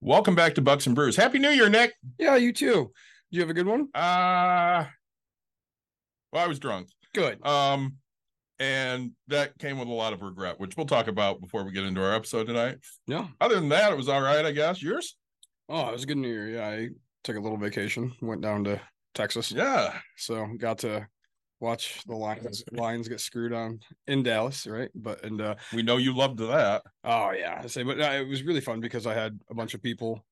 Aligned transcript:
Welcome 0.00 0.36
back 0.36 0.54
to 0.54 0.62
Bucks 0.62 0.86
and 0.86 0.94
Brews. 0.94 1.16
Happy 1.16 1.40
New 1.40 1.50
Year, 1.50 1.68
Nick. 1.68 1.92
Yeah, 2.18 2.36
you 2.36 2.52
too. 2.52 2.92
Do 3.30 3.36
you 3.36 3.40
have 3.40 3.50
a 3.50 3.54
good 3.54 3.66
one? 3.66 3.88
Uh 3.94 4.86
well, 6.32 6.44
I 6.44 6.46
was 6.46 6.60
drunk. 6.60 6.88
Good. 7.14 7.44
Um 7.44 7.96
and 8.60 9.12
that 9.26 9.58
came 9.58 9.78
with 9.78 9.88
a 9.88 9.92
lot 9.92 10.12
of 10.12 10.22
regret, 10.22 10.60
which 10.60 10.76
we'll 10.76 10.86
talk 10.86 11.08
about 11.08 11.40
before 11.40 11.64
we 11.64 11.72
get 11.72 11.84
into 11.84 12.00
our 12.00 12.14
episode 12.14 12.46
tonight. 12.46 12.78
Yeah. 13.08 13.26
Other 13.40 13.56
than 13.56 13.70
that, 13.70 13.92
it 13.92 13.96
was 13.96 14.08
all 14.08 14.20
right, 14.20 14.44
I 14.44 14.52
guess. 14.52 14.80
Yours? 14.80 15.16
Oh, 15.68 15.88
it 15.88 15.92
was 15.92 16.04
a 16.04 16.06
good 16.06 16.16
New 16.16 16.28
Year. 16.28 16.48
Yeah, 16.48 16.68
I 16.68 16.88
took 17.24 17.36
a 17.36 17.40
little 17.40 17.58
vacation. 17.58 18.12
Went 18.22 18.40
down 18.40 18.64
to 18.64 18.80
Texas. 19.14 19.50
Yeah. 19.50 19.98
So 20.16 20.46
got 20.58 20.78
to 20.78 21.08
watch 21.60 22.02
the 22.06 22.14
Lions 22.16 22.62
Lions 22.72 23.08
get 23.08 23.20
screwed 23.20 23.52
on 23.52 23.80
in 24.06 24.22
Dallas, 24.22 24.66
right? 24.66 24.90
But 24.94 25.24
and 25.24 25.40
uh 25.40 25.56
We 25.72 25.82
know 25.82 25.96
you 25.96 26.14
loved 26.14 26.38
that. 26.38 26.82
oh 27.04 27.30
yeah, 27.32 27.60
I 27.62 27.66
say, 27.66 27.82
but 27.82 28.00
uh, 28.00 28.12
it 28.12 28.28
was 28.28 28.42
really 28.42 28.60
fun 28.60 28.80
because 28.80 29.06
I 29.06 29.14
had 29.14 29.38
a 29.50 29.54
bunch 29.54 29.74
of 29.74 29.82
people. 29.82 30.24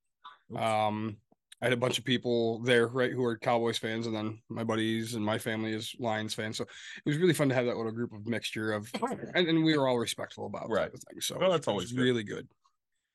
Um, 0.55 1.17
I 1.61 1.67
had 1.67 1.73
a 1.73 1.77
bunch 1.77 1.99
of 1.99 2.05
people 2.05 2.61
there, 2.61 2.87
right, 2.87 3.11
who 3.11 3.25
are 3.25 3.39
Cowboys 3.39 3.79
fans, 3.79 4.07
and 4.07 4.15
then 4.15 4.41
my 4.51 4.63
buddies 4.63 5.15
and 5.15 5.25
my 5.25 5.39
family 5.39 5.73
is 5.73 5.95
Lions 5.99 6.35
fans. 6.35 6.59
So 6.59 6.65
it 6.65 6.69
was 7.07 7.17
really 7.17 7.33
fun 7.33 7.49
to 7.49 7.55
have 7.55 7.65
that 7.65 7.77
little 7.77 7.93
group 7.93 8.13
of 8.13 8.27
mixture 8.27 8.73
of, 8.73 8.91
and, 9.35 9.49
and 9.49 9.65
we 9.65 9.77
were 9.77 9.89
all 9.89 9.99
respectful 9.99 10.47
about 10.47 10.69
Right. 10.69 10.93
the 10.93 10.99
thing. 10.99 11.21
So 11.21 11.39
Well, 11.39 11.51
that's 11.51 11.67
always 11.67 11.93
good. 11.93 12.03
really 12.03 12.25
good. 12.25 12.47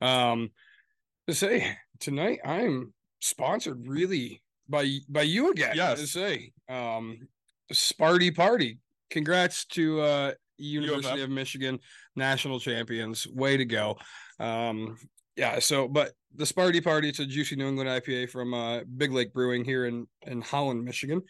Um, 0.01 0.49
to 1.27 1.35
say 1.35 1.77
tonight 1.99 2.39
I'm 2.43 2.93
sponsored 3.19 3.87
really 3.87 4.41
by 4.67 4.97
by 5.07 5.21
you 5.21 5.51
again. 5.51 5.73
Yes. 5.75 5.99
To 6.01 6.07
say, 6.07 6.51
um, 6.67 7.27
Sparty 7.71 8.35
Party. 8.35 8.79
Congrats 9.09 9.65
to 9.65 10.01
uh 10.01 10.31
University 10.57 11.19
UFM. 11.19 11.23
of 11.23 11.29
Michigan 11.29 11.79
national 12.15 12.59
champions. 12.59 13.27
Way 13.27 13.57
to 13.57 13.65
go. 13.65 13.97
Um, 14.39 14.97
yeah. 15.35 15.59
So, 15.59 15.87
but 15.87 16.11
the 16.35 16.45
Sparty 16.45 16.83
Party, 16.83 17.09
it's 17.09 17.19
a 17.19 17.25
juicy 17.25 17.55
New 17.55 17.67
England 17.67 17.89
IPA 17.89 18.29
from 18.29 18.53
uh, 18.53 18.81
Big 18.97 19.11
Lake 19.11 19.33
Brewing 19.33 19.65
here 19.65 19.85
in 19.85 20.07
in 20.27 20.41
Holland, 20.41 20.83
Michigan. 20.83 21.21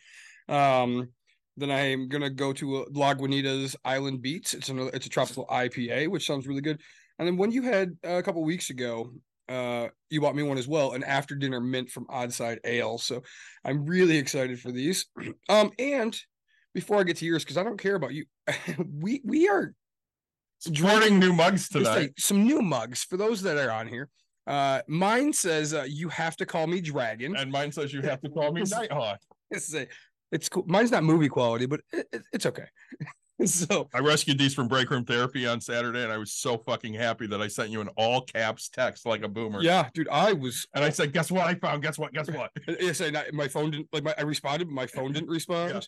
Um, 0.49 1.09
then 1.57 1.71
I'm 1.71 2.07
gonna 2.07 2.29
go 2.29 2.53
to 2.53 2.77
uh, 2.77 2.85
Lagunitas 2.85 3.75
Island 3.85 4.21
Beats. 4.21 4.53
It's 4.53 4.69
another. 4.69 4.91
It's 4.93 5.05
a 5.05 5.09
tropical 5.09 5.45
IPA, 5.47 6.09
which 6.09 6.25
sounds 6.25 6.47
really 6.47 6.61
good. 6.61 6.81
And 7.19 7.27
then 7.27 7.37
when 7.37 7.51
you 7.51 7.63
had 7.63 7.97
uh, 8.05 8.13
a 8.13 8.23
couple 8.23 8.43
weeks 8.43 8.69
ago, 8.69 9.13
uh, 9.47 9.89
you 10.09 10.21
bought 10.21 10.35
me 10.35 10.43
one 10.43 10.57
as 10.57 10.67
well, 10.67 10.93
an 10.93 11.03
after 11.03 11.35
dinner 11.35 11.59
mint 11.59 11.89
from 11.89 12.07
Odd 12.09 12.33
Side 12.33 12.59
Ale. 12.63 12.97
So 12.97 13.21
I'm 13.63 13.85
really 13.85 14.17
excited 14.17 14.59
for 14.59 14.71
these. 14.71 15.05
Um, 15.49 15.71
and 15.77 16.17
before 16.73 16.99
I 16.99 17.03
get 17.03 17.17
to 17.17 17.25
yours, 17.25 17.43
because 17.43 17.57
I 17.57 17.63
don't 17.63 17.77
care 17.79 17.95
about 17.95 18.13
you, 18.13 18.25
we 18.99 19.21
we 19.23 19.47
are 19.49 19.73
Supporting 20.59 21.17
new 21.17 21.33
mugs 21.33 21.73
like 21.73 22.13
some 22.19 22.43
new 22.43 22.61
mugs 22.61 23.03
for 23.03 23.17
those 23.17 23.41
that 23.41 23.57
are 23.57 23.71
on 23.71 23.87
here. 23.87 24.09
Uh, 24.45 24.81
mine 24.87 25.33
says 25.33 25.73
uh, 25.73 25.85
you 25.89 26.07
have 26.09 26.35
to 26.37 26.45
call 26.45 26.67
me 26.67 26.81
Dragon. 26.81 27.35
And 27.35 27.51
mine 27.51 27.71
says 27.71 27.91
you 27.91 28.01
have 28.03 28.21
to 28.21 28.29
call 28.29 28.51
me 28.51 28.61
Nighthawk. 28.69 29.19
It's 29.49 29.73
a, 29.73 29.87
it's 30.31 30.49
cool. 30.49 30.63
Mine's 30.67 30.91
not 30.91 31.03
movie 31.03 31.29
quality, 31.29 31.65
but 31.65 31.81
it, 31.91 32.07
it- 32.11 32.21
it's 32.31 32.45
okay. 32.45 32.65
so 33.45 33.89
I 33.91 33.99
rescued 33.99 34.37
these 34.37 34.53
from 34.53 34.67
break 34.67 34.91
room 34.91 35.03
therapy 35.03 35.47
on 35.47 35.61
Saturday, 35.61 36.03
and 36.03 36.11
I 36.11 36.17
was 36.19 36.31
so 36.33 36.59
fucking 36.59 36.93
happy 36.93 37.25
that 37.25 37.41
I 37.41 37.47
sent 37.47 37.71
you 37.71 37.81
an 37.81 37.89
all 37.97 38.21
caps 38.21 38.69
text 38.69 39.07
like 39.07 39.23
a 39.23 39.27
boomer. 39.27 39.63
yeah, 39.63 39.89
dude, 39.95 40.09
I 40.09 40.33
was. 40.33 40.67
And 40.75 40.83
I 40.85 40.91
said, 40.91 41.11
guess 41.11 41.31
what 41.31 41.47
I 41.47 41.55
found? 41.55 41.81
Guess 41.81 41.97
what? 41.97 42.13
Guess 42.13 42.29
what? 42.29 42.51
I 42.67 42.91
say 42.91 43.09
not, 43.09 43.33
my 43.33 43.47
phone 43.47 43.71
didn't 43.71 43.87
like 43.91 44.03
my. 44.03 44.13
I 44.15 44.21
responded, 44.21 44.65
but 44.65 44.75
my 44.75 44.85
phone 44.85 45.11
didn't 45.11 45.29
respond. 45.29 45.73
Yeah, 45.73 45.79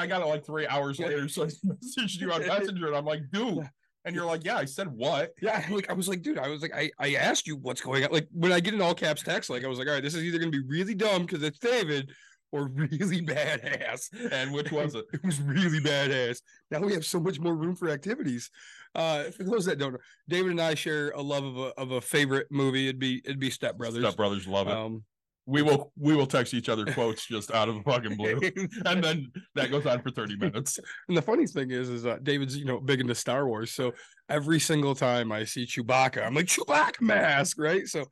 I 0.00 0.06
got 0.06 0.22
it 0.22 0.26
like 0.26 0.44
three 0.46 0.66
hours 0.66 0.98
Yeah. 0.98 1.06
later. 1.08 1.28
So 1.28 1.44
I 1.44 1.46
messaged 1.66 2.20
you 2.20 2.32
on 2.32 2.40
Messenger, 2.46 2.88
and 2.88 2.96
I'm 2.96 3.04
like, 3.04 3.22
dude. 3.32 3.68
And 4.04 4.16
you're 4.16 4.26
like, 4.26 4.44
yeah, 4.44 4.56
I 4.56 4.64
said 4.64 4.88
what? 4.88 5.30
Yeah, 5.40 5.64
like 5.70 5.88
I 5.88 5.92
was 5.92 6.08
like, 6.08 6.22
dude, 6.22 6.36
I 6.36 6.48
was 6.48 6.60
like, 6.60 6.74
I, 6.74 6.90
I 6.98 7.14
asked 7.14 7.46
you 7.46 7.54
what's 7.56 7.80
going 7.80 8.02
on. 8.02 8.10
Like 8.10 8.26
when 8.32 8.50
I 8.50 8.58
get 8.58 8.74
an 8.74 8.82
all 8.82 8.96
caps 8.96 9.22
text, 9.22 9.48
like 9.48 9.64
I 9.64 9.68
was 9.68 9.78
like, 9.78 9.86
all 9.86 9.94
right, 9.94 10.02
this 10.02 10.16
is 10.16 10.24
either 10.24 10.38
gonna 10.40 10.50
be 10.50 10.64
really 10.66 10.96
dumb 10.96 11.22
because 11.24 11.40
it's 11.44 11.60
David 11.60 12.10
or 12.50 12.66
really 12.66 13.22
badass. 13.24 14.08
And 14.32 14.52
which 14.52 14.72
was 14.72 14.96
it? 14.96 15.04
It 15.12 15.22
was 15.24 15.40
really 15.40 15.78
badass. 15.78 16.40
Now 16.72 16.80
we 16.80 16.92
have 16.94 17.04
so 17.06 17.20
much 17.20 17.38
more 17.38 17.54
room 17.54 17.76
for 17.76 17.90
activities. 17.90 18.50
Uh, 18.96 19.30
for 19.30 19.44
those 19.44 19.64
that 19.66 19.78
don't 19.78 19.92
know, 19.92 19.98
David 20.28 20.50
and 20.50 20.60
I 20.60 20.74
share 20.74 21.10
a 21.10 21.22
love 21.22 21.44
of 21.44 21.56
a 21.56 21.80
of 21.80 21.92
a 21.92 22.00
favorite 22.00 22.48
movie. 22.50 22.88
It'd 22.88 22.98
be 22.98 23.22
it'd 23.24 23.38
be 23.38 23.50
Step 23.50 23.78
Brothers. 23.78 24.02
Step 24.02 24.16
brothers 24.16 24.48
love 24.48 24.66
it. 24.66 24.72
Um, 24.76 25.04
we 25.46 25.62
will 25.62 25.92
we 25.98 26.14
will 26.14 26.26
text 26.26 26.54
each 26.54 26.68
other 26.68 26.84
quotes 26.94 27.26
just 27.26 27.50
out 27.50 27.68
of 27.68 27.74
the 27.76 27.82
fucking 27.82 28.16
blue. 28.16 28.40
And 28.86 29.02
then 29.02 29.32
that 29.54 29.70
goes 29.70 29.86
on 29.86 30.02
for 30.02 30.10
30 30.10 30.36
minutes. 30.36 30.78
and 31.08 31.16
the 31.16 31.22
funny 31.22 31.46
thing 31.46 31.70
is, 31.70 31.88
is 31.88 32.06
uh, 32.06 32.18
David's 32.22 32.56
you 32.56 32.64
know 32.64 32.80
big 32.80 33.00
into 33.00 33.14
Star 33.14 33.46
Wars, 33.46 33.72
so 33.72 33.92
every 34.28 34.60
single 34.60 34.94
time 34.94 35.32
I 35.32 35.44
see 35.44 35.66
Chewbacca, 35.66 36.24
I'm 36.26 36.34
like 36.34 36.46
Chewbacca 36.46 37.00
mask, 37.00 37.58
right? 37.58 37.86
So 37.86 38.04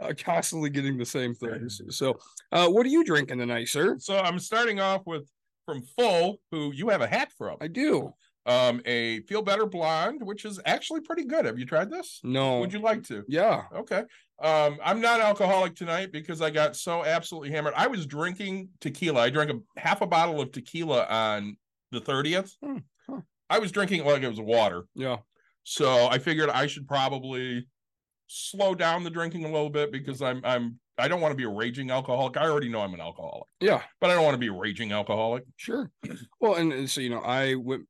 uh, 0.00 0.12
constantly 0.16 0.70
getting 0.70 0.96
the 0.96 1.04
same 1.04 1.34
things. 1.34 1.80
So, 1.90 2.18
uh, 2.52 2.68
what 2.68 2.86
are 2.86 2.90
you 2.90 3.04
drinking 3.04 3.38
tonight, 3.38 3.68
sir? 3.68 3.96
So 3.98 4.18
I'm 4.18 4.38
starting 4.38 4.80
off 4.80 5.02
with 5.06 5.28
from 5.66 5.82
Full, 5.98 6.40
who 6.50 6.72
you 6.72 6.88
have 6.88 7.02
a 7.02 7.06
hat 7.06 7.30
from. 7.36 7.56
I 7.60 7.68
do. 7.68 8.12
Um, 8.48 8.80
a 8.86 9.20
Feel 9.22 9.42
Better 9.42 9.66
Blonde, 9.66 10.22
which 10.22 10.44
is 10.46 10.58
actually 10.64 11.00
pretty 11.02 11.24
good. 11.24 11.44
Have 11.44 11.58
you 11.58 11.66
tried 11.66 11.90
this? 11.90 12.18
No. 12.24 12.60
Would 12.60 12.72
you 12.72 12.78
like 12.80 13.02
to? 13.04 13.22
Yeah. 13.28 13.64
Okay. 13.74 14.04
Um, 14.42 14.78
I'm 14.82 15.00
not 15.00 15.20
alcoholic 15.20 15.74
tonight 15.74 16.12
because 16.12 16.40
I 16.40 16.48
got 16.50 16.74
so 16.74 17.04
absolutely 17.04 17.50
hammered. 17.50 17.74
I 17.76 17.88
was 17.88 18.06
drinking 18.06 18.70
tequila. 18.80 19.20
I 19.22 19.30
drank 19.30 19.50
a 19.50 19.80
half 19.80 20.00
a 20.00 20.06
bottle 20.06 20.40
of 20.40 20.50
tequila 20.50 21.04
on 21.06 21.56
the 21.92 22.00
30th. 22.00 22.52
Hmm, 22.64 22.78
huh. 23.08 23.20
I 23.50 23.58
was 23.58 23.70
drinking 23.70 24.04
like 24.04 24.22
it 24.22 24.28
was 24.28 24.40
water. 24.40 24.84
Yeah. 24.94 25.18
So 25.64 26.06
I 26.06 26.18
figured 26.18 26.48
I 26.48 26.66
should 26.66 26.88
probably 26.88 27.66
slow 28.28 28.74
down 28.74 29.04
the 29.04 29.10
drinking 29.10 29.44
a 29.44 29.48
little 29.52 29.70
bit 29.70 29.90
because 29.92 30.22
I'm 30.22 30.40
I'm 30.44 30.78
I 30.96 31.08
don't 31.08 31.20
want 31.20 31.32
to 31.32 31.36
be 31.36 31.44
a 31.44 31.48
raging 31.50 31.90
alcoholic. 31.90 32.36
I 32.36 32.48
already 32.48 32.68
know 32.68 32.80
I'm 32.80 32.94
an 32.94 33.00
alcoholic, 33.00 33.46
Yeah. 33.60 33.82
but 34.00 34.10
I 34.10 34.14
don't 34.14 34.24
want 34.24 34.34
to 34.34 34.38
be 34.38 34.48
a 34.48 34.52
raging 34.52 34.90
alcoholic. 34.92 35.44
Sure. 35.56 35.90
Well, 36.40 36.54
and, 36.54 36.72
and 36.72 36.88
so 36.90 37.00
you 37.02 37.10
know, 37.10 37.20
I 37.20 37.54
went. 37.54 37.86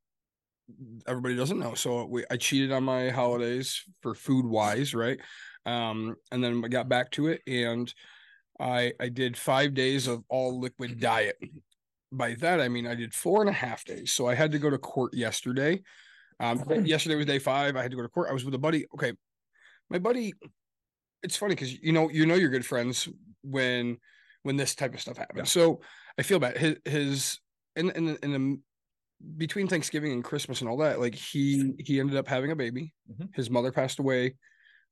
Everybody 1.07 1.35
doesn't 1.35 1.59
know, 1.59 1.73
so 1.73 2.05
we 2.05 2.25
I 2.29 2.37
cheated 2.37 2.71
on 2.71 2.83
my 2.83 3.09
holidays 3.09 3.83
for 4.01 4.13
food 4.13 4.45
wise, 4.45 4.93
right? 4.93 5.19
Um, 5.65 6.15
and 6.31 6.43
then 6.43 6.61
I 6.63 6.67
got 6.67 6.89
back 6.89 7.11
to 7.11 7.27
it, 7.27 7.41
and 7.47 7.91
I 8.59 8.93
I 8.99 9.09
did 9.09 9.37
five 9.37 9.73
days 9.73 10.07
of 10.07 10.23
all 10.29 10.59
liquid 10.59 10.99
diet. 10.99 11.37
By 12.11 12.35
that 12.35 12.59
I 12.59 12.69
mean 12.69 12.87
I 12.87 12.95
did 12.95 13.13
four 13.13 13.41
and 13.41 13.49
a 13.49 13.53
half 13.53 13.85
days. 13.85 14.11
So 14.11 14.27
I 14.27 14.35
had 14.35 14.51
to 14.51 14.59
go 14.59 14.69
to 14.69 14.77
court 14.77 15.13
yesterday. 15.13 15.81
Um, 16.39 16.63
yesterday 16.85 17.15
was 17.15 17.25
day 17.25 17.39
five. 17.39 17.75
I 17.75 17.81
had 17.81 17.91
to 17.91 17.97
go 17.97 18.03
to 18.03 18.09
court. 18.09 18.29
I 18.29 18.33
was 18.33 18.45
with 18.45 18.55
a 18.55 18.59
buddy. 18.59 18.85
Okay, 18.93 19.13
my 19.89 19.99
buddy. 19.99 20.33
It's 21.21 21.35
funny 21.35 21.53
because 21.53 21.77
you 21.81 21.91
know 21.91 22.09
you 22.09 22.25
know 22.25 22.35
you're 22.35 22.49
good 22.49 22.65
friends 22.65 23.07
when 23.43 23.97
when 24.43 24.55
this 24.55 24.75
type 24.75 24.93
of 24.93 25.01
stuff 25.01 25.17
happens. 25.17 25.51
So 25.51 25.81
I 26.17 26.23
feel 26.23 26.39
bad. 26.39 26.57
His 26.57 26.77
his 26.85 27.39
in 27.75 27.89
in 27.91 28.17
in 28.23 28.31
the 28.31 28.59
between 29.37 29.67
Thanksgiving 29.67 30.11
and 30.13 30.23
Christmas 30.23 30.61
and 30.61 30.69
all 30.69 30.77
that, 30.77 30.99
like 30.99 31.15
he 31.15 31.73
he 31.79 31.99
ended 31.99 32.17
up 32.17 32.27
having 32.27 32.51
a 32.51 32.55
baby. 32.55 32.93
Mhm. 33.11 33.35
His 33.35 33.49
mother 33.49 33.71
passed 33.71 33.99
away, 33.99 34.35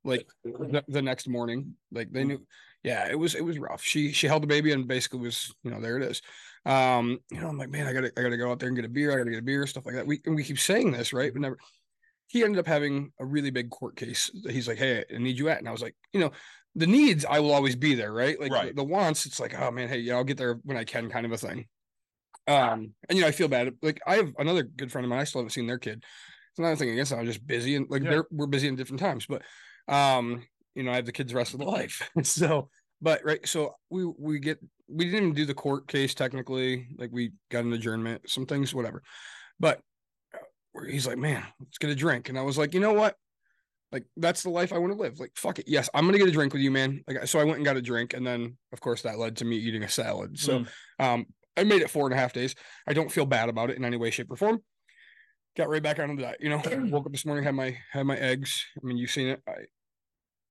like 0.03 0.27
the, 0.44 0.83
the 0.88 1.01
next 1.01 1.27
morning. 1.27 1.75
Like 1.91 2.12
they 2.12 2.24
knew, 2.24 2.45
yeah, 2.83 3.07
it 3.09 3.15
was 3.18 3.35
it 3.35 3.44
was 3.45 3.57
rough. 3.59 3.81
She 3.83 4.12
she 4.12 4.27
held 4.27 4.44
the 4.44 4.47
baby 4.47 4.71
and 4.71 4.88
basically 4.88 5.19
was 5.19 5.53
you 5.63 5.71
know 5.71 5.79
there 5.81 5.97
it 5.97 6.03
is. 6.03 6.21
Um, 6.65 7.19
you 7.31 7.39
know 7.39 7.47
I'm 7.47 7.57
like 7.57 7.69
man, 7.69 7.88
I 7.88 7.94
gotta 7.94 8.12
I 8.18 8.21
gotta 8.21 8.38
go 8.38 8.51
out 8.51 8.59
there 8.59 8.68
and 8.68 8.75
get 8.75 8.85
a 8.85 8.89
beer. 8.89 9.13
I 9.13 9.18
gotta 9.18 9.29
get 9.31 9.39
a 9.39 9.44
beer, 9.44 9.65
stuff 9.68 9.85
like 9.85 9.95
that. 9.95 10.07
We 10.07 10.21
and 10.25 10.35
we 10.35 10.44
keep 10.44 10.59
saying 10.59 10.91
this 10.91 11.13
right, 11.13 11.31
but 11.31 11.41
never. 11.41 11.57
He 12.29 12.44
ended 12.44 12.59
up 12.59 12.68
having 12.68 13.13
a 13.19 13.25
really 13.25 13.51
big 13.51 13.69
court 13.69 13.95
case. 13.95 14.29
He's 14.50 14.68
like, 14.68 14.77
hey, 14.77 15.06
I 15.13 15.18
need 15.18 15.38
you 15.39 15.47
at, 15.47 15.59
and 15.59 15.69
I 15.69 15.71
was 15.71 15.81
like, 15.81 15.95
you 16.12 16.19
know, 16.19 16.31
the 16.75 16.85
needs 16.85 17.24
I 17.24 17.39
will 17.39 17.53
always 17.53 17.77
be 17.77 17.95
there, 17.95 18.12
right? 18.12 18.38
Like 18.38 18.51
Right. 18.51 18.68
the, 18.75 18.81
the 18.81 18.83
wants, 18.83 19.25
it's 19.25 19.39
like, 19.39 19.57
oh 19.57 19.71
man, 19.71 19.88
hey, 19.88 20.00
yeah, 20.00 20.15
I'll 20.15 20.25
get 20.25 20.35
there 20.38 20.56
when 20.65 20.75
I 20.75 20.83
can, 20.83 21.09
kind 21.09 21.25
of 21.25 21.31
a 21.31 21.38
thing. 21.38 21.68
Um, 22.47 22.94
and 23.09 23.17
you 23.17 23.21
know, 23.21 23.27
I 23.27 23.31
feel 23.31 23.47
bad. 23.47 23.73
Like 23.81 23.99
I 24.07 24.15
have 24.15 24.33
another 24.38 24.63
good 24.63 24.91
friend 24.91 25.05
of 25.05 25.09
mine. 25.09 25.19
I 25.19 25.23
still 25.25 25.41
haven't 25.41 25.51
seen 25.51 25.67
their 25.67 25.77
kid. 25.79 26.03
It's 26.51 26.59
another 26.59 26.75
thing 26.75 26.89
against 26.89 27.11
them. 27.11 27.19
I'm 27.19 27.25
just 27.25 27.45
busy 27.45 27.75
and 27.75 27.88
like 27.89 28.03
Yeah. 28.03 28.09
they're 28.09 28.27
we're 28.31 28.47
busy 28.47 28.67
in 28.67 28.75
different 28.75 28.99
times. 29.01 29.25
But 29.27 29.41
um, 29.88 30.44
you 30.75 30.83
know, 30.83 30.91
I 30.91 30.95
have 30.95 31.05
the 31.05 31.11
kids 31.11 31.31
the 31.31 31.38
rest 31.38 31.53
of 31.53 31.59
the 31.59 31.65
life. 31.65 32.09
so, 32.23 32.69
but 33.01 33.21
right, 33.25 33.45
so 33.47 33.75
we 33.89 34.05
we 34.05 34.39
get 34.39 34.59
we 34.88 35.05
didn't 35.05 35.23
even 35.23 35.33
do 35.33 35.45
the 35.45 35.53
court 35.53 35.88
case 35.88 36.13
technically. 36.13 36.88
Like 36.97 37.09
we 37.11 37.33
got 37.51 37.65
an 37.65 37.73
adjournment, 37.73 38.29
some 38.29 38.45
things, 38.45 38.73
whatever. 38.73 39.03
But 39.59 39.81
uh, 40.33 40.83
he's 40.89 41.05
like, 41.07 41.17
man, 41.17 41.43
let's 41.59 41.77
get 41.77 41.89
a 41.89 41.95
drink, 41.95 42.29
and 42.29 42.38
I 42.39 42.43
was 42.43 42.57
like, 42.57 42.73
you 42.73 42.79
know 42.79 42.93
what? 42.93 43.15
Like 43.91 44.05
that's 44.17 44.43
the 44.43 44.50
life 44.50 44.73
I 44.73 44.77
want 44.79 44.93
to 44.93 45.00
live. 45.00 45.19
Like 45.19 45.31
fuck 45.35 45.59
it. 45.59 45.67
Yes, 45.67 45.89
I'm 45.93 46.05
gonna 46.05 46.17
get 46.17 46.27
a 46.27 46.31
drink 46.31 46.53
with 46.53 46.61
you, 46.61 46.71
man. 46.71 47.03
Like 47.07 47.25
so 47.27 47.39
I 47.39 47.43
went 47.43 47.57
and 47.57 47.65
got 47.65 47.77
a 47.77 47.81
drink, 47.81 48.13
and 48.13 48.25
then 48.25 48.57
of 48.73 48.79
course 48.81 49.01
that 49.03 49.17
led 49.19 49.38
to 49.38 49.45
me 49.45 49.57
eating 49.57 49.83
a 49.83 49.89
salad. 49.89 50.38
So 50.39 50.59
Mm. 50.59 50.67
um 51.00 51.25
I 51.57 51.63
made 51.63 51.81
it 51.81 51.89
four 51.89 52.06
and 52.06 52.13
a 52.13 52.18
half 52.18 52.33
days. 52.33 52.56
I 52.88 52.94
don't 52.94 53.12
feel 53.12 53.25
bad 53.25 53.50
about 53.50 53.69
it 53.69 53.77
in 53.77 53.83
any 53.83 53.98
way, 53.98 54.12
shape, 54.12 54.31
or 54.31 54.38
form. 54.38 54.62
Got 55.57 55.69
right 55.69 55.81
back 55.81 56.00
on 56.00 56.15
the 56.15 56.21
that. 56.21 56.39
You 56.39 56.50
know, 56.50 56.62
woke 56.89 57.07
up 57.07 57.12
this 57.12 57.25
morning, 57.25 57.44
had 57.44 57.56
my 57.56 57.77
had 57.92 58.06
my 58.06 58.15
eggs. 58.15 58.63
I 58.77 58.86
mean, 58.86 58.98
you've 58.98 59.09
seen 59.09 59.27
it. 59.27 59.42
I 59.48 59.65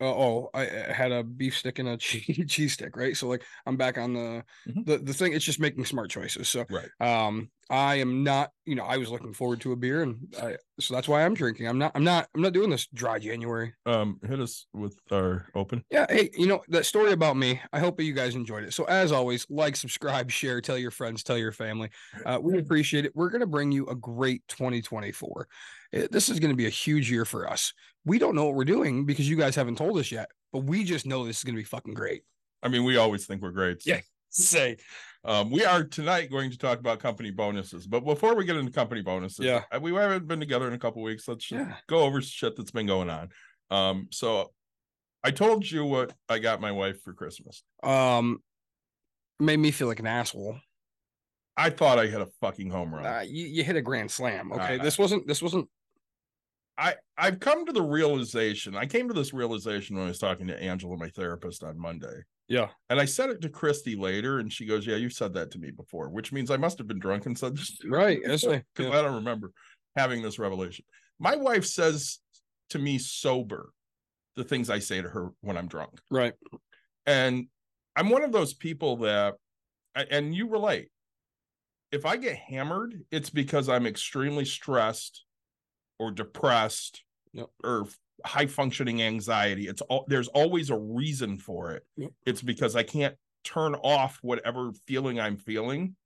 uh, 0.00 0.04
oh, 0.04 0.50
I 0.54 0.64
had 0.64 1.12
a 1.12 1.22
beef 1.24 1.56
stick 1.56 1.78
and 1.78 1.88
a 1.88 1.96
cheese, 1.98 2.44
cheese 2.48 2.72
stick, 2.74 2.96
right? 2.96 3.16
So 3.16 3.28
like 3.28 3.44
I'm 3.66 3.76
back 3.76 3.98
on 3.98 4.14
the 4.14 4.44
Mhm. 4.68 4.84
the 4.86 4.98
the 4.98 5.14
thing. 5.14 5.32
It's 5.32 5.44
just 5.44 5.60
making 5.60 5.84
smart 5.84 6.10
choices. 6.10 6.48
So 6.48 6.64
Right. 6.70 6.88
um 7.00 7.50
I 7.68 7.96
am 7.96 8.22
not, 8.22 8.52
you 8.64 8.76
know, 8.76 8.84
I 8.84 8.96
was 8.96 9.10
looking 9.10 9.32
forward 9.34 9.60
to 9.62 9.72
a 9.72 9.76
beer, 9.76 10.02
and 10.02 10.32
I 10.40 10.56
so 10.78 10.94
that's 10.94 11.08
why 11.08 11.24
I'm 11.24 11.34
drinking. 11.34 11.66
I'm 11.66 11.78
not, 11.78 11.90
I'm 11.96 12.04
not, 12.04 12.28
I'm 12.32 12.40
not 12.42 12.52
doing 12.52 12.70
this 12.70 12.86
dry 12.94 13.18
January. 13.18 13.74
Um, 13.84 14.20
hit 14.24 14.38
us 14.38 14.66
with 14.72 14.96
our 15.10 15.46
open. 15.52 15.82
Yeah, 15.90 16.06
hey, 16.08 16.30
you 16.36 16.46
know 16.46 16.62
that 16.68 16.86
story 16.86 17.10
about 17.10 17.36
me. 17.36 17.60
I 17.72 17.80
hope 17.80 17.96
that 17.96 18.04
you 18.04 18.12
guys 18.12 18.36
enjoyed 18.36 18.62
it. 18.62 18.72
So 18.72 18.84
as 18.84 19.10
always, 19.10 19.46
like, 19.50 19.74
subscribe, 19.74 20.30
share, 20.30 20.60
tell 20.60 20.78
your 20.78 20.92
friends, 20.92 21.24
tell 21.24 21.38
your 21.38 21.50
family. 21.50 21.90
Uh, 22.24 22.38
we 22.40 22.56
appreciate 22.56 23.04
it. 23.04 23.16
We're 23.16 23.30
gonna 23.30 23.46
bring 23.46 23.72
you 23.72 23.86
a 23.86 23.96
great 23.96 24.46
2024. 24.46 25.48
Uh, 25.92 26.06
This 26.10 26.28
is 26.28 26.38
gonna 26.38 26.54
be 26.54 26.66
a 26.66 26.70
huge 26.70 27.10
year 27.10 27.24
for 27.24 27.50
us. 27.50 27.72
We 28.06 28.18
don't 28.18 28.34
know 28.34 28.44
what 28.46 28.54
we're 28.54 28.64
doing 28.64 29.04
because 29.04 29.28
you 29.28 29.36
guys 29.36 29.54
haven't 29.56 29.76
told 29.76 29.98
us 29.98 30.10
yet, 30.10 30.30
but 30.52 30.60
we 30.60 30.84
just 30.84 31.04
know 31.06 31.26
this 31.26 31.38
is 31.38 31.44
gonna 31.44 31.56
be 31.58 31.64
fucking 31.64 31.92
great. 31.94 32.22
I 32.62 32.68
mean, 32.68 32.84
we 32.84 32.96
always 32.96 33.26
think 33.26 33.42
we're 33.42 33.50
great. 33.50 33.84
Yeah. 33.84 34.00
Say, 34.30 34.76
Um, 35.24 35.50
we 35.50 35.64
are 35.64 35.82
tonight 35.82 36.30
going 36.30 36.50
to 36.52 36.58
talk 36.58 36.78
about 36.78 37.00
company 37.00 37.30
bonuses, 37.30 37.86
but 37.86 38.00
before 38.04 38.34
we 38.36 38.44
get 38.44 38.56
into 38.56 38.70
company 38.70 39.02
bonuses, 39.02 39.44
Yeah. 39.44 39.64
uh, 39.72 39.80
we 39.80 39.92
haven't 39.92 40.28
been 40.28 40.38
together 40.40 40.68
in 40.68 40.74
a 40.74 40.78
couple 40.78 41.02
weeks. 41.02 41.26
Let's 41.26 41.44
just 41.46 41.68
Yeah. 41.68 41.76
go 41.88 42.00
over 42.00 42.22
shit 42.22 42.54
that's 42.56 42.70
been 42.70 42.86
going 42.86 43.10
on. 43.10 43.30
Um, 43.70 44.08
so 44.12 44.52
I 45.24 45.32
told 45.32 45.68
you 45.68 45.84
what 45.84 46.12
I 46.28 46.38
got 46.38 46.60
my 46.60 46.70
wife 46.70 47.02
for 47.02 47.12
Christmas. 47.12 47.64
um, 47.82 48.42
made 49.40 49.56
me 49.58 49.70
feel 49.70 49.88
like 49.88 49.98
an 50.00 50.06
asshole. 50.06 50.58
I 51.56 51.70
thought 51.70 51.98
I 51.98 52.06
hit 52.06 52.20
a 52.20 52.28
fucking 52.40 52.70
home 52.70 52.94
run. 52.94 53.04
Uh, 53.06 53.20
you, 53.26 53.46
you 53.46 53.64
hit 53.64 53.76
a 53.76 53.82
grand 53.82 54.10
slam. 54.10 54.52
Okay, 54.52 54.78
Uh, 54.78 54.82
this 54.82 54.98
wasn't, 54.98 55.26
this 55.26 55.42
wasn't. 55.42 55.68
I 56.78 56.94
I've 57.16 57.40
come 57.40 57.64
to 57.66 57.72
the 57.72 57.82
realization. 57.82 58.76
I 58.76 58.86
came 58.86 59.08
to 59.08 59.14
this 59.14 59.32
realization 59.32 59.96
when 59.96 60.04
I 60.04 60.08
was 60.08 60.18
talking 60.18 60.46
to 60.48 60.62
Angela, 60.62 60.96
my 60.96 61.08
therapist, 61.08 61.64
on 61.64 61.78
Monday. 61.78 62.22
Yeah. 62.48 62.68
And 62.90 63.00
I 63.00 63.06
said 63.06 63.30
it 63.30 63.40
to 63.42 63.48
Christy 63.48 63.96
later, 63.96 64.38
and 64.38 64.52
she 64.52 64.66
goes, 64.66 64.86
"Yeah, 64.86 64.96
you 64.96 65.10
said 65.10 65.32
that 65.34 65.50
to 65.52 65.58
me 65.58 65.70
before," 65.70 66.10
which 66.10 66.32
means 66.32 66.50
I 66.50 66.56
must 66.56 66.78
have 66.78 66.86
been 66.86 66.98
drunk 66.98 67.26
and 67.26 67.36
said 67.36 67.56
this. 67.56 67.78
Right. 67.86 68.20
That's 68.24 68.46
right. 68.46 68.62
because 68.74 68.92
Yeah. 68.92 68.98
I 68.98 69.02
don't 69.02 69.16
remember 69.16 69.52
having 69.96 70.22
this 70.22 70.38
revelation. 70.38 70.84
My 71.18 71.36
wife 71.36 71.64
says 71.64 72.18
to 72.70 72.78
me 72.78 72.98
sober 72.98 73.70
the 74.36 74.44
things 74.44 74.68
I 74.68 74.78
say 74.78 75.00
to 75.00 75.08
her 75.08 75.30
when 75.40 75.56
I'm 75.56 75.68
drunk. 75.68 75.98
Right. 76.10 76.34
And 77.06 77.46
I'm 77.96 78.10
one 78.10 78.22
of 78.22 78.32
those 78.32 78.52
people 78.52 78.96
that 78.98 79.34
and 79.94 80.34
you 80.34 80.48
relate. 80.48 80.88
If 81.90 82.04
I 82.04 82.16
get 82.16 82.36
hammered, 82.36 83.02
it's 83.10 83.30
because 83.30 83.68
I'm 83.68 83.86
extremely 83.86 84.44
stressed 84.44 85.24
or 85.98 86.10
depressed 86.10 87.02
Yep. 87.32 87.48
or 87.64 87.86
high 88.24 88.46
functioning 88.46 89.02
anxiety. 89.02 89.68
It's 89.68 89.82
all 89.82 90.04
there's 90.08 90.28
always 90.28 90.70
a 90.70 90.76
reason 90.78 91.36
for 91.38 91.72
it. 91.72 91.84
Yep. 91.96 92.10
It's 92.24 92.42
because 92.42 92.74
I 92.74 92.82
can't 92.82 93.14
turn 93.44 93.74
off 93.76 94.18
whatever 94.22 94.72
feeling 94.86 95.20
I'm 95.20 95.36
feeling. 95.36 95.96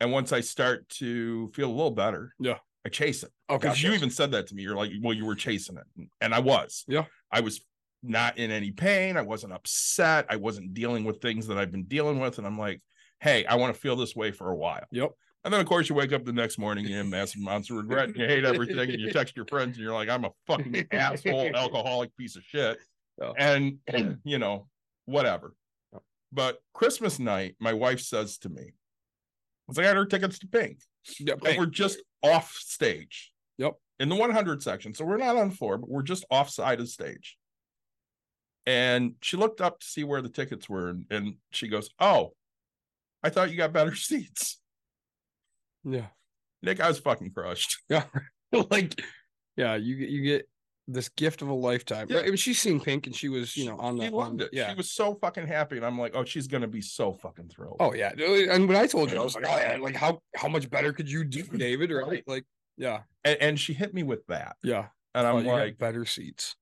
And 0.00 0.12
once 0.12 0.32
I 0.32 0.40
start 0.40 0.88
to 1.00 1.48
feel 1.48 1.68
a 1.68 1.72
little 1.74 1.90
better, 1.90 2.34
Yeah. 2.38 2.58
I 2.86 2.88
chase 2.88 3.22
it. 3.22 3.30
Oh, 3.50 3.58
Because 3.58 3.82
you 3.82 3.92
even 3.92 4.10
said 4.10 4.30
that 4.30 4.46
to 4.46 4.54
me. 4.54 4.62
You're 4.62 4.76
like, 4.76 4.90
well, 5.02 5.12
you 5.12 5.26
were 5.26 5.34
chasing 5.34 5.76
it. 5.76 6.08
And 6.22 6.34
I 6.34 6.38
was. 6.38 6.84
Yeah. 6.88 7.04
I 7.30 7.40
was 7.40 7.60
not 8.02 8.38
in 8.38 8.50
any 8.50 8.70
pain. 8.70 9.18
I 9.18 9.22
wasn't 9.22 9.52
upset. 9.52 10.24
I 10.30 10.36
wasn't 10.36 10.72
dealing 10.72 11.04
with 11.04 11.20
things 11.20 11.46
that 11.48 11.58
I've 11.58 11.70
been 11.70 11.84
dealing 11.84 12.18
with. 12.20 12.38
And 12.38 12.46
I'm 12.46 12.58
like, 12.58 12.80
hey, 13.18 13.44
I 13.44 13.56
want 13.56 13.74
to 13.74 13.80
feel 13.80 13.96
this 13.96 14.16
way 14.16 14.30
for 14.32 14.48
a 14.50 14.56
while. 14.56 14.84
Yep. 14.92 15.10
And 15.44 15.52
then, 15.52 15.60
of 15.60 15.66
course, 15.66 15.88
you 15.88 15.94
wake 15.94 16.12
up 16.12 16.24
the 16.24 16.32
next 16.32 16.58
morning, 16.58 16.84
you 16.84 16.96
have 16.96 17.06
massive 17.06 17.40
amounts 17.40 17.70
of 17.70 17.76
regret, 17.76 18.08
and 18.08 18.16
you 18.16 18.26
hate 18.26 18.44
everything, 18.44 18.90
and 18.90 19.00
you 19.00 19.10
text 19.12 19.36
your 19.36 19.46
friends, 19.46 19.76
and 19.76 19.84
you're 19.84 19.94
like, 19.94 20.10
I'm 20.10 20.24
a 20.24 20.30
fucking 20.46 20.86
asshole, 20.90 21.50
alcoholic 21.54 22.14
piece 22.16 22.36
of 22.36 22.42
shit. 22.44 22.78
Yeah. 23.20 23.32
And, 23.38 23.78
you 24.24 24.38
know, 24.38 24.68
whatever. 25.06 25.54
Yep. 25.92 26.02
But 26.32 26.58
Christmas 26.74 27.18
night, 27.18 27.56
my 27.58 27.72
wife 27.72 28.00
says 28.00 28.36
to 28.38 28.50
me, 28.50 28.72
I 29.78 29.82
got 29.82 29.96
her 29.96 30.06
tickets 30.06 30.38
to 30.40 30.46
Pink. 30.46 30.80
Yep. 31.18 31.40
But 31.42 31.58
we're 31.58 31.66
just 31.66 32.02
off 32.22 32.52
stage. 32.52 33.32
Yep. 33.58 33.74
In 33.98 34.08
the 34.08 34.16
100 34.16 34.62
section. 34.62 34.94
So 34.94 35.04
we're 35.04 35.16
not 35.16 35.36
on 35.36 35.50
floor, 35.50 35.78
but 35.78 35.88
we're 35.88 36.02
just 36.02 36.24
off 36.30 36.50
side 36.50 36.80
of 36.80 36.88
stage. 36.88 37.36
And 38.66 39.14
she 39.22 39.36
looked 39.36 39.60
up 39.60 39.80
to 39.80 39.86
see 39.86 40.04
where 40.04 40.22
the 40.22 40.28
tickets 40.28 40.68
were, 40.68 40.88
and, 40.88 41.06
and 41.10 41.34
she 41.50 41.68
goes, 41.68 41.90
Oh, 41.98 42.34
I 43.22 43.30
thought 43.30 43.50
you 43.50 43.56
got 43.56 43.72
better 43.72 43.94
seats. 43.96 44.59
Yeah. 45.84 46.06
Nick, 46.62 46.80
I 46.80 46.88
was 46.88 46.98
fucking 46.98 47.32
crushed. 47.32 47.78
Yeah. 47.88 48.04
like, 48.70 49.00
yeah, 49.56 49.76
you 49.76 49.96
get 49.96 50.08
you 50.10 50.22
get 50.22 50.48
this 50.88 51.08
gift 51.10 51.40
of 51.42 51.48
a 51.48 51.54
lifetime. 51.54 52.06
Yeah. 52.10 52.18
I 52.20 52.24
mean, 52.24 52.36
she's 52.36 52.60
seen 52.60 52.80
Pink 52.80 53.06
and 53.06 53.14
she 53.14 53.28
was, 53.28 53.56
you 53.56 53.64
know, 53.66 53.76
on 53.78 53.96
the 53.96 54.06
She 54.06 54.10
loved 54.10 54.30
on- 54.32 54.40
it. 54.40 54.50
Yeah. 54.52 54.70
She 54.70 54.76
was 54.76 54.90
so 54.90 55.14
fucking 55.14 55.46
happy. 55.46 55.76
And 55.76 55.86
I'm 55.86 55.98
like, 55.98 56.16
Oh, 56.16 56.24
she's 56.24 56.48
gonna 56.48 56.66
be 56.66 56.80
so 56.80 57.12
fucking 57.12 57.48
thrilled. 57.48 57.76
Oh 57.78 57.94
yeah. 57.94 58.10
And 58.18 58.66
when 58.66 58.76
I 58.76 58.86
told 58.88 59.10
you, 59.12 59.18
I 59.20 59.22
was 59.22 59.34
like, 59.36 59.44
oh 59.46 59.56
yeah, 59.56 59.78
like 59.80 59.94
how 59.94 60.20
how 60.34 60.48
much 60.48 60.68
better 60.68 60.92
could 60.92 61.08
you 61.10 61.22
do, 61.24 61.42
David? 61.56 61.90
Right? 61.92 62.24
Like, 62.26 62.44
yeah, 62.76 63.00
And, 63.24 63.38
and 63.40 63.60
she 63.60 63.72
hit 63.72 63.94
me 63.94 64.02
with 64.02 64.26
that. 64.26 64.56
yeah. 64.64 64.86
And 65.14 65.26
Oh, 65.26 65.38
I'm 65.38 65.44
got 65.44 65.52
like, 65.52 65.78
better 65.78 66.04
seats. 66.04 66.56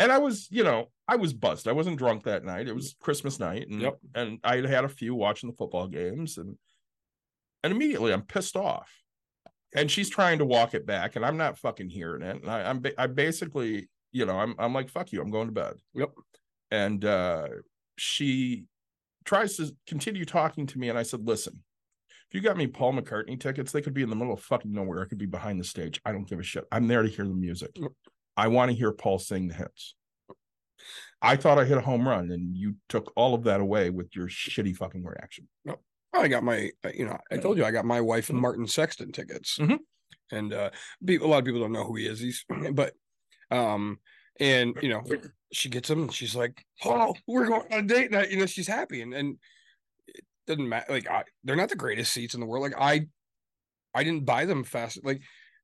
and 0.00 0.10
I 0.10 0.18
was, 0.18 0.48
you 0.50 0.64
know, 0.64 0.86
I 1.06 1.16
was 1.16 1.32
buzzed. 1.32 1.68
I 1.68 1.72
wasn't 1.72 1.98
drunk 1.98 2.24
that 2.24 2.44
night. 2.44 2.68
It 2.68 2.74
was 2.74 2.94
Christmas 3.00 3.38
night, 3.38 3.68
and 3.68 3.80
Yep. 3.82 3.98
and 4.14 4.38
I 4.44 4.56
had 4.56 4.64
had 4.66 4.84
a 4.84 4.88
few 4.88 5.14
watching 5.14 5.50
the 5.50 5.56
football 5.56 5.86
games, 5.88 6.36
and 6.38 6.56
and 7.62 7.72
immediately 7.72 8.12
I'm 8.12 8.22
pissed 8.22 8.56
off. 8.56 8.90
And 9.74 9.90
she's 9.90 10.08
trying 10.08 10.38
to 10.38 10.46
walk 10.46 10.74
it 10.74 10.86
back, 10.86 11.16
and 11.16 11.24
I'm 11.24 11.36
not 11.36 11.58
fucking 11.58 11.90
hearing 11.90 12.22
it. 12.22 12.42
And 12.42 12.50
I, 12.50 12.68
I'm 12.68 12.80
ba- 12.80 12.98
I 13.00 13.06
basically, 13.06 13.88
you 14.12 14.24
know, 14.24 14.38
I'm 14.38 14.54
I'm 14.58 14.72
like, 14.72 14.88
fuck 14.88 15.12
you, 15.12 15.20
I'm 15.20 15.30
going 15.30 15.48
to 15.48 15.52
bed. 15.52 15.74
Yep. 15.94 16.10
And 16.70 17.04
uh 17.04 17.48
she 17.96 18.64
tries 19.24 19.56
to 19.56 19.74
continue 19.86 20.24
talking 20.24 20.66
to 20.68 20.78
me, 20.78 20.88
and 20.88 20.98
I 20.98 21.02
said, 21.02 21.26
listen. 21.26 21.62
If 22.30 22.34
you 22.34 22.42
got 22.42 22.58
me 22.58 22.66
Paul 22.66 22.92
McCartney 22.92 23.40
tickets, 23.40 23.72
they 23.72 23.80
could 23.80 23.94
be 23.94 24.02
in 24.02 24.10
the 24.10 24.16
middle 24.16 24.34
of 24.34 24.40
fucking 24.40 24.70
nowhere. 24.70 25.00
I 25.00 25.06
could 25.06 25.16
be 25.16 25.24
behind 25.24 25.58
the 25.58 25.64
stage. 25.64 25.98
I 26.04 26.12
don't 26.12 26.28
give 26.28 26.38
a 26.38 26.42
shit. 26.42 26.62
I'm 26.70 26.86
there 26.86 27.02
to 27.02 27.08
hear 27.08 27.24
the 27.24 27.32
music. 27.32 27.70
Yep. 27.74 27.92
I 28.36 28.48
want 28.48 28.70
to 28.70 28.76
hear 28.76 28.92
Paul 28.92 29.18
sing 29.18 29.48
the 29.48 29.54
hits. 29.54 29.94
I 31.22 31.36
thought 31.36 31.58
I 31.58 31.64
hit 31.64 31.78
a 31.78 31.80
home 31.80 32.06
run, 32.06 32.30
and 32.30 32.54
you 32.54 32.76
took 32.90 33.12
all 33.16 33.32
of 33.34 33.44
that 33.44 33.60
away 33.60 33.88
with 33.88 34.14
your 34.14 34.28
shitty 34.28 34.76
fucking 34.76 35.04
reaction. 35.04 35.48
I 36.14 36.28
got 36.28 36.42
my, 36.42 36.70
uh, 36.84 36.90
you 36.94 37.04
know, 37.04 37.18
I 37.30 37.36
told 37.36 37.58
you 37.58 37.64
I 37.64 37.70
got 37.70 37.84
my 37.84 38.00
wife 38.00 38.30
and 38.30 38.38
Martin 38.40 38.66
Sexton 38.66 39.12
tickets, 39.12 39.58
Mhm. 39.58 39.78
and 40.32 40.52
uh, 40.52 40.70
a 41.08 41.16
lot 41.18 41.38
of 41.38 41.44
people 41.44 41.60
don't 41.60 41.72
know 41.72 41.84
who 41.84 41.96
he 41.96 42.06
is. 42.06 42.18
He's, 42.20 42.44
but, 42.72 42.94
um, 43.50 43.98
and 44.40 44.74
you 44.82 44.88
know, 44.88 45.02
she 45.52 45.68
gets 45.68 45.88
them, 45.88 46.02
and 46.02 46.12
she's 46.14 46.34
like, 46.36 46.64
"Oh, 46.84 47.14
we're 47.26 47.46
going 47.46 47.62
on 47.72 47.78
a 47.78 47.82
date 47.82 48.10
night." 48.10 48.30
You 48.30 48.38
know, 48.38 48.46
she's 48.46 48.68
happy, 48.68 49.02
and 49.02 49.12
and 49.14 49.36
it 50.06 50.24
doesn't 50.46 50.68
matter. 50.68 50.92
Like, 50.92 51.08
I, 51.10 51.24
they're 51.44 51.56
not 51.56 51.68
the 51.70 51.76
greatest 51.76 52.12
seats 52.12 52.34
in 52.34 52.40
the 52.40 52.46
world. 52.46 52.62
Like, 52.62 52.74
I, 52.78 53.06
I 53.94 54.04
didn't 54.04 54.24
buy 54.26 54.44
them 54.44 54.64
fast. 54.64 55.04
Like, 55.04 55.22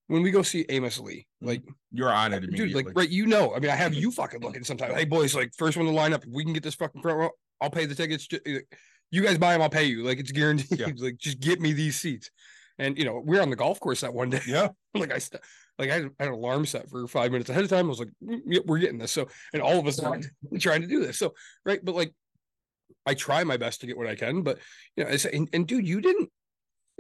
when 0.09 0.23
we 0.23 0.31
go 0.31 0.43
see 0.43 0.67
Amos 0.69 0.99
Lee, 0.99 1.27
like, 1.41 1.63
You're 1.93 2.13
on 2.13 2.33
it 2.33 2.41
dude, 2.41 2.49
immediately. 2.51 2.83
like, 2.85 2.97
right, 2.97 3.09
you 3.09 3.27
know, 3.27 3.55
I 3.55 3.61
mean, 3.61 3.71
I 3.71 3.77
have 3.77 3.95
you 3.95 4.11
fucking 4.11 4.41
looking 4.41 4.65
sometimes. 4.65 4.95
Hey, 4.95 5.05
boys, 5.05 5.35
like, 5.35 5.53
first 5.57 5.77
one 5.77 5.87
to 5.87 5.93
line 5.93 6.13
up. 6.13 6.25
If 6.25 6.31
we 6.31 6.43
can 6.45 6.53
get 6.53 6.63
this 6.63 6.75
fucking 6.75 7.01
front 7.01 7.19
row, 7.19 7.31
I'll 7.61 7.71
pay 7.71 7.87
the 7.87 7.95
tickets. 7.95 8.27
You 9.15 9.23
guys 9.23 9.39
buy 9.39 9.53
them, 9.53 9.63
I'll 9.63 9.71
pay 9.71 9.85
you. 9.85 10.03
Like, 10.03 10.19
it's 10.19 10.33
guaranteed. 10.33 10.81
Yeah. 10.81 10.89
like, 10.97 11.19
just 11.19 11.39
get 11.39 11.61
me 11.61 11.73
these 11.73 12.01
seats. 12.01 12.31
And 12.79 12.99
you 12.99 13.05
know, 13.05 13.23
we 13.25 13.39
are 13.39 13.43
on 13.43 13.51
the 13.51 13.57
golf 13.57 13.79
course 13.79 14.01
that 14.01 14.13
one 14.13 14.31
day. 14.31 14.41
Yeah. 14.45 14.69
like 14.95 15.13
I, 15.13 15.19
st- 15.19 15.41
like 15.79 15.91
I 15.91 15.95
had, 15.95 16.05
I 16.19 16.25
had 16.25 16.29
an 16.29 16.35
alarm 16.35 16.67
set 16.67 16.91
for 16.91 17.07
five 17.07 17.31
minutes 17.31 17.49
ahead 17.49 17.63
of 17.63 17.71
time. 17.71 17.87
I 17.87 17.89
was 17.89 18.01
like, 18.01 18.11
"Mm, 18.25 18.67
we're 18.67 18.79
getting 18.79 18.99
this. 18.99 19.13
So, 19.13 19.29
and 19.53 19.63
all 19.63 19.79
of 19.79 19.87
us 19.87 20.01
are 20.01 20.21
trying 20.59 20.81
to 20.81 20.89
do 20.89 20.99
this. 20.99 21.17
So, 21.17 21.35
right, 21.65 21.79
but 21.85 21.95
like, 21.95 22.13
I 23.07 23.15
try 23.15 23.45
my 23.45 23.57
best 23.57 23.81
to 23.83 23.87
get 23.87 23.97
what 23.97 24.09
I 24.09 24.17
can. 24.17 24.43
But 24.43 24.59
you 24.97 25.05
know, 25.05 25.17
and, 25.33 25.49
and 25.53 25.67
dude, 25.67 25.87
you 25.87 26.01
didn't. 26.01 26.31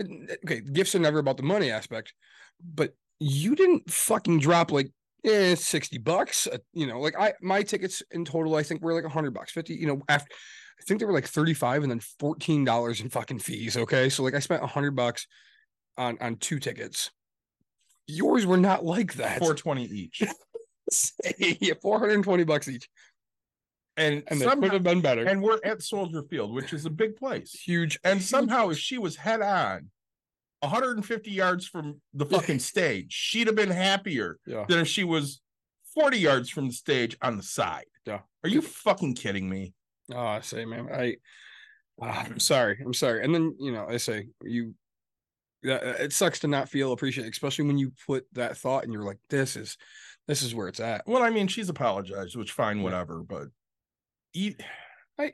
Okay, 0.01 0.61
gifts 0.61 0.95
are 0.95 1.01
never 1.01 1.19
about 1.19 1.37
the 1.37 1.43
money 1.43 1.71
aspect, 1.71 2.15
but 2.63 2.95
you 3.19 3.57
didn't 3.57 3.91
fucking 3.91 4.39
drop 4.39 4.71
like 4.71 4.91
eh, 5.25 5.55
60 5.55 5.99
bucks. 5.99 6.47
Uh, 6.47 6.59
you 6.73 6.87
know, 6.87 7.01
like 7.01 7.19
I 7.19 7.35
my 7.41 7.63
tickets 7.63 8.03
in 8.13 8.25
total, 8.25 8.55
I 8.55 8.63
think 8.63 8.83
were 8.83 8.95
like 8.95 9.05
100 9.05 9.33
bucks, 9.33 9.53
50, 9.53 9.75
you 9.75 9.87
know, 9.87 10.03
after 10.09 10.35
I 10.79 10.83
think 10.85 11.01
they 11.01 11.07
were 11.07 11.13
like 11.13 11.27
35 11.27 11.83
and 11.83 11.91
then 11.91 12.01
$14 12.01 13.01
in 13.01 13.09
fucking 13.09 13.39
fees. 13.39 13.77
Okay. 13.77 14.09
So 14.09 14.23
like 14.23 14.35
I 14.35 14.39
spent 14.39 14.61
a 14.61 14.65
100 14.65 14.95
bucks 14.95 15.27
on 15.97 16.19
on 16.21 16.37
two 16.37 16.59
tickets. 16.59 17.11
Yours 18.07 18.45
were 18.45 18.57
not 18.57 18.85
like 18.85 19.15
that. 19.15 19.39
420 19.39 19.85
each. 19.85 20.23
yeah, 21.61 21.75
420 21.81 22.45
bucks 22.45 22.69
each. 22.69 22.89
And, 23.97 24.25
And 24.27 24.41
somehow, 24.41 24.61
could 24.61 24.73
have 24.73 24.83
been 24.83 25.01
better. 25.01 25.25
and 25.25 25.41
we're 25.41 25.61
at 25.65 25.81
Soldier 25.81 26.23
Field, 26.25 26.53
which 26.53 26.73
is 26.73 26.85
a 26.85 26.91
big 26.91 27.17
place. 27.17 27.53
huge. 27.53 27.99
And 28.03 28.19
huge 28.19 28.29
somehow, 28.29 28.71
if 28.71 28.79
she 28.79 28.99
was 28.99 29.17
head 29.17 29.41
on 29.41 29.91
150 30.61 31.31
yards 31.31 31.67
from 31.67 32.01
the 32.13 32.27
fucking 32.33 32.59
stage, 32.59 33.13
she'd 33.13 33.47
have 33.47 33.57
been 33.57 33.71
happier 33.71 34.39
yeah. 34.47 34.65
than 34.69 34.81
if 34.81 34.89
she 34.89 35.05
was 35.05 35.41
40 35.95 36.19
yards 36.19 36.51
from 36.51 36.67
the 36.67 36.73
stage 36.73 37.17
on 37.23 37.37
the 37.37 37.43
side. 37.43 37.87
Yeah. 38.05 38.21
Are 38.43 38.49
you 38.49 38.61
fucking 38.61 39.15
kidding 39.15 39.49
me? 39.49 39.73
Oh, 40.13 40.19
I 40.19 40.41
say, 40.41 40.65
man, 40.65 40.89
I, 40.93 41.17
ah, 42.01 42.25
I'm 42.27 42.39
sorry, 42.41 42.79
I'm 42.85 42.95
sorry. 42.95 43.25
And 43.25 43.35
then 43.35 43.57
you 43.59 43.73
know, 43.73 43.87
I 43.89 43.97
say 43.97 44.29
you, 44.43 44.75
yeah, 45.63 45.77
it 45.77 46.13
sucks 46.13 46.41
to 46.41 46.49
not 46.49 46.69
feel 46.69 46.93
appreciated, 46.93 47.33
especially 47.33 47.67
when 47.67 47.79
you 47.79 47.93
put 48.07 48.27
that 48.33 48.57
thought 48.57 48.85
and 48.85 48.93
you're 48.93 49.05
like, 49.05 49.19
this 49.31 49.57
is, 49.57 49.79
this 50.29 50.43
is 50.43 50.55
where 50.55 50.69
it's 50.69 50.81
at. 50.81 51.07
Well, 51.07 51.23
I 51.23 51.31
mean, 51.31 51.49
she's 51.49 51.69
apologized, 51.71 52.37
which 52.37 52.53
fine, 52.53 52.83
whatever, 52.83 53.23
but 53.23 53.49
I, 55.19 55.33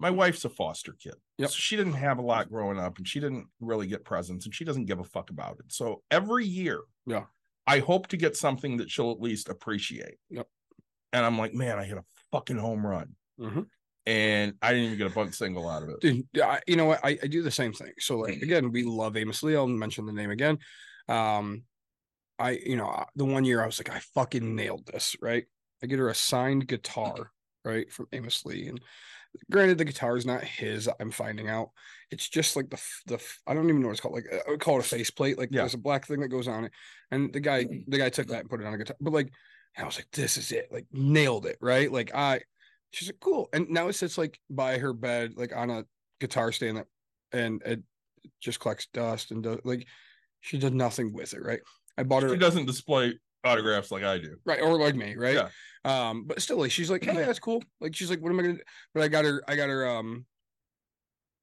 my 0.00 0.10
wife's 0.10 0.44
a 0.44 0.48
foster 0.48 0.94
kid. 1.00 1.14
Yep. 1.38 1.50
So 1.50 1.56
she 1.56 1.76
didn't 1.76 1.92
have 1.94 2.18
a 2.18 2.22
lot 2.22 2.50
growing 2.50 2.78
up 2.78 2.98
and 2.98 3.06
she 3.06 3.20
didn't 3.20 3.46
really 3.60 3.86
get 3.86 4.04
presents 4.04 4.44
and 4.44 4.54
she 4.54 4.64
doesn't 4.64 4.86
give 4.86 4.98
a 4.98 5.04
fuck 5.04 5.30
about 5.30 5.58
it. 5.60 5.66
So 5.68 6.02
every 6.10 6.46
year, 6.46 6.80
Yeah. 7.06 7.24
I 7.66 7.78
hope 7.78 8.08
to 8.08 8.16
get 8.18 8.36
something 8.36 8.76
that 8.78 8.90
she'll 8.90 9.10
at 9.12 9.20
least 9.20 9.48
appreciate. 9.48 10.16
Yep. 10.30 10.46
And 11.12 11.24
I'm 11.24 11.38
like, 11.38 11.54
man, 11.54 11.78
I 11.78 11.84
hit 11.84 11.96
a 11.96 12.04
fucking 12.32 12.58
home 12.58 12.84
run. 12.86 13.14
Mhm. 13.40 13.66
And 14.06 14.54
I 14.60 14.70
didn't 14.72 14.86
even 14.86 14.98
get 14.98 15.10
a 15.10 15.14
bunt 15.14 15.34
single 15.34 15.68
out 15.68 15.82
of 15.82 15.88
it. 15.88 16.00
Dude, 16.00 16.26
I, 16.42 16.60
you 16.66 16.76
know 16.76 16.84
what? 16.84 17.00
I, 17.02 17.18
I 17.22 17.26
do 17.26 17.42
the 17.42 17.50
same 17.50 17.72
thing. 17.72 17.92
So 17.98 18.18
like 18.18 18.42
again, 18.42 18.70
we 18.70 18.82
love 18.82 19.16
Amos 19.16 19.42
Lee. 19.42 19.56
I'll 19.56 19.66
mention 19.66 20.04
the 20.06 20.12
name 20.12 20.30
again. 20.30 20.58
Um, 21.08 21.62
I 22.38 22.50
you 22.50 22.76
know 22.76 23.04
the 23.16 23.24
one 23.24 23.44
year 23.44 23.62
I 23.62 23.66
was 23.66 23.78
like, 23.78 23.90
I 23.90 24.00
fucking 24.14 24.54
nailed 24.54 24.86
this. 24.86 25.16
Right? 25.22 25.44
I 25.82 25.86
get 25.86 25.98
her 25.98 26.08
a 26.08 26.14
signed 26.14 26.66
guitar, 26.66 27.30
right, 27.64 27.90
from 27.92 28.06
Amos 28.12 28.44
Lee, 28.44 28.68
and 28.68 28.80
granted 29.50 29.78
the 29.78 29.84
guitar 29.84 30.16
is 30.16 30.26
not 30.26 30.44
his. 30.44 30.88
I'm 31.00 31.10
finding 31.10 31.48
out 31.48 31.70
it's 32.10 32.28
just 32.28 32.56
like 32.56 32.70
the 32.70 32.80
the 33.06 33.22
I 33.46 33.54
don't 33.54 33.68
even 33.68 33.80
know 33.80 33.88
what 33.88 33.92
it's 33.92 34.00
called. 34.00 34.14
Like 34.14 34.26
I 34.32 34.50
would 34.50 34.60
call 34.60 34.78
it 34.78 34.84
a 34.84 34.88
faceplate. 34.88 35.38
Like 35.38 35.48
Yeah. 35.50 35.62
there's 35.62 35.74
a 35.74 35.78
black 35.78 36.06
thing 36.06 36.20
that 36.20 36.28
goes 36.28 36.48
on 36.48 36.64
it, 36.64 36.72
and 37.10 37.32
the 37.32 37.40
guy 37.40 37.64
the 37.88 37.98
guy 37.98 38.08
took 38.08 38.28
that 38.28 38.40
and 38.40 38.50
put 38.50 38.60
it 38.60 38.66
on 38.66 38.74
a 38.74 38.78
guitar. 38.78 38.96
But 39.00 39.12
like 39.12 39.32
I 39.76 39.84
was 39.84 39.96
like, 39.96 40.10
this 40.12 40.36
is 40.36 40.52
it. 40.52 40.68
Like 40.70 40.86
nailed 40.92 41.46
it. 41.46 41.58
Right? 41.60 41.90
Like 41.90 42.14
I. 42.14 42.40
She's 42.94 43.08
like, 43.08 43.18
cool. 43.20 43.48
And 43.52 43.68
now 43.70 43.88
it 43.88 43.94
sits 43.94 44.16
like 44.16 44.38
by 44.48 44.78
her 44.78 44.92
bed, 44.92 45.32
like 45.36 45.54
on 45.54 45.68
a 45.68 45.84
guitar 46.20 46.52
stand 46.52 46.76
that 46.76 46.86
and 47.32 47.60
it 47.66 47.82
just 48.40 48.60
collects 48.60 48.86
dust 48.94 49.32
and 49.32 49.42
does 49.42 49.58
like 49.64 49.86
she 50.40 50.58
does 50.58 50.70
nothing 50.70 51.12
with 51.12 51.34
it, 51.34 51.42
right? 51.42 51.60
I 51.98 52.04
bought 52.04 52.22
her 52.22 52.28
She 52.30 52.36
doesn't 52.36 52.66
display 52.66 53.18
autographs 53.42 53.90
like 53.90 54.04
I 54.04 54.18
do. 54.18 54.36
right 54.46 54.60
or 54.62 54.78
like 54.78 54.94
me, 54.94 55.16
right? 55.16 55.34
Yeah. 55.34 55.48
Um, 55.84 56.24
but 56.24 56.40
still 56.40 56.58
like 56.58 56.70
she's 56.70 56.90
like, 56.90 57.04
hey, 57.04 57.14
that's 57.16 57.40
cool. 57.40 57.62
Like 57.80 57.96
she's 57.96 58.10
like, 58.10 58.20
what 58.20 58.30
am 58.30 58.38
I 58.38 58.42
gonna 58.42 58.54
do? 58.54 58.62
But 58.94 59.02
I 59.02 59.08
got 59.08 59.24
her, 59.24 59.42
I 59.48 59.56
got 59.56 59.68
her 59.68 59.88
um 59.88 60.24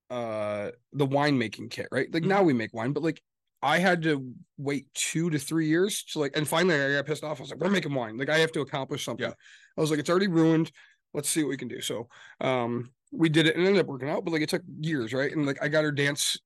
uh 0.09 0.71
the 0.93 1.07
winemaking 1.07 1.69
kit, 1.69 1.87
right? 1.91 2.11
Like 2.13 2.23
Mhm. 2.23 2.27
now 2.27 2.43
we 2.43 2.53
make 2.53 2.73
wine, 2.73 2.93
but 2.93 3.03
like 3.03 3.21
I 3.61 3.77
had 3.77 4.01
to 4.03 4.33
wait 4.57 4.87
two 4.95 5.29
to 5.29 5.37
three 5.37 5.67
years 5.67 6.03
to 6.05 6.19
like, 6.19 6.35
and 6.35 6.47
finally 6.47 6.81
I 6.81 6.93
got 6.93 7.05
pissed 7.05 7.23
off. 7.23 7.39
I 7.39 7.43
was 7.43 7.51
like, 7.51 7.59
we're 7.59 7.69
making 7.69 7.93
wine. 7.93 8.17
Like 8.17 8.29
I 8.29 8.39
have 8.39 8.51
to 8.53 8.61
accomplish 8.61 9.05
something. 9.05 9.25
Yeah. 9.27 9.33
I 9.77 9.81
was 9.81 9.91
like, 9.91 9.99
it's 9.99 10.09
already 10.09 10.27
ruined. 10.27 10.71
Let's 11.13 11.29
see 11.29 11.43
what 11.43 11.49
we 11.49 11.57
can 11.57 11.67
do. 11.67 11.81
So 11.81 12.07
um 12.39 12.91
we 13.11 13.29
did 13.29 13.47
it 13.47 13.55
and 13.55 13.63
it 13.63 13.67
ended 13.67 13.81
up 13.81 13.87
working 13.87 14.09
out, 14.09 14.23
but 14.23 14.31
like 14.31 14.41
it 14.41 14.49
took 14.49 14.63
years, 14.79 15.13
right? 15.13 15.31
And 15.31 15.45
like 15.45 15.61
I 15.61 15.67
got 15.67 15.83
her 15.83 15.91
dance 15.91 16.37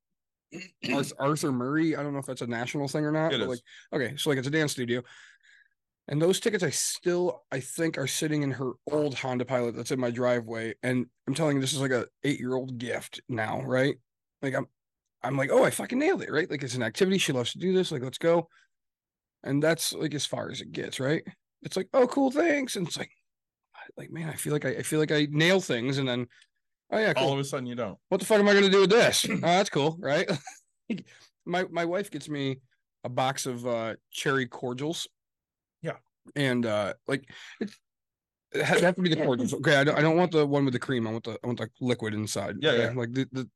Arth- 0.91 1.13
Arthur 1.19 1.51
Murray. 1.51 1.95
I 1.95 2.03
don't 2.03 2.13
know 2.13 2.19
if 2.19 2.25
that's 2.25 2.41
a 2.41 2.47
national 2.47 2.87
thing 2.87 3.05
or 3.05 3.11
not. 3.11 3.33
It 3.33 3.39
but 3.39 3.43
is. 3.43 3.49
like 3.49 3.59
okay, 3.93 4.15
so 4.17 4.29
like 4.29 4.39
it's 4.39 4.47
a 4.47 4.51
dance 4.51 4.71
studio. 4.71 5.01
And 6.07 6.21
those 6.21 6.39
tickets 6.39 6.63
I 6.63 6.69
still 6.69 7.43
I 7.51 7.59
think 7.59 7.97
are 7.97 8.07
sitting 8.07 8.43
in 8.43 8.51
her 8.51 8.73
old 8.91 9.15
Honda 9.15 9.45
Pilot 9.45 9.75
that's 9.75 9.91
in 9.91 9.99
my 9.99 10.11
driveway. 10.11 10.75
And 10.83 11.07
I'm 11.27 11.33
telling 11.33 11.57
you, 11.57 11.61
this 11.61 11.73
is 11.73 11.81
like 11.81 11.91
a 11.91 12.05
eight-year-old 12.23 12.77
gift 12.77 13.21
now, 13.27 13.61
right? 13.61 13.95
Like 14.41 14.55
I'm 14.55 14.67
I'm 15.25 15.37
like, 15.37 15.49
oh, 15.51 15.63
I 15.63 15.71
fucking 15.71 15.97
nailed 15.97 16.21
it, 16.21 16.31
right? 16.31 16.49
Like 16.49 16.63
it's 16.63 16.75
an 16.75 16.83
activity. 16.83 17.17
She 17.17 17.33
loves 17.33 17.51
to 17.53 17.57
do 17.57 17.73
this. 17.73 17.91
Like, 17.91 18.03
let's 18.03 18.19
go. 18.19 18.47
And 19.43 19.61
that's 19.61 19.91
like 19.93 20.13
as 20.13 20.25
far 20.25 20.51
as 20.51 20.61
it 20.61 20.71
gets, 20.71 20.99
right? 20.99 21.23
It's 21.63 21.75
like, 21.75 21.87
oh, 21.93 22.05
cool, 22.07 22.29
thanks. 22.29 22.75
And 22.75 22.87
it's 22.87 22.97
like, 22.97 23.09
like, 23.97 24.11
man, 24.11 24.29
I 24.29 24.33
feel 24.33 24.53
like 24.53 24.65
I, 24.65 24.69
I 24.69 24.81
feel 24.83 24.99
like 24.99 25.11
I 25.11 25.27
nail 25.29 25.59
things, 25.61 25.97
and 25.97 26.07
then, 26.07 26.27
oh 26.91 26.97
yeah, 26.97 27.13
cool 27.13 27.23
All 27.27 27.33
of 27.33 27.39
a 27.39 27.43
sudden, 27.43 27.65
you 27.65 27.75
don't. 27.75 27.97
what 28.09 28.19
the 28.19 28.25
fuck 28.25 28.39
am 28.39 28.47
I 28.49 28.53
gonna 28.53 28.69
do 28.69 28.81
with 28.81 28.89
this? 28.89 29.25
oh, 29.29 29.35
that's 29.37 29.69
cool, 29.69 29.97
right? 29.99 30.29
my 31.45 31.65
my 31.71 31.85
wife 31.85 32.11
gets 32.11 32.27
me 32.29 32.59
a 33.03 33.09
box 33.09 33.45
of 33.45 33.65
uh 33.67 33.95
cherry 34.11 34.47
cordials. 34.47 35.07
Yeah. 35.81 35.97
And 36.35 36.65
uh 36.65 36.93
like 37.07 37.29
it's 37.59 37.77
it 38.51 38.63
has 38.63 38.81
have 38.81 38.95
to 38.95 39.01
be 39.01 39.09
the 39.09 39.23
cordials. 39.23 39.53
Okay, 39.53 39.75
I 39.75 39.83
don't, 39.83 39.97
I 39.97 40.01
don't 40.01 40.17
want 40.17 40.31
the 40.31 40.45
one 40.45 40.65
with 40.65 40.73
the 40.73 40.79
cream. 40.79 41.07
I 41.07 41.11
want 41.11 41.23
the 41.25 41.37
I 41.43 41.47
want 41.47 41.59
the 41.59 41.69
liquid 41.81 42.13
inside. 42.13 42.55
Yeah, 42.61 42.71
okay? 42.71 42.83
yeah. 42.83 42.91
Like 42.95 43.13
the, 43.13 43.27
the 43.31 43.49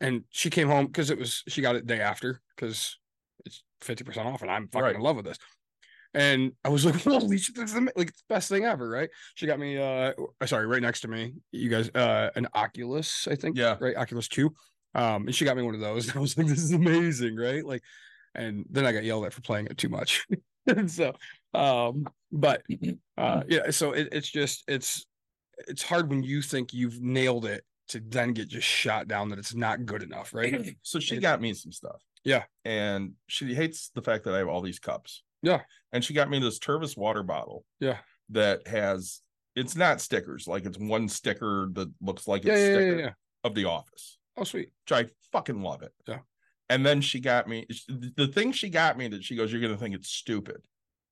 and 0.00 0.24
she 0.30 0.50
came 0.50 0.68
home 0.68 0.86
because 0.86 1.10
it 1.10 1.18
was 1.18 1.42
she 1.48 1.62
got 1.62 1.76
it 1.76 1.86
the 1.86 1.94
day 1.94 2.00
after 2.00 2.40
because 2.56 2.98
it's 3.44 3.62
50% 3.82 4.24
off 4.24 4.42
and 4.42 4.50
I'm 4.50 4.68
fucking 4.68 4.82
Right. 4.84 4.94
in 4.96 5.00
love 5.00 5.16
with 5.16 5.26
this. 5.26 5.38
And 6.14 6.52
I 6.64 6.68
was 6.68 6.84
like, 6.84 6.94
holy 7.02 7.38
shit, 7.38 7.56
this 7.56 7.70
is 7.70 7.74
the, 7.74 7.92
like 7.96 8.08
the 8.08 8.22
best 8.28 8.48
thing 8.48 8.64
ever, 8.64 8.88
right? 8.88 9.08
She 9.34 9.46
got 9.46 9.58
me 9.58 9.78
uh 9.78 10.12
sorry, 10.46 10.66
right 10.66 10.82
next 10.82 11.00
to 11.02 11.08
me, 11.08 11.34
you 11.50 11.68
guys, 11.68 11.88
uh 11.94 12.30
an 12.36 12.48
Oculus, 12.54 13.26
I 13.30 13.34
think. 13.34 13.56
Yeah. 13.56 13.76
Right, 13.80 13.96
Oculus 13.96 14.28
2. 14.28 14.50
Um, 14.94 15.26
and 15.26 15.34
she 15.34 15.44
got 15.44 15.56
me 15.56 15.62
one 15.62 15.74
of 15.74 15.80
those. 15.80 16.06
and 16.08 16.16
I 16.16 16.20
was 16.20 16.36
like, 16.36 16.46
this 16.46 16.62
is 16.62 16.72
amazing, 16.72 17.36
right? 17.36 17.64
Like, 17.64 17.82
and 18.34 18.64
then 18.70 18.86
I 18.86 18.92
got 18.92 19.04
yelled 19.04 19.24
at 19.24 19.32
for 19.32 19.42
playing 19.42 19.66
it 19.66 19.78
too 19.78 19.88
much. 19.88 20.26
and 20.66 20.90
so 20.90 21.12
um, 21.54 22.06
but 22.30 22.62
uh 23.18 23.42
yeah, 23.48 23.70
so 23.70 23.92
it, 23.92 24.08
it's 24.12 24.30
just 24.30 24.64
it's 24.68 25.06
it's 25.68 25.82
hard 25.82 26.08
when 26.08 26.22
you 26.22 26.42
think 26.42 26.72
you've 26.72 27.00
nailed 27.00 27.44
it 27.44 27.64
to 27.88 28.00
then 28.00 28.32
get 28.32 28.48
just 28.48 28.66
shot 28.66 29.06
down 29.06 29.28
that 29.28 29.38
it's 29.38 29.54
not 29.54 29.84
good 29.84 30.02
enough, 30.02 30.34
right? 30.34 30.76
So 30.82 30.98
she 30.98 31.18
got 31.18 31.40
me 31.40 31.52
some 31.54 31.72
stuff. 31.72 32.02
Yeah. 32.24 32.44
And 32.64 33.12
she 33.26 33.54
hates 33.54 33.90
the 33.94 34.02
fact 34.02 34.24
that 34.24 34.34
I 34.34 34.38
have 34.38 34.48
all 34.48 34.62
these 34.62 34.78
cups. 34.78 35.22
Yeah. 35.42 35.60
And 35.92 36.04
she 36.04 36.14
got 36.14 36.30
me 36.30 36.38
this 36.38 36.58
Tervis 36.58 36.96
water 36.96 37.22
bottle. 37.22 37.64
Yeah. 37.80 37.98
That 38.30 38.66
has 38.66 39.20
it's 39.54 39.76
not 39.76 40.00
stickers, 40.00 40.46
like 40.46 40.64
it's 40.64 40.78
one 40.78 41.08
sticker 41.08 41.68
that 41.72 41.90
looks 42.00 42.26
like 42.26 42.44
it's 42.44 42.48
yeah, 42.48 42.56
yeah, 42.56 42.64
yeah, 42.64 42.74
sticker 42.76 42.98
yeah, 43.00 43.10
of 43.44 43.54
the 43.54 43.66
office. 43.66 44.18
Oh, 44.36 44.44
sweet. 44.44 44.70
Which 44.88 44.92
I 44.92 45.10
fucking 45.32 45.60
love 45.60 45.82
it. 45.82 45.92
Yeah. 46.08 46.20
And 46.70 46.86
then 46.86 47.02
she 47.02 47.20
got 47.20 47.48
me 47.48 47.66
the 48.16 48.28
thing 48.28 48.52
she 48.52 48.70
got 48.70 48.96
me 48.96 49.08
that 49.08 49.22
she 49.24 49.36
goes, 49.36 49.52
You're 49.52 49.60
gonna 49.60 49.76
think 49.76 49.94
it's 49.94 50.08
stupid, 50.08 50.62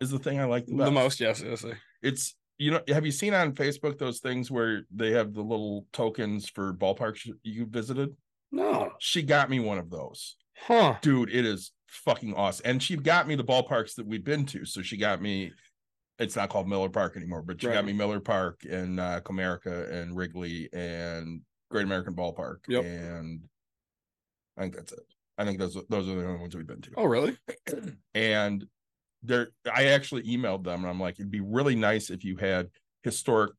is 0.00 0.10
the 0.10 0.18
thing 0.18 0.40
I 0.40 0.44
like 0.44 0.64
the, 0.66 0.76
The 0.76 0.90
most, 0.90 1.20
yes. 1.20 1.42
yes. 1.44 1.64
It's 2.02 2.34
you 2.56 2.70
know, 2.70 2.80
have 2.88 3.06
you 3.06 3.12
seen 3.12 3.32
on 3.34 3.52
Facebook 3.52 3.98
those 3.98 4.20
things 4.20 4.50
where 4.50 4.82
they 4.94 5.12
have 5.12 5.32
the 5.32 5.42
little 5.42 5.86
tokens 5.92 6.48
for 6.48 6.72
ballparks 6.74 7.28
you 7.42 7.66
visited? 7.66 8.14
No. 8.52 8.92
She 8.98 9.22
got 9.22 9.48
me 9.48 9.60
one 9.60 9.78
of 9.78 9.90
those 9.90 10.36
Huh. 10.56 10.96
dude, 11.00 11.30
it 11.30 11.46
is 11.46 11.72
fucking 11.90 12.34
awesome. 12.34 12.62
And 12.66 12.82
she 12.82 12.96
got 12.96 13.26
me 13.28 13.34
the 13.34 13.44
ballparks 13.44 13.94
that 13.96 14.06
we've 14.06 14.24
been 14.24 14.46
to. 14.46 14.64
So 14.64 14.80
she 14.82 14.96
got 14.96 15.20
me, 15.20 15.52
it's 16.18 16.36
not 16.36 16.48
called 16.50 16.68
Miller 16.68 16.88
Park 16.88 17.16
anymore, 17.16 17.42
but 17.42 17.60
she 17.60 17.66
Right. 17.66 17.74
got 17.74 17.84
me 17.84 17.92
Miller 17.92 18.20
Park 18.20 18.60
and 18.68 19.00
uh 19.00 19.20
Comerica 19.22 19.90
and 19.90 20.16
Wrigley 20.16 20.68
and 20.72 21.42
Great 21.70 21.84
American 21.84 22.14
Ballpark. 22.14 22.58
Yep. 22.68 22.84
And 22.84 23.40
I 24.56 24.62
think 24.62 24.76
that's 24.76 24.92
it. 24.92 25.00
I 25.38 25.44
think 25.44 25.58
those 25.58 25.74
those 25.88 26.08
are 26.08 26.14
the 26.14 26.26
only 26.26 26.40
ones 26.40 26.54
we've 26.54 26.66
been 26.66 26.80
to. 26.82 26.90
Oh, 26.96 27.04
really? 27.04 27.36
And 28.14 28.66
there 29.22 29.48
I 29.72 29.86
actually 29.86 30.22
emailed 30.22 30.64
them 30.64 30.80
and 30.80 30.88
I'm 30.90 31.00
like, 31.00 31.18
it'd 31.18 31.30
be 31.30 31.40
really 31.40 31.74
nice 31.74 32.10
if 32.10 32.24
you 32.24 32.36
had 32.36 32.68
historic 33.02 33.52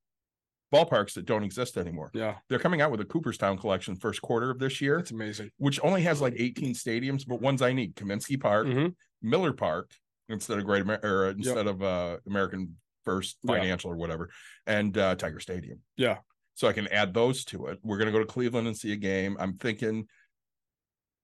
ballparks 0.72 1.14
that 1.14 1.26
don't 1.26 1.44
exist 1.44 1.78
anymore. 1.78 2.12
Yeah. 2.14 2.36
They're 2.50 2.60
coming 2.60 2.82
out 2.82 2.92
with 2.92 3.02
a 3.02 3.06
Cooperstown 3.06 3.58
collection 3.58 3.96
first 3.96 4.22
quarter 4.22 4.50
of 4.50 4.60
this 4.60 4.80
year 4.82 5.00
It's 5.00 5.12
amazing. 5.12 5.52
which 5.58 5.80
only 5.84 6.02
has 6.04 6.22
like 6.22 6.34
18 6.38 6.74
stadiums, 6.74 7.26
but 7.28 7.42
ones 7.42 7.62
I 7.62 7.74
need: 7.74 7.96
Comiskey 7.96 8.40
Park, 8.40 8.68
Mhm. 8.68 8.96
Miller 9.22 9.54
Park, 9.54 9.92
instead 10.30 10.58
of 10.58 10.66
Great 10.66 10.82
Amer- 10.82 11.00
or 11.04 11.30
instead 11.32 11.68
of 11.68 11.82
uh 11.84 12.18
American 12.26 12.78
First 13.04 13.38
Yeah. 13.44 13.56
Financial 13.56 13.92
or 13.92 13.96
whatever, 13.96 14.30
and 14.66 14.98
uh 14.98 15.16
Tiger 15.16 15.40
Stadium. 15.40 15.80
Yeah. 15.98 16.20
So 16.54 16.68
I 16.68 16.74
can 16.74 16.88
add 16.88 17.14
those 17.14 17.44
to 17.46 17.66
it. 17.68 17.80
We're 17.84 17.98
gonna 17.98 18.12
go 18.12 18.20
to 18.20 18.26
Cleveland 18.26 18.68
and 18.68 18.78
see 18.78 18.92
a 18.94 18.98
game. 18.98 19.36
I'm 19.40 19.58
thinking. 19.58 20.08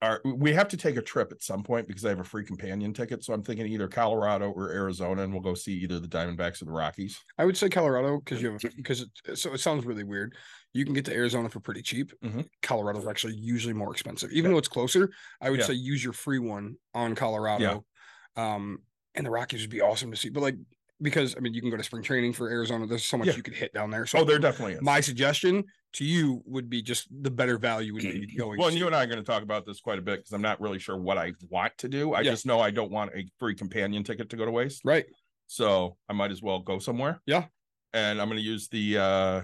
Our, 0.01 0.21
we 0.23 0.53
have 0.53 0.67
to 0.69 0.77
take 0.77 0.95
a 0.95 1.01
trip 1.01 1.31
at 1.31 1.41
some 1.41 1.63
point 1.63 1.87
because 1.87 2.05
I 2.05 2.09
have 2.09 2.19
a 2.19 2.23
free 2.23 2.45
companion 2.45 2.93
ticket. 2.93 3.23
So 3.23 3.33
I'm 3.33 3.41
thinking 3.41 3.65
either 3.65 3.87
Colorado 3.87 4.51
or 4.51 4.69
Arizona, 4.71 5.23
and 5.23 5.33
we'll 5.33 5.41
go 5.41 5.55
see 5.55 5.73
either 5.73 5.99
the 5.99 6.07
Diamondbacks 6.07 6.61
or 6.61 6.65
the 6.65 6.71
Rockies. 6.71 7.19
I 7.39 7.45
would 7.45 7.57
say 7.57 7.67
Colorado 7.67 8.19
because 8.19 8.39
you 8.39 8.51
have 8.51 8.61
because 8.75 9.05
so 9.33 9.53
it 9.53 9.57
sounds 9.57 9.85
really 9.85 10.03
weird. 10.03 10.35
You 10.73 10.85
can 10.85 10.93
get 10.93 11.05
to 11.05 11.13
Arizona 11.15 11.49
for 11.49 11.59
pretty 11.59 11.81
cheap. 11.81 12.13
Mhm. 12.23 12.47
is 12.99 13.07
actually 13.07 13.35
usually 13.35 13.73
more 13.73 13.91
expensive, 13.91 14.31
even 14.31 14.51
though 14.51 14.59
it's 14.59 14.67
closer. 14.67 15.09
I 15.41 15.49
would 15.49 15.61
Yeah. 15.61 15.65
say 15.67 15.73
use 15.73 16.03
your 16.03 16.13
free 16.13 16.39
one 16.39 16.75
on 16.93 17.15
Colorado. 17.15 17.85
Um, 18.35 18.83
and 19.15 19.25
the 19.25 19.31
Rockies 19.31 19.61
would 19.61 19.71
be 19.71 19.81
awesome 19.81 20.11
to 20.11 20.17
see, 20.17 20.29
but 20.29 20.41
like 20.41 20.55
because 21.01 21.35
I 21.35 21.39
mean 21.39 21.53
you 21.53 21.61
can 21.61 21.69
go 21.69 21.77
to 21.77 21.83
spring 21.83 22.03
training 22.03 22.33
for 22.33 22.49
Arizona. 22.49 22.87
There's 22.87 23.05
so 23.05 23.17
much 23.17 23.27
Yeah. 23.27 23.35
you 23.35 23.43
could 23.43 23.53
hit 23.55 23.73
down 23.73 23.89
there. 23.91 24.05
So 24.05 24.19
Oh, 24.19 24.23
there 24.23 24.39
definitely 24.39 24.73
is. 24.75 24.81
my 24.81 24.99
suggestion 24.99 25.63
to 25.93 26.03
you 26.05 26.41
would 26.45 26.69
be 26.69 26.81
just 26.81 27.07
the 27.23 27.31
better 27.31 27.57
value 27.57 27.93
would 27.93 28.01
be 28.03 28.25
going. 28.37 28.57
Well, 28.59 28.67
and 28.69 28.77
you 28.77 28.87
and 28.87 28.95
I 28.95 29.03
are 29.03 29.07
going 29.07 29.19
to 29.19 29.23
talk 29.23 29.43
about 29.43 29.65
this 29.65 29.79
quite 29.79 29.99
a 29.99 30.01
bit 30.01 30.19
because 30.19 30.31
I'm 30.33 30.41
not 30.41 30.59
really 30.59 30.79
sure 30.79 30.97
what 30.97 31.17
I 31.17 31.33
want 31.49 31.77
to 31.79 31.87
do. 31.87 32.13
I 32.13 32.21
Yeah. 32.21 32.31
just 32.31 32.45
know 32.45 32.59
I 32.59 32.71
don't 32.71 32.91
want 32.91 33.11
a 33.15 33.25
free 33.39 33.55
companion 33.55 34.03
ticket 34.03 34.29
to 34.31 34.35
go 34.37 34.45
to 34.45 34.51
waste. 34.51 34.81
right. 34.85 35.05
So 35.47 35.97
I 36.09 36.13
might 36.13 36.31
as 36.31 36.41
well 36.41 36.59
go 36.59 36.77
somewhere. 36.79 37.21
Yeah. 37.25 37.45
And 37.93 38.19
I'm 38.21 38.27
going 38.27 38.37
to 38.39 38.43
use 38.45 38.67
the 38.67 38.97
uh 38.97 39.41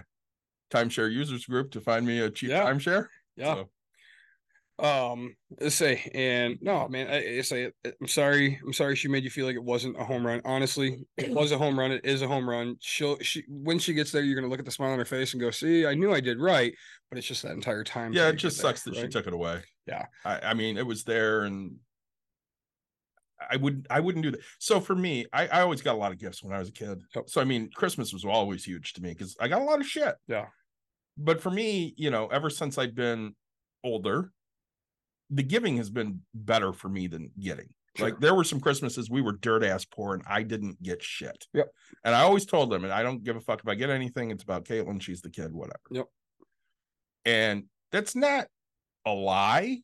timeshare 0.72 1.12
users 1.12 1.46
group 1.46 1.72
to 1.72 1.82
find 1.82 2.06
me 2.06 2.20
a 2.20 2.30
cheap 2.30 2.50
Yeah. 2.50 2.64
timeshare. 2.64 3.08
Yeah. 3.36 3.54
So, 3.56 3.70
Um, 4.80 5.36
let's 5.62 5.76
say, 5.76 6.10
and 6.16 6.58
no, 6.62 6.88
man, 6.88 7.08
I, 7.08 7.38
I 7.38 7.42
say, 7.42 7.72
I'm 7.86 8.08
sorry, 8.08 8.60
I'm 8.66 8.74
sorry 8.74 8.96
she 8.96 9.08
made 9.08 9.24
you 9.24 9.30
feel 9.30 9.46
like 9.46 9.56
it 9.56 9.64
wasn't 9.64 10.00
a 10.00 10.04
home 10.04 10.26
run. 10.26 10.42
Honestly, 10.46 11.06
it 11.16 11.30
was 11.30 11.52
a 11.52 11.58
home 11.58 11.78
run. 11.78 11.92
It 11.92 12.06
is 12.06 12.24
a 12.24 12.28
home 12.28 12.50
run. 12.50 12.76
She'll, 12.80 13.18
she, 13.20 13.44
when 13.48 13.78
she 13.78 13.94
gets 13.94 14.12
there, 14.12 14.24
you're 14.24 14.36
gonna 14.36 14.50
look 14.50 14.60
at 14.60 14.66
the 14.66 14.72
smile 14.72 14.92
on 14.92 15.00
her 15.00 15.06
face 15.06 15.34
and 15.34 15.42
go, 15.42 15.52
"See, 15.52 15.86
I 15.86 15.94
knew 15.94 16.12
I 16.12 16.20
did 16.20 16.40
right," 16.40 16.74
but 17.10 17.18
it's 17.18 17.28
just 17.28 17.44
that 17.44 17.52
entire 17.52 17.84
time. 17.84 18.14
Yeah, 18.14 18.30
it 18.30 18.38
just 18.38 18.58
get 18.58 18.64
there, 18.64 18.70
sucks 18.72 18.84
that 18.84 18.96
she 18.96 19.08
took 19.08 19.28
it 19.28 19.34
away. 19.34 19.62
Yeah. 19.86 20.06
I, 20.26 20.40
I 20.40 20.54
mean, 20.54 20.78
it 20.78 20.86
was 20.86 21.04
there 21.04 21.44
and 21.44 21.76
I 23.50 23.58
would 23.58 23.88
I 23.90 24.00
wouldn't 24.00 24.24
do 24.24 24.32
that. 24.32 24.42
So 24.60 24.80
for 24.80 24.96
me, 24.96 25.26
I, 25.34 25.48
I 25.48 25.62
always 25.62 25.82
got 25.82 25.96
a 25.96 25.98
lot 25.98 26.12
of 26.12 26.20
gifts 26.20 26.44
when 26.44 26.54
I 26.54 26.60
was 26.60 26.70
a 26.70 26.74
kid. 26.74 27.02
So 27.28 27.42
I 27.42 27.44
mean, 27.44 27.70
Christmas 27.76 28.14
was 28.14 28.26
always 28.26 28.64
huge 28.64 28.94
to 28.94 29.02
me 29.02 29.10
because 29.10 29.36
I 29.40 29.48
got 29.48 29.62
a 29.62 29.66
lot 29.66 29.80
of 29.80 29.86
shit. 29.86 30.16
Yeah. 30.28 30.46
But 31.18 31.42
for 31.42 31.52
me, 31.52 31.94
you 31.98 32.10
know, 32.10 32.28
ever 32.28 32.50
since 32.50 32.78
I've 32.78 32.96
been 32.96 33.36
older, 33.84 34.32
the 35.34 35.44
giving 35.44 35.78
has 35.78 35.90
been 35.90 36.22
better 36.34 36.74
for 36.74 36.90
me 36.90 37.08
than 37.08 37.32
getting. 37.40 37.70
Sure. 37.96 38.08
Like 38.08 38.20
there 38.20 38.34
were 38.34 38.44
some 38.44 38.60
Christmases 38.60 39.10
we 39.10 39.22
were 39.22 39.34
dirt 39.34 39.64
ass 39.64 39.86
poor 39.86 40.16
and 40.16 40.24
I 40.28 40.44
didn't 40.44 40.82
get 40.82 41.04
shit. 41.04 41.46
Yep. 41.54 41.70
And 42.04 42.16
I 42.16 42.22
always 42.22 42.46
told 42.46 42.72
them, 42.72 42.84
and 42.84 42.94
I 42.94 43.04
don't 43.04 43.24
give 43.24 43.36
a 43.36 43.42
fuck 43.42 43.60
if 43.60 43.68
I 43.68 43.76
get 43.76 43.90
anything. 43.90 44.32
It's 44.32 44.44
about 44.44 44.66
Caitlin. 44.66 45.02
She's 45.02 45.22
the 45.22 45.30
kid, 45.30 45.54
whatever. 45.54 45.80
Yep. 45.92 46.08
And 47.26 47.66
that's 47.92 48.16
not 48.16 48.48
a 49.06 49.12
lie, 49.12 49.82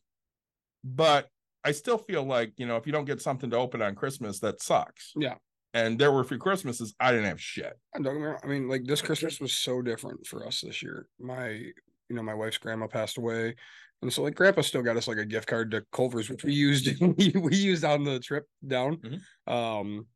but 0.82 1.28
I 1.64 1.72
still 1.72 1.98
feel 1.98 2.24
like, 2.24 2.52
you 2.56 2.66
know, 2.66 2.76
if 2.76 2.86
you 2.86 2.92
don't 2.92 3.04
get 3.04 3.22
something 3.22 3.50
to 3.50 3.56
open 3.56 3.82
on 3.82 3.94
Christmas, 3.94 4.40
that 4.40 4.60
sucks. 4.62 5.12
Yeah. 5.16 5.34
And 5.72 5.98
there 5.98 6.10
were 6.10 6.22
a 6.22 6.24
few 6.24 6.38
Christmases 6.38 6.94
I 6.98 7.12
didn't 7.12 7.26
have 7.26 7.40
shit. 7.40 7.78
And 7.94 8.04
don't 8.04 8.16
wrong, 8.16 8.38
I 8.42 8.46
mean, 8.48 8.68
like 8.68 8.84
this 8.84 9.02
Christmas 9.02 9.38
was 9.40 9.52
so 9.52 9.82
different 9.82 10.26
for 10.26 10.44
us 10.44 10.62
this 10.62 10.82
year. 10.82 11.06
My, 11.20 11.50
you 11.50 12.16
know, 12.16 12.22
my 12.22 12.34
wife's 12.34 12.58
grandma 12.58 12.88
passed 12.88 13.18
away, 13.18 13.54
and 14.02 14.12
so 14.12 14.22
like 14.22 14.34
Grandpa 14.34 14.62
still 14.62 14.82
got 14.82 14.96
us 14.96 15.08
like 15.08 15.18
a 15.18 15.26
gift 15.26 15.46
card 15.46 15.70
to 15.72 15.84
Culver's, 15.92 16.30
which 16.30 16.44
we 16.44 16.54
used 16.54 16.88
we, 17.34 17.56
used 17.56 17.84
on 17.84 18.04
the 18.04 18.18
trip 18.18 18.46
down. 18.66 18.96
Mhm. 18.96 19.52
Um, 19.52 20.06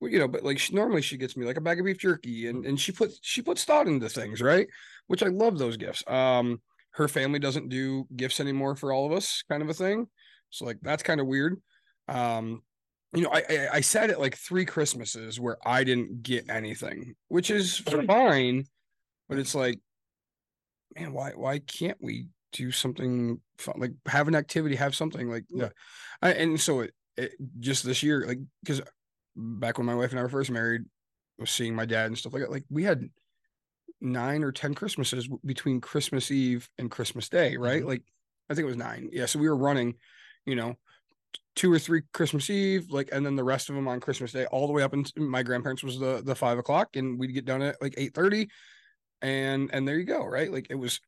well, 0.00 0.10
you 0.10 0.18
know, 0.18 0.28
but 0.28 0.44
like 0.44 0.58
she, 0.58 0.74
normally 0.74 1.02
she 1.02 1.16
gets 1.16 1.36
me 1.36 1.46
like 1.46 1.56
a 1.56 1.60
bag 1.60 1.78
of 1.78 1.86
beef 1.86 1.98
jerky, 1.98 2.48
and 2.48 2.64
and 2.64 2.78
she 2.80 2.92
put 2.92 3.10
she 3.22 3.42
puts 3.42 3.64
thought 3.64 3.88
into 3.88 4.08
things, 4.08 4.40
right? 4.42 4.66
Which 5.06 5.22
I 5.22 5.28
love 5.28 5.58
those 5.58 5.76
gifts. 5.76 6.02
Um, 6.06 6.60
her 6.92 7.08
family 7.08 7.38
doesn't 7.38 7.68
do 7.68 8.06
gifts 8.14 8.40
anymore 8.40 8.74
for 8.74 8.92
all 8.92 9.06
of 9.06 9.12
us, 9.12 9.42
kind 9.48 9.62
of 9.62 9.68
a 9.68 9.74
thing. 9.74 10.08
So 10.50 10.64
like 10.64 10.78
that's 10.82 11.02
kind 11.02 11.20
of 11.20 11.26
weird. 11.26 11.60
Um, 12.08 12.62
you 13.12 13.22
know, 13.22 13.30
I, 13.30 13.42
I 13.48 13.68
I 13.74 13.80
said 13.80 14.10
it 14.10 14.20
like 14.20 14.36
three 14.36 14.64
Christmases 14.64 15.38
where 15.38 15.58
I 15.64 15.84
didn't 15.84 16.22
get 16.22 16.50
anything, 16.50 17.14
which 17.28 17.50
is 17.50 17.78
fine, 18.06 18.64
but 19.28 19.38
it's 19.38 19.54
like, 19.54 19.80
man, 20.96 21.12
why 21.12 21.32
why 21.34 21.58
can't 21.60 21.98
we 22.00 22.28
do 22.52 22.70
something 22.70 23.40
fun? 23.58 23.76
Like 23.78 23.92
have 24.06 24.28
an 24.28 24.34
activity, 24.34 24.76
have 24.76 24.94
something 24.94 25.28
like 25.30 25.44
Yeah. 25.50 25.70
I, 26.22 26.32
and 26.32 26.60
so 26.60 26.80
it, 26.80 26.94
it 27.16 27.32
just 27.58 27.84
this 27.84 28.02
year, 28.02 28.26
like 28.26 28.38
because 28.62 28.80
back 29.36 29.78
when 29.78 29.86
my 29.86 29.94
wife 29.94 30.10
and 30.10 30.18
I 30.18 30.22
were 30.22 30.28
first 30.28 30.50
married, 30.50 30.82
was 31.38 31.50
seeing 31.50 31.74
my 31.74 31.86
dad 31.86 32.06
and 32.06 32.18
stuff 32.18 32.32
like 32.32 32.42
that. 32.42 32.50
Like 32.50 32.64
we 32.70 32.84
had 32.84 33.08
nine 34.00 34.44
or 34.44 34.52
ten 34.52 34.74
Christmases 34.74 35.28
between 35.44 35.80
Christmas 35.80 36.30
Eve 36.30 36.68
and 36.78 36.90
Christmas 36.90 37.28
Day, 37.28 37.56
right? 37.56 37.82
Mhm. 37.82 37.86
Like 37.86 38.02
I 38.50 38.54
think 38.54 38.64
it 38.64 38.68
was 38.68 38.76
nine. 38.76 39.10
Yeah, 39.12 39.26
so 39.26 39.38
we 39.38 39.48
were 39.48 39.56
running, 39.56 39.94
you 40.46 40.54
know, 40.56 40.76
two 41.56 41.72
or 41.72 41.78
three 41.78 42.02
Christmas 42.12 42.48
Eve, 42.50 42.90
like, 42.90 43.08
and 43.12 43.24
then 43.26 43.36
the 43.36 43.44
rest 43.44 43.68
of 43.68 43.74
them 43.74 43.88
on 43.88 44.00
Christmas 44.00 44.32
Day, 44.32 44.46
all 44.46 44.66
the 44.66 44.72
way 44.72 44.82
up 44.82 44.92
until 44.92 45.24
my 45.24 45.42
grandparents 45.42 45.82
was 45.82 45.98
the 45.98 46.22
the 46.24 46.34
five 46.34 46.58
o'clock, 46.58 46.96
and 46.96 47.18
we'd 47.18 47.34
get 47.34 47.44
done 47.44 47.62
at 47.62 47.80
like 47.82 47.94
eight 47.96 48.14
thirty, 48.14 48.48
and 49.22 49.70
and 49.72 49.86
there 49.86 49.98
you 49.98 50.04
go, 50.04 50.24
right? 50.24 50.52
Like 50.52 50.68
it 50.70 50.76
was, 50.76 51.00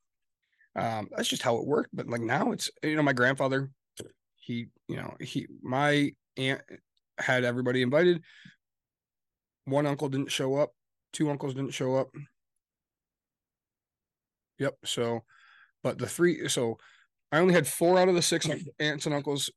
um, 0.77 1.09
that's 1.15 1.29
just 1.29 1.43
how 1.43 1.57
it 1.57 1.67
worked. 1.67 1.91
But 1.93 2.09
like 2.09 2.21
now, 2.21 2.53
it's 2.53 2.71
you 2.83 2.97
know, 2.97 3.03
my 3.03 3.13
grandfather, 3.13 3.71
he, 4.37 4.67
you 4.89 4.97
know, 4.97 5.17
he, 5.21 5.47
my 5.63 6.13
aunt 6.37 6.63
had 7.19 7.45
everybody 7.45 7.83
invited. 7.83 8.23
One 9.65 9.87
uncle 9.87 10.09
didn't 10.09 10.31
show 10.33 10.57
up. 10.57 10.73
Two 11.13 11.31
uncles 11.31 11.55
didn't 11.55 11.73
show 11.73 11.97
up. 11.97 12.11
Yep. 14.59 14.77
So, 14.85 15.25
but 15.83 15.99
the 15.99 16.07
three, 16.09 16.49
so 16.49 16.79
I 17.33 17.39
only 17.39 17.55
had 17.55 17.67
four 17.67 17.99
out 17.99 18.09
of 18.09 18.15
the 18.15 18.23
six 18.23 18.49
aunts 18.79 19.07
and 19.07 19.15
uncles. 19.15 19.51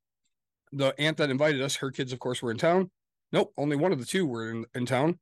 The 0.72 0.94
aunt 1.00 1.18
that 1.18 1.30
invited 1.30 1.62
us, 1.62 1.78
her 1.78 1.92
kids, 1.92 2.14
of 2.14 2.20
course, 2.20 2.42
were 2.42 2.52
in 2.52 2.58
town. 2.58 2.92
Nope, 3.32 3.54
only 3.58 3.76
one 3.76 3.92
of 3.92 4.00
the 4.00 4.06
two 4.06 4.26
were 4.26 4.50
in, 4.50 4.66
in 4.76 4.86
town. 4.86 5.20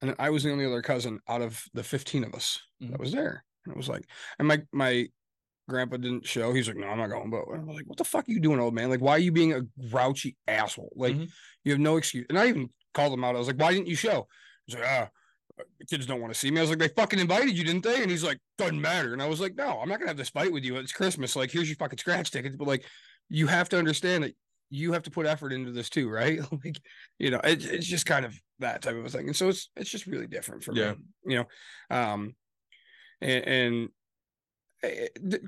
And 0.00 0.14
I 0.18 0.30
was 0.30 0.42
the 0.44 0.52
only 0.52 0.64
other 0.64 0.82
cousin 0.82 1.20
out 1.28 1.42
of 1.42 1.64
the 1.74 1.82
15 1.82 2.24
of 2.24 2.34
us 2.34 2.60
that 2.80 2.92
Mhm. 2.92 2.98
was 3.00 3.12
there. 3.12 3.44
And 3.64 3.72
it 3.74 3.76
was 3.76 3.88
like, 3.88 4.08
and 4.38 4.48
my, 4.48 4.62
my 4.72 5.08
grandpa 5.68 5.96
didn't 5.98 6.26
show. 6.26 6.52
He's 6.52 6.66
like, 6.68 6.76
no, 6.76 6.86
I'm 6.88 6.98
not 6.98 7.10
going. 7.10 7.30
But 7.30 7.42
I 7.54 7.58
was 7.58 7.76
like, 7.76 7.86
what 7.86 7.98
the 7.98 8.04
fuck 8.04 8.28
are 8.28 8.32
you 8.32 8.40
doing, 8.40 8.58
old 8.60 8.74
man? 8.74 8.90
Like, 8.90 9.00
why 9.00 9.12
are 9.12 9.18
you 9.18 9.32
being 9.32 9.52
a 9.52 9.62
grouchy 9.90 10.36
asshole? 10.46 10.92
Like, 10.96 11.14
Mhm. 11.16 11.30
you 11.64 11.72
have 11.72 11.80
no 11.80 11.96
excuse. 11.96 12.26
And 12.28 12.38
I 12.38 12.48
even 12.48 12.70
called 12.94 13.12
him 13.12 13.24
out. 13.24 13.36
I 13.36 13.38
was 13.38 13.46
like, 13.48 13.58
why 13.60 13.72
didn't 13.72 13.86
you 13.88 13.96
show? 13.96 14.26
He's 14.66 14.76
like, 14.76 14.84
ah, 14.86 15.08
kids 15.88 16.06
don't 16.06 16.20
want 16.20 16.32
to 16.32 16.38
see 16.38 16.50
me. 16.50 16.58
I 16.58 16.62
was 16.62 16.70
like, 16.70 16.78
they 16.78 16.88
fucking 16.88 17.18
invited 17.18 17.56
you, 17.56 17.64
didn't 17.64 17.82
they? 17.84 18.02
And 18.02 18.10
he's 18.10 18.24
like, 18.24 18.38
doesn't 18.58 18.80
matter. 18.80 19.12
And 19.12 19.22
I 19.22 19.26
was 19.26 19.40
like, 19.40 19.54
no, 19.56 19.80
I'm 19.80 19.88
not 19.88 19.98
gonna 19.98 20.10
have 20.10 20.16
this 20.16 20.28
fight 20.30 20.52
with 20.52 20.64
you. 20.64 20.76
It's 20.76 20.92
Christmas. 20.92 21.34
Like, 21.36 21.50
here's 21.50 21.68
your 21.68 21.76
fucking 21.76 21.98
scratch 21.98 22.30
tickets. 22.30 22.56
But 22.56 22.68
like, 22.68 22.84
you 23.28 23.46
have 23.46 23.68
to 23.70 23.78
understand 23.78 24.24
that 24.24 24.34
you 24.70 24.92
have 24.92 25.02
to 25.02 25.10
put 25.10 25.26
effort 25.26 25.52
into 25.52 25.72
this 25.72 25.88
too, 25.90 26.08
right? 26.08 26.40
like, 26.64 26.80
you 27.18 27.30
know, 27.30 27.40
it, 27.42 27.64
it's 27.64 27.86
just 27.86 28.06
kind 28.06 28.24
of 28.24 28.38
that 28.60 28.82
type 28.82 28.96
of 28.96 29.04
a 29.04 29.08
thing. 29.08 29.26
And 29.26 29.36
so 29.36 29.48
it's 29.48 29.70
it's 29.76 29.90
just 29.90 30.06
really 30.06 30.26
different 30.26 30.62
for 30.62 30.72
Yeah. 30.74 30.92
me, 30.92 30.98
you 31.26 31.36
know. 31.38 31.96
Um, 31.96 32.36
and, 33.20 33.44
and 33.44 33.88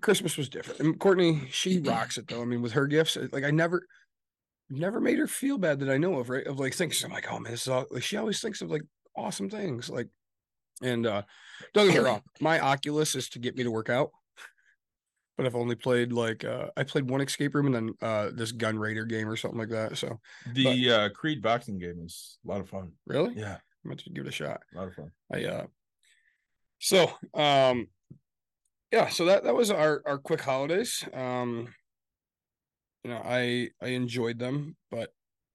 Christmas 0.00 0.36
was 0.36 0.48
different. 0.48 0.80
And 0.80 0.98
Courtney, 0.98 1.42
she 1.50 1.78
rocks 1.80 2.18
it 2.18 2.28
though. 2.28 2.42
I 2.42 2.44
mean, 2.44 2.62
with 2.62 2.72
her 2.72 2.86
gifts, 2.86 3.16
eh, 3.16 3.28
like 3.32 3.44
I 3.44 3.50
never, 3.50 3.86
never 4.68 5.00
made 5.00 5.18
her 5.18 5.26
feel 5.26 5.58
bad 5.58 5.80
that 5.80 5.90
I 5.90 5.98
know 5.98 6.18
of, 6.18 6.30
right? 6.30 6.46
Of 6.46 6.58
like 6.58 6.74
thinks 6.74 7.02
I'm 7.04 7.12
like, 7.12 7.30
oh 7.30 7.38
man, 7.38 7.52
this 7.52 7.62
is 7.62 7.68
all. 7.68 7.86
Like 7.90 8.02
she 8.02 8.16
always 8.16 8.40
thinks 8.40 8.60
of 8.60 8.70
like 8.70 8.82
awesome 9.16 9.50
things, 9.50 9.88
like. 9.90 10.08
And 10.82 11.06
uh 11.06 11.22
don't 11.74 11.88
get 11.88 11.94
me 11.98 12.00
wrong, 12.00 12.22
my 12.40 12.58
Oculus 12.58 13.14
is 13.14 13.28
to 13.30 13.38
get 13.38 13.54
me 13.54 13.64
to 13.64 13.70
work 13.70 13.90
out. 13.90 14.10
But 15.36 15.44
I've 15.46 15.54
only 15.56 15.74
played 15.74 16.10
like 16.12 16.44
uh 16.44 16.68
I 16.76 16.84
played 16.84 17.08
one 17.08 17.20
escape 17.20 17.54
room 17.54 17.66
and 17.66 17.74
then 17.74 17.94
uh 18.00 18.30
this 18.32 18.52
gun 18.52 18.78
raider 18.78 19.04
game 19.04 19.28
or 19.28 19.36
something 19.36 19.58
like 19.58 19.68
that. 19.70 19.98
So 19.98 20.18
The 20.54 20.90
uh 20.90 21.08
Creed 21.10 21.42
boxing 21.42 21.78
game 21.78 22.02
is 22.04 22.38
a 22.46 22.48
lot 22.48 22.60
of 22.60 22.68
fun. 22.70 22.92
really, 23.06 23.34
Yeah, 23.34 23.54
I'm 23.84 23.88
going 23.90 23.98
to 23.98 24.10
give 24.10 24.24
it 24.24 24.30
a 24.30 24.32
shot. 24.32 24.62
a 24.74 24.78
lot 24.78 24.88
of 24.88 24.94
fun. 24.94 25.12
I 25.32 25.44
uh 25.44 25.66
so 26.78 27.12
um 27.34 27.88
yeah, 28.92 29.08
so 29.08 29.24
that 29.26 29.44
that 29.44 29.54
was 29.54 29.70
our 29.70 30.02
our 30.06 30.18
quick 30.18 30.40
holidays. 30.40 31.04
Um 31.12 31.74
you 33.04 33.10
know, 33.10 33.20
I 33.24 33.70
I 33.80 33.88
enjoyed 33.88 34.38
them, 34.38 34.76
but 34.90 35.14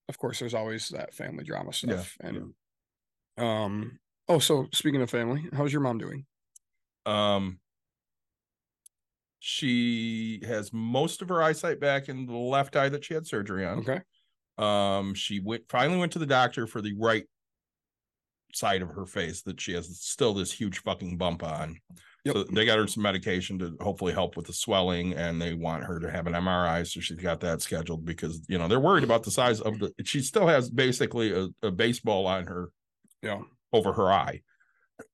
of 0.10 0.17
course 0.17 0.39
there's 0.39 0.54
always 0.54 0.89
that 0.89 1.13
family 1.13 1.43
drama 1.43 1.74
Yeah, 1.82 2.06
stuff. 2.06 2.17
And 2.19 2.54
um 3.38 4.00
oh 4.30 4.39
so 4.39 4.67
speaking 4.74 5.02
of 5.02 5.10
family, 5.12 5.50
how's 5.54 5.74
your 5.74 5.82
mom 5.84 6.00
doing? 6.00 6.28
Um, 7.06 7.60
she 9.39 10.41
has 10.45 10.74
most 10.74 11.21
of 11.21 11.30
her 11.30 11.41
eyesight 11.41 11.80
back 11.80 12.10
in 12.10 12.26
the 12.26 12.34
left 12.34 12.76
eye 12.76 12.89
that 12.89 13.04
she 13.04 13.13
had 13.13 13.28
surgery 13.28 13.65
on. 13.65 13.80
Okay. 13.80 14.02
Um, 14.58 15.13
she 15.15 15.39
went 15.39 15.69
finally 15.69 16.00
went 16.00 16.13
to 16.13 16.19
the 16.19 16.26
doctor 16.28 16.67
for 16.67 16.82
the 16.82 16.95
right 17.00 17.28
side 18.56 18.82
of 18.82 18.89
her 18.89 19.06
face 19.06 19.41
that 19.44 19.60
she 19.60 19.74
has 19.74 20.00
still 20.00 20.34
this 20.34 20.52
huge 20.52 20.80
fucking 20.80 21.18
bump 21.18 21.44
on. 21.44 21.78
Yep. 22.24 22.36
So 22.36 22.44
they 22.46 22.65
got 22.65 22.80
her 22.80 22.88
some 22.88 23.04
medication 23.04 23.60
to 23.60 23.76
hopefully 23.82 24.12
help 24.13 24.36
with 24.36 24.48
the 24.48 24.54
swelling, 24.54 25.13
and 25.13 25.39
they 25.39 25.54
want 25.54 25.84
her 25.84 26.00
to 26.00 26.10
have 26.10 26.26
an 26.26 26.34
MRI. 26.34 26.86
So 26.88 27.00
she's 27.00 27.18
got 27.18 27.39
that 27.41 27.62
scheduled 27.62 28.04
because 28.06 28.44
you 28.48 28.58
know 28.58 28.68
they're 28.68 28.80
worried 28.80 29.04
about 29.04 29.24
the 29.24 29.32
size 29.32 29.62
of 29.62 29.78
the. 29.80 29.94
She 30.04 30.22
still 30.22 30.48
has 30.48 30.70
basically 30.70 31.32
a, 31.34 31.50
a 31.62 31.70
baseball 31.72 32.26
on 32.26 32.46
her 32.48 32.72
Yeah. 33.22 33.41
over 33.74 33.94
her 33.94 34.12
eye. 34.12 34.41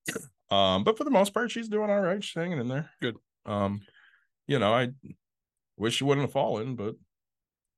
Um, 0.51 0.83
but 0.83 0.97
for 0.97 1.05
the 1.05 1.09
most 1.09 1.33
part, 1.33 1.49
she's 1.49 1.69
doing 1.69 1.89
all 1.89 2.01
right. 2.01 2.21
She's 2.21 2.35
hanging 2.35 2.59
in 2.59 2.67
there. 2.67 2.89
Good. 3.01 3.15
Um, 3.45 3.79
you 4.49 4.59
know, 4.59 4.73
I 4.73 4.89
wish 5.77 5.95
she 5.95 6.03
wouldn't 6.03 6.25
have 6.25 6.33
fallen, 6.33 6.75
but 6.75 6.95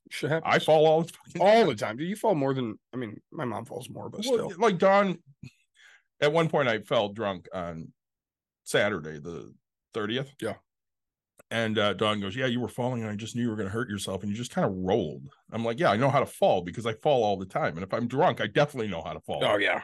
Shit 0.09 0.29
happens. 0.31 0.53
I 0.55 0.59
fall 0.59 0.85
all 0.85 1.01
the 1.03 1.39
all 1.39 1.65
the 1.65 1.75
time. 1.75 1.97
Do 1.97 2.03
you 2.03 2.15
fall 2.15 2.35
more 2.35 2.53
than 2.53 2.77
I 2.93 2.97
mean 2.97 3.19
my 3.31 3.45
mom 3.45 3.65
falls 3.65 3.89
more, 3.89 4.09
but 4.09 4.25
Well, 4.25 4.49
still. 4.49 4.59
like 4.61 4.77
Don. 4.77 5.17
at 6.21 6.31
one 6.31 6.49
point 6.49 6.67
I 6.67 6.79
fell 6.79 7.09
drunk 7.09 7.47
on 7.53 7.91
Saturday, 8.63 9.19
the 9.19 9.53
30th. 9.95 10.29
Yeah. 10.41 10.55
And 11.51 11.77
uh, 11.77 11.93
Dawn 11.93 12.19
goes, 12.19 12.35
Yeah, 12.35 12.45
you 12.47 12.59
were 12.59 12.67
falling, 12.67 13.01
and 13.03 13.11
I 13.11 13.15
just 13.15 13.35
knew 13.35 13.43
you 13.43 13.49
were 13.49 13.55
going 13.55 13.67
to 13.67 13.73
hurt 13.73 13.89
yourself. 13.89 14.23
And 14.23 14.31
you 14.31 14.37
just 14.37 14.51
kind 14.51 14.65
of 14.65 14.73
rolled. 14.75 15.27
I'm 15.51 15.63
like, 15.65 15.79
Yeah, 15.79 15.91
I 15.91 15.97
know 15.97 16.09
how 16.09 16.19
to 16.19 16.25
fall 16.25 16.61
because 16.61 16.85
I 16.85 16.93
fall 16.93 17.23
all 17.23 17.37
the 17.37 17.45
time. 17.45 17.75
And 17.75 17.83
if 17.83 17.93
I'm 17.93 18.07
drunk, 18.07 18.41
I 18.41 18.47
definitely 18.47 18.89
know 18.89 19.01
how 19.03 19.13
to 19.13 19.19
fall. 19.21 19.43
Oh 19.43 19.57
yeah. 19.57 19.81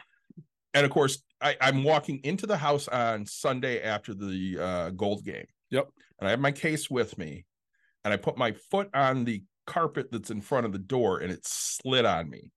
And 0.74 0.84
of 0.86 0.90
course, 0.92 1.22
I, 1.40 1.56
I'm 1.60 1.82
walking 1.84 2.20
into 2.22 2.46
the 2.46 2.56
house 2.56 2.86
on 2.88 3.26
Sunday 3.26 3.82
after 3.82 4.14
the 4.14 4.58
uh, 4.60 4.90
gold 4.90 5.24
game. 5.24 5.46
Yep. 5.70 5.88
And 6.20 6.28
I 6.28 6.30
have 6.30 6.40
my 6.40 6.52
case 6.52 6.88
with 6.90 7.16
me, 7.18 7.44
and 8.04 8.12
I 8.14 8.16
put 8.16 8.36
my 8.36 8.52
foot 8.70 8.88
on 8.94 9.24
the 9.24 9.42
carpet 9.66 10.08
that's 10.10 10.30
in 10.30 10.40
front 10.40 10.66
of 10.66 10.72
the 10.72 10.78
door, 10.78 11.18
and 11.18 11.30
it 11.32 11.46
slid 11.46 12.04
on 12.04 12.28
me. 12.30 12.50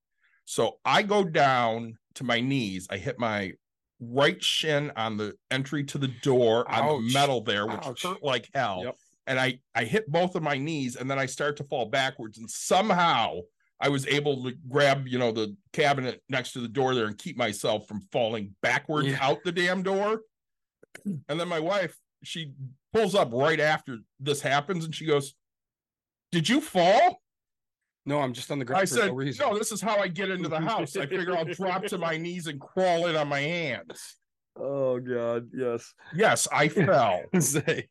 So 0.46 0.80
I 0.84 1.04
go 1.04 1.24
down 1.24 1.98
to 2.16 2.24
my 2.24 2.39
knees. 2.39 2.88
I 2.89 2.98
hit 2.98 3.18
my 3.20 3.54
right 4.00 4.44
shin 4.44 4.92
on 4.98 5.16
the 5.18 5.34
entry 5.52 5.84
to 5.86 5.98
the 5.98 6.10
door 6.22 6.70
on 6.70 6.84
Ouch. 6.84 7.02
the 7.08 7.13
metal 7.13 7.42
there, 7.42 7.66
which 7.66 7.86
Ouch. 7.86 8.04
hurt 8.04 8.24
like 8.24 8.50
hell. 8.54 8.82
Yep. 8.86 8.96
and 9.28 9.39
I 9.39 9.60
I 9.74 9.86
hit 9.86 10.12
both 10.12 10.36
of 10.36 10.44
my 10.44 10.58
knees 10.58 10.98
and 10.98 11.10
then 11.10 11.18
I 11.18 11.26
start 11.28 11.56
to 11.58 11.63
fall 11.63 11.86
backwards 11.86 12.38
and 12.38 12.50
somehow 12.50 13.39
I 13.80 13.88
was 13.89 14.06
able 14.08 14.44
to 14.44 14.54
grab, 14.70 15.08
you 15.08 15.18
know, 15.18 15.32
the 15.32 15.56
cabinet 15.72 16.22
next 16.30 16.52
to 16.54 16.60
the 16.60 16.68
door 16.68 16.94
there 16.96 17.06
and 17.06 17.18
keep 17.18 17.38
myself 17.38 17.88
from 17.88 18.02
falling 18.12 18.54
backwards 18.62 19.08
Yeah. 19.08 19.18
out 19.22 19.44
the 19.46 19.52
damn 19.54 19.82
door. 19.84 20.22
And 21.06 21.39
then 21.39 21.48
my 21.48 21.60
wife, 21.60 21.98
she 22.24 22.52
pulls 22.94 23.16
up 23.16 23.30
right 23.34 23.60
after 23.60 24.00
this 24.20 24.42
happens 24.42 24.84
and 24.86 24.94
she 24.94 25.06
goes, 25.06 25.34
Did 26.34 26.50
you 26.50 26.60
fall? 26.60 27.22
No, 28.08 28.19
I'm 28.19 28.34
just 28.34 28.50
on 28.52 28.58
the 28.58 28.65
ground. 28.65 28.82
I 28.82 28.86
for 28.86 28.96
said, 28.96 29.08
no 29.10 29.13
reason. 29.13 29.48
No, 29.48 29.56
this 29.58 29.72
is 29.72 29.80
how 29.80 29.98
I 30.00 30.08
get 30.08 30.32
into 30.32 30.50
the 30.50 30.60
house. 30.72 30.98
I 30.98 31.06
figure 31.06 31.38
I'll 31.38 31.46
drop 31.46 31.86
to 31.86 32.00
my 32.00 32.17
knees 32.17 32.48
and 32.48 32.60
crawl 32.60 33.06
in 33.06 33.15
on 33.15 33.28
my 33.28 33.39
hands. 33.39 34.15
Oh 34.60 35.00
God, 35.00 35.50
yes. 35.56 35.93
Yes, 36.15 36.48
I 36.52 36.67
fell. 36.69 37.22
Say, 37.39 37.88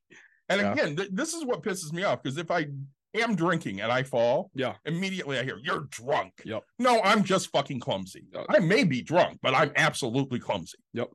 And 0.49 0.61
Yeah. 0.61 0.73
again, 0.73 0.97
th- 0.97 1.11
this 1.13 1.35
is 1.35 1.45
what 1.45 1.63
pisses 1.63 1.93
me 1.93 2.03
off 2.03 2.21
because 2.23 2.37
if 2.37 2.51
I 2.51 2.67
am 3.15 3.37
drinking 3.37 3.81
and 3.81 3.93
I 3.93 4.03
fall, 4.03 4.51
yeah, 4.55 4.75
immediately 4.85 5.39
I 5.39 5.45
hear 5.45 5.59
you're 5.63 5.87
drunk. 5.91 6.33
Yep. 6.45 6.65
No, 6.81 7.01
I'm 7.03 7.23
just 7.23 7.51
fucking 7.53 7.79
clumsy. 7.79 8.25
Uh, 8.35 8.45
I 8.49 8.59
may 8.59 8.83
be 8.83 9.03
drunk, 9.03 9.39
but 9.41 9.55
I'm 9.55 9.71
absolutely 9.77 10.41
clumsy. 10.41 10.79
Yep. 10.95 11.11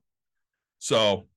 So, 0.80 1.28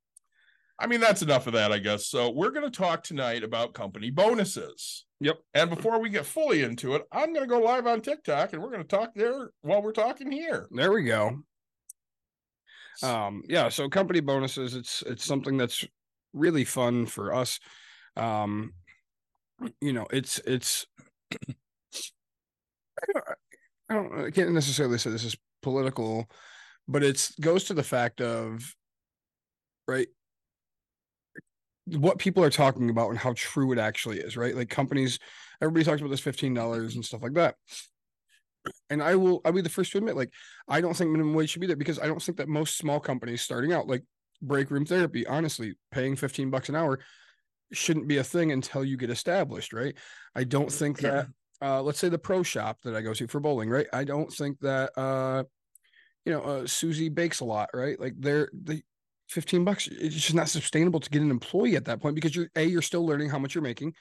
I 0.79 0.87
mean, 0.87 1.01
that's 1.01 1.23
enough 1.23 1.47
of 1.49 1.53
that, 1.55 1.73
I 1.73 1.79
guess. 1.79 2.07
So, 2.07 2.31
we're 2.31 2.51
going 2.53 2.71
to 2.71 2.79
talk 2.79 3.03
tonight 3.03 3.43
about 3.43 3.75
company 3.75 4.11
bonuses. 4.11 5.05
Yep. 5.21 5.39
And 5.53 5.69
before 5.69 6.01
we 6.01 6.09
get 6.09 6.25
fully 6.25 6.63
into 6.63 6.95
it, 6.95 7.07
I'm 7.13 7.35
going 7.35 7.47
to 7.47 7.55
go 7.55 7.61
live 7.61 7.87
on 7.87 8.01
TikTok 8.01 8.53
and 8.53 8.63
we're 8.63 8.71
going 8.71 8.83
to 8.83 8.97
talk 8.97 9.11
there 9.15 9.51
while 9.61 9.83
we're 9.83 9.93
talking 9.93 10.33
here. 10.33 10.67
there 10.71 10.93
we 10.93 11.05
go. 11.05 11.43
Um, 13.03 13.43
yeah, 13.49 13.69
so 13.69 13.89
company 13.89 14.21
bonuses, 14.21 14.75
it's 14.75 15.03
it's 15.07 15.25
something 15.25 15.57
that's 15.57 15.85
really 16.33 16.65
fun 16.65 17.07
for 17.07 17.35
us. 17.35 17.59
Um, 18.17 18.75
you 19.81 19.93
know, 19.93 20.07
it's 20.11 20.39
it's 20.41 20.87
I 23.89 23.95
don't 23.95 24.27
I 24.27 24.31
can't 24.31 24.53
necessarily 24.53 24.99
say 24.99 25.11
this 25.11 25.25
is 25.25 25.37
political, 25.63 26.29
but 26.89 27.03
it's 27.03 27.35
goes 27.39 27.65
to 27.65 27.75
the 27.75 27.83
fact 27.83 28.21
of 28.21 28.75
right 29.87 30.09
what 31.97 32.19
people 32.19 32.43
are 32.45 32.51
talking 32.51 32.91
about 32.91 33.11
and 33.11 33.19
how 33.19 33.33
true 33.37 33.73
it 33.73 33.79
actually 33.79 34.19
is, 34.19 34.37
right? 34.37 34.55
Like 34.55 34.69
companies, 34.69 35.19
everybody 35.61 35.85
talks 35.85 36.01
about 36.01 36.11
this 36.11 36.21
$15 36.21 36.95
and 36.95 37.05
stuff 37.05 37.23
like 37.23 37.35
that. 37.35 37.57
And 38.91 39.03
I 39.03 39.17
will 39.17 39.41
I'll 39.45 39.53
be 39.53 39.63
the 39.63 39.69
first 39.69 39.93
to 39.93 39.99
admit, 39.99 40.17
like, 40.17 40.31
I 40.69 40.81
don't 40.81 40.95
think 40.95 41.11
minimum 41.11 41.35
wage 41.35 41.51
should 41.51 41.61
be 41.61 41.67
there 41.67 41.77
because 41.77 41.99
I 41.99 42.07
don't 42.07 42.23
think 42.23 42.39
that 42.39 42.49
most 42.49 42.77
small 42.77 43.01
companies 43.01 43.41
starting 43.41 43.73
out, 43.73 43.89
like 43.89 44.05
break 44.43 44.71
room 44.71 44.85
therapy, 44.85 45.27
honestly, 45.27 45.75
paying 45.91 46.17
15 46.17 46.51
bucks 46.51 46.69
an 46.69 46.77
hour 46.77 47.01
shouldn't 47.73 48.09
be 48.09 48.19
a 48.19 48.25
thing 48.25 48.53
until 48.53 48.85
you 48.85 48.97
get 48.97 49.11
established, 49.11 49.73
right? 49.73 49.97
I 50.35 50.45
don't 50.45 50.71
think 50.71 50.99
that 51.01 51.29
uh 51.63 51.83
let's 51.83 51.99
say 51.99 52.09
the 52.09 52.19
pro 52.19 52.43
shop 52.43 52.79
that 52.85 52.95
I 52.97 53.01
go 53.01 53.15
to 53.15 53.27
for 53.29 53.41
bowling, 53.41 53.71
right? 53.71 53.87
I 53.93 54.05
don't 54.05 54.33
think 54.33 54.59
that 54.61 54.91
uh 54.99 55.45
you 56.25 56.33
know 56.33 56.43
uh 56.43 56.67
Susie 56.67 57.09
bakes 57.09 57.41
a 57.41 57.45
lot, 57.45 57.71
right? 57.73 57.99
Like 57.99 58.15
they're 58.19 58.51
the 58.53 58.83
15 59.31 59.65
bucks, 59.65 59.87
it's 59.89 60.15
just 60.15 60.35
not 60.35 60.49
sustainable 60.49 61.01
to 61.01 61.09
get 61.11 61.23
an 61.23 61.31
employee 61.31 61.77
at 61.77 61.85
that 61.87 62.01
point 62.01 62.15
because 62.15 62.35
you're 62.35 62.49
a 62.57 62.65
you're 62.65 62.83
still 62.83 63.07
learning 63.07 63.31
how 63.31 63.39
much 63.39 63.55
you're 63.55 63.63
making, 63.63 63.95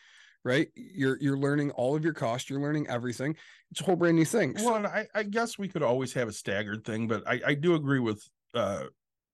right? 0.43 0.67
You're 0.75 1.17
you're 1.21 1.37
learning 1.37 1.71
all 1.71 1.95
of 1.95 2.03
your 2.03 2.13
costs, 2.13 2.49
you're 2.49 2.59
learning 2.61 2.87
everything. 2.87 3.35
It's 3.71 3.81
a 3.81 3.83
whole 3.83 3.95
brand 3.95 4.17
new 4.17 4.25
thing. 4.25 4.57
So- 4.57 4.65
Well, 4.65 4.75
and 4.77 4.87
I, 4.87 5.07
I 5.13 5.23
guess 5.23 5.57
we 5.57 5.67
could 5.67 5.83
always 5.83 6.13
have 6.13 6.27
a 6.27 6.33
staggered 6.33 6.83
thing, 6.83 7.07
but 7.07 7.27
I, 7.27 7.41
I 7.47 7.53
do 7.53 7.75
agree 7.75 7.99
with 7.99 8.23
uh, 8.53 8.83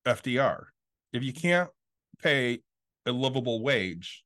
FDR. 0.06 0.66
If 1.14 1.24
you 1.24 1.32
can't 1.34 1.70
pay 2.22 2.60
a 3.06 3.12
livable 3.12 3.62
wage, 3.64 4.24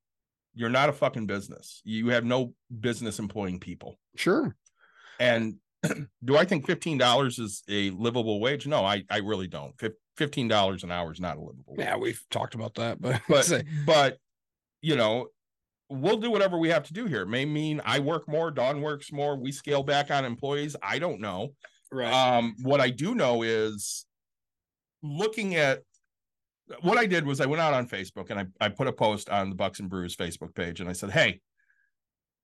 you're 0.56 0.70
not 0.70 0.90
a 0.90 0.94
fucking 0.94 1.28
business. 1.28 1.82
You 1.84 2.10
have 2.10 2.26
no 2.26 2.54
business 2.80 3.20
employing 3.20 3.60
people. 3.60 4.00
sure. 4.16 4.56
And 5.20 5.56
do 6.24 6.38
I 6.38 6.46
think 6.46 6.66
fifteen 6.66 6.98
dollars 6.98 7.40
is 7.40 7.64
a 7.70 7.90
livable 7.92 8.40
wage? 8.40 8.68
No, 8.68 8.86
I 8.86 9.04
I 9.10 9.18
really 9.18 9.48
don't. 9.48 9.74
Fifteen 10.18 10.48
dollars 10.48 10.84
an 10.84 10.92
hour 10.92 11.12
is 11.12 11.20
not 11.20 11.38
a 11.38 11.42
livable. 11.42 11.76
Wage. 11.76 11.86
Yeah, 11.86 11.96
wage. 11.96 12.02
we've 12.04 12.26
talked 12.30 12.56
about 12.56 12.76
that, 12.76 13.02
but 13.02 13.22
but 13.30 13.64
but 13.86 14.18
you 14.82 14.96
know 14.96 15.28
we'll 15.90 16.18
do 16.18 16.30
whatever 16.30 16.58
we 16.58 16.70
have 16.70 16.84
to 16.84 16.94
do 16.94 17.06
here 17.06 17.24
it 17.24 17.28
may 17.28 17.46
mean 17.46 17.82
i 17.84 18.00
work 18.00 18.28
more 18.28 18.52
don 18.52 18.82
works 18.82 19.12
more 19.12 19.36
we 19.36 19.52
scale 19.52 19.84
back 19.84 20.12
on 20.12 20.24
employees 20.24 20.76
i 20.84 21.00
don't 21.00 21.20
know 21.20 21.50
right. 21.92 22.14
um 22.14 22.56
what 22.62 22.80
i 22.80 22.90
do 22.90 23.16
know 23.16 23.42
is 23.42 24.06
looking 25.02 25.56
at 25.56 25.80
what 26.82 26.98
i 26.98 27.06
did 27.06 27.26
was 27.26 27.42
i 27.42 27.46
went 27.46 27.62
out 27.62 27.74
on 27.74 27.88
facebook 27.88 28.30
and 28.30 28.40
i, 28.40 28.46
I 28.66 28.70
put 28.70 28.88
a 28.88 28.94
post 28.94 29.30
on 29.30 29.50
the 29.50 29.56
bucks 29.56 29.80
and 29.80 29.90
brews 29.90 30.16
facebook 30.16 30.54
page 30.54 30.80
and 30.80 30.90
i 30.90 30.94
said 30.94 31.10
hey 31.10 31.42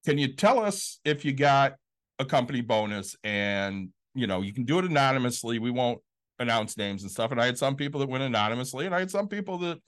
can 0.05 0.17
you 0.17 0.33
tell 0.33 0.59
us 0.59 0.99
if 1.05 1.23
you 1.23 1.31
got 1.31 1.75
a 2.19 2.25
company 2.25 2.61
bonus 2.61 3.15
and 3.23 3.89
you 4.13 4.27
know 4.27 4.41
you 4.41 4.53
can 4.53 4.65
do 4.65 4.79
it 4.79 4.85
anonymously. 4.85 5.59
We 5.59 5.71
won't 5.71 5.99
announce 6.39 6.77
names 6.77 7.03
and 7.03 7.11
stuff. 7.11 7.31
And 7.31 7.41
i 7.41 7.45
had 7.45 7.57
some 7.57 7.75
people 7.75 7.99
that 7.99 8.09
went 8.09 8.23
anonymously 8.23 8.85
and 8.85 8.95
i 8.95 8.99
had 8.99 9.11
some 9.11 9.27
people 9.27 9.57
that 9.59 9.79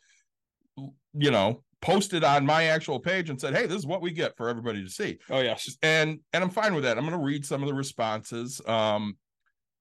you 1.14 1.32
know 1.32 1.64
posted 1.82 2.24
on 2.24 2.46
my 2.46 2.66
actual 2.66 3.00
page 3.00 3.30
and 3.30 3.40
said 3.40 3.56
hey 3.56 3.66
this 3.66 3.78
is 3.78 3.86
what 3.86 4.02
we 4.02 4.12
get 4.12 4.36
for 4.38 4.50
everybody 4.50 4.84
to 4.84 4.90
see. 4.90 5.18
Oh 5.30 5.42
yes. 5.42 5.78
and 5.82 6.20
and 6.34 6.44
i'm 6.44 6.50
fine 6.50 6.74
with 6.74 6.84
that. 6.84 6.98
I'm 6.98 7.06
going 7.06 7.18
to 7.18 7.24
read 7.26 7.46
some 7.46 7.62
of 7.62 7.68
the 7.68 7.76
responses. 7.76 8.62
Um 8.66 9.18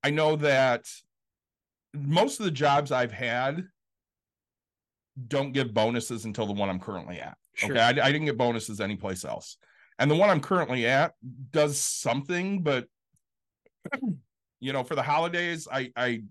i 0.03 0.11
know 0.11 0.37
that 0.37 0.85
most 1.95 2.39
of 2.39 2.45
the 2.45 2.53
jobs 2.53 2.93
i've 2.93 3.13
had 3.13 3.65
don't 5.29 5.53
give 5.53 5.73
bonuses 5.73 6.27
until 6.27 6.47
the 6.47 6.53
one 6.53 6.69
i'm 6.69 6.81
currently 6.81 7.19
at. 7.19 7.37
Sure. 7.55 7.71
okay? 7.73 7.81
I, 7.81 7.89
I 7.89 8.13
didn't 8.13 8.27
get 8.27 8.37
bonuses 8.37 8.81
anyplace 8.81 9.25
else 9.25 9.57
and 9.99 10.11
the 10.11 10.15
one 10.15 10.31
i'm 10.31 10.41
currently 10.41 10.87
at 10.87 11.13
does 11.51 11.81
something 11.81 12.63
but 12.63 12.87
you 14.61 14.73
know 14.73 14.83
for 14.85 14.95
the 14.95 15.03
holidays 15.03 15.69
i 15.71 15.91
i 15.97 16.23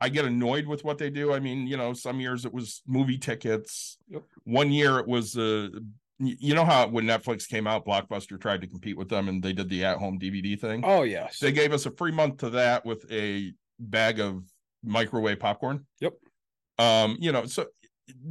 I 0.00 0.10
get 0.10 0.26
annoyed 0.26 0.66
with 0.66 0.84
what 0.84 0.98
they 0.98 1.08
do. 1.08 1.32
I 1.32 1.40
mean, 1.40 1.66
you 1.66 1.78
know, 1.78 1.94
some 1.94 2.20
years 2.20 2.44
it 2.44 2.52
was 2.52 2.82
movie 2.86 3.16
tickets. 3.16 3.96
Yep. 4.08 4.22
One 4.44 4.70
year 4.70 4.98
it 4.98 5.06
was 5.06 5.38
uh 5.38 5.68
you 6.18 6.54
know 6.54 6.64
how 6.64 6.86
when 6.88 7.06
Netflix 7.06 7.48
came 7.48 7.66
out, 7.66 7.86
Blockbuster 7.86 8.38
tried 8.38 8.60
to 8.60 8.66
compete 8.66 8.98
with 8.98 9.08
them 9.08 9.28
and 9.28 9.42
they 9.42 9.54
did 9.54 9.70
the 9.70 9.82
at-home 9.82 10.18
DVD 10.18 10.60
thing. 10.60 10.82
Oh 10.84 11.04
yes. 11.04 11.38
They 11.38 11.52
gave 11.52 11.72
us 11.72 11.86
a 11.86 11.90
free 11.90 12.12
month 12.12 12.38
to 12.38 12.50
that 12.50 12.84
with 12.84 13.10
a 13.10 13.54
bag 13.80 14.20
of 14.20 14.44
microwave 14.84 15.40
popcorn. 15.40 15.86
Yep. 16.00 16.12
Um, 16.78 17.16
you 17.18 17.32
know, 17.32 17.46
so 17.46 17.66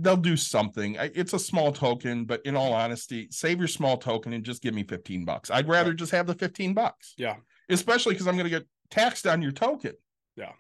they'll 0.02 0.18
do 0.18 0.38
something. 0.38 0.96
It's 1.00 1.34
a 1.34 1.40
small 1.40 1.72
token, 1.72 2.26
but 2.26 2.42
in 2.46 2.56
all 2.56 2.74
honesty, 2.74 3.28
save 3.32 3.60
your 3.60 3.68
small 3.68 3.98
token 3.98 4.34
and 4.34 4.44
just 4.44 4.62
give 4.62 4.74
me 4.74 4.84
15 4.84 5.26
bucks. 5.26 5.50
I'd 5.50 5.68
rather 5.68 5.90
Right. 5.92 5.98
just 6.00 6.12
have 6.12 6.28
the 6.28 6.36
15 6.36 6.74
bucks. 6.74 7.14
Yeah. 7.18 7.38
Especially 7.70 8.14
because 8.14 8.28
I'm 8.28 8.36
going 8.36 8.44
to 8.46 8.50
get 8.60 8.68
taxed 8.92 9.26
on 9.26 9.42
your 9.42 9.52
token. 9.52 9.94
Yeah. 10.36 10.52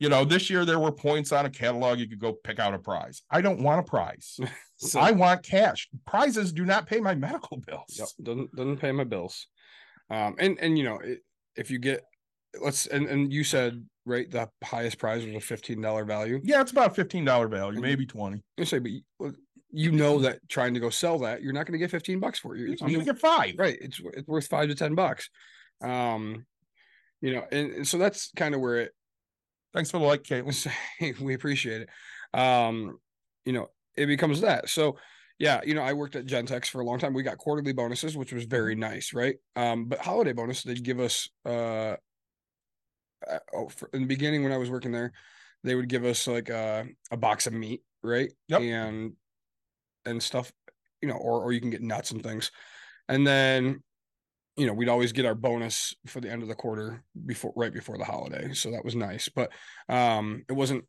You 0.00 0.08
know, 0.08 0.24
this 0.24 0.48
year 0.50 0.64
there 0.64 0.78
were 0.78 0.90
points 0.92 1.30
on 1.30 1.46
a 1.46 1.50
catalog. 1.50 1.98
You 1.98 2.08
could 2.08 2.18
go 2.18 2.32
pick 2.32 2.58
out 2.58 2.74
a 2.74 2.78
prize. 2.78 3.22
I 3.30 3.40
don't 3.40 3.62
want 3.62 3.80
a 3.80 3.82
prize. 3.84 4.38
So- 4.82 4.98
I 4.98 5.10
want 5.10 5.42
cash. 5.42 5.88
Prizes 6.06 6.54
do 6.54 6.64
not 6.64 6.86
pay 6.86 7.00
my 7.00 7.14
medical 7.14 7.58
bills. 7.58 7.96
Yep, 7.98 8.08
doesn't 8.22 8.56
doesn't 8.56 8.78
pay 8.78 8.92
my 8.92 9.04
bills. 9.04 9.46
Um, 10.08 10.36
and 10.38 10.58
and 10.58 10.78
you 10.78 10.84
know, 10.84 10.96
it, 11.00 11.18
if 11.54 11.70
you 11.70 11.78
get, 11.78 12.00
let's 12.62 12.86
and 12.86 13.04
and 13.06 13.30
you 13.30 13.44
said 13.44 13.84
right, 14.06 14.30
the 14.30 14.48
highest 14.64 14.98
prize 14.98 15.24
was 15.24 15.34
a 15.34 15.40
fifteen 15.40 15.80
dollar 15.80 16.04
value. 16.04 16.40
Yeah, 16.42 16.60
it's 16.60 16.72
about 16.72 16.94
$15 16.96 17.48
value, 17.50 17.78
Mhm. 17.78 17.82
maybe 17.82 18.06
20. 18.06 18.42
I 18.58 18.64
say, 18.64 18.78
but 18.78 19.34
you, 19.72 19.92
know 19.92 20.18
that 20.20 20.40
trying 20.48 20.74
to 20.74 20.80
go 20.80 20.90
sell 20.90 21.18
that, 21.20 21.42
you're 21.42 21.52
not 21.52 21.66
going 21.66 21.72
to 21.74 21.78
get 21.78 21.90
fifteen 21.90 22.18
bucks 22.20 22.38
for 22.38 22.56
it. 22.56 22.60
You're- 22.60 22.70
you- 22.72 22.76
gonna 22.78 23.04
get 23.04 23.18
five. 23.18 23.54
right, 23.58 23.78
it's 23.80 24.00
it's 24.14 24.26
worth 24.26 24.46
five 24.48 24.68
to 24.68 24.74
ten 24.74 24.94
bucks. 24.94 25.30
Um, 25.82 26.46
you 27.20 27.34
know, 27.34 27.46
and, 27.52 27.72
and 27.72 27.88
so 27.88 27.98
that's 27.98 28.30
kind 28.36 28.54
of 28.54 28.60
where 28.60 28.76
it 28.78 28.92
Thanks 29.72 29.88
for 29.92 29.98
the 29.98 30.04
like, 30.04 30.24
Caitlin. 30.24 31.20
we 31.20 31.34
appreciate 31.34 31.82
it. 31.82 31.88
Um, 32.38 32.98
you 33.44 33.52
know, 33.52 33.68
it 33.96 34.06
becomes 34.06 34.40
that. 34.40 34.68
So 34.68 34.98
yeah, 35.38 35.60
you 35.64 35.74
know, 35.74 35.82
I 35.82 35.92
worked 35.92 36.16
at 36.16 36.26
Gentex 36.26 36.66
for 36.66 36.80
a 36.80 36.84
long 36.84 36.98
time. 36.98 37.14
We 37.14 37.22
got 37.22 37.38
quarterly 37.38 37.72
bonuses, 37.72 38.16
which 38.16 38.32
was 38.32 38.44
very 38.46 38.74
nice, 38.74 39.14
right? 39.14 39.36
Um, 39.54 39.84
but 39.86 40.00
holiday 40.00 40.32
bonus, 40.32 40.64
they'd 40.64 40.82
give 40.82 40.98
us 40.98 41.28
uh, 41.46 41.94
in 43.92 44.02
the 44.02 44.06
beginning 44.06 44.42
when 44.42 44.52
I 44.52 44.58
was 44.58 44.70
working 44.70 44.92
there, 44.92 45.12
they 45.64 45.74
would 45.74 45.88
give 45.88 46.04
us 46.04 46.26
like 46.26 46.48
a, 46.48 46.86
a 47.10 47.16
box 47.16 47.46
of 47.46 47.52
meat, 47.52 47.82
right? 48.02 48.32
Yep. 48.48 48.60
And 48.62 49.12
and 50.06 50.22
stuff, 50.22 50.52
you 51.02 51.08
know, 51.08 51.16
or 51.16 51.42
or 51.42 51.52
you 51.52 51.60
can 51.60 51.70
get 51.70 51.82
nuts 51.82 52.10
and 52.10 52.22
things. 52.22 52.50
And 53.08 53.26
then 53.26 53.82
you 54.56 54.66
know, 54.66 54.74
we'd 54.74 54.88
always 54.88 55.12
get 55.12 55.24
our 55.24 55.34
bonus 55.34 55.94
for 56.06 56.20
the 56.20 56.30
end 56.30 56.42
of 56.42 56.48
the 56.48 56.54
quarter 56.54 57.02
before 57.26 57.52
right 57.56 57.72
before 57.72 57.96
the 57.96 58.04
holiday. 58.04 58.52
So 58.52 58.70
that 58.72 58.84
was 58.84 58.96
nice. 58.96 59.28
But 59.28 59.52
um 59.88 60.44
it 60.48 60.52
wasn't 60.52 60.84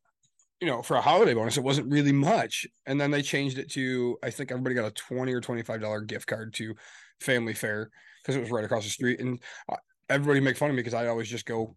you 0.59 0.67
know, 0.67 0.83
for 0.83 0.95
a 0.95 1.01
holiday 1.01 1.33
bonus, 1.33 1.57
it 1.57 1.63
wasn't 1.63 1.91
really 1.91 2.11
much. 2.11 2.67
And 2.85 3.01
then 3.01 3.09
they 3.09 3.23
changed 3.23 3.57
it 3.57 3.71
to 3.71 4.17
I 4.23 4.29
think 4.29 4.51
everybody 4.51 4.75
got 4.75 4.85
a 4.85 4.91
20 4.91 5.33
or 5.33 5.41
25 5.41 5.81
dollar 5.81 6.01
gift 6.01 6.27
card 6.27 6.53
to 6.55 6.75
Family 7.19 7.53
Fare 7.53 7.89
because 8.21 8.35
it 8.35 8.41
was 8.41 8.51
right 8.51 8.63
across 8.63 8.83
the 8.83 8.89
street 8.89 9.19
and 9.19 9.39
uh, 9.69 9.77
everybody 10.09 10.39
make 10.39 10.57
fun 10.57 10.69
of 10.69 10.75
me 10.75 10.81
because 10.81 10.93
I 10.93 11.07
always 11.07 11.29
just 11.29 11.45
go 11.45 11.75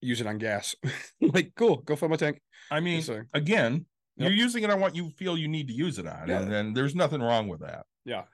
use 0.00 0.20
it 0.20 0.26
on 0.26 0.38
gas. 0.38 0.74
like, 1.20 1.52
cool, 1.56 1.76
go 1.78 1.96
fill 1.96 2.08
my 2.08 2.16
tank. 2.16 2.40
I 2.70 2.80
mean, 2.80 3.02
again, 3.34 3.86
Yep. 4.16 4.30
you're 4.30 4.36
using 4.38 4.64
it 4.64 4.70
on 4.70 4.80
what 4.80 4.96
you 4.96 5.10
feel 5.10 5.38
you 5.38 5.46
need 5.46 5.68
to 5.68 5.72
use 5.74 5.98
it 6.00 6.06
on, 6.06 6.28
Yeah. 6.28 6.40
and, 6.42 6.52
and 6.52 6.76
there's 6.76 6.94
nothing 6.96 7.20
wrong 7.22 7.46
with 7.46 7.60
that. 7.60 7.86
Yeah. 8.04 8.24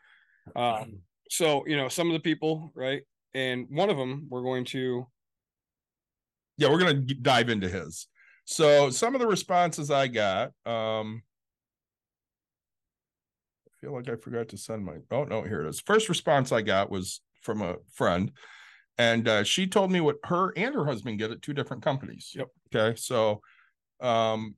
Um, 0.57 1.01
so 1.29 1.67
you 1.67 1.77
know, 1.77 1.89
some 1.89 2.07
of 2.09 2.15
the 2.15 2.21
people, 2.21 2.73
right? 2.75 3.03
And 3.35 3.67
one 3.69 3.91
of 3.91 3.97
them, 3.99 4.27
we're 4.31 4.43
going 4.43 4.65
to. 4.67 5.07
yeah, 6.57 6.71
we're 6.71 6.79
gonna 6.79 6.95
dive 7.03 7.49
into 7.51 7.69
his. 7.69 8.07
So 8.47 8.89
some 8.91 9.15
of 9.15 9.21
the 9.21 9.27
responses 9.27 9.91
I 9.91 10.07
got, 10.09 10.53
um 10.67 11.23
I 13.69 13.71
feel 13.81 13.93
like 13.95 14.09
I 14.09 14.17
forgot 14.17 14.49
to 14.49 14.57
send 14.57 14.85
my 14.85 14.97
oh 15.11 15.25
no, 15.25 15.43
here 15.43 15.63
it 15.65 15.69
is. 15.69 15.81
First 15.81 16.09
response 16.09 16.53
I 16.53 16.63
got 16.63 16.91
was 16.91 17.21
from 17.43 17.61
a 17.63 17.77
friend, 17.93 18.33
and 18.99 19.27
uh, 19.29 19.45
she 19.45 19.67
told 19.67 19.91
me 19.91 20.01
what 20.01 20.17
her 20.25 20.53
and 20.57 20.75
her 20.75 20.85
husband 20.85 21.19
get 21.19 21.31
at 21.31 21.43
two 21.43 21.53
different 21.55 21.83
companies. 21.83 22.33
Yep. 22.35 22.49
Okay, 22.75 22.97
so 22.99 23.41
um 24.01 24.55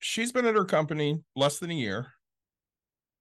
she's 0.00 0.32
been 0.32 0.46
at 0.46 0.54
her 0.54 0.64
company 0.64 1.22
less 1.36 1.58
than 1.58 1.70
a 1.70 1.74
year. 1.74 2.12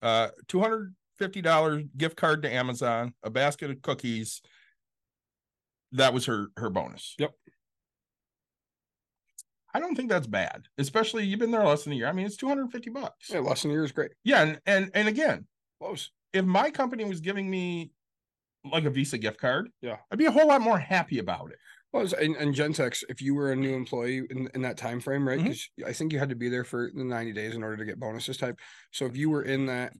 Uh, 0.01 0.29
two 0.47 0.59
hundred 0.59 0.95
fifty 1.17 1.41
dollars 1.41 1.83
gift 1.97 2.15
card 2.15 2.41
to 2.43 2.53
Amazon, 2.53 3.13
a 3.23 3.29
basket 3.29 3.69
of 3.69 3.81
cookies. 3.81 4.41
That 5.91 6.13
was 6.13 6.25
her 6.25 6.47
her 6.57 6.69
bonus. 6.69 7.15
Yep. 7.19 7.31
I 9.73 9.79
don't 9.79 9.95
think 9.95 10.09
that's 10.09 10.25
bad, 10.25 10.63
especially 10.77 11.25
you've 11.25 11.39
been 11.39 11.51
there 11.51 11.65
less 11.65 11.83
than 11.83 11.93
a 11.93 11.95
year. 11.95 12.07
I 12.07 12.11
mean, 12.11 12.25
it's 12.25 12.37
two 12.37 12.47
hundred 12.47 12.71
fifty 12.71 12.89
bucks. 12.89 13.29
Yeah, 13.29 13.39
less 13.39 13.61
than 13.61 13.71
a 13.71 13.73
year 13.73 13.83
is 13.83 13.91
great. 13.91 14.11
Yeah, 14.23 14.41
and 14.41 14.59
and 14.65 14.91
and 14.93 15.07
again, 15.07 15.45
Close. 15.79 16.11
if 16.33 16.45
my 16.45 16.71
company 16.71 17.05
was 17.05 17.19
giving 17.19 17.49
me 17.49 17.91
like 18.71 18.85
a 18.85 18.89
Visa 18.89 19.17
gift 19.17 19.39
card, 19.39 19.69
Yeah. 19.81 19.97
I'd 20.11 20.17
be 20.19 20.25
a 20.25 20.31
whole 20.31 20.47
lot 20.47 20.61
more 20.61 20.79
happy 20.79 21.19
about 21.19 21.51
it. 21.51 21.57
Well, 21.91 22.07
and, 22.21 22.35
and 22.35 22.53
Gentex, 22.53 23.03
if 23.09 23.19
you 23.21 23.33
were 23.33 23.51
a 23.51 23.55
new 23.55 23.73
employee 23.73 24.21
in, 24.29 24.47
in 24.53 24.61
that 24.61 24.77
time 24.77 24.99
frame, 24.99 25.27
right? 25.27 25.41
Because 25.41 25.67
I 25.85 25.91
think 25.91 26.13
you 26.13 26.19
had 26.19 26.29
to 26.29 26.35
be 26.35 26.47
there 26.49 26.63
for 26.63 26.91
the 26.93 27.03
90 27.03 27.33
days 27.33 27.55
in 27.55 27.63
order 27.63 27.77
to 27.77 27.85
get 27.85 27.99
bonuses 27.99 28.37
type. 28.37 28.59
So 28.91 29.05
if 29.07 29.17
you 29.17 29.29
were 29.29 29.41
in 29.43 29.65
that 29.67 29.93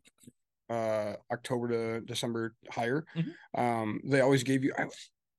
uh 0.70 1.16
October 1.32 1.68
to 1.70 2.02
December 2.06 2.54
hire, 2.70 3.06
Mhm. 3.18 3.34
um, 3.58 4.02
they 4.06 4.22
always 4.22 4.44
gave 4.44 4.64
you 4.64 4.72
I, 4.78 4.84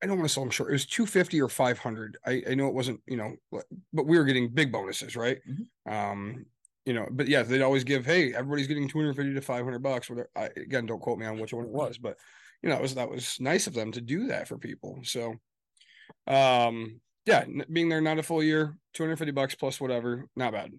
I 0.03 0.07
don't 0.07 0.17
want 0.19 0.29
to 0.29 0.33
sell 0.35 0.43
them 0.43 0.51
short. 0.51 0.71
It 0.71 0.73
was 0.73 0.87
250 0.87 1.41
or 1.41 1.49
500. 1.49 2.17
I, 2.27 2.43
I 2.51 2.55
know 2.55 2.67
it 2.69 2.75
wasn't, 2.75 3.01
you 3.07 3.17
know, 3.17 3.37
but- 3.53 3.67
we 4.07 4.19
were 4.19 4.25
getting 4.25 4.49
big 4.49 4.73
bonuses, 4.73 5.15
right? 5.15 5.39
Um, 5.87 6.47
you 6.87 6.95
know, 6.95 7.07
but 7.11 7.29
yeah, 7.29 7.43
they'd 7.43 7.61
always 7.63 7.85
give, 7.85 8.07
hey, 8.07 8.33
everybody's 8.35 8.67
getting 8.67 8.89
250 8.89 9.35
to 9.35 9.41
500 9.41 9.79
bucks. 9.81 10.09
Whatever. 10.09 10.31
I, 10.35 10.45
again, 10.57 10.87
don't 10.87 10.99
quote 11.01 11.19
me 11.19 11.27
on 11.27 11.39
which 11.39 11.53
one 11.53 11.67
it 11.67 11.71
was, 11.71 11.99
but 11.99 12.17
you 12.63 12.69
know, 12.69 12.77
that 12.77 12.83
was 12.83 12.95
that 12.95 13.11
was 13.11 13.39
nice 13.41 13.67
of 13.67 13.75
them 13.75 13.93
to 13.93 14.01
do 14.01 14.27
that 14.29 14.49
for 14.49 14.59
people. 14.59 15.01
So, 15.03 15.35
um, 16.27 17.01
yeah, 17.27 17.45
being 17.73 17.89
there 17.89 18.01
not 18.01 18.19
a 18.19 18.23
full 18.23 18.43
year, 18.43 18.77
250 18.95 19.33
bucks 19.33 19.55
plus 19.55 19.81
whatever, 19.81 20.27
not 20.37 20.53
bad. 20.53 20.73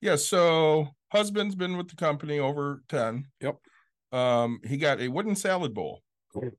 Yeah, 0.00 0.16
so 0.16 0.88
husband's 1.10 1.54
been 1.54 1.76
with 1.76 1.88
the 1.88 1.96
company 1.96 2.38
over 2.38 2.82
10. 2.88 3.26
Yep. 3.40 3.56
Um, 4.12 4.60
he 4.64 4.76
got 4.76 5.00
a 5.00 5.08
wooden 5.08 5.34
salad 5.34 5.74
bowl. 5.74 6.02
Cool. 6.32 6.50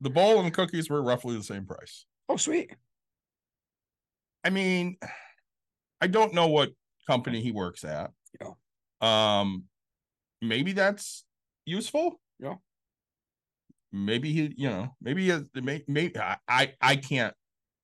The 0.00 0.10
bowl 0.10 0.38
and 0.38 0.46
the 0.46 0.50
cookies 0.50 0.90
were 0.90 1.02
roughly 1.02 1.36
the 1.36 1.44
same 1.44 1.64
price. 1.64 2.06
Oh, 2.28 2.36
sweet. 2.36 2.74
I 4.44 4.50
mean, 4.50 4.96
I 6.00 6.08
don't 6.08 6.34
know 6.34 6.48
what 6.48 6.70
company 7.06 7.40
he 7.40 7.52
works 7.52 7.84
at. 7.84 8.10
Yeah. 8.40 8.50
Um, 9.00 9.64
maybe 10.40 10.72
that's 10.72 11.24
useful. 11.64 12.20
Yeah. 12.40 12.54
Maybe 13.92 14.32
he, 14.32 14.54
you 14.56 14.70
know, 14.70 14.94
maybe 15.00 15.22
he 15.22 15.28
has, 15.28 15.48
may, 15.54 15.84
may, 15.86 16.10
I, 16.18 16.36
I, 16.48 16.72
I 16.80 16.96
can't, 16.96 17.34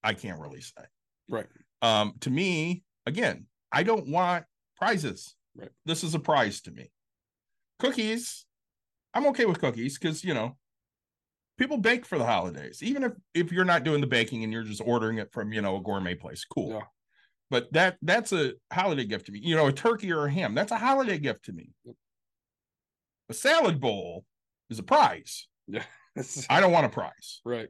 I 0.03 0.15
can't 0.15 0.41
really 0.41 0.61
say. 0.61 0.85
Right. 1.29 1.47
Um, 1.83 2.15
to 2.21 2.31
me, 2.31 2.83
again, 3.07 3.47
I 3.71 3.83
don't 3.83 4.09
want 4.09 4.45
prizes. 4.77 5.35
Right. 5.55 5.71
This 5.85 6.05
is 6.05 6.15
a 6.15 6.19
prize 6.19 6.61
to 6.63 6.71
me. 6.71 6.91
Cookies, 7.79 8.47
I'm 9.15 9.27
okay 9.27 9.45
with 9.45 9.61
cookies 9.61 9.99
because 9.99 10.25
you 10.25 10.35
know, 10.35 10.57
people 11.59 11.79
bake 11.79 12.07
for 12.07 12.19
the 12.19 12.25
holidays. 12.25 12.83
Even 12.83 13.03
if 13.05 13.13
if 13.35 13.53
you're 13.53 13.65
not 13.65 13.85
doing 13.85 14.01
the 14.01 14.07
baking 14.07 14.45
and 14.45 14.53
you're 14.53 14.63
just 14.63 14.83
ordering 14.85 15.19
it 15.19 15.33
from 15.33 15.53
you 15.53 15.61
know 15.61 15.77
a 15.77 15.83
gourmet 15.83 16.15
place, 16.15 16.45
cool. 16.45 16.71
Yeah. 16.71 16.83
But 17.51 17.73
that 17.73 17.97
that's 18.03 18.33
a 18.33 18.53
holiday 18.73 19.05
gift 19.05 19.27
to 19.27 19.33
me. 19.33 19.41
You 19.43 19.57
know, 19.57 19.67
a 19.67 19.73
turkey 19.73 20.13
or 20.13 20.27
a 20.27 20.33
ham, 20.33 20.55
that's 20.55 20.73
a 20.73 20.79
holiday 20.79 21.19
gift 21.19 21.45
to 21.47 21.53
me. 21.53 21.71
Yep. 21.85 21.95
A 23.31 23.35
salad 23.35 23.81
bowl 23.81 24.25
is 24.71 24.79
a 24.79 24.83
prize. 24.83 25.49
Yeah. 25.69 25.83
I 26.51 26.61
don't 26.61 26.73
want 26.73 26.87
a 26.87 26.89
prize. 26.89 27.41
right. 27.45 27.69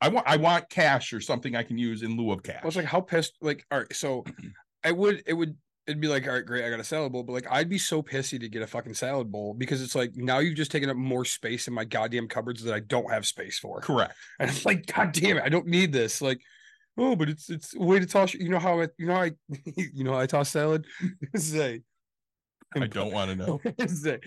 I 0.00 0.08
want 0.08 0.28
I 0.28 0.36
want 0.36 0.68
cash 0.68 1.12
or 1.14 1.20
something 1.20 1.56
I 1.56 1.62
can 1.62 1.78
use 1.78 2.02
in 2.02 2.16
lieu 2.16 2.30
of 2.30 2.42
cash. 2.42 2.60
Well, 2.62 2.68
it's 2.68 2.76
like 2.76 2.84
how 2.84 3.00
pissed. 3.00 3.32
Like, 3.40 3.64
all 3.70 3.78
right, 3.78 3.92
so 3.94 4.24
I 4.84 4.92
would, 4.92 5.22
it 5.26 5.32
would, 5.32 5.56
it'd 5.86 6.00
be 6.00 6.06
like, 6.08 6.26
all 6.28 6.34
right, 6.34 6.44
great, 6.44 6.64
I 6.64 6.70
got 6.70 6.80
a 6.80 6.84
salad 6.84 7.12
bowl, 7.12 7.22
but 7.22 7.32
like, 7.32 7.46
I'd 7.50 7.70
be 7.70 7.78
so 7.78 8.02
pissy 8.02 8.38
to 8.38 8.48
get 8.48 8.62
a 8.62 8.66
fucking 8.66 8.94
salad 8.94 9.32
bowl 9.32 9.54
because 9.54 9.80
it's 9.82 9.94
like 9.94 10.14
now 10.14 10.38
you've 10.38 10.56
just 10.56 10.70
taken 10.70 10.90
up 10.90 10.96
more 10.96 11.24
space 11.24 11.66
in 11.66 11.74
my 11.74 11.84
goddamn 11.84 12.28
cupboards 12.28 12.62
that 12.64 12.74
I 12.74 12.80
don't 12.80 13.10
have 13.10 13.26
space 13.26 13.58
for. 13.58 13.80
Correct. 13.80 14.14
And 14.38 14.50
it's 14.50 14.66
like, 14.66 14.86
God 14.86 15.12
damn 15.12 15.38
it, 15.38 15.42
I 15.42 15.48
don't 15.48 15.66
need 15.66 15.92
this. 15.92 16.20
Like, 16.20 16.40
oh, 16.98 17.16
but 17.16 17.30
it's 17.30 17.48
it's 17.48 17.74
a 17.74 17.82
way 17.82 17.98
to 17.98 18.06
toss. 18.06 18.34
You 18.34 18.50
know 18.50 18.58
how 18.58 18.82
I, 18.82 18.88
you 18.98 19.06
know 19.06 19.14
how 19.14 19.22
I, 19.22 19.32
you 19.76 20.04
know 20.04 20.12
how 20.12 20.20
I 20.20 20.26
toss 20.34 20.50
salad. 20.50 20.86
Say, 21.34 21.80
I 22.74 22.86
don't 22.86 23.12
want 23.12 23.30
to 23.30 23.36
know. 23.36 23.60
Say, 23.86 24.20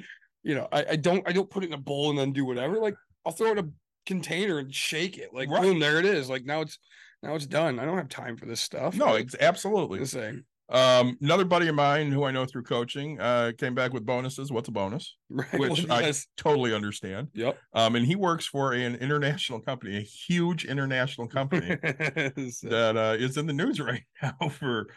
you 0.43 0.55
know, 0.55 0.67
I, 0.71 0.85
I 0.91 0.95
don't 0.95 1.27
I 1.27 1.31
don't 1.31 1.49
put 1.49 1.63
it 1.63 1.67
in 1.67 1.73
a 1.73 1.77
bowl 1.77 2.09
and 2.09 2.17
then 2.17 2.31
do 2.31 2.45
whatever. 2.45 2.79
Like, 2.79 2.95
I'll 3.25 3.31
throw 3.31 3.51
it 3.51 3.57
in 3.57 3.65
a 3.65 3.69
container 4.05 4.59
and 4.59 4.73
shake 4.73 5.17
it. 5.17 5.33
Like, 5.33 5.49
Right. 5.49 5.61
boom, 5.61 5.79
there 5.79 5.99
it 5.99 6.05
is. 6.05 6.29
Like 6.29 6.45
now 6.45 6.61
it's 6.61 6.77
now 7.21 7.35
it's 7.35 7.45
done. 7.45 7.79
I 7.79 7.85
don't 7.85 7.97
have 7.97 8.09
time 8.09 8.37
for 8.37 8.45
this 8.45 8.61
stuff. 8.61 8.95
No, 8.95 9.15
it's 9.15 9.35
absolutely. 9.39 9.99
the 9.99 10.07
same. 10.07 10.45
Um, 10.69 11.17
another 11.19 11.45
buddy 11.45 11.67
of 11.67 11.73
mine 11.73 12.11
who 12.11 12.23
I 12.25 12.31
know 12.31 12.45
through 12.45 12.61
coaching 12.61 13.19
uh 13.19 13.51
came 13.57 13.73
back 13.73 13.91
with 13.91 14.05
bonuses. 14.05 14.51
What's 14.51 14.69
a 14.69 14.71
bonus? 14.71 15.15
Right. 15.31 15.59
Which 15.59 15.85
well, 15.87 15.97
I 15.97 16.01
yes. 16.01 16.27
totally 16.37 16.73
understand. 16.73 17.27
Yep. 17.33 17.57
Um, 17.73 17.95
and 17.95 18.05
he 18.05 18.15
works 18.15 18.45
for 18.45 18.73
an 18.73 18.95
international 18.95 19.59
company, 19.59 19.97
a 19.97 20.01
huge 20.01 20.65
international 20.65 21.27
company 21.27 21.67
that 21.81 22.93
uh, 22.95 23.15
is 23.19 23.37
in 23.37 23.45
the 23.47 23.53
news 23.53 23.79
right 23.81 24.03
now 24.21 24.49
for 24.49 24.87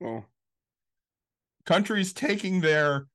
well, 0.00 0.26
countries 1.64 2.12
taking 2.12 2.60
their 2.60 3.06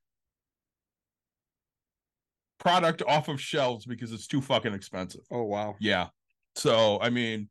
product 2.60 3.04
off 3.08 3.28
of 3.28 3.40
shelves 3.40 3.86
because 3.86 4.12
it's 4.12 4.28
too 4.28 4.42
fucking 4.42 4.74
expensive. 4.74 5.22
oh 5.32 5.44
wow. 5.44 5.76
Yeah. 5.80 6.08
So 6.56 7.00
I 7.02 7.10
mean, 7.10 7.50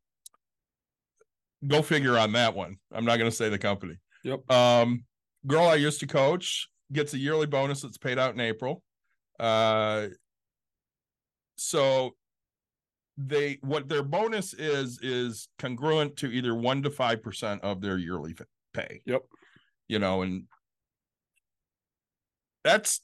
go 1.66 1.82
figure 1.82 2.18
on 2.18 2.32
that 2.32 2.54
one. 2.54 2.76
I'm 2.92 3.04
not 3.04 3.18
going 3.18 3.30
to 3.30 3.36
say 3.36 3.48
the 3.48 3.58
company. 3.58 3.96
Yep. 4.24 4.50
Um, 4.50 5.04
girl 5.46 5.66
I 5.66 5.76
used 5.76 6.00
to 6.00 6.06
coach 6.06 6.68
gets 6.92 7.14
a 7.14 7.18
yearly 7.18 7.46
bonus 7.46 7.82
that's 7.82 7.98
paid 7.98 8.18
out 8.18 8.34
in 8.34 8.40
April. 8.40 8.82
Uh, 9.38 10.08
so 11.56 12.12
they 13.18 13.58
what 13.62 13.88
their 13.88 14.02
bonus 14.02 14.52
is 14.52 14.98
is 15.00 15.48
congruent 15.58 16.16
to 16.16 16.30
either 16.30 16.54
one 16.54 16.82
to 16.82 16.90
five 16.90 17.22
percent 17.22 17.62
of 17.62 17.80
their 17.80 17.96
yearly 17.96 18.34
pay. 18.74 19.00
Yep. 19.06 19.22
You 19.88 19.98
know, 19.98 20.22
and 20.22 20.44
that's 22.64 23.00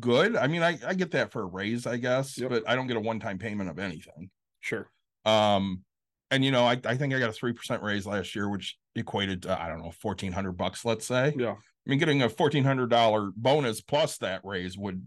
good. 0.00 0.36
I 0.36 0.46
mean, 0.46 0.62
I 0.62 0.78
I 0.86 0.94
get 0.94 1.12
that 1.12 1.32
for 1.32 1.42
a 1.42 1.46
raise, 1.46 1.86
I 1.86 1.96
guess, 1.96 2.38
Yep. 2.38 2.50
but 2.50 2.68
I 2.68 2.74
don't 2.74 2.86
get 2.86 2.96
a 2.96 3.00
one 3.00 3.20
time 3.20 3.38
payment 3.38 3.70
of 3.70 3.78
anything. 3.78 4.30
Sure. 4.60 4.90
Um, 5.24 5.82
and 6.30 6.44
you 6.44 6.50
know, 6.50 6.64
I, 6.64 6.80
I 6.84 6.96
think 6.96 7.14
I 7.14 7.18
got 7.18 7.30
a 7.30 7.32
three 7.32 7.52
percent 7.52 7.82
raise 7.82 8.06
last 8.06 8.34
year, 8.34 8.48
which 8.48 8.76
equated 8.94 9.42
to 9.42 9.60
I 9.60 9.68
don't 9.68 9.80
know 9.82 9.90
fourteen 9.92 10.32
hundred 10.32 10.52
bucks, 10.52 10.84
let's 10.84 11.06
say. 11.06 11.34
Yeah. 11.36 11.52
I 11.52 11.90
mean, 11.90 11.98
getting 11.98 12.22
a 12.22 12.28
fourteen 12.28 12.64
hundred 12.64 12.90
dollar 12.90 13.30
bonus 13.36 13.80
plus 13.80 14.18
that 14.18 14.40
raise 14.44 14.76
would 14.76 15.06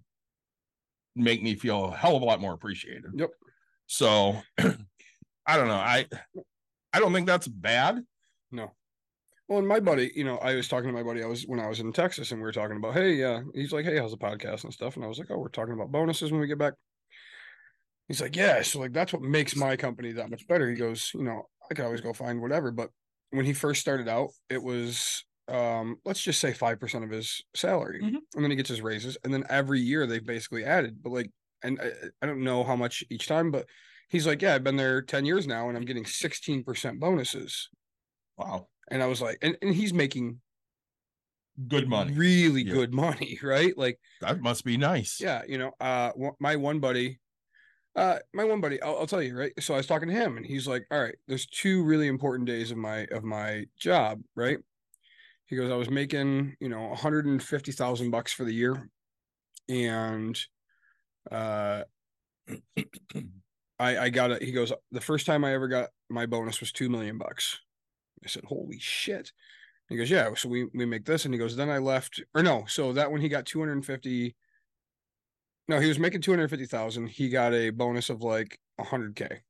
make 1.16 1.44
me 1.44 1.56
feel 1.56 1.86
a 1.86 1.96
hell 1.96 2.16
of 2.16 2.22
a 2.22 2.26
lot 2.26 2.40
more 2.40 2.54
appreciated. 2.54 3.12
Yep. 3.16 3.32
So, 3.88 4.38
I 4.60 5.58
don't 5.58 5.68
know. 5.68 5.74
I 5.74 6.06
I 6.94 7.00
don't 7.00 7.14
think 7.14 7.28
that's 7.28 7.48
bad. 7.48 8.00
No. 8.52 8.72
Well, 9.50 9.58
and 9.60 9.68
my 9.68 9.80
buddy, 9.80 10.12
you 10.16 10.24
know, 10.24 10.38
I 10.38 10.54
was 10.56 10.68
talking 10.68 10.88
to 10.90 10.94
my 10.94 11.02
buddy. 11.04 11.24
I 11.24 11.26
was 11.26 11.44
when 11.48 11.60
I 11.60 11.68
was 11.68 11.80
in 11.80 11.92
Texas, 11.92 12.32
and 12.32 12.40
we 12.40 12.46
were 12.46 12.52
talking 12.52 12.78
about, 12.78 12.94
hey, 12.94 13.14
yeah. 13.14 13.42
He's 13.56 13.74
like, 13.74 13.84
hey, 13.84 13.98
how's 13.98 14.12
the 14.12 14.18
podcast 14.18 14.64
and 14.64 14.72
stuff? 14.72 14.96
And 14.96 15.04
I 15.04 15.08
was 15.08 15.18
like, 15.18 15.32
oh, 15.32 15.40
we're 15.40 15.50
talking 15.50 15.74
about 15.74 15.92
bonuses 15.92 16.32
when 16.32 16.40
we 16.40 16.46
get 16.48 16.60
back. 16.60 16.76
He's 18.08 18.22
like, 18.22 18.36
yeah. 18.36 18.62
So 18.62 18.80
like, 18.80 18.94
that's 18.94 19.12
what 19.12 19.22
makes 19.24 19.56
my 19.56 19.76
company 19.76 20.12
that 20.14 20.30
much 20.30 20.48
better. 20.48 20.70
He 20.70 20.76
goes, 20.76 21.12
you 21.14 21.24
know, 21.24 21.48
I 21.70 21.74
could 21.74 21.86
always 21.86 22.02
go 22.02 22.14
find 22.14 22.42
whatever, 22.42 22.72
but 22.72 22.92
when 23.32 23.46
he 23.46 23.54
first 23.54 23.82
started 23.82 24.08
out, 24.08 24.30
it 24.50 24.62
was 24.62 25.26
um 25.48 25.96
let's 26.06 26.22
just 26.22 26.40
say 26.40 26.54
5% 26.54 27.04
of 27.04 27.10
his 27.10 27.44
salary 27.56 28.02
Mhm. 28.04 28.18
and 28.36 28.44
then 28.44 28.52
he 28.52 28.56
gets 28.56 28.70
his 28.70 28.84
raises 28.84 29.18
and 29.24 29.34
then 29.34 29.44
every 29.50 29.80
year 29.80 30.06
they've 30.06 30.24
basically 30.24 30.64
added 30.64 31.02
but 31.02 31.10
like 31.12 31.32
and 31.64 31.82
I, 31.82 31.92
I 32.22 32.28
don't 32.28 32.44
know 32.44 32.64
how 32.64 32.76
much 32.76 33.04
each 33.10 33.26
time 33.26 33.50
but 33.50 33.66
he's 34.10 34.28
like 34.28 34.44
yeah 34.44 34.54
i've 34.54 34.64
been 34.64 34.76
there 34.76 35.02
10 35.02 35.26
years 35.26 35.48
now 35.48 35.68
and 35.68 35.76
i'm 35.76 35.86
getting 35.86 36.04
16% 36.06 37.00
bonuses 37.00 37.68
Wow, 38.38 38.68
and 38.92 39.04
I 39.04 39.08
was 39.08 39.22
like, 39.22 39.38
and, 39.42 39.58
and 39.62 39.74
he's 39.74 39.94
making 39.94 40.42
good 41.68 41.88
money. 41.88 42.14
really 42.14 42.64
Yeah. 42.64 42.74
good 42.74 42.94
money, 42.94 43.40
right? 43.44 43.78
Like, 43.78 44.00
That 44.22 44.42
must 44.42 44.64
be 44.66 44.78
nice. 44.78 45.20
yeah, 45.22 45.44
you 45.48 45.58
know, 45.58 45.74
uh, 45.80 46.12
my 46.40 46.56
one 46.56 46.80
buddy, 46.80 47.20
uh, 47.96 48.20
my 48.34 48.44
one 48.46 48.62
buddy, 48.62 48.82
I'll, 48.82 49.00
I'll 49.00 49.08
tell 49.08 49.24
you, 49.24 49.38
right? 49.38 49.54
So 49.60 49.74
I 49.74 49.78
was 49.78 49.88
talking 49.88 50.10
to 50.10 50.16
him, 50.16 50.38
and 50.38 50.46
he's 50.46 50.68
like, 50.68 50.86
"All 50.92 51.02
right, 51.02 51.16
there's 51.28 51.48
two 51.48 51.84
really 51.84 52.08
important 52.08 52.48
days 52.48 52.72
of 52.72 52.78
my 52.78 53.08
of 53.12 53.24
my 53.24 53.66
job, 53.78 54.22
right?" 54.36 54.60
he 55.48 55.56
goes, 55.58 55.72
I 55.72 55.76
was 55.76 55.90
making, 55.90 56.58
you 56.60 56.70
know, 56.70 56.90
150,000 56.90 58.12
bucks 58.12 58.34
for 58.34 58.46
the 58.46 58.54
year. 58.54 58.90
And 59.70 60.40
uh 61.32 61.86
I 63.80 63.98
I 63.98 64.10
got 64.10 64.32
it. 64.32 64.42
He 64.42 64.52
goes, 64.52 64.74
the 64.92 65.02
first 65.02 65.26
time 65.26 65.44
I 65.46 65.54
ever 65.54 65.68
got 65.68 65.90
my 66.10 66.26
bonus 66.26 66.60
was 66.60 66.72
two 66.72 66.90
million 66.90 67.18
bucks. 67.18 67.60
I 68.24 68.28
said, 68.28 68.46
Holy 68.46 68.80
shit. 68.80 69.32
He 69.90 69.98
goes, 69.98 70.10
Yeah, 70.12 70.34
so 70.36 70.50
we 70.50 70.66
we 70.74 70.86
make 70.86 71.06
this. 71.06 71.26
And 71.26 71.34
he 71.34 71.40
goes, 71.40 71.56
Then 71.56 71.70
I 71.70 71.80
left 71.80 72.22
or 72.36 72.44
no, 72.44 72.66
so 72.68 72.94
that 72.94 73.12
when 73.12 73.22
he 73.22 73.30
got 73.30 73.46
250. 73.48 74.36
No, 75.68 75.80
he 75.80 75.88
was 75.88 76.00
making 76.00 76.22
250,000. 76.22 77.08
He 77.08 77.30
got 77.30 77.54
a 77.54 77.70
bonus 77.70 78.10
of 78.10 78.22
like 78.24 78.60
100k. 78.78 79.42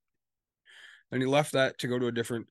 Then 1.11 1.21
he 1.21 1.27
left 1.27 1.53
that 1.53 1.77
to 1.79 1.87
go 1.87 1.99
to 1.99 2.07
a 2.07 2.11
different 2.11 2.47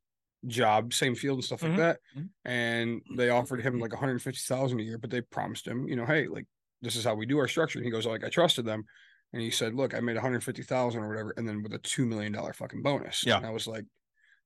job, 0.46 0.92
same 0.94 1.14
field 1.14 1.38
and 1.38 1.44
stuff 1.44 1.62
Mhm, 1.62 1.64
like 1.64 1.76
that. 1.76 2.00
mhm. 2.14 2.30
And 2.44 3.02
they 3.16 3.30
offered 3.30 3.60
him 3.62 3.78
like 3.78 3.92
150,000 3.92 4.80
a 4.80 4.82
year, 4.82 4.98
but 4.98 5.10
they 5.10 5.20
promised 5.20 5.66
him, 5.66 5.88
you 5.88 5.96
know, 5.96 6.06
hey, 6.06 6.26
like 6.28 6.46
this 6.80 6.96
is 6.96 7.04
how 7.04 7.14
we 7.14 7.26
do 7.26 7.38
our 7.38 7.48
structure. 7.48 7.78
And 7.78 7.84
he 7.86 7.90
goes, 7.90 8.06
like, 8.06 8.24
I 8.24 8.28
trusted 8.30 8.64
them. 8.64 8.84
And 9.32 9.42
he 9.42 9.50
said, 9.50 9.74
Look, 9.74 9.94
I 9.94 10.00
made 10.00 10.16
150,000 10.16 11.02
or 11.02 11.08
whatever, 11.08 11.34
and 11.36 11.46
then 11.46 11.62
with 11.62 11.74
a 11.74 11.78
two 11.78 12.06
million 12.06 12.32
dollar 12.32 12.52
fucking 12.54 12.82
bonus. 12.82 13.26
Yeah. 13.26 13.36
And 13.36 13.46
I 13.46 13.50
was 13.50 13.66
like, 13.66 13.84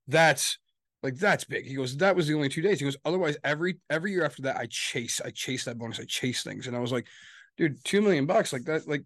That's 0.08 0.58
like 1.02 1.16
that's 1.16 1.44
big. 1.44 1.66
He 1.66 1.74
goes, 1.74 1.96
That 1.96 2.16
was 2.16 2.26
the 2.26 2.34
only 2.34 2.48
two 2.48 2.62
days. 2.62 2.78
He 2.78 2.84
goes, 2.84 2.96
Otherwise, 3.04 3.36
every 3.44 3.80
every 3.90 4.12
year 4.12 4.24
after 4.24 4.42
that, 4.42 4.56
I 4.56 4.66
chase, 4.66 5.20
I 5.20 5.30
chase 5.30 5.64
that 5.64 5.78
bonus, 5.78 6.00
I 6.00 6.04
chase 6.04 6.42
things. 6.42 6.66
And 6.66 6.76
I 6.76 6.80
was 6.80 6.92
like, 6.92 7.06
dude, 7.56 7.84
two 7.84 8.00
million 8.00 8.26
bucks, 8.26 8.52
like 8.52 8.64
that, 8.64 8.86
like 8.88 9.04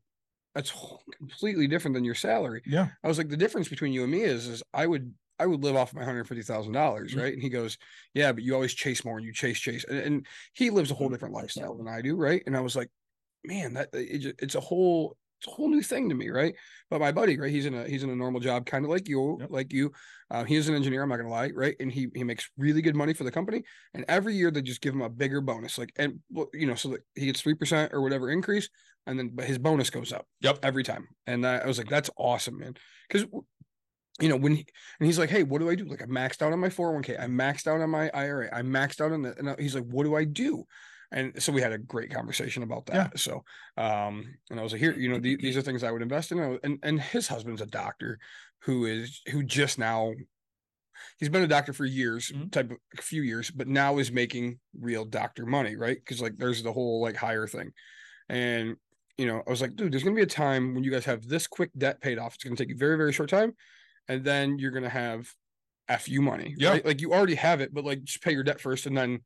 that's 0.54 0.72
completely 1.18 1.66
different 1.66 1.94
than 1.94 2.04
your 2.04 2.14
salary. 2.14 2.62
Yeah. 2.64 2.88
I 3.04 3.08
was 3.08 3.18
like, 3.18 3.28
the 3.28 3.36
difference 3.36 3.68
between 3.68 3.92
you 3.92 4.02
and 4.02 4.12
me 4.12 4.22
is, 4.22 4.46
is 4.46 4.62
I 4.72 4.86
would, 4.86 5.14
I 5.38 5.46
would 5.46 5.62
live 5.62 5.76
off 5.76 5.92
my 5.92 6.02
hundred 6.04 6.26
fifty 6.28 6.42
thousand 6.42 6.72
dollars, 6.72 7.14
Mhm. 7.14 7.22
right? 7.22 7.32
And 7.34 7.42
he 7.42 7.50
goes, 7.50 7.76
yeah, 8.14 8.32
but 8.32 8.42
you 8.42 8.54
always 8.54 8.72
chase 8.72 9.04
more 9.04 9.18
and 9.18 9.26
you 9.26 9.32
chase, 9.34 9.58
chase, 9.60 9.84
and, 9.84 9.98
and 9.98 10.26
he 10.54 10.70
lives 10.70 10.90
a 10.90 10.94
whole 10.94 11.10
different 11.10 11.34
lifestyle 11.34 11.76
than 11.76 11.88
I 11.88 12.00
do, 12.00 12.16
right? 12.16 12.42
And 12.46 12.56
I 12.56 12.60
was 12.60 12.74
like, 12.74 12.88
man, 13.44 13.74
that 13.74 13.90
it, 13.92 14.36
it's 14.40 14.54
a 14.54 14.60
whole, 14.60 15.16
it's 15.38 15.48
a 15.48 15.50
whole 15.50 15.68
new 15.68 15.82
thing 15.82 16.08
to 16.08 16.14
me, 16.14 16.30
right? 16.30 16.54
But 16.90 17.00
my 17.00 17.12
buddy, 17.12 17.38
right, 17.38 17.50
he's 17.50 17.66
in 17.66 17.74
a 17.74 17.86
he's 17.86 18.02
in 18.02 18.10
a 18.10 18.16
normal 18.16 18.40
job, 18.40 18.64
kind 18.66 18.84
of 18.84 18.90
like 18.90 19.08
you, 19.08 19.36
Yep. 19.40 19.50
like 19.50 19.72
you. 19.72 19.92
Uh, 20.30 20.44
he 20.44 20.56
is 20.56 20.68
an 20.68 20.74
engineer. 20.74 21.02
I'm 21.02 21.08
not 21.08 21.16
gonna 21.18 21.28
lie, 21.28 21.50
right? 21.54 21.76
And 21.78 21.92
he 21.92 22.08
he 22.14 22.24
makes 22.24 22.48
really 22.56 22.82
good 22.82 22.96
money 22.96 23.12
for 23.12 23.24
the 23.24 23.30
company. 23.30 23.62
And 23.94 24.04
every 24.08 24.34
year 24.34 24.50
they 24.50 24.62
just 24.62 24.80
give 24.80 24.94
him 24.94 25.02
a 25.02 25.10
bigger 25.10 25.40
bonus, 25.40 25.78
like 25.78 25.92
and 25.96 26.20
you 26.54 26.66
know, 26.66 26.74
so 26.74 26.90
that 26.90 27.00
he 27.14 27.26
gets 27.26 27.40
three 27.42 27.54
percent 27.54 27.92
or 27.92 28.00
whatever 28.02 28.30
increase, 28.30 28.68
and 29.06 29.18
then 29.18 29.30
but 29.34 29.44
his 29.44 29.58
bonus 29.58 29.90
goes 29.90 30.12
up. 30.12 30.26
Yep. 30.40 30.60
every 30.62 30.82
time. 30.84 31.08
And 31.26 31.46
I, 31.46 31.66
was 31.66 31.78
like, 31.78 31.88
that's 31.88 32.10
awesome, 32.16 32.58
man. 32.58 32.74
Because 33.08 33.26
you 34.20 34.28
know 34.30 34.36
when 34.36 34.54
he 34.54 34.66
and 34.98 35.06
he's 35.06 35.18
like, 35.18 35.30
hey, 35.30 35.42
what 35.42 35.58
do 35.58 35.68
I 35.68 35.74
do? 35.74 35.84
Like 35.84 36.02
I 36.02 36.06
maxed 36.06 36.40
out 36.40 36.52
on 36.52 36.60
my 36.60 36.68
401k, 36.70 37.20
I 37.20 37.26
maxed 37.26 37.66
out 37.66 37.80
on 37.80 37.90
my 37.90 38.10
IRA, 38.14 38.48
I 38.56 38.62
maxed 38.62 39.00
out 39.00 39.12
on 39.12 39.22
the. 39.22 39.36
And 39.38 39.60
he's 39.60 39.74
like, 39.74 39.84
what 39.84 40.04
do 40.04 40.16
I 40.16 40.24
do? 40.24 40.64
And 41.12 41.40
so 41.42 41.52
we 41.52 41.62
had 41.62 41.72
a 41.72 41.78
great 41.78 42.10
conversation 42.12 42.62
about 42.62 42.86
that. 42.86 42.94
Yeah. 42.94 43.08
So, 43.16 43.44
um, 43.76 44.36
and 44.50 44.58
I 44.58 44.62
was 44.62 44.72
like, 44.72 44.80
here, 44.80 44.92
you 44.94 45.08
know, 45.08 45.18
the- 45.18 45.36
these 45.36 45.56
are 45.56 45.62
things 45.62 45.84
I 45.84 45.90
would 45.92 46.02
invest 46.02 46.32
in. 46.32 46.38
And 46.38 46.50
was- 46.52 46.60
And 46.64 46.78
and 46.82 47.00
his 47.00 47.28
husband's 47.28 47.60
a 47.62 47.66
doctor 47.66 48.18
who 48.62 48.86
is 48.86 49.22
who 49.30 49.42
just 49.42 49.78
now 49.78 50.12
he's 51.18 51.28
been 51.28 51.42
a 51.42 51.46
doctor 51.48 51.72
for 51.72 51.84
years, 51.84 52.32
Mhm. 52.32 52.50
type 52.50 52.70
of 52.70 52.78
a 52.98 53.02
few 53.02 53.22
years, 53.22 53.50
but 53.50 53.68
now 53.68 53.98
is 53.98 54.10
making 54.10 54.58
real 54.78 55.04
doctor 55.04 55.44
money, 55.46 55.76
right? 55.76 55.96
Because 55.96 56.20
like 56.22 56.36
there's 56.38 56.62
the 56.62 56.72
whole 56.72 57.00
like 57.02 57.16
hire 57.16 57.46
thing. 57.46 57.72
And 58.28 58.76
you 59.18 59.26
know, 59.26 59.42
I 59.46 59.50
was 59.50 59.60
like, 59.62 59.76
dude, 59.76 59.92
there's 59.92 60.02
gonna 60.02 60.16
be 60.16 60.22
a 60.22 60.26
time 60.26 60.74
when 60.74 60.84
you 60.84 60.90
guys 60.90 61.04
have 61.06 61.26
this 61.26 61.46
quick 61.46 61.70
debt 61.76 62.00
paid 62.00 62.18
off. 62.18 62.34
It's 62.34 62.44
gonna 62.44 62.56
take 62.56 62.68
you 62.68 62.76
very, 62.76 62.96
very 62.96 63.12
short 63.12 63.30
time, 63.30 63.54
and 64.08 64.24
then 64.24 64.58
you're 64.58 64.72
gonna 64.72 64.88
have 64.88 65.32
fu 66.00 66.20
money. 66.20 66.54
Yeah. 66.58 66.70
right? 66.70 66.84
like 66.84 67.00
you 67.00 67.12
already 67.14 67.36
have 67.36 67.60
it, 67.60 67.72
but 67.72 67.84
like 67.84 68.02
just 68.02 68.22
pay 68.22 68.32
your 68.32 68.42
debt 68.42 68.60
first, 68.60 68.86
and 68.86 68.96
then 68.96 69.20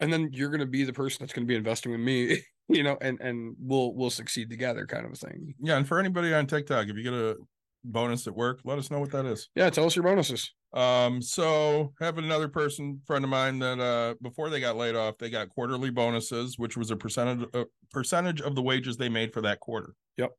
and 0.00 0.12
then 0.12 0.30
you're 0.32 0.50
gonna 0.50 0.66
be 0.66 0.84
the 0.84 0.92
person 0.92 1.18
that's 1.20 1.32
gonna 1.32 1.46
be 1.46 1.54
investing 1.54 1.92
with 1.92 2.00
me, 2.00 2.42
you 2.68 2.82
know, 2.82 2.96
and 3.00 3.20
and 3.20 3.54
we'll 3.58 3.94
we'll 3.94 4.10
succeed 4.10 4.50
together, 4.50 4.86
kind 4.86 5.06
of 5.06 5.12
a 5.12 5.16
thing. 5.16 5.54
Yeah. 5.60 5.76
And 5.76 5.86
for 5.86 5.98
anybody 5.98 6.32
on 6.34 6.46
TikTok, 6.46 6.88
if 6.88 6.96
you 6.96 7.02
get 7.02 7.14
a 7.14 7.36
bonus 7.84 8.26
at 8.26 8.34
work, 8.34 8.60
let 8.64 8.78
us 8.78 8.90
know 8.90 9.00
what 9.00 9.12
that 9.12 9.26
is. 9.26 9.48
Yeah, 9.54 9.70
tell 9.70 9.86
us 9.86 9.96
your 9.96 10.04
bonuses. 10.04 10.52
Um, 10.72 11.22
so 11.22 11.94
have 12.00 12.18
another 12.18 12.48
person, 12.48 13.00
friend 13.06 13.24
of 13.24 13.30
mine, 13.30 13.58
that 13.60 13.80
uh 13.80 14.14
before 14.20 14.50
they 14.50 14.60
got 14.60 14.76
laid 14.76 14.94
off, 14.94 15.16
they 15.18 15.30
got 15.30 15.48
quarterly 15.48 15.90
bonuses, 15.90 16.58
which 16.58 16.76
was 16.76 16.90
a 16.90 16.96
percentage 16.96 17.48
a 17.54 17.64
percentage 17.92 18.40
of 18.40 18.54
the 18.54 18.62
wages 18.62 18.96
they 18.96 19.08
made 19.08 19.32
for 19.32 19.40
that 19.42 19.60
quarter. 19.60 19.94
Yep. 20.18 20.32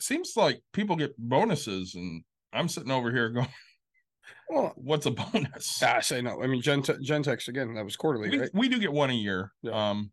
Seems 0.00 0.32
like 0.36 0.60
people 0.72 0.96
get 0.96 1.14
bonuses, 1.16 1.94
and 1.94 2.22
I'm 2.52 2.68
sitting 2.68 2.90
over 2.90 3.10
here 3.10 3.28
going, 3.30 3.48
Well, 4.52 4.72
"What's 4.76 5.06
a 5.06 5.10
bonus?" 5.10 5.82
I 5.82 6.00
say 6.00 6.20
no. 6.22 6.42
I 6.42 6.46
mean, 6.46 6.60
Gen 6.62 6.82
Gentex 6.82 7.48
again. 7.48 7.74
That 7.74 7.84
was 7.84 7.96
quarterly, 7.96 8.30
we, 8.30 8.38
right? 8.38 8.50
we 8.52 8.68
do 8.68 8.78
get 8.78 8.92
one 8.92 9.10
a 9.10 9.14
year. 9.14 9.52
Yeah. 9.62 9.90
Um, 9.90 10.10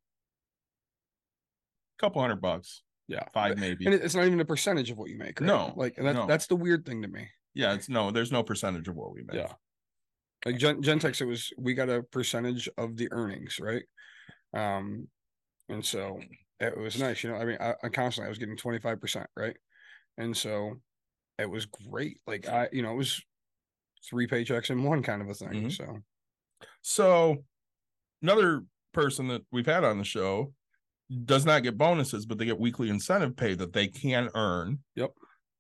couple 2.00 2.22
hundred 2.22 2.42
bucks, 2.42 2.84
Yeah, 3.08 3.26
five 3.34 3.58
maybe. 3.58 3.86
and 3.86 3.94
it's 3.94 4.16
not 4.16 4.26
even 4.26 4.40
a 4.40 4.46
percentage 4.46 4.90
of 4.90 4.98
what 4.98 5.10
you 5.10 5.18
make. 5.18 5.42
Right? 5.42 5.48
No, 5.48 5.74
like 5.76 5.96
that, 5.98 6.16
no. 6.16 6.26
that's 6.26 6.48
the 6.48 6.56
weird 6.56 6.86
thing 6.86 7.02
to 7.02 7.08
me. 7.10 7.28
yeah, 7.54 7.74
it's 7.74 7.90
no, 7.90 8.10
there's 8.12 8.32
no 8.32 8.42
percentage 8.44 8.88
of 8.88 8.96
what 8.96 9.12
we 9.14 9.24
make. 9.24 9.36
Yeah. 9.36 9.52
Like 10.46 10.58
Gen 10.58 10.82
Gentex, 10.82 11.20
it 11.20 11.26
was 11.26 11.52
we 11.58 11.74
got 11.74 11.90
a 11.90 12.02
percentage 12.04 12.70
of 12.78 12.96
the 12.96 13.10
earnings, 13.12 13.60
right? 13.60 13.84
Um, 14.54 15.10
and 15.68 15.84
so 15.86 16.22
it 16.62 16.78
was 16.78 16.98
nice, 16.98 17.22
you 17.24 17.30
know. 17.30 17.36
I 17.36 17.44
mean, 17.46 17.58
I, 17.60 17.74
I 17.84 17.90
constantly 17.90 18.28
I 18.28 18.30
was 18.30 18.38
getting 18.38 18.56
twenty 18.56 18.80
five 18.80 19.02
percent, 19.02 19.28
right? 19.36 19.58
And 20.18 20.36
so 20.36 20.76
it 21.38 21.50
was 21.50 21.66
great. 21.66 22.20
Like 22.26 22.48
I, 22.48 22.70
you 22.72 22.82
know, 22.82 22.92
it 22.92 22.98
was 22.98 23.22
three 24.08 24.28
paychecks 24.28 24.70
in 24.70 24.84
one 24.84 25.04
kind 25.04 25.22
of 25.22 25.30
a 25.30 25.34
thing. 25.34 25.70
Mhm. 25.70 25.72
So 25.72 26.00
So 26.82 27.46
another 28.22 28.64
person 28.94 29.28
that 29.30 29.44
we've 29.52 29.66
had 29.66 29.84
on 29.84 29.98
the 29.98 30.04
show 30.04 30.54
does 31.26 31.46
not 31.46 31.64
get 31.64 31.78
bonuses, 31.78 32.26
but 32.26 32.38
they 32.38 32.46
get 32.46 32.60
weekly 32.60 32.90
incentive 32.90 33.36
pay 33.36 33.56
that 33.56 33.74
they 33.74 33.88
can 33.88 34.30
earn. 34.36 34.84
Yep. 34.96 35.12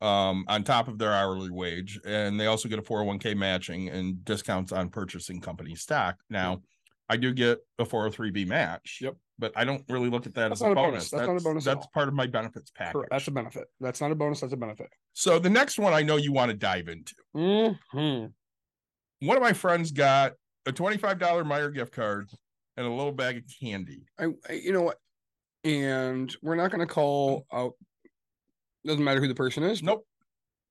Um, 0.01 0.45
on 0.47 0.63
top 0.63 0.87
of 0.87 0.97
their 0.97 1.11
hourly 1.11 1.49
wage, 1.51 1.99
and 2.05 2.39
they 2.39 2.45
also 2.45 2.69
get 2.69 2.79
a 2.79 2.81
401k 2.83 3.33
matching 3.33 3.89
and 3.89 4.23
discounts 4.23 4.71
on 4.71 4.89
purchasing 4.89 5.41
company 5.41 5.75
stock. 5.75 6.21
Now, 6.29 6.61
I 7.09 7.17
do 7.17 7.33
get 7.33 7.59
a 7.79 7.85
403b 7.85 8.45
match. 8.45 8.99
Yep. 9.01 9.17
But 9.39 9.53
I 9.55 9.63
don't 9.63 9.83
really 9.89 10.09
look 10.09 10.25
at 10.27 10.33
that 10.35 10.49
That's 10.49 10.59
as 10.61 10.65
a 10.65 10.65
not 10.65 10.71
a 10.73 10.75
bonus. 10.75 11.09
bonus. 11.09 11.09
That's 11.11 11.27
not 11.27 11.37
a 11.37 11.43
bonus 11.43 11.65
at 11.67 11.75
That's 11.75 11.85
all. 11.85 11.91
part 11.93 12.07
of 12.09 12.13
my 12.13 12.27
benefits 12.27 12.71
package. 12.71 12.93
correct. 12.93 13.09
that's 13.11 13.27
a 13.27 13.31
benefit. 13.31 13.67
That's 13.79 14.01
not 14.01 14.11
a 14.11 14.15
bonus. 14.15 14.41
That's 14.41 14.51
a 14.53 14.57
benefit. 14.57 14.87
so 15.13 15.39
the 15.39 15.49
next 15.49 15.79
one 15.79 15.93
I 15.93 16.01
know 16.03 16.17
you 16.17 16.33
want 16.33 16.51
to 16.51 16.57
dive 16.57 16.89
into. 16.89 17.15
hmm 17.33 18.25
One 19.25 19.37
of 19.37 19.41
my 19.41 19.53
friends 19.53 19.91
got 19.91 20.33
a 20.65 20.71
$25 20.73 21.17
Meijer 21.19 21.73
gift 21.73 21.93
card 21.93 22.29
and 22.77 22.85
a 22.85 22.89
little 22.89 23.13
bag 23.13 23.37
of 23.37 23.43
candy. 23.61 24.03
I, 24.19 24.25
I 24.49 24.53
you 24.53 24.73
know 24.73 24.81
what? 24.81 24.97
And 25.63 26.33
we're 26.41 26.55
not 26.55 26.69
going 26.71 26.85
to 26.85 26.93
call 26.93 27.45
out. 27.51 27.73
Doesn't 28.85 29.03
matter 29.03 29.19
who 29.21 29.27
the 29.27 29.35
person 29.35 29.63
is. 29.63 29.81
Nope. 29.83 30.05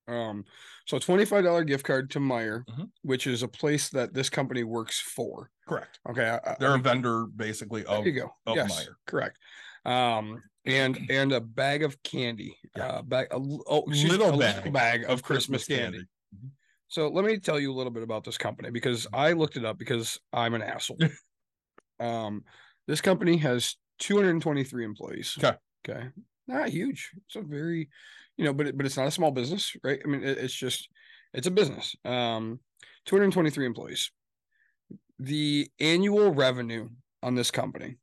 Um, 0.08 0.44
so 0.86 0.98
twenty 0.98 1.24
five 1.24 1.44
dollar 1.44 1.64
gift 1.64 1.84
card 1.84 2.10
to 2.12 2.18
Meijer, 2.18 2.64
Mhm. 2.66 2.90
which 3.02 3.26
is 3.26 3.42
a 3.42 3.48
place 3.48 3.90
that 3.90 4.14
this 4.14 4.30
company 4.30 4.62
works 4.64 4.98
for. 4.98 5.50
Correct. 5.68 6.00
Okay, 6.08 6.28
I- 6.28 6.52
I- 6.52 6.56
They're 6.58 6.74
a 6.74 6.78
vendor 6.78 7.26
basically 7.26 7.82
there 7.82 8.06
you 8.06 8.12
go. 8.12 8.30
of 8.46 8.56
yes, 8.56 8.72
Meijer. 8.86 8.94
correct. 9.06 9.38
Um, 9.84 10.42
and 10.64 10.98
and 11.10 11.32
a 11.32 11.40
bag 11.40 11.82
of 11.82 12.02
candy. 12.02 12.56
Yeah. 12.76 12.86
Uh, 12.86 13.02
bag 13.02 13.28
a 13.30 13.36
oh 13.36 13.84
excuse 13.88 14.04
me, 14.04 14.10
Little 14.18 14.38
bag 14.38 14.72
bag 14.72 15.04
of, 15.04 15.10
of 15.10 15.22
Christmas, 15.22 15.66
Christmas 15.66 15.66
candy. 15.66 15.98
candy. 15.98 16.08
So 16.88 17.08
let 17.08 17.26
me 17.26 17.38
tell 17.38 17.60
you 17.60 17.70
a 17.70 17.76
little 17.76 17.92
bit 17.92 18.02
about 18.02 18.24
this 18.24 18.38
company 18.38 18.70
because 18.70 19.06
I 19.12 19.32
looked 19.32 19.56
it 19.58 19.64
up 19.66 19.76
because 19.78 20.18
I'm 20.32 20.54
an 20.54 20.62
asshole. 20.62 20.96
um, 22.00 22.44
this 22.86 23.02
company 23.02 23.36
has 23.38 23.76
223 23.98 24.84
employees. 24.86 25.36
Okay. 25.38 25.56
Okay. 25.86 26.08
Not 26.46 26.70
huge. 26.70 27.10
It's 27.26 27.36
a 27.36 27.42
very, 27.42 27.90
you 28.38 28.44
know, 28.44 28.52
but 28.54 28.68
it, 28.68 28.76
but 28.76 28.86
it's 28.86 28.96
not 28.96 29.06
a 29.08 29.10
small 29.10 29.30
business, 29.30 29.76
right? 29.84 30.00
I 30.02 30.08
mean, 30.08 30.22
it, 30.24 30.38
it's 30.38 30.54
just 30.54 30.88
it's 31.34 31.46
a 31.46 31.50
business. 31.50 31.94
Um, 32.04 32.60
223 33.04 33.66
employees. 33.66 34.10
The 35.18 35.68
annual 35.80 36.32
revenue 36.32 36.88
on 37.22 37.34
this 37.34 37.50
company, 37.50 37.98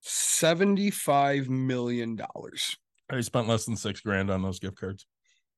75 0.00 1.48
million 1.48 2.16
dollars. 2.16 2.76
I 3.10 3.20
spent 3.20 3.48
less 3.48 3.64
than 3.64 3.76
six 3.76 4.00
grand 4.00 4.30
on 4.30 4.42
those 4.42 4.58
gift 4.58 4.76
cards. 4.78 5.06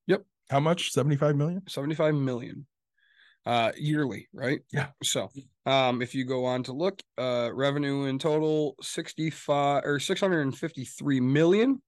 Yep. 0.07 0.25
How 0.51 0.61
much? 0.61 0.93
75 0.93 1.37
million? 1.37 1.63
75 1.69 2.15
million 2.15 2.67
uh 3.45 3.73
yearly 3.77 4.29
right 4.33 4.61
Yeah. 4.73 4.91
so 5.03 5.29
um 5.67 6.01
if 6.01 6.15
you 6.15 6.25
go 6.25 6.45
on 6.45 6.63
to 6.63 6.73
look 6.73 7.03
uh 7.19 7.51
revenue 7.53 8.05
in 8.05 8.17
total 8.17 8.77
65 8.81 9.83
or 9.85 9.99
653 9.99 11.19
million 11.19 11.83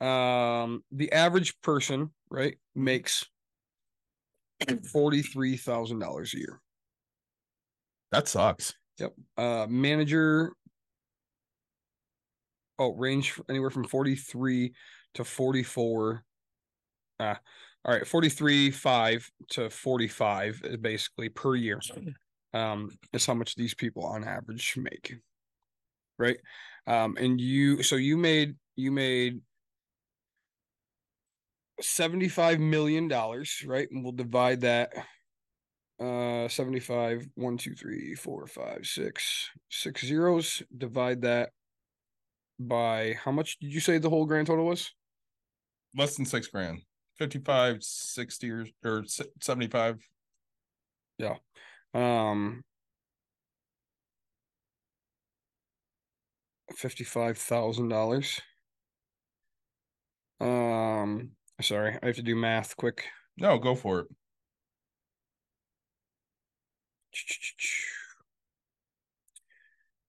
um 0.00 0.82
the 0.90 1.10
average 1.12 1.58
person 1.62 2.10
right 2.30 2.58
makes 2.74 3.26
$43,000 4.62 6.34
a 6.34 6.38
year 6.38 6.60
That 8.12 8.28
sucks. 8.28 8.74
Yep. 8.98 9.12
Uh 9.36 9.66
manager 9.68 10.52
oh 12.78 12.94
range 12.94 13.40
anywhere 13.48 13.70
from 13.70 13.84
43 13.84 14.72
to 15.14 15.24
44 15.24 16.22
uh 17.20 17.34
all 17.84 17.94
right 17.94 18.06
43 18.06 18.70
5 18.70 19.30
to 19.50 19.70
45 19.70 20.60
is 20.64 20.76
basically 20.76 21.28
per 21.30 21.54
year 21.54 21.80
um, 22.56 22.90
is 23.12 23.26
how 23.26 23.34
much 23.34 23.54
these 23.54 23.74
people 23.74 24.04
on 24.04 24.24
average 24.24 24.74
make. 24.76 25.14
Right. 26.18 26.38
Um, 26.86 27.16
and 27.18 27.40
you, 27.40 27.82
so 27.82 27.96
you 27.96 28.16
made, 28.16 28.56
you 28.76 28.90
made 28.90 29.40
$75 31.82 32.58
million, 32.58 33.08
right? 33.08 33.88
And 33.90 34.02
we'll 34.02 34.12
divide 34.12 34.62
that. 34.62 34.92
Uh, 35.98 36.46
75, 36.48 37.26
one, 37.36 37.56
two, 37.56 37.74
three, 37.74 38.14
four, 38.14 38.46
five, 38.46 38.80
six, 38.84 39.48
six 39.70 40.04
zeros. 40.04 40.62
Divide 40.76 41.22
that 41.22 41.50
by 42.58 43.14
how 43.24 43.32
much 43.32 43.58
did 43.58 43.72
you 43.72 43.80
say 43.80 43.98
the 43.98 44.10
whole 44.10 44.26
grand 44.26 44.46
total 44.46 44.66
was? 44.66 44.92
Less 45.96 46.16
than 46.16 46.26
six 46.26 46.48
grand. 46.48 46.80
55, 47.18 47.82
60 47.82 48.50
or, 48.50 48.66
or 48.84 49.04
se- 49.06 49.24
75. 49.40 49.98
Um, 51.94 52.62
fifty-five 56.74 57.38
thousand 57.38 57.88
dollars. 57.88 58.40
Um, 60.40 61.30
sorry, 61.60 61.98
I 62.02 62.06
have 62.06 62.16
to 62.16 62.22
do 62.22 62.34
math 62.36 62.76
quick. 62.76 63.04
No, 63.36 63.58
go 63.58 63.74
for 63.74 64.00
it. 64.00 64.06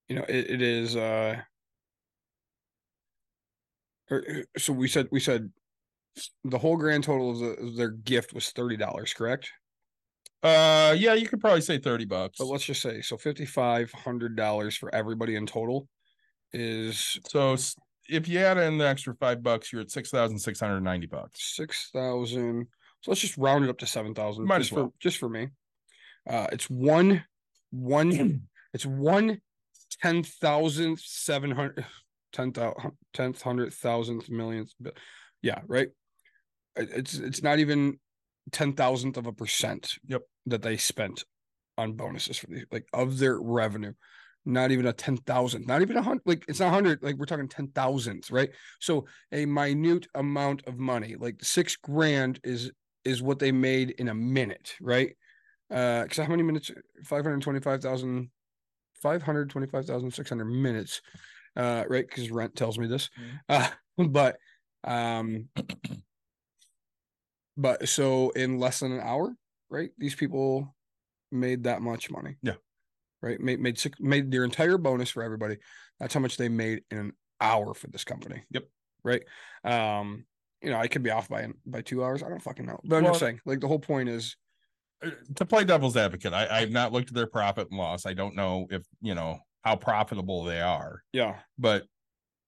You 0.07 0.15
know, 0.15 0.25
it, 0.27 0.49
it 0.49 0.61
is 0.61 0.95
uh 0.95 1.41
uh, 4.09 4.19
so 4.57 4.73
we 4.73 4.87
said 4.87 5.07
we 5.11 5.19
said 5.19 5.51
the 6.43 6.57
whole 6.57 6.77
grand 6.77 7.03
total 7.03 7.31
of, 7.31 7.39
the, 7.39 7.51
of 7.65 7.75
their 7.75 7.91
gift 7.91 8.33
was 8.33 8.49
thirty 8.51 8.77
dollars, 8.77 9.13
correct? 9.13 9.51
Uh, 10.43 10.95
yeah, 10.97 11.13
you 11.13 11.27
could 11.27 11.41
probably 11.41 11.61
say 11.61 11.79
30 11.79 12.05
bucks. 12.05 12.37
But 12.37 12.45
let's 12.45 12.65
just 12.65 12.81
say 12.81 13.01
so 13.01 13.17
fifty-five 13.17 13.91
hundred 13.91 14.35
dollars 14.35 14.77
for 14.77 14.93
everybody 14.93 15.35
in 15.35 15.45
total 15.45 15.87
is 16.53 17.19
So 17.27 17.55
if 18.09 18.27
you 18.27 18.39
add 18.39 18.57
in 18.57 18.77
the 18.77 18.87
extra 18.87 19.13
five 19.15 19.41
bucks, 19.43 19.71
you're 19.71 19.81
at 19.81 19.91
6,690 19.91 21.07
bucks. 21.07 21.55
six 21.55 21.89
thousand. 21.93 22.67
So 23.01 23.11
let's 23.11 23.21
just 23.21 23.37
round 23.37 23.63
it 23.63 23.69
up 23.69 23.77
to 23.79 23.85
seven 23.85 24.13
thousand. 24.13 24.45
Might 24.45 24.59
just 24.59 24.71
as 24.71 24.75
well. 24.75 24.85
for 24.87 24.93
just 24.99 25.17
for 25.17 25.29
me. 25.29 25.47
Uh, 26.29 26.47
it's 26.51 26.69
one, 26.69 27.23
one. 27.71 28.41
it's 28.73 28.85
one 28.85 29.39
ten 30.01 30.23
thousand 30.23 30.99
seven 30.99 31.51
hundred, 31.51 31.85
ten 32.33 32.51
thousand, 32.51 32.91
tenth 33.13 33.41
hundred 33.41 33.73
thousandth 33.73 34.29
millionth. 34.29 34.71
but- 34.79 34.97
Yeah, 35.41 35.59
right. 35.67 35.89
It- 36.75 36.89
It's 36.91 37.13
it's 37.15 37.43
not 37.43 37.59
even 37.59 37.99
ten 38.51 38.73
thousandth 38.73 39.17
of 39.17 39.27
a 39.27 39.33
percent. 39.33 39.93
Yep. 40.07 40.21
That 40.47 40.61
they 40.61 40.77
spent 40.77 41.23
on 41.77 41.93
bonuses 41.93 42.37
for 42.37 42.47
the 42.47 42.63
like 42.71 42.87
of 42.93 43.19
their 43.19 43.39
revenue. 43.39 43.93
Not 44.47 44.71
even 44.71 44.87
a 44.87 44.93
ten 44.93 45.17
thousand, 45.17 45.67
not 45.67 45.81
even 45.81 45.97
a 45.97 46.01
hundred, 46.01 46.21
like 46.25 46.45
it's 46.47 46.61
not 46.61 46.71
hundred, 46.71 47.03
like 47.03 47.17
we're 47.17 47.25
talking 47.25 47.49
ten 47.49 47.67
thousandths, 47.67 48.31
right? 48.31 48.49
So 48.79 49.05
a 49.31 49.45
minute 49.45 50.07
amount 50.15 50.65
of 50.67 50.77
money, 50.77 51.15
like 51.19 51.43
six 51.43 51.75
grand 51.75 52.39
is 52.43 52.71
is 53.03 53.21
what 53.21 53.39
they 53.39 53.51
made 53.51 53.91
in 53.91 54.07
a 54.09 54.15
minute, 54.15 54.75
right? 54.81 55.15
Uh, 55.69 56.03
because 56.03 56.17
how 56.17 56.27
many 56.27 56.43
minutes? 56.43 56.71
525,000, 57.05 58.29
525,600 59.01 60.45
minutes, 60.45 61.01
uh, 61.55 61.83
right? 61.87 62.07
Because 62.07 62.31
rent 62.31 62.55
tells 62.55 62.77
me 62.77 62.87
this. 62.87 63.09
Uh, 63.49 63.67
but, 63.97 64.37
um, 64.83 65.49
but 67.57 67.87
so 67.87 68.29
in 68.31 68.59
less 68.59 68.79
than 68.79 68.91
an 68.91 69.01
hour, 69.01 69.35
right? 69.69 69.89
These 69.97 70.15
people 70.15 70.75
made 71.31 71.63
that 71.63 71.81
much 71.81 72.09
money. 72.09 72.35
Yeah. 72.41 72.53
Right. 73.28 73.39
Made, 73.39 73.59
made 73.59 73.78
six, 73.78 73.99
made 73.99 74.32
their 74.32 74.43
entire 74.43 74.78
bonus 74.78 75.09
for 75.09 75.23
everybody. 75.23 75.57
That's 75.99 76.13
how 76.13 76.19
much 76.19 76.38
they 76.38 76.49
made 76.49 76.84
in 76.91 76.97
an 76.97 77.11
hour 77.41 77.73
for 77.73 77.88
this 77.88 78.03
company. 78.03 78.43
Yep. 78.51 78.63
Right. 79.03 79.23
Um, 79.63 80.25
you 80.61 80.69
know, 80.71 80.78
I 80.78 80.88
could 80.88 81.03
be 81.03 81.11
off 81.11 81.30
by 81.30 81.47
by 81.65 81.82
two 81.82 82.03
hours. 82.03 82.23
I 82.23 82.30
don't 82.30 82.41
fucking 82.41 82.65
know. 82.65 82.80
But 82.84 82.97
I'm 82.97 83.05
just 83.05 83.19
saying, 83.19 83.39
like 83.45 83.59
the 83.59 83.67
whole 83.67 83.80
point 83.80 84.09
is 84.09 84.36
Uh, 85.03 85.11
To 85.36 85.45
play 85.45 85.63
devil's 85.63 85.95
advocate, 85.97 86.34
I, 86.34 86.47
I've 86.49 86.71
not 86.71 86.91
looked 86.93 87.09
at 87.09 87.15
their 87.15 87.28
profit 87.28 87.67
and 87.69 87.78
loss. 87.78 88.05
I 88.05 88.13
don't 88.13 88.36
know 88.36 88.67
if, 88.71 88.84
you 89.01 89.13
know, 89.13 89.39
how 89.63 89.75
profitable 89.75 90.43
they 90.43 90.61
are. 90.61 91.03
yeah, 91.13 91.36
But 91.59 91.84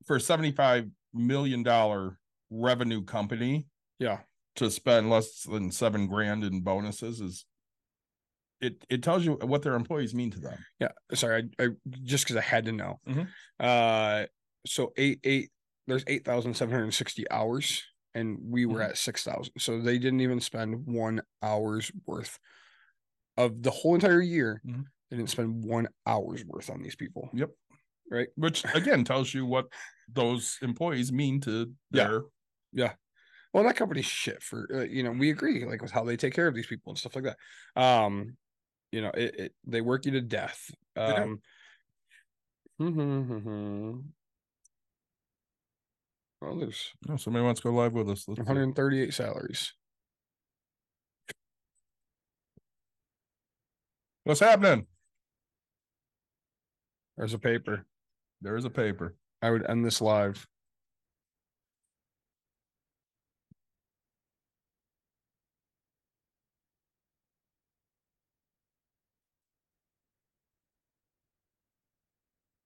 for 0.08 0.16
a 0.16 0.20
$75 0.20 0.90
million 1.14 1.64
revenue 2.50 3.04
company, 3.04 3.68
yeah, 4.00 4.20
to 4.56 4.72
spend 4.72 5.10
less 5.10 5.44
than 5.44 5.72
seven 5.72 6.08
grand 6.08 6.44
in 6.44 6.62
bonuses 6.62 7.22
is 7.22 7.46
it 8.62 8.84
it 8.90 9.04
tells 9.04 9.26
you 9.26 9.34
what 9.34 9.62
their 9.62 9.76
employees 9.76 10.14
mean 10.14 10.32
to 10.32 10.40
them. 10.40 10.58
yeah. 10.80 10.92
Sorry, 11.14 11.50
I, 11.60 11.64
I 11.64 11.68
just 12.04 12.26
because 12.26 12.36
I 12.36 12.42
had 12.42 12.66
to 12.66 12.72
know. 12.72 13.00
Mhm. 13.08 13.28
Uh 13.60 14.26
so 14.66 14.92
eight 14.98 15.20
eight 15.24 15.52
there's 15.88 16.04
eight 16.08 16.26
thousand 16.26 16.54
seven 16.56 16.72
hundred 16.74 16.86
and 16.86 16.94
sixty 16.94 17.30
hours 17.32 17.84
and 18.14 18.38
we 18.42 18.66
were 18.66 18.80
Mhm. 18.80 18.90
at 18.90 18.98
six 18.98 19.24
thousand. 19.24 19.54
So 19.60 19.82
they 19.82 19.98
didn't 19.98 20.22
even 20.22 20.40
spend 20.42 20.86
one 20.86 21.22
hour's 21.42 21.92
worth 22.06 22.38
of 23.38 23.62
the 23.64 23.72
whole 23.72 23.96
entire 23.96 24.22
year. 24.22 24.62
Mhm. 24.66 24.86
They 25.10 25.18
didn't 25.18 25.30
spend 25.30 25.64
one 25.64 25.88
hour's 26.06 26.44
worth 26.46 26.70
on 26.70 26.82
these 26.82 26.96
people. 26.96 27.30
Yep. 27.34 27.50
Right. 28.12 28.28
Which 28.36 28.64
again 28.76 29.04
tells 29.06 29.34
you 29.34 29.46
what 29.46 29.68
those 30.08 30.58
employees 30.62 31.12
mean 31.12 31.40
to 31.42 31.74
their 31.92 32.22
Yeah. 32.72 32.88
their 32.88 32.98
Well, 33.54 33.64
that 33.64 33.76
company's 33.78 34.06
shit 34.06 34.44
for 34.44 34.68
uh, 34.74 34.84
you 34.84 35.02
know. 35.04 35.12
We 35.12 35.30
agree, 35.32 35.66
like 35.66 35.82
with 35.82 35.92
how 35.92 36.04
they 36.04 36.18
take 36.18 36.34
care 36.34 36.48
of 36.48 36.54
these 36.56 36.68
people 36.68 36.92
and 36.92 37.00
stuff 37.00 37.16
like 37.16 37.24
that. 37.26 37.38
Um, 37.82 38.38
you 38.92 39.02
know, 39.02 39.12
it, 39.14 39.36
it 39.40 39.56
they 39.66 39.82
work 39.82 40.06
you 40.06 40.12
to 40.14 40.22
death. 40.22 40.72
Um, 40.96 41.42
mhm, 42.80 44.14
well, 46.42 46.56
there's 46.58 46.94
Oh, 47.10 47.18
somebody 47.18 47.44
wants 47.44 47.62
to 47.62 47.70
go 47.70 47.74
live 47.74 47.94
with 47.94 48.10
us. 48.10 48.28
Let's 48.28 48.40
see. 48.40 48.44
138 48.44 49.14
salaries. 49.14 49.74
What's 54.24 54.40
happening? 54.40 54.88
There's 57.18 57.34
a 57.34 57.40
paper. 57.40 57.86
There 58.42 58.56
is 58.56 58.66
a 58.66 58.70
paper. 58.70 59.16
I 59.42 59.52
would 59.52 59.70
end 59.70 59.86
this 59.86 60.02
live. 60.02 60.48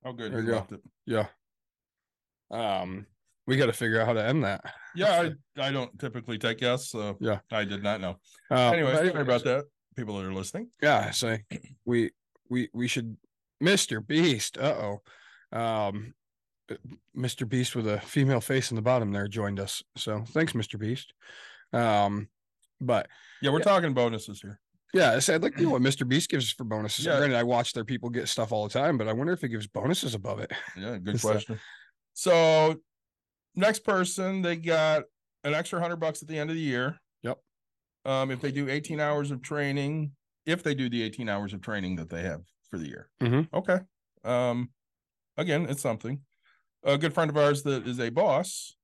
Oh, 0.05 0.13
good. 0.13 0.31
There 0.33 0.41
You 0.41 0.47
go. 0.47 0.67
it. 0.71 0.81
Yeah. 1.05 1.27
Um, 2.51 3.05
we 3.47 3.57
got 3.57 3.65
to 3.67 3.73
figure 3.73 3.99
out 3.99 4.07
how 4.07 4.13
to 4.13 4.23
end 4.25 4.43
that. 4.43 4.61
Yeah, 4.95 5.29
I, 5.57 5.67
I 5.67 5.71
don't 5.71 5.97
typically 5.99 6.37
take 6.37 6.59
guests, 6.59 6.91
so 6.91 7.17
Yeah. 7.19 7.39
I 7.51 7.63
did 7.65 7.83
not 7.83 8.01
know. 8.01 8.17
Um, 8.51 8.73
Anyways, 8.73 8.95
sorry 8.97 9.21
about 9.21 9.43
that. 9.45 9.65
People 9.95 10.17
that 10.17 10.25
are 10.25 10.33
listening. 10.33 10.69
yeah 10.81 11.11
so 11.11 11.37
we 11.85 12.09
we 12.49 12.67
we 12.73 12.87
should 12.87 13.15
mr 13.63 14.05
beast 14.05 14.57
uh-oh 14.57 15.03
um 15.51 16.15
uh, 16.71 16.75
mr 17.15 17.47
beast 17.47 17.75
with 17.75 17.87
a 17.87 17.99
female 18.01 18.41
face 18.41 18.71
in 18.71 18.75
the 18.75 18.81
bottom 18.81 19.11
there 19.11 19.27
joined 19.27 19.59
us 19.59 19.83
so 19.95 20.23
thanks 20.29 20.53
mr 20.53 20.79
beast 20.79 21.13
um 21.73 22.27
but 22.81 23.07
Yeah, 23.43 23.51
we're 23.51 23.59
Yeah. 23.59 23.65
talking 23.65 23.93
bonuses 23.93 24.41
here. 24.41 24.59
Yeah 24.93 25.17
so 25.19 25.33
i'd 25.35 25.41
like 25.43 25.55
to 25.55 25.63
know 25.63 25.69
what 25.71 25.81
mr 25.89 26.07
beast 26.07 26.29
gives 26.29 26.45
us 26.45 26.51
for 26.51 26.63
bonuses 26.63 27.05
Yeah. 27.05 27.17
granted 27.17 27.35
i 27.37 27.43
watch 27.43 27.73
their 27.73 27.83
people 27.85 28.09
get 28.09 28.27
stuff 28.27 28.51
all 28.51 28.67
the 28.67 28.73
time 28.73 28.97
but 28.97 29.07
i 29.07 29.13
wonder 29.13 29.33
if 29.33 29.41
he 29.41 29.47
gives 29.47 29.67
bonuses 29.67 30.13
above 30.15 30.39
it 30.39 30.51
Yeah, 30.77 30.97
good 30.97 31.19
question. 31.21 31.59
So 32.13 32.75
next 33.55 33.79
person, 33.79 34.41
they 34.43 34.55
got 34.55 35.03
an 35.43 35.53
extra 35.55 35.79
hundred 35.81 35.97
bucks 35.97 36.21
at 36.21 36.27
the 36.27 36.37
end 36.37 36.49
of 36.51 36.55
the 36.55 36.61
year. 36.61 36.99
Yep. 37.23 37.39
Um, 38.05 38.29
if 38.31 38.39
they 38.39 38.51
do 38.51 38.69
18 38.69 38.99
hours 38.99 39.31
of 39.31 39.41
training, 39.41 40.11
if 40.45 40.61
they 40.61 40.75
do 40.75 40.89
the 40.89 41.01
18 41.01 41.27
hours 41.27 41.53
of 41.53 41.61
training 41.61 41.95
that 41.95 42.09
they 42.09 42.21
have 42.21 42.41
for 42.69 42.77
the 42.77 42.87
year. 42.87 43.09
Mhm. 43.21 43.47
Okay. 43.53 43.79
Um, 44.23 44.69
again, 45.37 45.65
it's 45.67 45.81
something. 45.81 46.21
A 46.83 46.97
good 46.99 47.13
friend 47.13 47.29
of 47.31 47.37
ours 47.37 47.63
that 47.63 47.87
is 47.87 47.99
a 47.99 48.09
boss, 48.09 48.75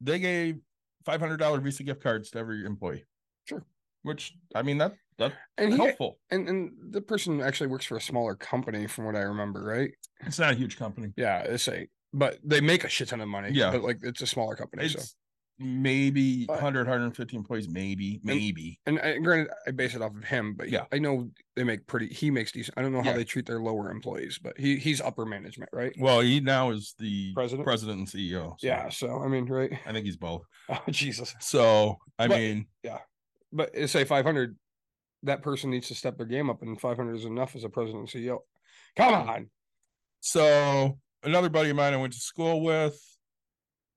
they 0.00 0.18
gave 0.18 0.60
$500 1.06 1.60
Visa 1.62 1.82
gift 1.82 2.02
cards 2.02 2.30
to 2.30 2.38
every 2.38 2.64
employee. 2.64 3.04
Sure. 3.44 3.64
Which 4.02 4.32
I 4.54 4.62
mean 4.62 4.78
that 4.78 4.94
that's 5.20 5.34
and 5.58 5.72
he 5.72 5.78
helpful. 5.78 6.18
and, 6.30 6.48
and 6.48 6.72
the 6.90 7.00
person 7.00 7.40
actually 7.40 7.68
works 7.68 7.84
for 7.86 7.96
a 7.96 8.00
smaller 8.00 8.34
company 8.34 8.86
from 8.88 9.04
what 9.04 9.14
i 9.14 9.20
remember 9.20 9.62
right 9.62 9.92
It's 10.26 10.38
not 10.40 10.52
a 10.52 10.56
huge 10.56 10.76
company. 10.76 11.12
yeah 11.16 11.40
it's 11.42 11.68
a 11.68 11.86
but 12.12 12.38
they 12.42 12.60
make 12.60 12.82
a 12.84 12.88
shit 12.88 13.08
ton 13.08 13.20
of 13.20 13.28
money 13.28 13.50
Yeah. 13.52 13.70
but 13.70 13.82
like 13.82 13.98
it's 14.02 14.22
a 14.22 14.26
smaller 14.26 14.56
company 14.56 14.88
so 14.88 15.00
maybe 15.62 16.46
But- 16.46 16.54
100, 16.54 16.86
150 16.86 17.36
employees, 17.36 17.68
maybe, 17.68 18.18
maybe. 18.24 18.80
and 18.86 18.98
I, 18.98 19.18
granted, 19.18 19.50
I 19.66 19.72
base 19.72 19.94
it 19.94 20.00
off 20.00 20.16
of 20.16 20.24
him, 20.24 20.54
but 20.54 20.70
Yeah. 20.70 20.86
I 20.90 20.98
know 20.98 21.30
they 21.54 21.64
make 21.64 21.86
pretty. 21.86 22.06
He 22.08 22.30
makes 22.30 22.50
decent. 22.50 22.78
I 22.78 22.82
don't 22.82 22.92
know 22.92 23.02
how 23.02 23.10
Yeah. 23.10 23.16
they 23.18 23.24
treat 23.24 23.44
their 23.44 23.60
lower 23.60 23.90
employees, 23.90 24.38
but 24.42 24.58
he 24.58 24.76
he's 24.76 25.02
upper 25.02 25.26
management, 25.26 25.68
right? 25.74 25.92
Well, 25.98 26.20
he 26.20 26.40
now 26.40 26.70
is 26.70 26.94
the 26.98 27.34
President? 27.34 27.66
president 27.66 27.98
and 27.98 28.08
CEO. 28.08 28.54
so 28.58 28.66
Yeah. 28.66 28.88
So 28.88 29.20
I 29.22 29.28
mean, 29.28 29.44
right? 29.46 29.70
I 29.84 29.92
think 29.92 30.06
he's 30.06 30.16
both. 30.16 30.44
Oh 30.70 30.80
Jesus! 30.88 31.34
So 31.40 31.98
I 32.18 32.26
But- 32.28 32.38
mean, 32.38 32.66
yeah 32.82 33.00
But 33.52 33.76
say 33.90 34.04
five 34.04 34.24
hundred. 34.24 34.56
That 35.22 35.42
person 35.42 35.70
needs 35.70 35.88
to 35.88 35.94
step 35.94 36.16
their 36.16 36.26
game 36.26 36.50
up, 36.50 36.62
and 36.62 36.80
500 36.80 37.14
is 37.14 37.24
enough 37.24 37.54
as 37.56 37.64
a 37.64 37.68
president 37.68 38.12
and 38.14 38.24
CEO. 38.24 38.38
Come 38.96 39.14
on. 39.14 39.50
So 40.20 40.98
another 41.22 41.48
buddy 41.48 41.70
of 41.70 41.76
mine 41.76 41.94
I 41.94 41.96
went 41.96 42.12
to 42.12 42.18
school 42.18 42.62
with, 42.62 42.98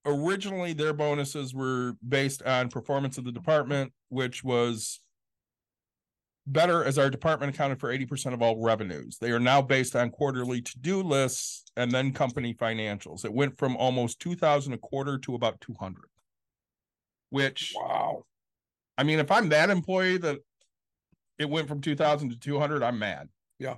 originally 0.04 0.72
their 0.72 0.92
bonuses 0.92 1.54
were 1.54 1.94
based 2.06 2.42
on 2.42 2.68
performance 2.68 3.18
of 3.18 3.24
the 3.24 3.32
department, 3.32 3.92
which 4.08 4.44
was 4.44 5.00
better 6.46 6.84
as 6.84 6.98
our 6.98 7.08
department 7.08 7.54
accounted 7.54 7.80
for 7.80 7.88
80% 7.88 8.34
of 8.34 8.42
all 8.42 8.62
revenues. 8.62 9.16
They 9.18 9.30
are 9.30 9.40
now 9.40 9.62
based 9.62 9.96
on 9.96 10.10
quarterly 10.10 10.60
to-do 10.60 11.02
lists 11.02 11.64
and 11.76 11.90
then 11.90 12.12
company 12.12 12.54
financials. 12.54 13.24
It 13.24 13.32
went 13.32 13.56
from 13.56 13.76
almost 13.76 14.20
2000 14.20 14.72
a 14.74 14.78
quarter 14.78 15.18
to 15.18 15.34
about 15.34 15.60
200. 15.60 16.04
Which 17.30 17.74
Wow. 17.74 18.24
I 18.96 19.02
mean, 19.02 19.18
if 19.18 19.30
I'm 19.30 19.48
that 19.48 19.70
employee 19.70 20.18
that 20.18 20.38
it 21.38 21.48
went 21.48 21.68
from 21.68 21.80
2000 21.80 22.30
to 22.30 22.38
200, 22.38 22.82
I'm 22.82 22.98
mad. 22.98 23.28
Yeah. 23.58 23.76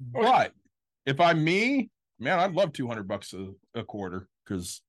But 0.00 0.52
if 1.06 1.20
I'm 1.20 1.42
me, 1.42 1.90
man, 2.18 2.38
I'd 2.38 2.54
love 2.54 2.72
200 2.72 3.08
bucks 3.08 3.32
a, 3.32 3.52
a 3.74 3.82
quarter 3.84 4.28
because, 4.44 4.82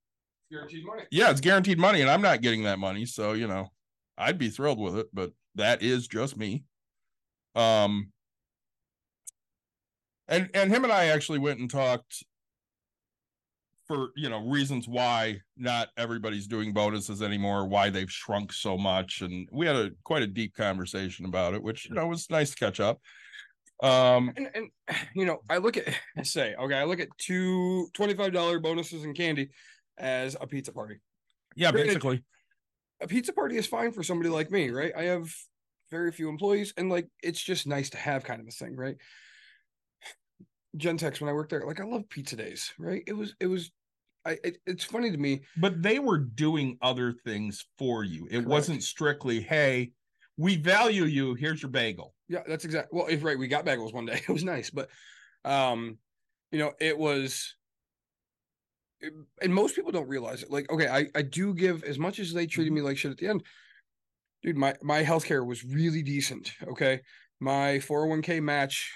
Guaranteed 0.52 0.86
money. 0.86 1.04
yeah, 1.12 1.30
it's 1.30 1.42
guaranteed 1.42 1.78
money 1.78 2.02
and 2.02 2.10
I'm 2.10 2.22
not 2.22 2.42
getting 2.42 2.64
that 2.64 2.80
money. 2.80 3.06
So, 3.06 3.34
you 3.34 3.48
know, 3.48 3.72
I'd 4.18 4.38
be 4.38 4.50
thrilled 4.50 4.80
with 4.80 4.98
it, 4.98 5.08
but 5.14 5.32
that 5.56 5.82
is 5.84 6.08
just 6.08 6.38
me. 6.38 6.64
Um, 7.56 8.12
and 10.28 10.50
and 10.54 10.72
him 10.72 10.84
and 10.84 10.94
I 10.94 11.06
actually 11.08 11.40
went 11.40 11.60
and 11.60 11.70
talked 11.70 12.24
for 13.88 14.10
you 14.16 14.30
know 14.30 14.46
reasons 14.46 14.88
why 14.88 15.40
not 15.56 15.90
everybody's 15.98 16.48
doing 16.48 16.74
bonuses 16.74 17.22
anymore, 17.22 17.66
why 17.68 17.90
they've 17.90 18.12
shrunk 18.12 18.52
so 18.54 18.78
much, 18.78 19.22
and 19.22 19.48
we 19.52 19.66
had 19.66 19.76
a 19.76 19.92
quite 20.04 20.24
a 20.24 20.28
deep 20.28 20.54
conversation 20.56 21.26
about 21.26 21.54
it, 21.54 21.64
which 21.64 21.88
you 21.90 21.96
know 21.96 22.08
was 22.08 22.30
nice 22.30 22.50
to 22.52 22.56
catch 22.58 22.80
up. 22.80 23.00
Um, 23.82 24.34
And, 24.36 24.50
and 24.56 24.70
you 25.14 25.26
know, 25.26 25.40
I 25.50 25.58
look 25.58 25.78
at 25.78 25.88
I 26.18 26.24
say, 26.24 26.56
okay, 26.56 26.76
I 26.76 26.84
look 26.84 27.00
at 27.00 27.10
two 27.18 27.88
$25 27.94 28.62
bonuses 28.62 29.04
and 29.04 29.16
candy 29.16 29.50
as 29.98 30.36
a 30.40 30.48
pizza 30.48 30.72
party. 30.72 30.96
yeah, 31.56 31.72
Granted- 31.72 31.88
basically, 31.88 32.24
A 33.02 33.08
pizza 33.08 33.34
party 33.34 33.56
is 33.58 33.68
fine 33.68 33.92
for 33.92 34.04
somebody 34.04 34.30
like 34.30 34.50
me, 34.52 34.70
right? 34.72 34.92
I 34.98 35.04
have 35.04 35.32
very 35.92 36.12
few 36.12 36.28
employees, 36.28 36.74
and 36.76 36.90
like 36.90 37.08
it's 37.24 37.42
just 37.42 37.68
nice 37.68 37.90
to 37.92 37.98
have 37.98 38.24
kind 38.24 38.42
of 38.42 38.48
a 38.48 38.52
thing, 38.52 38.76
right? 38.76 38.98
Gentex, 40.76 41.22
when 41.22 41.30
I 41.30 41.34
worked 41.34 41.50
there, 41.52 41.66
like 41.66 41.80
I 41.80 41.86
love 41.86 42.10
pizza 42.10 42.36
days, 42.36 42.74
right? 42.78 43.04
It 43.08 43.14
was, 43.14 43.36
it 43.40 43.48
was, 43.48 43.72
I. 44.28 44.38
It, 44.44 44.58
it's 44.66 44.84
funny 44.84 45.12
to 45.12 45.18
me. 45.18 45.42
but 45.58 45.82
they 45.82 46.00
were 46.00 46.18
doing 46.18 46.78
other 46.82 47.14
things 47.26 47.66
for 47.78 48.04
you. 48.04 48.26
It 48.28 48.32
Correct. 48.34 48.48
wasn't 48.48 48.84
strictly, 48.84 49.40
hey, 49.42 49.92
we 50.38 50.56
value 50.58 51.06
you. 51.06 51.34
Here's 51.34 51.62
your 51.62 51.72
bagel. 51.72 52.14
Yeah, 52.30 52.44
that's 52.48 52.66
exact. 52.66 52.90
Well, 52.92 53.08
if 53.08 53.24
right, 53.24 53.40
we 53.40 53.48
got 53.48 53.66
bagels 53.66 53.94
one 53.94 54.06
day. 54.06 54.22
It 54.28 54.30
was 54.32 54.44
nice, 54.44 54.70
but 54.70 54.90
um, 55.46 55.98
you 56.52 56.60
know, 56.60 56.74
it 56.80 56.98
was. 56.98 57.56
it- 59.00 59.14
and 59.42 59.54
most 59.54 59.76
people 59.76 59.92
don't 59.92 60.08
realize 60.10 60.44
it. 60.44 60.52
Like, 60.52 60.70
okay, 60.72 60.88
I 60.88 61.08
I 61.16 61.22
do 61.22 61.54
give 61.54 61.84
as 61.84 61.98
much 61.98 62.20
as 62.20 62.34
they 62.34 62.46
treated 62.48 62.74
me 62.74 62.82
like 62.82 62.98
shit 62.98 63.12
at 63.12 63.18
the 63.18 63.28
end. 63.28 63.44
Dude, 64.44 64.58
my 64.58 64.76
my 64.84 65.04
healthcare 65.04 65.46
was 65.46 65.64
really 65.64 66.04
decent. 66.04 66.52
Okay, 66.68 67.02
my 67.40 67.80
four 67.80 68.02
hundred 68.02 68.10
one 68.10 68.22
k 68.22 68.40
match. 68.40 68.92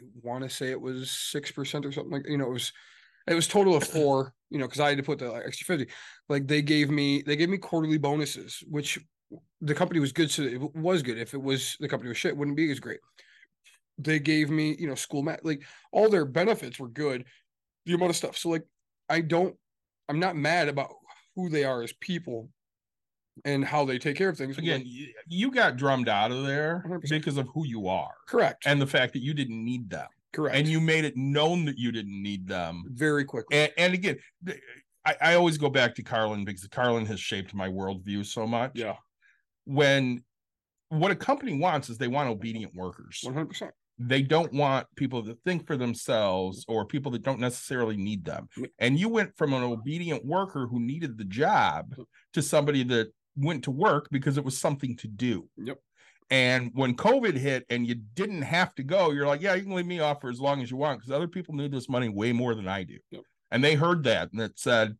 I 0.00 0.04
want 0.22 0.44
to 0.44 0.50
say 0.50 0.70
it 0.70 0.80
was 0.80 1.10
six 1.10 1.50
percent 1.52 1.84
or 1.86 1.92
something 1.92 2.12
like 2.12 2.28
you 2.28 2.38
know 2.38 2.46
it 2.46 2.52
was. 2.52 2.72
It 3.26 3.34
was 3.34 3.46
total 3.48 3.74
of 3.76 3.84
four, 3.84 4.34
you 4.50 4.58
know, 4.58 4.66
because 4.66 4.80
I 4.80 4.88
had 4.88 4.98
to 4.98 5.04
put 5.04 5.18
the 5.18 5.32
extra 5.32 5.64
fifty. 5.64 5.92
Like 6.28 6.46
they 6.46 6.62
gave 6.62 6.90
me, 6.90 7.22
they 7.22 7.36
gave 7.36 7.48
me 7.48 7.58
quarterly 7.58 7.98
bonuses, 7.98 8.62
which 8.68 8.98
the 9.60 9.74
company 9.74 10.00
was 10.00 10.12
good, 10.12 10.30
so 10.30 10.42
it 10.42 10.60
was 10.74 11.02
good. 11.02 11.18
If 11.18 11.34
it 11.34 11.42
was 11.42 11.76
the 11.80 11.88
company 11.88 12.08
was 12.08 12.18
shit, 12.18 12.32
it 12.32 12.36
wouldn't 12.36 12.56
be 12.56 12.70
as 12.70 12.80
great. 12.80 13.00
They 13.98 14.18
gave 14.18 14.50
me, 14.50 14.74
you 14.78 14.88
know, 14.88 14.94
school 14.94 15.22
mat, 15.22 15.44
like 15.44 15.62
all 15.92 16.08
their 16.08 16.24
benefits 16.24 16.78
were 16.78 16.88
good. 16.88 17.24
The 17.86 17.94
amount 17.94 18.10
of 18.10 18.16
stuff. 18.16 18.36
So 18.38 18.48
like, 18.48 18.64
I 19.08 19.20
don't, 19.20 19.56
I'm 20.08 20.18
not 20.20 20.36
mad 20.36 20.68
about 20.68 20.90
who 21.36 21.48
they 21.48 21.64
are 21.64 21.82
as 21.82 21.92
people 21.94 22.48
and 23.44 23.64
how 23.64 23.84
they 23.84 23.98
take 23.98 24.16
care 24.16 24.28
of 24.28 24.36
things. 24.36 24.58
Again, 24.58 24.80
Like, 24.80 24.86
you, 24.86 25.12
you 25.28 25.50
got 25.50 25.76
drummed 25.76 26.08
out 26.08 26.30
of 26.30 26.44
there 26.46 26.84
100%. 26.88 27.08
because 27.08 27.38
of 27.38 27.48
who 27.54 27.66
you 27.66 27.88
are 27.88 28.12
correct, 28.28 28.64
and 28.66 28.80
the 28.80 28.86
fact 28.86 29.12
that 29.14 29.20
you 29.22 29.32
didn't 29.34 29.64
need 29.64 29.88
them. 29.90 30.08
Correct, 30.32 30.56
and 30.56 30.66
you 30.66 30.80
made 30.80 31.04
it 31.04 31.16
known 31.16 31.64
that 31.66 31.78
you 31.78 31.92
didn't 31.92 32.20
need 32.22 32.46
them. 32.46 32.84
very 32.88 33.24
quickly. 33.24 33.56
And, 33.56 33.72
and 33.76 33.94
again, 33.94 34.16
I, 35.04 35.16
I 35.20 35.34
always 35.34 35.58
go 35.58 35.68
back 35.68 35.94
to 35.96 36.02
Carlin 36.02 36.44
because 36.44 36.66
Carlin 36.68 37.06
has 37.06 37.20
shaped 37.20 37.54
my 37.54 37.68
worldview 37.68 38.24
so 38.24 38.46
much. 38.46 38.72
yeah, 38.74 38.96
When 39.64 40.24
what 40.88 41.10
a 41.10 41.16
company 41.16 41.58
wants 41.58 41.88
is 41.88 41.98
they 41.98 42.08
want 42.08 42.28
obedient 42.28 42.74
workers. 42.74 43.20
one 43.22 43.34
hundred 43.34 43.48
percent. 43.48 43.72
They 43.98 44.22
don't 44.22 44.52
want 44.52 44.86
people 44.96 45.22
that 45.22 45.38
think 45.44 45.66
for 45.66 45.76
themselves 45.76 46.64
or 46.66 46.84
people 46.86 47.12
that 47.12 47.22
don't 47.22 47.38
necessarily 47.38 47.96
need 47.96 48.24
them. 48.24 48.48
And 48.78 48.98
you 48.98 49.08
went 49.08 49.36
from 49.36 49.52
an 49.52 49.62
obedient 49.62 50.24
worker 50.24 50.66
who 50.66 50.80
needed 50.80 51.18
the 51.18 51.24
job 51.24 51.94
mm. 51.96 52.04
to 52.32 52.42
somebody 52.42 52.82
that 52.84 53.12
went 53.36 53.64
to 53.64 53.70
work 53.70 54.08
because 54.10 54.38
it 54.38 54.44
was 54.44 54.58
something 54.58 54.96
to 54.96 55.08
do. 55.08 55.48
Yep. 55.56 55.78
And 56.32 56.70
when 56.72 56.96
COVID 56.96 57.36
hit 57.36 57.66
and 57.68 57.86
you 57.86 57.94
didn't 57.94 58.40
have 58.40 58.74
to 58.76 58.82
go, 58.82 59.10
you're 59.10 59.26
like, 59.26 59.42
yeah, 59.42 59.54
you 59.54 59.64
can 59.64 59.74
leave 59.74 59.84
me 59.84 60.00
off 60.00 60.22
for 60.22 60.30
as 60.30 60.40
long 60.40 60.62
as 60.62 60.70
you 60.70 60.78
want 60.78 60.98
because 60.98 61.12
other 61.12 61.28
people 61.28 61.54
need 61.54 61.70
this 61.70 61.90
money 61.90 62.08
way 62.08 62.32
more 62.32 62.54
than 62.54 62.66
I 62.66 62.84
do. 62.84 62.96
Yep. 63.10 63.22
And 63.50 63.62
they 63.62 63.74
heard 63.74 64.04
that 64.04 64.32
and 64.32 64.40
it 64.40 64.58
said, 64.58 64.96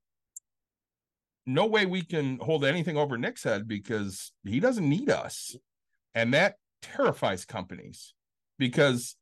no 1.46 1.64
way 1.64 1.86
we 1.86 2.02
can 2.02 2.38
hold 2.38 2.66
anything 2.66 2.98
over 2.98 3.16
Nick's 3.16 3.44
head 3.44 3.66
because 3.66 4.30
he 4.44 4.60
doesn't 4.60 4.86
need 4.86 5.08
us. 5.08 5.56
And 6.14 6.34
that 6.34 6.56
terrifies 6.82 7.46
companies 7.46 8.12
because 8.58 9.16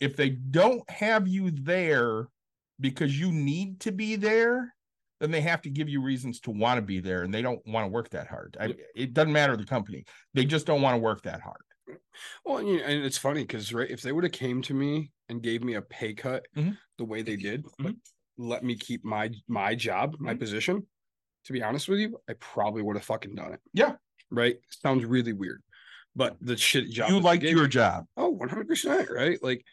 if 0.00 0.16
they 0.16 0.30
don't 0.30 0.88
have 0.88 1.28
you 1.28 1.50
there 1.50 2.28
because 2.80 3.20
you 3.20 3.30
need 3.30 3.80
to 3.80 3.92
be 3.92 4.16
there, 4.16 4.74
then 5.22 5.30
they 5.30 5.40
have 5.40 5.62
to 5.62 5.70
give 5.70 5.88
you 5.88 6.02
reasons 6.02 6.40
to 6.40 6.50
want 6.50 6.78
to 6.78 6.82
be 6.82 6.98
there 6.98 7.22
and 7.22 7.32
they 7.32 7.42
don't 7.42 7.64
want 7.66 7.84
to 7.84 7.88
work 7.88 8.10
that 8.10 8.26
hard. 8.26 8.56
I, 8.60 8.74
it 8.96 9.14
doesn't 9.14 9.32
matter 9.32 9.56
the 9.56 9.64
company. 9.64 10.04
They 10.34 10.44
just 10.44 10.66
don't 10.66 10.82
want 10.82 10.94
to 10.94 10.98
work 10.98 11.22
that 11.22 11.40
hard. 11.40 11.60
Well, 12.44 12.58
and, 12.58 12.68
you 12.68 12.78
know, 12.78 12.84
and 12.84 13.04
it's 13.04 13.18
funny 13.18 13.42
because 13.42 13.72
right, 13.72 13.88
if 13.88 14.02
they 14.02 14.10
would 14.10 14.24
have 14.24 14.32
came 14.32 14.60
to 14.62 14.74
me 14.74 15.12
and 15.28 15.40
gave 15.40 15.62
me 15.62 15.74
a 15.74 15.82
pay 15.82 16.12
cut 16.12 16.44
Mhm. 16.56 16.76
the 16.98 17.04
way 17.04 17.22
they 17.22 17.36
did, 17.36 17.64
Mm-hmm. 17.80 17.92
let 18.36 18.64
me 18.64 18.74
keep 18.74 19.04
my 19.04 19.30
my 19.46 19.74
job, 19.76 20.16
my 20.18 20.34
position. 20.34 20.84
To 21.44 21.52
be 21.52 21.62
honest 21.62 21.88
with 21.88 22.00
you, 22.00 22.18
I 22.28 22.32
probably 22.40 22.82
would 22.82 22.96
have 22.96 23.04
fucking 23.04 23.34
done 23.36 23.52
it. 23.54 23.60
Yeah. 23.72 23.94
Right. 24.30 24.56
Sounds 24.70 25.04
really 25.04 25.32
weird, 25.32 25.62
but 26.16 26.36
the 26.40 26.56
shit 26.56 26.90
job. 26.90 27.10
you 27.10 27.20
liked 27.20 27.42
your 27.44 27.62
me- 27.64 27.68
job. 27.68 28.06
Oh, 28.16 28.30
100 28.30 28.66
percent. 28.66 29.08
Right. 29.10 29.40
Like 29.42 29.64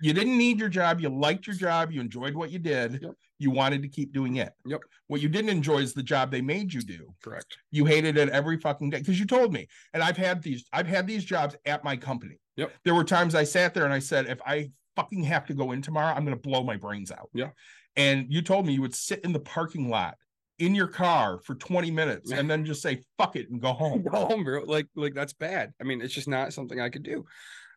You 0.00 0.12
didn't 0.12 0.36
need 0.36 0.58
your 0.58 0.68
job. 0.68 1.00
You 1.00 1.08
liked 1.08 1.46
your 1.46 1.56
job. 1.56 1.92
You 1.92 2.00
enjoyed 2.00 2.34
what 2.34 2.50
you 2.50 2.58
did. 2.58 3.00
Yep. 3.02 3.12
You 3.38 3.50
wanted 3.50 3.82
to 3.82 3.88
keep 3.88 4.12
doing 4.12 4.36
it. 4.36 4.52
Yep. 4.64 4.80
What 5.08 5.20
you 5.20 5.28
didn't 5.28 5.50
enjoy 5.50 5.78
is 5.78 5.94
the 5.94 6.02
job 6.02 6.30
they 6.30 6.40
made 6.40 6.72
you 6.72 6.80
do. 6.82 7.14
correct. 7.22 7.56
You 7.70 7.84
hated 7.84 8.16
it 8.16 8.28
every 8.30 8.58
fucking 8.58 8.90
day 8.90 8.98
because 8.98 9.18
you 9.18 9.26
told 9.26 9.52
me. 9.52 9.66
And 9.92 10.02
I've 10.02 10.16
had 10.16 10.42
these, 10.42 10.64
I've 10.72 10.86
had 10.86 11.06
these 11.06 11.24
jobs 11.24 11.56
at 11.66 11.84
my 11.84 11.96
company. 11.96 12.38
Yep. 12.56 12.72
There 12.84 12.94
were 12.94 13.04
times 13.04 13.34
I 13.34 13.44
sat 13.44 13.74
there 13.74 13.84
and 13.84 13.92
I 13.92 13.98
said, 13.98 14.26
if 14.26 14.40
I 14.46 14.70
fucking 14.96 15.24
have 15.24 15.46
to 15.46 15.54
go 15.54 15.72
in 15.72 15.82
tomorrow, 15.82 16.14
I'm 16.14 16.24
going 16.24 16.36
to 16.36 16.48
blow 16.48 16.62
my 16.62 16.76
brains 16.76 17.10
out. 17.10 17.30
Yeah. 17.34 17.50
And 17.96 18.26
you 18.28 18.42
told 18.42 18.66
me 18.66 18.74
you 18.74 18.82
would 18.82 18.94
sit 18.94 19.20
in 19.24 19.32
the 19.32 19.40
parking 19.40 19.88
lot 19.88 20.16
in 20.58 20.74
your 20.74 20.86
car 20.86 21.40
for 21.44 21.54
20 21.54 21.90
minutes 21.90 22.30
and 22.30 22.48
then 22.48 22.64
just 22.64 22.82
say, 22.82 23.02
fuck 23.18 23.36
it 23.36 23.50
and 23.50 23.60
go 23.60 23.72
home. 23.72 24.02
Go 24.10 24.26
home, 24.26 24.44
bro. 24.44 24.62
Like 24.64 24.86
like 24.94 25.14
that's 25.14 25.32
bad. 25.32 25.72
I 25.80 25.84
mean, 25.84 26.00
it's 26.00 26.14
just 26.14 26.28
not 26.28 26.52
something 26.52 26.80
I 26.80 26.90
could 26.90 27.02
do. 27.02 27.24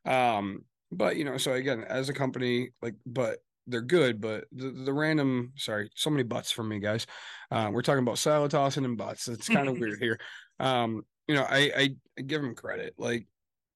Um, 0.06 0.64
but 0.92 1.16
you 1.18 1.24
know, 1.26 1.38
so 1.38 1.54
again, 1.54 1.84
as 1.88 2.10
a 2.10 2.14
company, 2.14 2.70
like, 2.82 2.96
but 3.06 3.40
they're 3.68 3.82
good, 3.82 4.22
but 4.22 4.46
the, 4.52 4.70
the 4.72 4.94
random 4.94 5.52
sorry, 5.58 5.90
so 5.96 6.10
many 6.10 6.24
butts 6.24 6.52
from 6.52 6.70
me, 6.70 6.80
guys. 6.80 7.06
Uh, 7.52 7.70
we're 7.72 7.82
talking 7.82 8.04
about 8.04 8.18
salad 8.18 8.52
tossing 8.52 8.86
and 8.86 8.98
butts. 8.98 9.28
It's 9.28 9.50
kind 9.50 9.68
of 9.68 9.78
weird 9.80 10.00
here. 10.00 10.20
Um, 10.60 11.02
you 11.28 11.36
know, 11.36 11.44
I, 11.44 11.72
I 11.76 11.90
I 12.18 12.22
give 12.22 12.42
them 12.42 12.56
credit, 12.56 12.94
like 12.98 13.28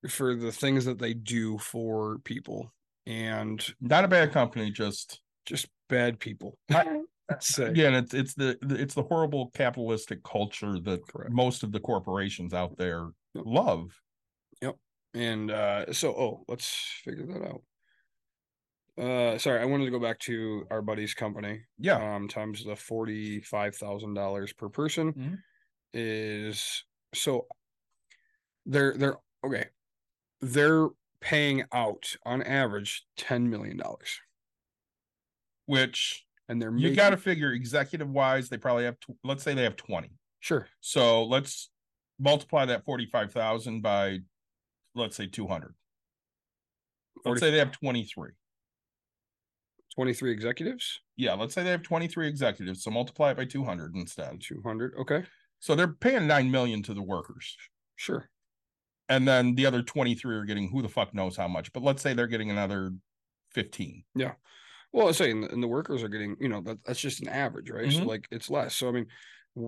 for 0.10 0.36
the 0.36 0.52
things 0.52 0.86
that 0.86 0.98
they 0.98 1.14
do 1.14 1.58
for 1.60 2.18
people 2.20 2.74
and 3.06 3.64
Not 3.82 4.04
a 4.06 4.08
bad 4.08 4.32
company, 4.32 4.72
just 4.72 5.22
just 5.46 5.68
bad 5.90 6.20
people. 6.20 6.58
That's 6.70 7.58
it. 7.60 7.70
again 7.70 7.94
it's 7.94 8.14
it's 8.14 8.34
the 8.34 8.58
the- 8.62 8.76
it's 8.82 8.94
the 8.94 9.04
horrible 9.04 9.52
capitalistic 9.54 10.22
culture 10.24 10.78
that 10.80 11.08
Correct. 11.08 11.32
most 11.32 11.64
of 11.64 11.72
the 11.72 11.80
corporations 11.80 12.54
out 12.54 12.78
there 12.78 13.10
love 13.34 14.01
And 15.14 15.52
uh 15.52 15.92
so 15.94 16.12
oh, 16.16 16.46
let's 16.48 16.68
figure 17.04 17.26
that 17.28 17.44
out. 17.44 17.64
Uh 18.98 19.38
sorry, 19.38 19.62
I 19.62 19.66
wanted 19.66 19.86
to 19.86 19.92
go 19.92 20.00
back 20.00 20.20
to 20.20 20.68
our 20.70 20.82
buddy's 20.82 21.14
company. 21.14 21.66
yeah 21.78 22.16
Um 22.16 22.28
times 22.28 22.64
the 22.64 22.76
forty 22.76 23.42
five 23.42 23.76
thousand 23.76 24.14
dollars 24.16 24.54
per 24.54 24.70
person 24.70 25.14
Mhm. 25.14 25.44
is 25.94 26.86
so 27.14 27.48
they're 28.66 28.96
they're 28.98 29.18
okay. 29.44 29.70
They're 30.42 30.90
paying 31.22 31.66
out 31.72 32.16
on 32.26 32.44
average 32.44 33.06
ten 33.18 33.50
million 33.50 33.78
dollars. 33.78 34.22
which 35.66 36.26
And 36.50 36.62
they're 36.62 36.72
you 36.76 36.90
making, 36.90 36.96
got 36.98 37.10
to 37.12 37.18
figure 37.18 37.52
executive 37.54 38.10
wise 38.10 38.50
they 38.50 38.58
probably 38.58 38.84
have 38.86 38.98
let's 39.24 39.44
say 39.44 39.54
they 39.54 39.64
have 39.64 39.76
20 39.76 40.12
sure 40.40 40.68
so 40.80 41.24
let's 41.26 41.70
multiply 42.20 42.66
that 42.66 42.84
45,000 42.86 43.82
by 43.82 44.20
let's 44.96 45.16
say 45.16 45.28
200. 45.28 45.74
Let's 47.26 47.40
say 47.40 47.52
they 47.52 47.58
have 47.60 47.72
23. 47.72 48.32
23 49.96 50.32
executives, 50.32 51.02
Yeah, 51.18 51.34
let's 51.34 51.54
say 51.54 51.64
they 51.64 51.70
have 51.72 51.84
23 51.84 52.28
executives. 52.28 52.82
So 52.82 52.92
multiply 52.92 53.32
it 53.32 53.38
by 53.38 53.44
200 53.46 53.94
instead. 53.96 54.40
200. 54.42 54.96
Okay, 54.96 55.26
So 55.60 55.76
they're 55.76 55.94
paying 55.94 56.28
9 56.28 56.50
million 56.50 56.82
to 56.84 56.94
the 56.94 57.02
workers. 57.02 57.58
sure. 57.98 58.30
And 59.10 59.28
then 59.28 59.56
the 59.56 59.66
other 59.66 59.84
23 59.84 60.34
are 60.38 60.46
getting 60.46 60.70
who 60.70 60.82
the 60.82 60.88
fuck 60.88 61.14
knows 61.14 61.36
how 61.36 61.50
much. 61.50 61.74
But 61.74 61.84
let's 61.84 62.02
say 62.02 62.14
they're 62.14 62.28
getting 62.28 62.50
another 62.50 62.94
15. 63.50 64.06
Yeah. 64.16 64.36
Well, 64.94 65.08
I'm 65.08 65.14
saying, 65.14 65.44
and 65.52 65.62
the 65.62 65.68
workers 65.68 66.04
are 66.04 66.08
getting, 66.08 66.38
you 66.40 66.48
know, 66.48 66.62
that, 66.62 66.78
that's 66.86 67.00
just 67.02 67.22
an 67.22 67.28
average, 67.28 67.70
right? 67.70 67.92
So 67.92 68.00
Mhm. 68.00 68.06
like 68.08 68.28
it's 68.32 68.50
less. 68.50 68.74
So 68.76 68.88
I 68.88 68.92
mean, 68.92 69.08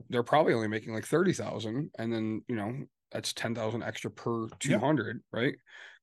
they're 0.09 0.23
probably 0.23 0.53
only 0.53 0.69
making 0.69 0.93
like 0.93 1.05
thirty 1.05 1.33
thousand, 1.33 1.91
and 1.99 2.13
then 2.13 2.43
you 2.47 2.55
know 2.55 2.85
that's 3.13 3.33
ten 3.33 3.55
thousand 3.55 3.83
extra 3.83 4.11
per 4.11 4.47
200, 4.59 5.17
Yeah. 5.17 5.39
right? 5.39 5.55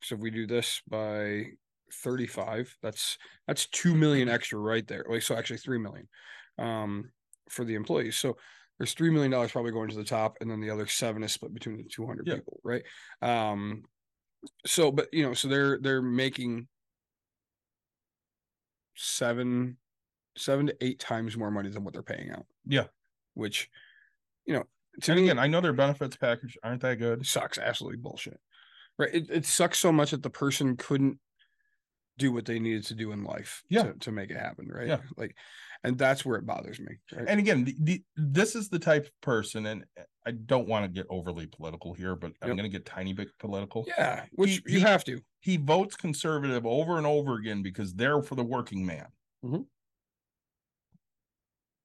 So 0.02 0.14
if 0.14 0.20
we 0.20 0.30
do 0.30 0.46
this 0.46 0.80
by 0.88 1.46
thirty-five, 1.92 2.74
that's 2.82 3.18
that's 3.46 3.66
two 3.66 3.94
million 3.94 4.28
extra 4.28 4.58
right 4.58 4.86
there. 4.86 5.04
Like 5.08 5.22
so, 5.22 5.36
actually 5.36 5.58
three 5.58 5.78
million, 5.78 6.08
um, 6.58 7.10
for 7.48 7.64
the 7.64 7.74
employees. 7.74 8.16
So 8.16 8.36
there's 8.78 8.94
three 8.94 9.10
million 9.10 9.30
dollars 9.30 9.52
probably 9.52 9.72
going 9.72 9.90
to 9.90 9.96
the 9.96 10.04
top, 10.04 10.38
and 10.40 10.50
then 10.50 10.60
the 10.60 10.70
other 10.70 10.86
seven 10.86 11.22
is 11.22 11.32
split 11.32 11.52
between 11.52 11.76
the 11.76 11.84
two 11.84 12.06
hundred 12.06 12.26
Yeah. 12.28 12.36
people, 12.36 12.60
right? 12.64 12.84
Um, 13.20 13.82
so 14.64 14.90
but 14.90 15.08
you 15.12 15.22
know, 15.24 15.34
so 15.34 15.48
they're 15.48 15.78
they're 15.80 16.00
making 16.00 16.68
seven 18.94 19.76
seven 20.36 20.66
to 20.66 20.76
eight 20.80 20.98
times 20.98 21.36
more 21.36 21.50
money 21.50 21.68
than 21.70 21.84
what 21.84 21.92
they're 21.92 22.02
paying 22.02 22.30
out. 22.30 22.46
Yeah. 22.64 22.86
Which, 23.34 23.68
you 24.46 24.54
know, 24.54 24.64
And 25.08 25.18
again, 25.18 25.38
I 25.38 25.46
know 25.46 25.60
their 25.60 25.72
benefits 25.72 26.16
package 26.16 26.56
aren't 26.62 26.82
that 26.82 26.96
good. 26.96 27.24
sucks 27.26 27.58
absolutely 27.58 27.98
bullshit. 27.98 28.38
Right. 28.98 29.14
It 29.14 29.30
it 29.30 29.46
sucks 29.46 29.78
so 29.78 29.92
much 29.92 30.10
that 30.10 30.22
the 30.22 30.30
person 30.30 30.76
couldn't 30.76 31.18
do 32.18 32.32
what 32.32 32.44
they 32.44 32.58
needed 32.58 32.84
to 32.84 32.94
do 32.94 33.12
in 33.12 33.24
life 33.24 33.62
Yeah. 33.70 33.84
to, 33.84 33.92
to 33.94 34.12
make 34.12 34.30
it 34.30 34.36
happen. 34.36 34.68
Right. 34.68 34.88
Yeah. 34.88 35.00
Like 35.16 35.34
and 35.82 35.96
that's 35.96 36.26
where 36.26 36.36
it 36.36 36.44
bothers 36.44 36.78
me. 36.78 36.98
Right. 37.10 37.24
And 37.26 37.40
again, 37.40 37.64
the, 37.64 37.74
the, 37.80 38.02
this 38.16 38.54
is 38.54 38.68
the 38.68 38.78
type 38.78 39.06
of 39.06 39.20
person, 39.22 39.64
and 39.64 39.86
I 40.26 40.32
don't 40.32 40.68
want 40.68 40.84
to 40.84 40.90
get 40.90 41.06
overly 41.08 41.46
political 41.46 41.94
here, 41.94 42.14
but 42.14 42.32
I'm 42.42 42.48
Yep. 42.48 42.56
going 42.58 42.70
to 42.70 42.76
get 42.78 42.84
tiny 42.84 43.14
bit 43.14 43.28
political. 43.38 43.86
yeah, 43.88 44.26
which 44.32 44.60
He- 44.66 44.74
you 44.74 44.78
he- 44.80 44.84
have 44.84 45.04
to. 45.04 45.22
He 45.40 45.56
votes 45.56 45.96
conservative 45.96 46.66
over 46.66 46.98
and 46.98 47.06
over 47.06 47.36
again 47.36 47.62
because 47.62 47.94
they're 47.94 48.20
for 48.20 48.34
the 48.34 48.44
working 48.44 48.84
man. 48.84 49.06
Mhm. 49.42 49.64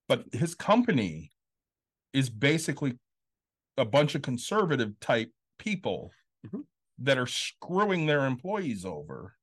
But 0.10 0.26
his 0.34 0.56
company 0.56 1.32
is 2.16 2.30
basically 2.30 2.98
a 3.78 3.86
bunch 3.86 4.16
of 4.16 4.22
conservative 4.22 5.00
type 5.00 5.32
people 5.60 6.12
Mhm. 6.46 6.64
that 7.00 7.18
are 7.18 7.28
screwing 7.28 8.06
their 8.06 8.26
employees 8.26 8.86
over. 8.86 9.36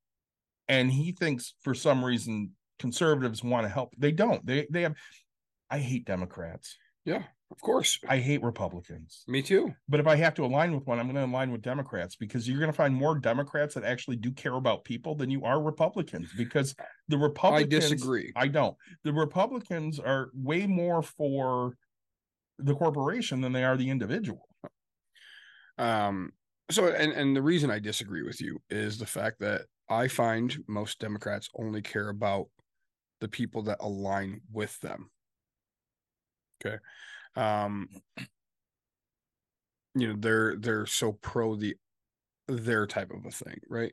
And 0.68 0.90
he 0.90 1.12
thinks 1.12 1.54
for 1.60 1.74
some 1.74 2.04
reason 2.04 2.56
conservatives 2.78 3.44
want 3.44 3.64
to 3.64 3.68
help. 3.68 3.94
They 3.98 4.12
don't. 4.12 4.44
They 4.46 4.66
they 4.70 4.82
have 4.82 4.96
I 5.70 5.78
hate 5.78 6.04
Democrats. 6.06 6.76
Yeah, 7.04 7.24
of 7.50 7.60
course. 7.60 7.98
I 8.08 8.18
hate 8.18 8.42
Republicans. 8.42 9.24
Me 9.26 9.42
too. 9.42 9.74
But 9.88 10.00
if 10.00 10.06
I 10.06 10.16
have 10.16 10.34
to 10.34 10.44
align 10.44 10.74
with 10.74 10.86
one, 10.86 10.98
I'm 11.00 11.06
going 11.06 11.16
to 11.16 11.24
align 11.32 11.50
with 11.50 11.62
Democrats 11.62 12.14
because 12.14 12.46
you're 12.48 12.58
going 12.60 12.70
to 12.70 12.76
find 12.76 12.94
more 12.94 13.18
Democrats 13.18 13.74
that 13.74 13.82
actually 13.84 14.16
do 14.16 14.32
care 14.32 14.54
about 14.54 14.84
people 14.84 15.14
than 15.14 15.30
you 15.30 15.44
are 15.44 15.60
Republicans 15.62 16.30
because 16.36 16.74
the 17.08 17.18
Republicans 17.18 17.74
I 17.74 17.78
disagree. 17.80 18.32
I 18.36 18.48
don't. 18.48 18.76
The 19.02 19.12
Republicans 19.12 19.98
are 19.98 20.30
way 20.34 20.66
more 20.66 21.02
for 21.02 21.76
the 22.62 22.74
corporation 22.74 23.40
than 23.40 23.52
they 23.52 23.64
are 23.64 23.76
the 23.76 23.90
individual. 23.90 24.48
Um, 25.78 26.32
so 26.70 26.88
and 26.88 27.12
and 27.12 27.34
the 27.36 27.42
reason 27.42 27.70
I 27.70 27.78
disagree 27.78 28.22
with 28.22 28.40
you 28.40 28.60
is 28.70 28.98
the 28.98 29.06
fact 29.06 29.40
that 29.40 29.62
I 29.88 30.08
find 30.08 30.56
most 30.68 30.98
Democrats 30.98 31.48
only 31.56 31.82
care 31.82 32.08
about 32.08 32.46
the 33.20 33.28
people 33.28 33.62
that 33.64 33.78
align 33.80 34.40
with 34.52 34.78
them. 34.80 35.10
Okay. 36.64 36.78
Um 37.36 37.88
you 39.94 40.08
know, 40.08 40.14
they're 40.18 40.56
they're 40.56 40.86
so 40.86 41.12
pro 41.12 41.56
the 41.56 41.76
their 42.48 42.86
type 42.86 43.10
of 43.10 43.24
a 43.26 43.30
thing, 43.30 43.58
right? 43.68 43.92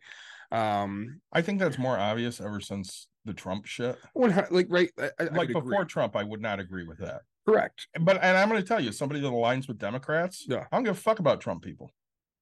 Um 0.52 1.22
I 1.32 1.42
think 1.42 1.60
that's 1.60 1.78
more 1.78 1.98
obvious 1.98 2.40
ever 2.40 2.60
since 2.60 3.08
the 3.26 3.34
Trump 3.34 3.66
shit. 3.66 3.98
like 4.16 4.68
right 4.70 4.92
I, 4.98 5.10
I- 5.20 5.24
Like 5.24 5.34
would 5.34 5.50
agree. 5.52 5.62
before 5.62 5.86
Trump, 5.86 6.16
I 6.16 6.24
would 6.24 6.42
not 6.42 6.60
agree 6.60 6.86
with 6.86 7.00
that. 7.00 7.22
Correct. 7.54 7.88
But 8.00 8.24
and 8.24 8.38
I'm 8.38 8.50
going 8.50 8.62
to 8.62 8.68
tell 8.68 8.80
you, 8.80 8.92
somebody 8.92 9.22
that 9.22 9.28
aligns 9.28 9.68
with 9.68 9.78
Democrats, 9.78 10.46
Yeah. 10.48 10.66
I 10.72 10.76
don't 10.78 10.84
give 10.84 10.96
a 10.98 11.00
fuck 11.00 11.20
about 11.20 11.42
Trump 11.42 11.64
people. 11.64 11.92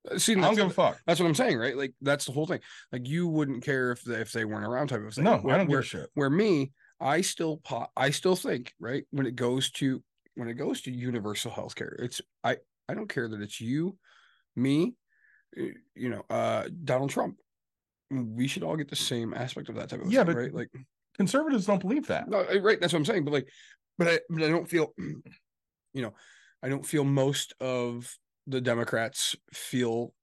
Uh, 0.10 0.18
See, 0.18 0.36
I 0.36 0.41
don't 0.41 0.55
give 0.55 0.68
a 0.68 0.70
fuck. 0.70 0.99
that's 1.05 1.20
what 1.20 1.26
I'm 1.28 1.36
saying, 1.36 1.58
right? 1.58 1.76
Like 1.78 1.93
that's 2.01 2.26
the 2.26 2.32
whole 2.32 2.45
thing. 2.47 2.60
Like 2.91 3.08
you 3.08 3.28
wouldn't 3.28 3.64
care 3.64 3.91
if 3.91 4.03
they, 4.03 4.16
if 4.16 4.32
they 4.32 4.45
weren't 4.45 4.66
around 4.66 4.88
type 4.88 5.01
of 5.05 5.14
thing. 5.14 5.24
No, 5.26 5.34
I 5.34 5.58
don't 5.58 5.60
give 5.62 5.70
where- 5.70 5.80
a 5.80 5.84
shit. 5.84 6.10
where 6.14 6.30
me 6.30 6.72
i 6.99 7.22
still 7.22 7.58
po- 7.58 7.86
i 7.95 8.10
still 8.10 8.36
think 8.36 8.74
right 8.80 9.03
when 9.12 9.28
it 9.28 9.36
goes 9.36 9.70
to 9.70 10.01
when 10.34 10.47
it 10.47 10.55
goes 10.55 10.82
to 10.82 10.89
universal 10.91 11.51
health 11.51 11.76
care 11.76 11.95
it's 11.99 12.22
i 12.43 12.58
i 12.89 12.95
don't 12.95 13.08
care 13.08 13.28
that 13.28 13.39
it's 13.39 13.62
you 13.62 13.95
me 14.55 14.95
you 15.95 16.10
know 16.10 16.26
uh 16.32 16.64
donald 16.86 17.12
trump 17.12 17.36
we 18.10 18.47
should 18.47 18.64
all 18.64 18.76
get 18.76 18.89
the 18.89 18.95
same 18.95 19.32
aspect 19.36 19.70
of 19.70 19.76
that 19.76 19.89
type 19.89 20.01
of 20.01 20.12
Yeah, 20.12 20.24
thing, 20.24 20.34
but- 20.34 20.39
right 20.41 20.53
like 20.55 20.70
Conservatives 21.18 21.68
don't 21.68 21.80
believe 21.82 22.08
that. 22.08 22.28
no 22.28 22.43
right 22.62 22.82
that's 22.82 22.93
what 22.93 22.97
i'm 22.97 23.05
saying 23.05 23.26
but 23.26 23.32
like 23.34 23.47
but 23.98 24.08
i 24.08 24.20
but 24.30 24.43
i 24.43 24.48
don't 24.50 24.70
feel 24.70 24.93
you 24.98 26.02
know 26.02 26.14
i 26.64 26.70
don't 26.70 26.86
feel 26.86 27.04
most 27.04 27.54
of 27.60 28.12
the 28.48 28.62
democrats 28.62 29.36
feel 29.54 30.14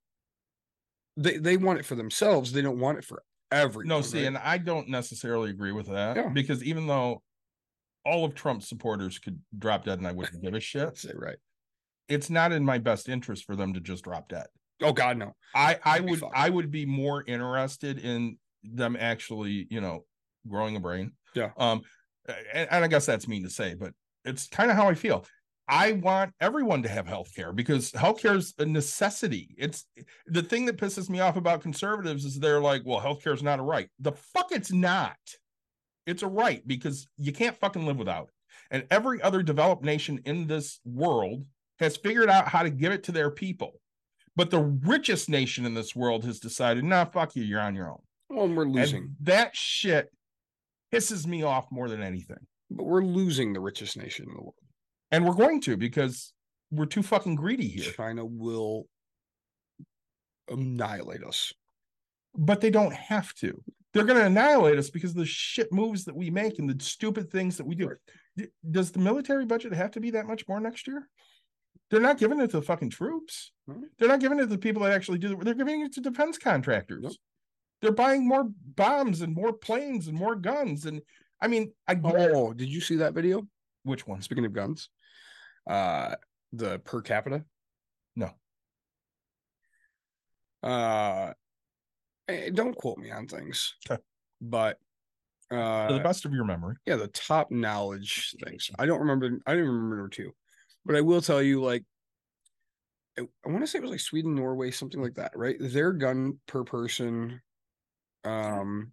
they 1.16 1.36
they 1.38 1.56
want 1.56 1.78
it 1.78 1.84
for 1.84 1.94
themselves 1.94 2.52
they 2.52 2.62
don't 2.62 2.80
want 2.80 2.98
it 2.98 3.04
for 3.04 3.22
everyone 3.52 3.88
No, 3.88 4.00
see, 4.00 4.18
right? 4.20 4.26
and 4.28 4.38
I 4.38 4.58
don't 4.58 4.88
necessarily 4.88 5.50
agree 5.50 5.70
with 5.72 5.86
that 5.88 6.16
Yeah. 6.16 6.28
because 6.28 6.64
even 6.64 6.86
though 6.88 7.22
all 8.04 8.24
of 8.24 8.34
Trump's 8.34 8.68
supporters 8.68 9.18
could 9.20 9.38
drop 9.56 9.84
dead 9.84 9.98
and 9.98 10.08
I 10.08 10.12
wouldn't 10.12 10.42
give 10.42 10.54
a 10.54 10.60
shit, 10.70 11.04
it, 11.04 11.14
right 11.16 11.36
it's 12.08 12.30
not 12.30 12.50
in 12.52 12.64
my 12.64 12.78
best 12.78 13.08
interest 13.08 13.44
for 13.44 13.54
them 13.56 13.72
to 13.74 13.80
just 13.80 14.04
drop 14.04 14.28
dead. 14.28 14.46
oh 14.82 14.92
god 14.92 15.18
no 15.18 15.32
I 15.54 15.78
I 15.84 16.00
That'd 16.00 16.10
would. 16.10 16.22
I 16.34 16.50
would 16.50 16.70
be 16.72 16.84
more 16.84 17.22
interested 17.26 17.98
in 18.00 18.38
them 18.64 18.96
actually, 18.98 19.68
you 19.70 19.80
know, 19.80 20.04
growing 20.48 20.74
a 20.74 20.80
brain. 20.80 21.12
Yeah. 21.34 21.50
Um, 21.56 21.82
and, 22.28 22.68
and 22.70 22.84
I 22.84 22.88
guess 22.88 23.06
that's 23.06 23.28
mean 23.28 23.42
to 23.44 23.50
say, 23.50 23.74
but 23.74 23.92
it's 24.24 24.46
kind 24.48 24.70
of 24.70 24.76
how 24.76 24.88
I 24.88 24.94
feel. 24.94 25.24
I 25.66 25.92
want 25.92 26.32
everyone 26.40 26.82
to 26.82 26.88
have 26.90 27.06
health 27.06 27.34
care 27.34 27.52
because 27.52 27.90
healthcare 27.92 28.36
is 28.36 28.54
a 28.58 28.66
necessity. 28.66 29.54
It's 29.56 29.86
the 30.26 30.42
thing 30.42 30.66
that 30.66 30.76
pisses 30.76 31.08
me 31.08 31.20
off 31.20 31.36
about 31.36 31.62
conservatives 31.62 32.24
is 32.24 32.38
they're 32.38 32.60
like, 32.60 32.82
well, 32.84 33.00
healthcare 33.00 33.32
is 33.32 33.42
not 33.42 33.60
a 33.60 33.62
right. 33.62 33.88
The 33.98 34.12
fuck 34.12 34.52
it's 34.52 34.72
not. 34.72 35.16
It's 36.06 36.22
a 36.22 36.28
right 36.28 36.66
because 36.66 37.08
you 37.16 37.32
can't 37.32 37.56
fucking 37.56 37.86
live 37.86 37.96
without 37.96 38.24
it. 38.24 38.34
And 38.70 38.86
every 38.90 39.22
other 39.22 39.42
developed 39.42 39.84
nation 39.84 40.20
in 40.26 40.46
this 40.46 40.80
world 40.84 41.46
has 41.78 41.96
figured 41.96 42.28
out 42.28 42.48
how 42.48 42.62
to 42.62 42.70
give 42.70 42.92
it 42.92 43.04
to 43.04 43.12
their 43.12 43.30
people. 43.30 43.80
But 44.36 44.50
the 44.50 44.60
richest 44.60 45.28
nation 45.30 45.64
in 45.64 45.74
this 45.74 45.96
world 45.96 46.24
has 46.24 46.40
decided, 46.40 46.84
nah, 46.84 47.04
fuck 47.04 47.36
you, 47.36 47.42
you're 47.42 47.60
on 47.60 47.74
your 47.74 47.88
own. 47.88 48.02
well 48.28 48.48
we're 48.48 48.64
losing 48.64 49.02
And 49.02 49.10
that 49.20 49.56
shit 49.56 50.10
pisses 50.94 51.26
me 51.26 51.42
off 51.42 51.66
more 51.70 51.88
than 51.88 52.02
anything. 52.02 52.38
but 52.70 52.84
we're 52.84 53.04
losing 53.04 53.52
the 53.52 53.60
richest 53.60 53.96
nation 53.96 54.26
in 54.28 54.34
the 54.34 54.40
world. 54.42 54.54
And 55.10 55.24
we're 55.26 55.34
going 55.34 55.60
to 55.62 55.76
because 55.76 56.32
we're 56.70 56.86
too 56.86 57.02
fucking 57.02 57.36
greedy 57.36 57.68
here. 57.68 57.92
China 57.92 58.24
will 58.24 58.86
annihilate 60.50 61.22
us. 61.24 61.52
But 62.36 62.60
they 62.60 62.70
don't 62.70 62.92
have 62.92 63.32
to. 63.36 63.62
They're 63.92 64.04
going 64.04 64.18
to 64.18 64.26
annihilate 64.26 64.76
us 64.78 64.90
because 64.90 65.10
of 65.10 65.16
the 65.16 65.26
shit 65.26 65.72
moves 65.72 66.04
that 66.04 66.16
we 66.16 66.30
make 66.30 66.58
and 66.58 66.68
the 66.68 66.82
stupid 66.84 67.30
things 67.30 67.56
that 67.58 67.66
we 67.66 67.76
do. 67.76 67.90
D- 68.36 68.46
Does 68.68 68.90
the 68.90 68.98
military 68.98 69.44
budget 69.46 69.72
have 69.72 69.92
to 69.92 70.00
be 70.00 70.10
that 70.12 70.26
much 70.26 70.48
more 70.48 70.58
next 70.58 70.88
year? 70.88 71.08
They're 71.90 72.00
not 72.00 72.18
giving 72.18 72.40
it 72.40 72.50
to 72.50 72.58
the 72.58 72.66
fucking 72.66 72.90
troops. 72.90 73.52
No. 73.68 73.76
They're 73.98 74.08
not 74.08 74.18
giving 74.20 74.38
it 74.40 74.42
to 74.42 74.46
the 74.48 74.58
people 74.58 74.82
that 74.82 74.92
actually 74.92 75.18
do. 75.18 75.28
The, 75.28 75.44
they're 75.44 75.54
giving 75.54 75.82
it 75.82 75.92
to 75.94 76.00
defense 76.00 76.38
contractors. 76.38 77.02
Yep. 77.04 77.12
They're 77.82 77.92
buying 77.92 78.26
more 78.26 78.44
bombs 78.76 79.20
and 79.20 79.34
more 79.34 79.52
planes 79.52 80.08
and 80.08 80.16
more 80.16 80.36
guns. 80.36 80.86
And 80.86 81.02
I 81.40 81.48
mean, 81.48 81.72
I 81.86 81.94
get 81.94 82.30
Oh, 82.34 82.52
did 82.52 82.68
you 82.68 82.80
see 82.80 82.96
that 82.96 83.14
video? 83.14 83.46
which 83.82 84.06
one? 84.06 84.22
Speaking 84.22 84.46
of 84.46 84.52
guns, 84.54 84.88
uh, 85.68 86.14
the 86.52 86.78
per 86.78 87.02
capita. 87.02 87.44
No. 88.16 88.30
Uh, 90.62 91.34
eh, 92.28 92.48
don't 92.50 92.74
quote 92.74 92.96
me 92.98 93.10
on 93.10 93.26
things. 93.26 93.74
Okay. 93.90 94.00
But 94.40 94.78
To 95.50 95.56
the 95.56 95.60
uh, 95.60 96.02
best 96.02 96.24
of 96.24 96.32
your 96.32 96.44
memory. 96.44 96.76
yeah, 96.86 96.96
the 96.96 97.08
top 97.08 97.50
knowledge 97.50 98.34
things. 98.42 98.70
I 98.78 98.86
don't 98.86 99.00
remember. 99.00 99.38
I 99.46 99.54
don't 99.54 99.66
remember 99.66 100.08
two, 100.08 100.32
but 100.86 100.96
I 100.96 101.02
will 101.02 101.20
tell 101.20 101.42
you, 101.42 101.62
like, 101.62 101.84
I, 103.18 103.22
I 103.22 103.50
want 103.50 103.60
to 103.60 103.66
say 103.66 103.78
it 103.78 103.82
was 103.82 103.90
like 103.90 104.00
Sweden, 104.00 104.34
Norway, 104.34 104.70
something 104.70 105.02
like 105.02 105.14
that, 105.16 105.32
right? 105.36 105.56
Their 105.60 105.92
gun 105.92 106.38
per 106.46 106.64
person, 106.64 107.40
um, 108.24 108.92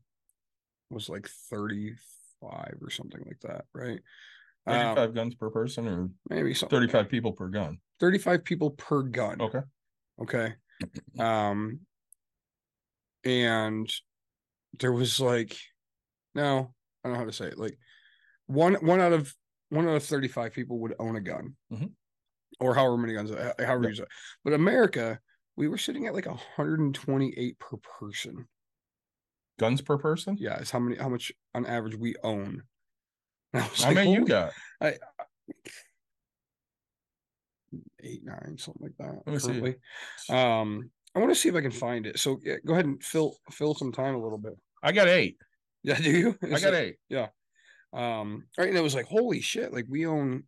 was 0.90 1.10
like 1.10 1.28
thirty 1.50 1.94
five 2.42 2.78
or 2.82 2.90
something 2.90 3.22
like 3.26 3.40
that, 3.42 3.66
right? 3.74 4.00
Um, 4.68 4.96
35 4.96 5.16
guns 5.16 5.36
per 5.36 5.50
person 5.50 5.88
or 5.88 6.10
maybe 6.30 6.54
something. 6.54 6.78
35 6.78 7.10
people 7.10 7.32
per 7.34 7.48
gun. 7.48 7.80
35 8.00 8.44
people 8.44 8.72
per 8.72 9.02
gun. 9.04 9.42
Okay. 9.42 9.62
Okay. 10.22 10.54
Um, 11.20 11.82
and 13.24 13.92
there 14.80 14.92
was 14.92 15.20
like, 15.20 15.56
no, 16.34 16.74
I 17.04 17.08
don't 17.08 17.14
know 17.14 17.20
how 17.20 17.26
to 17.26 17.34
say 17.34 17.46
it. 17.48 17.58
Like 17.60 17.78
one 18.48 18.76
one 18.76 19.00
out 19.00 19.14
of 19.14 19.34
one 19.70 19.88
out 19.88 19.96
of 19.96 20.04
thirty 20.04 20.28
five 20.28 20.54
people 20.54 20.80
would 20.80 20.96
own 21.00 21.16
a 21.16 21.22
gun, 21.22 21.56
Mhm. 21.72 21.92
or 22.60 22.74
however 22.74 22.98
many 22.98 23.14
guns, 23.14 23.32
uh, 23.32 23.54
however 23.60 23.84
Yep. 23.84 23.84
you 23.84 23.90
use 23.90 24.00
it. 24.00 24.08
But 24.44 24.54
America, 24.54 25.20
we 25.56 25.68
were 25.68 25.78
sitting 25.78 26.08
at 26.08 26.14
like 26.16 26.26
hundred 26.26 26.80
and 26.80 26.96
twenty 26.96 27.34
eight 27.38 27.60
per 27.60 27.78
person. 27.78 28.48
Guns 29.62 29.80
per 29.80 30.00
person? 30.00 30.38
Yeah, 30.40 30.58
it's 30.58 30.72
how 30.72 30.80
many 30.80 30.98
how 30.98 31.08
much 31.08 31.32
on 31.54 31.68
average 31.68 31.96
we 31.96 32.16
own. 32.24 32.64
I 33.54 33.60
How 33.60 33.86
like, 33.86 33.96
many 33.96 34.14
you 34.14 34.20
"Holy 34.22 34.30
got? 34.30 34.52
eight, 38.02 38.24
nine, 38.24 38.56
something 38.58 38.82
like 38.82 38.98
that. 38.98 39.22
Let 39.26 39.64
me 39.64 39.76
see. 40.28 40.34
Um, 40.34 40.90
I 41.14 41.20
want 41.20 41.32
to 41.32 41.36
see 41.36 41.48
if 41.48 41.54
I 41.56 41.62
can 41.62 41.70
find 41.70 42.08
it. 42.08 42.18
So 42.18 42.40
yeah, 42.44 42.56
go 42.66 42.74
ahead 42.74 42.86
and 42.86 43.04
fill 43.04 43.36
fill 43.52 43.76
some 43.76 43.92
time 43.92 44.16
a 44.16 44.22
little 44.22 44.40
bit. 44.40 44.54
I 44.82 44.92
got 44.94 45.08
eight. 45.08 45.38
Yeah, 45.84 45.96
do 46.02 46.10
you? 46.10 46.38
I 46.42 46.48
got 46.60 46.74
like- 46.74 46.98
eight. 47.12 47.30
Um, 47.94 48.46
right, 48.58 48.70
and 48.70 48.78
it 48.78 48.82
was 48.82 48.96
like, 48.96 49.06
holy 49.06 49.42
shit, 49.42 49.72
like 49.72 49.86
we 49.88 50.08
own 50.08 50.46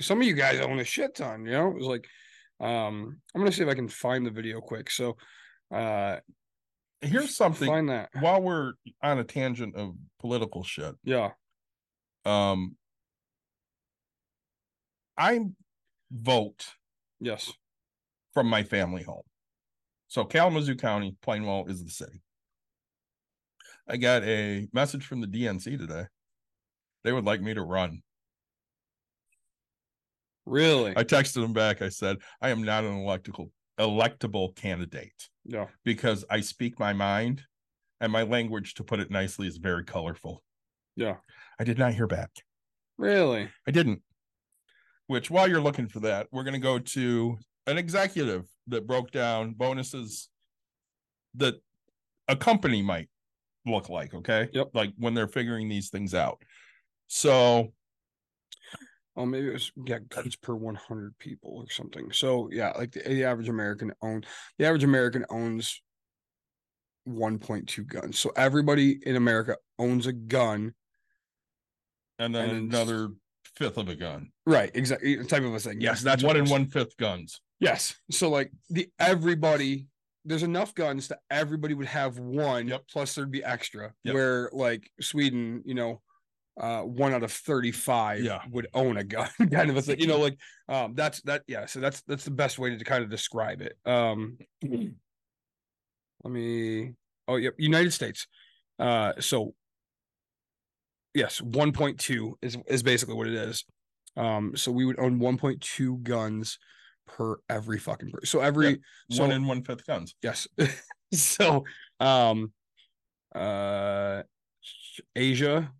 some 0.00 0.20
of 0.20 0.26
you 0.26 0.34
guys 0.34 0.60
own 0.60 0.80
a 0.80 0.84
shit 0.84 1.14
ton, 1.14 1.46
you 1.46 1.52
know? 1.52 1.68
It 1.68 1.76
was 1.76 1.86
like, 1.86 2.06
um, 2.58 3.20
I'm 3.34 3.40
gonna 3.40 3.52
see 3.52 3.62
if 3.62 3.68
I 3.68 3.74
can 3.74 3.88
find 3.88 4.26
the 4.26 4.30
video 4.30 4.60
quick. 4.60 4.90
So 4.90 5.16
uh 5.72 6.16
Here's 7.02 7.34
something 7.34 7.68
find 7.68 7.88
that. 7.88 8.10
while 8.20 8.42
we're 8.42 8.74
on 9.02 9.18
a 9.18 9.24
tangent 9.24 9.74
of 9.74 9.94
political 10.18 10.62
shit. 10.62 10.94
Yeah, 11.04 11.30
Um 12.24 12.76
I 15.16 15.40
vote 16.10 16.66
yes. 17.20 17.52
from 18.34 18.46
my 18.48 18.62
family 18.62 19.02
home. 19.02 19.22
So 20.08 20.24
Kalamazoo 20.24 20.76
County, 20.76 21.16
Plainwell 21.24 21.68
is 21.70 21.84
the 21.84 21.90
city. 21.90 22.22
I 23.88 23.96
got 23.96 24.22
a 24.24 24.68
message 24.72 25.04
from 25.06 25.20
the 25.20 25.26
DNC 25.26 25.78
today. 25.78 26.04
They 27.04 27.12
would 27.12 27.24
like 27.24 27.40
me 27.40 27.54
to 27.54 27.62
run. 27.62 28.02
Really? 30.46 30.92
I 30.96 31.04
texted 31.04 31.42
them 31.42 31.52
back. 31.52 31.80
I 31.82 31.88
said, 31.88 32.16
I 32.40 32.50
am 32.50 32.62
not 32.62 32.84
an 32.84 32.92
electical 32.92 33.50
electable 33.78 34.54
candidate 34.56 35.29
yeah. 35.44 35.66
because 35.84 36.24
I 36.30 36.40
speak 36.40 36.78
my 36.78 36.92
mind 36.92 37.42
and 38.00 38.10
my 38.12 38.22
language, 38.22 38.74
to 38.74 38.84
put 38.84 39.00
it 39.00 39.10
nicely, 39.10 39.46
is 39.46 39.58
very 39.58 39.84
colorful. 39.84 40.42
Yeah. 40.96 41.16
I 41.58 41.64
did 41.64 41.78
not 41.78 41.94
hear 41.94 42.06
back. 42.06 42.30
Really? 42.98 43.48
I 43.66 43.70
didn't. 43.70 44.02
Which, 45.06 45.30
while 45.30 45.48
you're 45.48 45.60
looking 45.60 45.88
for 45.88 46.00
that, 46.00 46.28
we're 46.30 46.44
going 46.44 46.54
to 46.54 46.60
go 46.60 46.78
to 46.78 47.38
an 47.66 47.78
executive 47.78 48.44
that 48.68 48.86
broke 48.86 49.10
down 49.10 49.52
bonuses 49.52 50.28
that 51.34 51.54
a 52.28 52.36
company 52.36 52.82
might 52.82 53.08
look 53.66 53.88
like. 53.88 54.14
Okay. 54.14 54.48
Yep. 54.52 54.70
Like 54.72 54.92
when 54.96 55.14
they're 55.14 55.28
figuring 55.28 55.68
these 55.68 55.90
things 55.90 56.14
out. 56.14 56.42
So, 57.08 57.72
Oh, 59.20 59.26
maybe 59.26 59.48
it 59.48 59.52
was 59.52 59.70
yeah, 59.84 59.98
guns 60.08 60.34
per 60.36 60.54
100 60.54 61.18
people 61.18 61.58
or 61.58 61.70
something. 61.70 62.10
So 62.10 62.48
yeah, 62.50 62.70
like 62.70 62.92
the, 62.92 63.00
the 63.00 63.24
average 63.24 63.50
American 63.50 63.92
own 64.00 64.24
the 64.58 64.64
average 64.64 64.84
American 64.84 65.26
owns 65.28 65.82
1.2 67.06 67.86
guns. 67.86 68.18
So 68.18 68.32
everybody 68.34 68.98
in 69.04 69.16
America 69.16 69.56
owns 69.78 70.06
a 70.06 70.12
gun. 70.12 70.72
and 72.18 72.34
then 72.34 72.48
And 72.50 72.72
another 72.72 73.10
fifth 73.56 73.76
of 73.76 73.90
a 73.90 73.94
gun. 73.94 74.30
Right, 74.46 74.70
exactly. 74.74 75.22
Type 75.24 75.42
of 75.42 75.54
a 75.54 75.58
thing. 75.58 75.82
Yes, 75.82 76.00
that's 76.00 76.22
one 76.22 76.36
and 76.38 76.48
one 76.48 76.66
fifth 76.66 76.96
guns. 76.96 77.42
Yes. 77.58 77.94
So 78.10 78.30
like 78.30 78.50
the 78.70 78.88
everybody 78.98 79.86
there's 80.24 80.42
enough 80.42 80.74
guns 80.74 81.08
that 81.08 81.18
everybody 81.30 81.74
would 81.74 81.86
have 81.86 82.18
one 82.18 82.68
Yep. 82.68 82.82
plus 82.90 83.14
there'd 83.14 83.30
be 83.30 83.44
extra. 83.44 83.92
Yep. 84.04 84.14
Where 84.14 84.50
like 84.52 84.90
Sweden, 85.00 85.62
you 85.66 85.74
know, 85.74 86.00
uh 86.60 86.82
one 86.82 87.12
out 87.14 87.22
of 87.22 87.32
35 87.32 88.20
Yeah. 88.22 88.42
would 88.50 88.68
own 88.74 88.96
a 88.98 89.04
gun 89.04 89.28
kind 89.50 89.70
of 89.70 89.76
a 89.76 89.82
thing. 89.82 89.98
You 89.98 90.06
know, 90.06 90.18
like 90.26 90.38
um 90.68 90.94
that's 90.94 91.22
that 91.22 91.42
yeah, 91.48 91.66
so 91.66 91.80
that's 91.80 92.02
that's 92.02 92.24
the 92.24 92.30
best 92.30 92.58
way 92.58 92.76
to 92.76 92.84
kind 92.84 93.02
of 93.02 93.10
describe 93.10 93.62
it. 93.62 93.76
Um 93.86 94.36
let 94.62 96.32
me 96.32 96.92
oh 97.28 97.36
yep, 97.36 97.54
United 97.58 97.92
States. 97.92 98.26
Uh 98.78 99.12
so 99.20 99.54
yes, 101.14 101.40
1.2 101.40 102.32
is 102.42 102.56
is 102.66 102.82
basically 102.82 103.14
what 103.14 103.26
it 103.26 103.34
is. 103.34 103.64
Um 104.16 104.56
so 104.56 104.70
we 104.70 104.84
would 104.84 104.98
own 105.00 105.18
1.2 105.18 106.02
guns 106.02 106.58
per 107.06 107.38
every 107.48 107.78
fucking 107.78 108.10
person. 108.10 108.26
So 108.26 108.40
every 108.40 108.80
so 109.10 109.22
one 109.22 109.32
and 109.32 109.46
one 109.48 109.64
fifth 109.64 109.86
guns. 109.86 110.14
yes. 110.22 110.46
so 111.12 111.64
um 111.98 112.52
uh 113.34 114.22
Asia 115.16 115.72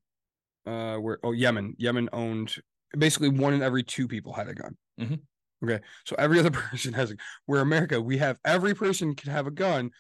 uh 0.67 0.97
where 0.97 1.19
oh 1.23 1.33
Yemen 1.33 1.75
Yemen 1.79 2.09
owned 2.13 2.55
basically 2.97 3.29
one 3.29 3.55
in 3.55 3.63
every 3.63 3.83
two 3.83 4.09
people 4.09 4.33
had 4.33 4.49
a 4.49 4.55
gun. 4.55 4.77
Mhm. 5.01 5.21
Okay. 5.65 5.81
So 6.07 6.17
every 6.19 6.39
other 6.39 6.51
person 6.71 6.93
has 6.95 7.11
a 7.13 7.17
where 7.47 7.61
America 7.61 8.01
we 8.01 8.19
have 8.19 8.39
every 8.45 8.75
person 8.75 9.15
can 9.15 9.31
have 9.31 9.47
a 9.47 9.51
gun 9.51 9.91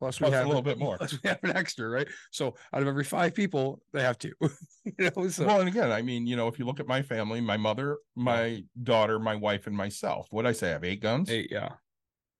plus 0.00 0.20
we 0.20 0.30
have 0.30 0.44
a 0.44 0.48
little 0.48 0.62
bit 0.62 0.78
more. 0.78 0.96
plus 0.96 1.12
we 1.12 1.28
have 1.28 1.40
an 1.42 1.56
extra, 1.56 1.88
right? 1.88 2.06
So 2.30 2.54
out 2.72 2.82
of 2.82 2.88
every 2.88 3.02
five 3.04 3.34
people 3.34 3.80
they 3.92 4.02
have 4.02 4.16
two. 4.18 4.32
you 4.84 5.10
know 5.16 5.28
so 5.28 5.44
well, 5.46 5.58
and 5.60 5.68
again, 5.68 5.90
I 5.90 6.02
mean, 6.02 6.26
you 6.26 6.36
know, 6.36 6.46
if 6.46 6.58
you 6.58 6.64
look 6.64 6.78
at 6.78 6.86
my 6.86 7.02
family, 7.02 7.40
my 7.40 7.56
mother, 7.56 7.98
my 8.14 8.62
daughter, 8.80 9.18
my 9.18 9.34
wife, 9.34 9.66
and 9.66 9.76
myself, 9.76 10.28
what 10.30 10.46
I 10.46 10.52
say, 10.52 10.68
I 10.68 10.72
have 10.72 10.84
eight 10.84 11.02
guns. 11.02 11.28
eight 11.30 11.48
yeah. 11.50 11.70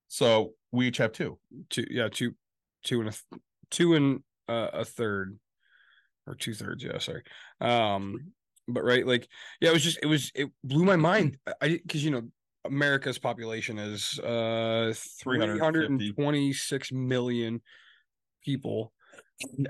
So 0.06 0.54
we 0.72 0.86
each 0.88 0.98
have 0.98 1.12
two. 1.12 1.38
two 1.68 1.84
yeah 1.90 2.08
two 2.08 2.34
two 2.84 3.00
and 3.00 3.08
a 3.08 3.12
th- 3.12 3.42
two 3.70 3.94
and 3.94 4.22
uh, 4.48 4.70
a 4.72 4.84
third 4.84 5.38
or 6.28 6.34
two 6.34 6.54
thirds 6.54 6.84
yeah 6.84 6.98
sorry 6.98 7.22
um 7.60 8.32
but 8.68 8.84
right 8.84 9.06
like 9.06 9.28
yeah 9.60 9.70
it 9.70 9.72
was 9.72 9.82
just 9.82 9.98
it 10.02 10.06
was 10.06 10.30
it 10.34 10.48
blew 10.62 10.84
my 10.84 10.96
mind 10.96 11.38
i 11.62 11.68
because 11.68 12.04
you 12.04 12.10
know 12.10 12.22
america's 12.64 13.18
population 13.18 13.78
is 13.78 14.18
uh 14.20 14.92
326 15.22 16.92
million 16.92 17.60
people 18.44 18.92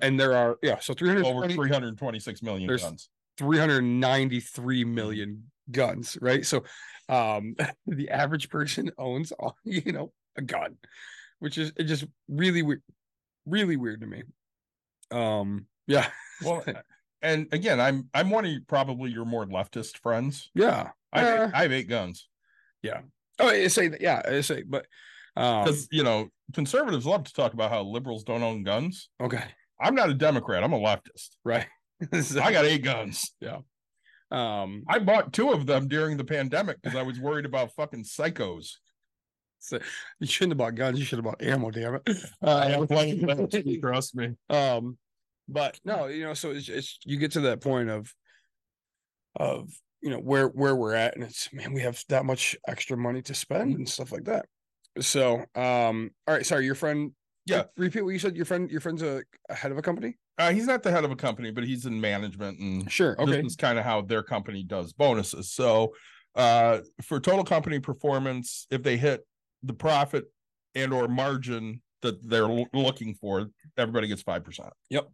and 0.02 0.18
there 0.18 0.34
are 0.34 0.58
yeah 0.62 0.78
so 0.78 0.94
320 0.94 1.36
Over 1.36 1.48
326 1.52 2.42
million 2.42 2.68
guns. 2.68 3.08
393 3.38 4.84
million 4.84 5.44
guns, 5.70 6.18
right? 6.20 6.44
So 6.44 6.64
um 7.08 7.54
the 7.86 8.10
average 8.10 8.48
person 8.48 8.90
owns 8.98 9.32
you 9.64 9.92
know 9.92 10.12
a 10.36 10.42
gun, 10.42 10.76
which 11.38 11.58
is 11.58 11.72
it 11.76 11.84
just 11.84 12.04
really 12.28 12.62
weird 12.62 12.82
really 13.46 13.76
weird 13.76 14.00
to 14.00 14.06
me. 14.06 14.22
Um 15.10 15.66
yeah. 15.86 16.08
Well, 16.44 16.64
and 17.22 17.46
again, 17.52 17.80
I'm 17.80 18.08
I'm 18.14 18.30
one 18.30 18.44
of 18.44 18.50
you, 18.52 18.60
probably 18.66 19.10
your 19.10 19.24
more 19.24 19.46
leftist 19.46 19.98
friends. 19.98 20.50
yeah. 20.54 20.90
I 21.12 21.20
have, 21.20 21.40
Uh, 21.40 21.44
eight- 21.44 21.54
I 21.54 21.62
have 21.62 21.72
eight 21.72 21.88
guns 21.88 22.28
Yeah. 22.82 23.00
Oh, 23.38 23.48
I 23.48 23.68
say 23.68 23.88
that 23.88 24.00
yeah, 24.00 24.20
I 24.24 24.40
say 24.42 24.62
but 24.62 24.86
um 25.36 25.64
because 25.64 25.88
you 25.90 26.02
know 26.02 26.28
conservatives 26.54 27.06
love 27.06 27.24
to 27.24 27.32
talk 27.32 27.54
about 27.54 27.70
how 27.70 27.82
liberals 27.82 28.24
don't 28.24 28.42
own 28.42 28.62
guns. 28.62 29.08
okay, 29.20 29.44
I'm 29.80 29.94
not 29.94 30.10
a 30.10 30.14
Democrat. 30.14 30.62
I'm 30.64 30.72
a 30.74 30.78
leftist. 30.78 31.30
right. 31.44 31.66
So, 32.22 32.40
I 32.40 32.52
got 32.52 32.64
eight 32.64 32.84
guns. 32.84 33.34
Yeah. 33.40 33.58
Um 34.30 34.84
I 34.88 34.98
bought 34.98 35.32
two 35.32 35.50
of 35.50 35.66
them 35.66 35.88
during 35.88 36.16
the 36.18 36.24
pandemic 36.24 36.80
because 36.82 36.96
I 36.96 37.02
was 37.02 37.18
worried 37.18 37.46
about 37.46 37.72
fucking 37.74 38.04
psychos. 38.04 38.74
so 39.58 39.78
you 40.20 40.26
shouldn't 40.26 40.52
have 40.52 40.58
bought 40.58 40.74
guns, 40.76 40.98
you 40.98 41.04
should 41.04 41.18
have 41.18 41.24
bought 41.24 41.42
ammo, 41.42 41.70
damn 41.70 41.94
it. 41.96 42.02
I 42.42 42.46
Uh, 42.46 42.68
have 42.80 42.88
plenty 42.88 43.22
of 43.22 43.50
them, 43.50 43.80
trust 43.80 44.14
me. 44.14 44.34
um 44.50 44.98
but 45.48 45.80
no 45.84 46.06
you 46.06 46.24
know 46.24 46.34
so 46.34 46.50
it's, 46.50 46.68
it's 46.68 46.98
you 47.04 47.16
get 47.18 47.32
to 47.32 47.40
that 47.40 47.60
point 47.60 47.88
of 47.88 48.12
of 49.36 49.70
you 50.00 50.10
know 50.10 50.18
where 50.18 50.48
where 50.48 50.76
we're 50.76 50.94
at 50.94 51.14
and 51.14 51.24
it's 51.24 51.52
man 51.52 51.72
we 51.72 51.80
have 51.80 52.02
that 52.08 52.24
much 52.24 52.56
extra 52.66 52.96
money 52.96 53.22
to 53.22 53.34
spend 53.34 53.74
and 53.76 53.88
stuff 53.88 54.12
like 54.12 54.24
that 54.24 54.46
so 55.00 55.36
um 55.54 56.10
all 56.26 56.34
right 56.34 56.46
sorry 56.46 56.64
your 56.64 56.74
friend 56.74 57.12
Yeah. 57.46 57.64
repeat 57.76 58.02
what 58.02 58.10
you 58.10 58.18
said 58.18 58.36
your 58.36 58.44
friend 58.44 58.70
your 58.70 58.80
friend's 58.80 59.02
a, 59.02 59.22
a 59.48 59.54
head 59.54 59.72
of 59.72 59.78
a 59.78 59.82
company 59.82 60.16
Uh, 60.38 60.52
he's 60.52 60.66
not 60.66 60.82
the 60.82 60.90
head 60.92 61.04
of 61.04 61.10
a 61.10 61.16
company, 61.16 61.50
but 61.50 61.64
he's 61.64 61.84
in 61.86 62.00
management 62.00 62.58
and 62.60 62.90
sure 62.90 63.20
okay 63.20 63.42
this 63.42 63.52
is 63.52 63.56
kind 63.56 63.78
of 63.78 63.84
how 63.84 64.00
their 64.02 64.22
company 64.22 64.62
does 64.62 64.92
bonuses. 64.92 65.50
So 65.50 65.94
uh 66.34 66.80
for 67.02 67.18
total 67.20 67.44
company 67.44 67.80
performance, 67.80 68.66
if 68.70 68.82
they 68.82 68.96
hit 68.96 69.26
the 69.64 69.72
profit 69.74 70.24
and 70.74 70.92
or 70.92 71.08
margin 71.08 71.82
that 72.02 72.16
they're 72.28 72.44
l- 72.48 72.68
looking 72.72 73.14
for, 73.14 73.46
everybody 73.76 74.06
gets 74.06 74.22
five 74.22 74.44
percent. 74.44 74.72
Yep. 74.90 75.08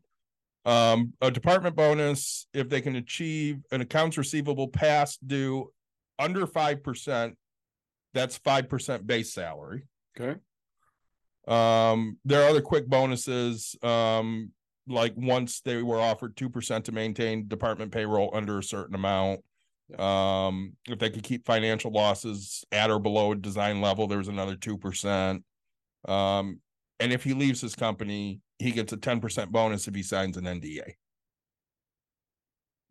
Um, 0.64 1.12
a 1.20 1.30
department 1.30 1.76
bonus, 1.76 2.46
if 2.54 2.68
they 2.68 2.80
can 2.80 2.96
achieve 2.96 3.58
an 3.70 3.80
accounts 3.82 4.16
receivable 4.16 4.68
past 4.68 5.26
due 5.26 5.72
under 6.18 6.46
five 6.46 6.82
percent, 6.82 7.36
that's 8.14 8.36
five 8.38 8.68
percent 8.68 9.06
base 9.06 9.32
salary. 9.32 9.86
okay 10.18 10.38
Um, 11.46 12.18
there 12.24 12.42
are 12.42 12.48
other 12.48 12.62
quick 12.62 12.88
bonuses, 12.88 13.76
um, 13.82 14.52
like 14.86 15.12
once 15.16 15.60
they 15.60 15.82
were 15.82 16.00
offered 16.00 16.36
two 16.36 16.48
percent 16.48 16.86
to 16.86 16.92
maintain 16.92 17.48
department 17.48 17.92
payroll 17.92 18.30
under 18.32 18.58
a 18.58 18.62
certain 18.62 18.94
amount. 18.94 19.40
Um, 19.98 20.76
if 20.86 20.98
they 20.98 21.10
could 21.10 21.24
keep 21.24 21.44
financial 21.44 21.90
losses 21.90 22.64
at 22.72 22.90
or 22.90 22.98
below 22.98 23.32
a 23.32 23.36
design 23.36 23.82
level, 23.82 24.06
there 24.06 24.18
was 24.18 24.28
another 24.28 24.56
two 24.56 24.78
percent. 24.78 25.44
Um, 26.08 26.60
and 27.00 27.12
if 27.12 27.22
he 27.22 27.34
leaves 27.34 27.60
his 27.60 27.74
company, 27.74 28.40
he 28.58 28.70
gets 28.70 28.92
a 28.92 28.96
10% 28.96 29.50
bonus 29.50 29.88
if 29.88 29.94
he 29.94 30.02
signs 30.02 30.36
an 30.36 30.44
NDA. 30.44 30.92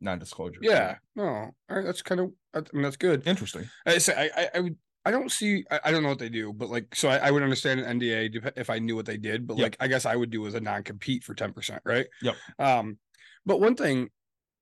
Non-disclosure. 0.02 0.60
Yeah. 0.62 0.96
No. 1.16 1.24
All 1.26 1.54
right. 1.70 1.86
That's 1.86 2.02
kind 2.02 2.20
of. 2.20 2.32
I 2.54 2.62
mean, 2.74 2.84
that's 2.84 2.98
good. 2.98 3.26
Interesting. 3.26 3.70
I 3.86 3.98
say 4.00 4.30
I 4.36 4.42
I, 4.44 4.50
I 4.56 4.60
would. 4.60 4.76
I 5.06 5.12
don't 5.12 5.32
see. 5.32 5.64
I, 5.72 5.80
I 5.86 5.92
don't 5.92 6.04
know 6.04 6.10
what 6.10 6.20
they 6.20 6.30
do, 6.30 6.52
but 6.54 6.70
like, 6.70 6.94
so 6.96 7.10
I, 7.10 7.18
I 7.18 7.32
would 7.32 7.44
understand 7.44 7.80
an 7.80 8.00
NDA 8.00 8.54
if 8.58 8.70
I 8.70 8.80
knew 8.80 8.96
what 8.96 9.06
they 9.06 9.18
did. 9.18 9.48
But 9.48 9.58
Yep. 9.58 9.64
like, 9.64 9.78
I 9.80 9.88
guess 9.88 10.06
I 10.06 10.16
would 10.16 10.30
do 10.30 10.46
as 10.46 10.54
a 10.56 10.60
non 10.62 10.84
compete 10.84 11.24
for 11.24 11.34
ten 11.34 11.54
percent, 11.54 11.82
right? 11.86 12.06
Yep. 12.22 12.36
Um, 12.60 12.98
but 13.46 13.62
one 13.62 13.76
thing, 13.76 14.10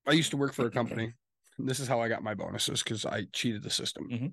I 0.06 0.12
used 0.12 0.30
to 0.30 0.36
work 0.36 0.52
for 0.52 0.66
a 0.66 0.70
company. 0.78 1.12
and 1.58 1.68
This 1.68 1.80
is 1.80 1.88
how 1.88 2.00
I 2.00 2.08
got 2.08 2.22
my 2.22 2.34
bonuses 2.34 2.82
because 2.82 3.04
I 3.04 3.24
cheated 3.32 3.62
the 3.64 3.70
system. 3.70 4.08
Mhm. 4.10 4.32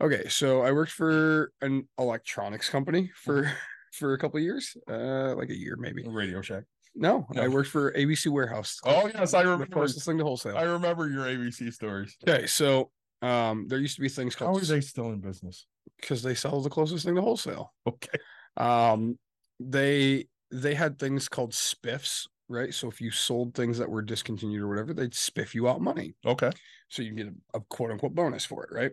Okay, 0.00 0.28
so 0.28 0.62
I 0.62 0.70
worked 0.72 0.92
for 0.92 1.52
an 1.60 1.88
electronics 1.98 2.68
company 2.68 3.10
for 3.16 3.42
Mm-hmm. 3.44 3.54
For 3.92 4.14
a 4.14 4.18
couple 4.18 4.38
of 4.38 4.44
years, 4.44 4.76
uh, 4.90 5.34
like 5.36 5.50
a 5.50 5.56
year 5.56 5.76
maybe. 5.78 6.04
Radio 6.06 6.40
Shack. 6.42 6.64
No, 6.94 7.26
I 7.36 7.48
worked 7.48 7.68
for 7.68 7.92
ABC 7.92 8.28
Warehouse. 8.28 8.80
Oh 8.84 9.10
yes, 9.12 9.34
I 9.34 9.42
remember. 9.42 9.66
closest 9.66 10.06
thing 10.06 10.16
to 10.18 10.24
wholesale. 10.24 10.56
I 10.56 10.62
remember 10.62 11.08
your 11.08 11.24
ABC 11.26 11.72
stories. 11.72 12.16
Okay, 12.26 12.46
so 12.46 12.90
um, 13.22 13.66
there 13.68 13.78
used 13.78 13.96
to 13.96 14.00
be 14.00 14.08
things 14.08 14.34
called. 14.34 14.56
How 14.56 14.62
are 14.62 14.64
they 14.66 14.80
still 14.80 15.10
in 15.10 15.20
business? 15.20 15.66
because 16.00 16.22
they 16.22 16.34
sell 16.34 16.60
the 16.60 16.68
closest 16.68 17.04
thing 17.06 17.14
to 17.14 17.22
wholesale. 17.22 17.72
Okay. 17.86 18.18
Um, 18.56 19.18
they 19.60 20.26
they 20.50 20.74
had 20.74 20.98
things 20.98 21.28
called 21.28 21.52
spiffs, 21.52 22.26
right? 22.48 22.72
So 22.72 22.88
if 22.88 23.00
you 23.00 23.10
sold 23.10 23.54
things 23.54 23.78
that 23.78 23.90
were 23.90 24.02
discontinued 24.02 24.62
or 24.62 24.68
whatever, 24.68 24.92
they'd 24.94 25.12
spiff 25.12 25.54
you 25.54 25.68
out 25.68 25.80
money, 25.80 26.14
Okay. 26.24 26.50
so 26.88 27.02
you 27.02 27.12
get 27.14 27.28
a, 27.28 27.58
a 27.58 27.60
quote 27.68 27.90
unquote 27.90 28.14
bonus 28.14 28.44
for 28.44 28.64
it, 28.64 28.70
right? 28.74 28.90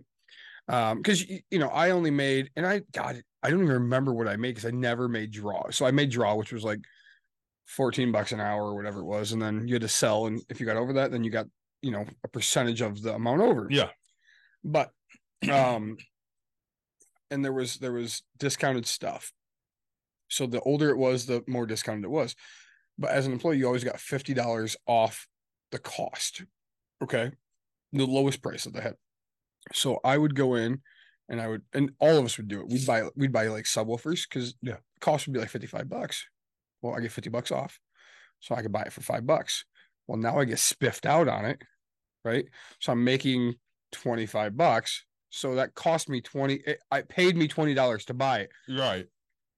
Um, 0.69 0.97
because 0.99 1.27
you, 1.27 1.39
you 1.51 1.59
know 1.59 1.67
I 1.67 1.91
only 1.91 2.11
made, 2.11 2.49
and 2.55 2.65
I 2.65 2.81
God, 2.93 3.21
I 3.43 3.49
don't 3.49 3.61
even 3.61 3.73
remember 3.73 4.13
what 4.13 4.27
I 4.27 4.35
made 4.37 4.55
because 4.55 4.65
I 4.65 4.71
never 4.71 5.07
made 5.07 5.31
draw. 5.31 5.69
So 5.69 5.85
I 5.85 5.91
made 5.91 6.09
draw, 6.09 6.35
which 6.35 6.53
was 6.53 6.63
like 6.63 6.79
fourteen 7.65 8.11
bucks 8.11 8.31
an 8.31 8.39
hour 8.39 8.63
or 8.63 8.75
whatever 8.75 9.01
it 9.01 9.05
was, 9.05 9.33
and 9.33 9.41
then 9.41 9.67
you 9.67 9.75
had 9.75 9.81
to 9.81 9.87
sell, 9.87 10.25
and 10.27 10.41
if 10.49 10.59
you 10.59 10.65
got 10.65 10.77
over 10.77 10.93
that, 10.93 11.11
then 11.11 11.23
you 11.23 11.29
got 11.29 11.47
you 11.81 11.91
know 11.91 12.05
a 12.23 12.27
percentage 12.29 12.81
of 12.81 13.01
the 13.01 13.13
amount 13.13 13.41
over. 13.41 13.67
Yeah. 13.69 13.89
but 14.63 14.91
um 15.51 15.97
and 17.29 17.43
there 17.43 17.51
was 17.51 17.75
there 17.77 17.91
was 17.91 18.21
discounted 18.37 18.85
stuff 18.85 19.33
so 20.29 20.47
the 20.47 20.61
older 20.61 20.89
it 20.89 20.97
was 20.97 21.25
the 21.25 21.43
more 21.47 21.65
discounted 21.65 22.05
it 22.05 22.09
was 22.09 22.35
but 22.97 23.11
as 23.11 23.25
an 23.25 23.33
employee 23.33 23.57
you 23.57 23.65
always 23.65 23.83
got 23.83 23.97
$50 23.97 24.75
off 24.87 25.27
the 25.71 25.79
cost 25.79 26.43
okay 27.03 27.31
the 27.91 28.05
lowest 28.05 28.41
price 28.41 28.63
that 28.63 28.73
they 28.73 28.81
had 28.81 28.95
so 29.73 29.99
i 30.05 30.17
would 30.17 30.35
go 30.35 30.55
in 30.55 30.81
and 31.29 31.39
i 31.41 31.47
would 31.47 31.61
and 31.73 31.91
all 31.99 32.17
of 32.17 32.25
us 32.25 32.37
would 32.37 32.47
do 32.47 32.59
it 32.61 32.67
we'd 32.69 32.85
buy 32.85 33.03
we'd 33.15 33.31
buy 33.31 33.47
like 33.47 33.65
subwoofers 33.65 34.27
because 34.27 34.55
Yeah. 34.61 34.77
cost 34.99 35.25
would 35.27 35.33
be 35.33 35.39
like 35.39 35.49
55 35.49 35.89
bucks 35.89 36.25
well 36.81 36.95
i 36.95 36.99
get 36.99 37.11
50 37.11 37.29
bucks 37.29 37.51
off 37.51 37.79
so 38.39 38.55
i 38.55 38.61
could 38.61 38.71
buy 38.71 38.83
it 38.83 38.93
for 38.93 39.01
five 39.01 39.25
bucks 39.25 39.65
well 40.07 40.17
now 40.17 40.37
i 40.39 40.45
get 40.45 40.59
spiffed 40.59 41.05
out 41.05 41.27
on 41.27 41.45
it 41.45 41.61
right 42.25 42.45
so 42.79 42.91
i'm 42.91 43.03
making 43.03 43.55
25 43.91 44.57
bucks 44.57 45.05
so 45.29 45.55
that 45.55 45.73
cost 45.75 46.09
me 46.09 46.21
20 46.21 46.55
it, 46.55 46.79
i 46.91 47.01
paid 47.01 47.35
me 47.37 47.47
$20 47.47 48.05
to 48.05 48.13
buy 48.13 48.39
it 48.39 48.49
Right. 48.69 49.05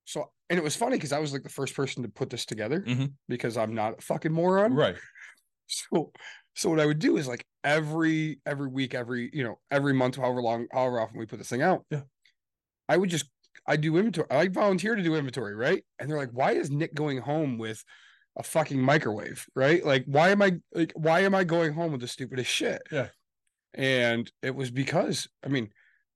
so 0.06 0.32
and 0.50 0.60
it 0.60 0.64
was 0.64 0.76
funny 0.76 0.98
because 0.98 1.12
i 1.12 1.20
was 1.20 1.34
like 1.34 1.44
the 1.44 1.50
first 1.50 1.74
person 1.76 2.04
to 2.04 2.10
put 2.10 2.30
this 2.30 2.46
together 2.46 2.82
Mhm. 2.82 3.14
because 3.28 3.58
i'm 3.58 3.74
not 3.74 3.98
a 4.00 4.02
fucking 4.02 4.32
moron 4.32 4.74
Right. 4.74 4.96
so 5.68 6.12
so 6.54 6.70
what 6.70 6.80
i 6.80 6.86
would 6.86 7.00
do 7.00 7.18
is 7.18 7.28
like 7.28 7.46
every 7.66 8.40
every 8.46 8.68
week 8.68 8.94
every 8.96 9.30
you 9.34 9.44
know 9.44 9.60
every 9.72 9.92
month 9.94 10.16
however 10.16 10.42
long 10.42 10.68
however 10.72 11.00
often 11.02 11.18
we 11.20 11.26
put 11.26 11.40
this 11.40 11.50
thing 11.50 11.62
out 11.64 11.84
Yeah. 11.90 12.02
i 12.88 12.96
would 12.96 13.10
just 13.10 13.26
i 13.68 13.76
do 13.76 13.98
inventory 13.98 14.28
i 14.30 14.48
volunteer 14.48 14.96
to 14.96 15.02
do 15.04 15.16
inventory 15.16 15.56
right 15.56 15.84
and 16.00 16.10
they're 16.10 16.18
like 16.18 16.30
why 16.32 16.52
is 16.52 16.70
nick 16.70 16.94
going 16.94 17.18
home 17.18 17.58
with 17.58 17.84
a 18.38 18.44
fucking 18.44 18.80
microwave 18.80 19.46
right 19.56 19.84
like 19.86 20.04
why 20.06 20.30
am 20.30 20.42
i 20.42 20.54
like 20.74 20.94
why 20.96 21.22
am 21.22 21.34
i 21.34 21.44
going 21.44 21.74
home 21.74 21.92
with 21.92 22.02
the 22.02 22.08
stupidest 22.08 22.50
shit 22.52 22.82
Yeah. 22.92 23.08
and 23.74 24.32
it 24.44 24.56
was 24.56 24.70
because 24.72 25.28
i 25.44 25.48
mean 25.48 25.70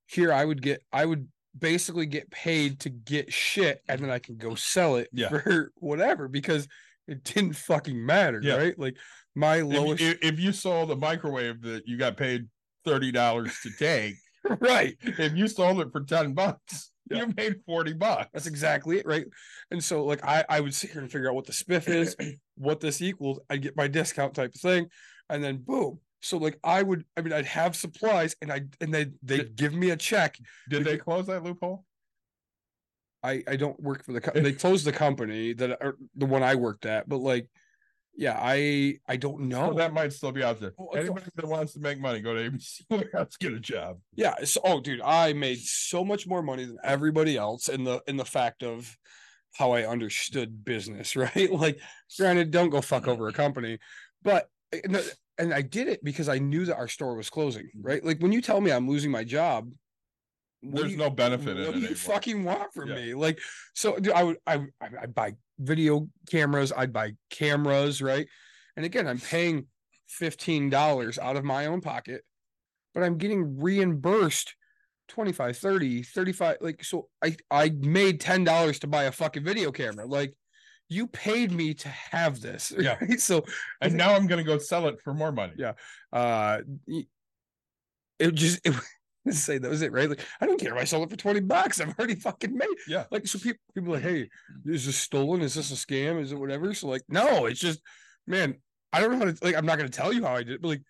here 0.05 0.31
i 0.31 0.45
would 0.45 0.61
get 0.61 0.83
i 0.93 1.03
would 1.05 1.27
basically 1.57 2.05
get 2.05 2.29
paid 2.29 2.79
to 2.81 2.89
get 2.91 3.33
shit 3.33 3.81
and 3.89 3.99
then 4.01 4.11
i 4.11 4.19
can 4.19 4.37
go 4.37 4.53
sell 4.53 4.97
it 4.97 5.09
Yeah. 5.11 5.29
for 5.29 5.71
whatever 5.77 6.27
because 6.27 6.67
it 7.07 7.23
didn't 7.23 7.53
fucking 7.53 8.05
matter 8.05 8.39
Yeah. 8.43 8.57
right 8.57 8.77
like 8.77 8.97
my 9.39 9.61
lowest 9.61 10.01
if, 10.01 10.17
if 10.21 10.39
you 10.39 10.51
sold 10.51 10.91
a 10.91 10.95
microwave 10.95 11.61
that 11.61 11.87
you 11.87 11.97
got 11.97 12.17
paid 12.17 12.47
thirty 12.85 13.11
dollars 13.11 13.57
to 13.63 13.69
take, 13.77 14.15
right 14.59 14.95
if 15.01 15.33
you 15.35 15.47
sold 15.47 15.79
it 15.81 15.91
for 15.91 16.01
ten 16.03 16.33
bucks, 16.33 16.91
Yeah. 17.09 17.19
you 17.21 17.33
made 17.35 17.55
forty 17.65 17.93
bucks. 17.93 18.27
that's 18.33 18.47
exactly 18.47 18.99
it 18.99 19.05
right 19.05 19.25
and 19.71 19.83
so 19.83 20.03
like 20.05 20.23
i 20.23 20.43
i 20.49 20.59
would 20.59 20.73
sit 20.73 20.91
here 20.91 21.01
and 21.01 21.11
figure 21.11 21.29
out 21.29 21.35
what 21.35 21.45
the 21.45 21.53
spiff 21.53 21.87
is 21.87 22.15
what 22.55 22.79
this 22.79 23.01
equals 23.01 23.39
I'd 23.49 23.61
get 23.61 23.75
my 23.77 23.87
discount 23.87 24.33
type 24.35 24.53
of 24.55 24.61
thing 24.61 24.87
and 25.29 25.43
then 25.43 25.57
boom 25.57 25.99
so 26.21 26.37
like 26.37 26.59
i 26.63 26.83
would 26.83 27.05
i 27.17 27.21
mean 27.21 27.33
i'd 27.33 27.45
have 27.45 27.75
supplies 27.75 28.35
and 28.41 28.51
i 28.51 28.61
and 28.81 28.93
they 28.93 29.07
they 29.23 29.43
give 29.43 29.73
me 29.73 29.89
a 29.91 29.97
check 29.97 30.37
Did 30.69 30.83
they 30.83 30.97
close 30.97 31.25
that 31.27 31.43
loophole? 31.43 31.85
I 33.23 33.43
I 33.47 33.55
don't 33.57 33.79
work 33.81 34.05
for 34.05 34.13
the 34.13 34.21
co- 34.21 34.31
they 34.39 34.53
closed 34.53 34.85
the 34.85 34.91
company 34.93 35.53
that 35.53 35.77
or 35.81 35.97
the 36.15 36.25
one 36.25 36.43
I 36.43 36.55
worked 36.55 36.85
at, 36.85 37.07
but 37.09 37.17
like, 37.17 37.47
yeah, 38.19 38.37
I 38.37 38.97
I 39.07 39.15
don't 39.15 39.43
know. 39.47 39.69
So 39.69 39.77
that 39.77 39.93
might 39.93 40.11
still 40.11 40.33
be 40.33 40.43
out 40.43 40.59
there. 40.59 40.73
It's- 40.77 41.05
Anybody 41.05 41.27
that 41.33 41.47
wants 41.47 41.71
to 41.73 41.79
make 41.79 42.01
money, 42.01 42.19
go 42.19 42.33
to 42.33 42.51
ABC 42.51 42.81
Warehouse, 42.89 43.37
get 43.39 43.53
a 43.53 43.59
job. 43.61 43.99
yeah, 44.13 44.35
so, 44.43 44.59
oh, 44.65 44.81
dude, 44.81 44.99
I 45.01 45.31
made 45.31 45.59
so 45.59 46.03
much 46.03 46.27
more 46.27 46.41
money 46.43 46.65
than 46.65 46.77
everybody 46.83 47.37
else 47.37 47.69
in 47.69 47.85
the 47.85 48.01
in 48.07 48.17
the 48.17 48.25
fact 48.25 48.61
of 48.61 48.97
how 49.53 49.71
I 49.71 49.87
understood 49.87 50.65
business, 50.65 51.15
right? 51.25 51.49
Like, 51.49 51.79
granted, 52.17 52.51
don't 52.51 52.69
go 52.69 52.81
fuck 52.81 53.07
over 53.07 53.29
a 53.29 53.33
company, 53.33 53.79
but 54.21 54.49
and, 55.37 55.53
I 55.53 55.61
did 55.61 55.87
it 55.87 56.03
because 56.03 56.27
I 56.27 56.37
knew 56.39 56.65
that 56.65 56.75
our 56.75 56.89
store 56.89 57.15
was 57.15 57.29
closing, 57.29 57.67
mm-hmm. 57.67 57.87
right? 57.87 58.03
Like 58.03 58.19
when 58.19 58.33
you 58.33 58.41
tell 58.41 58.59
me 58.59 58.71
I'm 58.71 58.89
losing 58.89 59.11
my 59.11 59.23
job. 59.23 59.71
what 60.61 60.81
There's 60.81 60.91
you- 60.91 60.97
no 60.97 61.09
benefit 61.09 61.55
in 61.55 61.65
what 61.65 61.69
it 61.69 61.73
do 61.73 61.79
you 61.79 61.85
anymore. 61.85 61.95
fucking 61.95 62.43
want 62.43 62.73
from 62.73 62.89
Yeah. 62.89 62.95
me? 62.95 63.13
Like, 63.13 63.39
so 63.73 63.95
dude, 63.97 64.11
I 64.11 64.23
would, 64.23 64.37
I, 64.45 64.65
I, 64.81 65.05
buy 65.05 65.35
video 65.59 66.07
cameras, 66.29 66.71
I'd 66.75 66.93
buy 66.93 67.13
cameras, 67.29 68.01
right? 68.01 68.27
And 68.75 68.85
again, 68.85 69.07
I'm 69.07 69.19
paying 69.19 69.67
fifteen 70.07 70.69
dollars 70.69 71.19
out 71.19 71.35
of 71.35 71.43
my 71.43 71.65
own 71.67 71.81
pocket, 71.81 72.23
but 72.93 73.03
I'm 73.03 73.17
getting 73.17 73.59
reimbursed 73.59 74.55
25, 75.09 75.57
30, 75.57 76.03
35. 76.03 76.57
Like, 76.61 76.83
so 76.83 77.07
I, 77.23 77.35
I 77.51 77.69
made 77.69 78.19
ten 78.21 78.43
dollars 78.43 78.79
to 78.79 78.87
buy 78.87 79.03
a 79.05 79.11
fucking 79.11 79.43
video 79.43 79.71
camera. 79.71 80.05
Like, 80.05 80.33
you 80.87 81.07
paid 81.07 81.51
me 81.51 81.73
to 81.75 81.89
have 81.89 82.41
this, 82.41 82.71
Yeah. 82.79 82.97
right? 83.01 83.19
So, 83.19 83.43
And 83.81 83.93
now 83.97 84.13
I'm 84.15 84.27
gonna 84.27 84.43
go 84.43 84.57
sell 84.57 84.87
it 84.87 85.01
for 85.03 85.13
more 85.13 85.31
money. 85.31 85.53
Yeah. 85.57 85.73
uh, 86.13 86.59
it 88.19 88.33
just 88.35 88.59
it, 88.65 88.75
say 89.37 89.57
that 89.57 89.69
was 89.69 89.81
it, 89.81 89.91
right? 89.91 90.09
Like, 90.09 90.25
I 90.41 90.45
don't 90.45 90.59
care 90.59 90.75
if 90.75 90.81
I 90.81 90.85
sold 90.85 91.07
it 91.07 91.11
for 91.11 91.17
20 91.17 91.41
bucks. 91.41 91.79
I've 91.79 91.97
already 91.97 92.15
fucking 92.15 92.55
made. 92.55 92.67
Yeah. 92.87 93.05
Like, 93.11 93.27
so 93.27 93.39
people 93.39 93.61
people 93.73 93.91
are 93.91 93.95
like, 93.97 94.03
hey, 94.03 94.29
is 94.65 94.85
this 94.85 94.97
stolen? 94.97 95.41
Is 95.41 95.53
this 95.53 95.71
a 95.71 95.75
scam? 95.75 96.21
Is 96.21 96.31
it 96.31 96.39
whatever? 96.39 96.73
So, 96.73 96.87
like, 96.87 97.03
no, 97.09 97.45
it's 97.45 97.59
just, 97.59 97.81
man, 98.27 98.55
I 98.91 98.99
don't 98.99 99.11
know 99.11 99.19
how 99.19 99.31
to 99.31 99.37
like, 99.41 99.55
I'm 99.55 99.65
not 99.65 99.77
gonna 99.77 99.89
tell 99.89 100.13
you 100.13 100.23
how 100.23 100.35
I 100.35 100.43
did, 100.43 100.55
it, 100.55 100.61
but 100.61 100.69
like, 100.69 100.81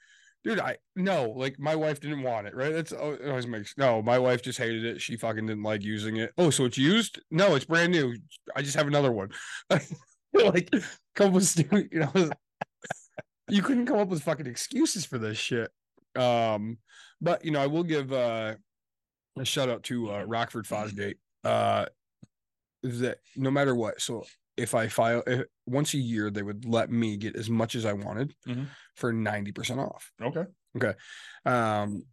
dude, 0.44 0.60
I 0.60 0.78
no, 0.96 1.34
like 1.36 1.60
my 1.60 1.76
wife 1.76 2.00
didn't 2.00 2.24
want 2.24 2.48
it, 2.48 2.56
right? 2.56 2.74
That's 2.74 2.94
oh, 2.94 3.18
always 3.28 3.48
makes 3.48 3.78
no, 3.78 4.02
my 4.02 4.20
wife 4.20 4.42
just 4.42 4.60
hated 4.60 4.86
it. 4.86 5.02
She 5.02 5.18
fucking 5.18 5.46
didn't 5.46 5.64
like 5.64 5.84
using 5.84 6.18
it. 6.18 6.32
Oh, 6.38 6.50
so 6.50 6.66
it's 6.66 6.78
used? 6.78 7.20
No, 7.32 7.56
it's 7.56 7.66
brand 7.66 7.92
new. 7.92 8.16
I 8.56 8.62
just 8.62 8.76
have 8.76 8.88
another 8.88 9.12
one. 9.12 9.30
like, 10.34 10.74
come 11.16 11.34
with 11.34 11.58
you 11.58 12.00
know. 12.00 12.12
you 13.50 13.62
couldn't 13.62 13.86
come 13.86 14.00
up 14.00 14.10
with 14.10 14.24
fucking 14.24 14.48
excuses 14.48 15.06
for 15.06 15.18
this 15.18 15.38
shit. 15.38 15.70
Um, 16.16 16.78
but 17.22 17.44
you 17.46 17.52
know, 17.52 17.62
I 17.62 17.68
will 17.68 17.84
give 17.84 18.12
uh 18.14 18.56
a 19.38 19.46
shout 19.46 19.70
out 19.70 19.84
to 19.84 20.12
uh 20.12 20.24
Rockford 20.24 20.66
Fosgate. 20.66 21.16
Uh 21.44 21.86
that 22.84 23.20
no 23.36 23.52
matter 23.52 23.76
what, 23.76 24.02
so 24.02 24.24
if 24.58 24.74
I 24.76 24.88
file 24.88 25.24
if, 25.28 25.46
once 25.66 25.94
a 25.94 25.98
year, 25.98 26.30
they 26.30 26.44
would 26.44 26.66
let 26.66 26.90
me 26.92 27.18
get 27.18 27.36
as 27.36 27.50
much 27.50 27.76
as 27.76 27.86
I 27.86 27.94
wanted 27.94 28.34
Mhm. 28.48 28.68
for 28.96 29.14
90% 29.14 29.80
off. 29.80 30.12
Okay. 30.22 30.46
Okay. 30.78 30.94
Um 31.46 32.04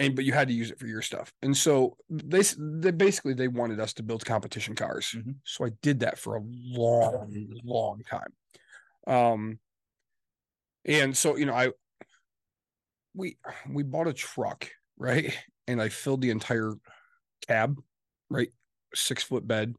and 0.00 0.14
but 0.14 0.24
you 0.24 0.32
had 0.32 0.46
to 0.48 0.54
use 0.54 0.70
it 0.70 0.78
for 0.78 0.86
your 0.86 1.02
stuff. 1.02 1.32
And 1.42 1.56
so 1.56 1.96
they 2.08 2.42
they 2.58 2.92
basically 2.92 3.34
they 3.34 3.48
wanted 3.48 3.80
us 3.80 3.92
to 3.94 4.02
build 4.04 4.24
competition 4.24 4.74
cars. 4.76 5.12
Mhm. 5.16 5.36
So 5.44 5.64
I 5.66 5.70
did 5.82 6.00
that 6.00 6.18
for 6.18 6.36
a 6.36 6.40
long, 6.44 7.60
long 7.64 8.02
time. 8.04 8.32
Um 9.06 9.58
and 10.84 11.16
so 11.16 11.36
you 11.36 11.46
know, 11.46 11.54
I 11.54 11.70
we 13.18 13.36
we 13.68 13.82
bought 13.82 14.06
a 14.08 14.12
truck, 14.12 14.68
right? 14.96 15.36
And 15.66 15.82
I 15.82 15.88
filled 15.90 16.22
the 16.22 16.30
entire 16.30 16.72
cab, 17.46 17.78
right? 18.30 18.48
Six 18.94 19.22
foot 19.22 19.46
bed. 19.46 19.74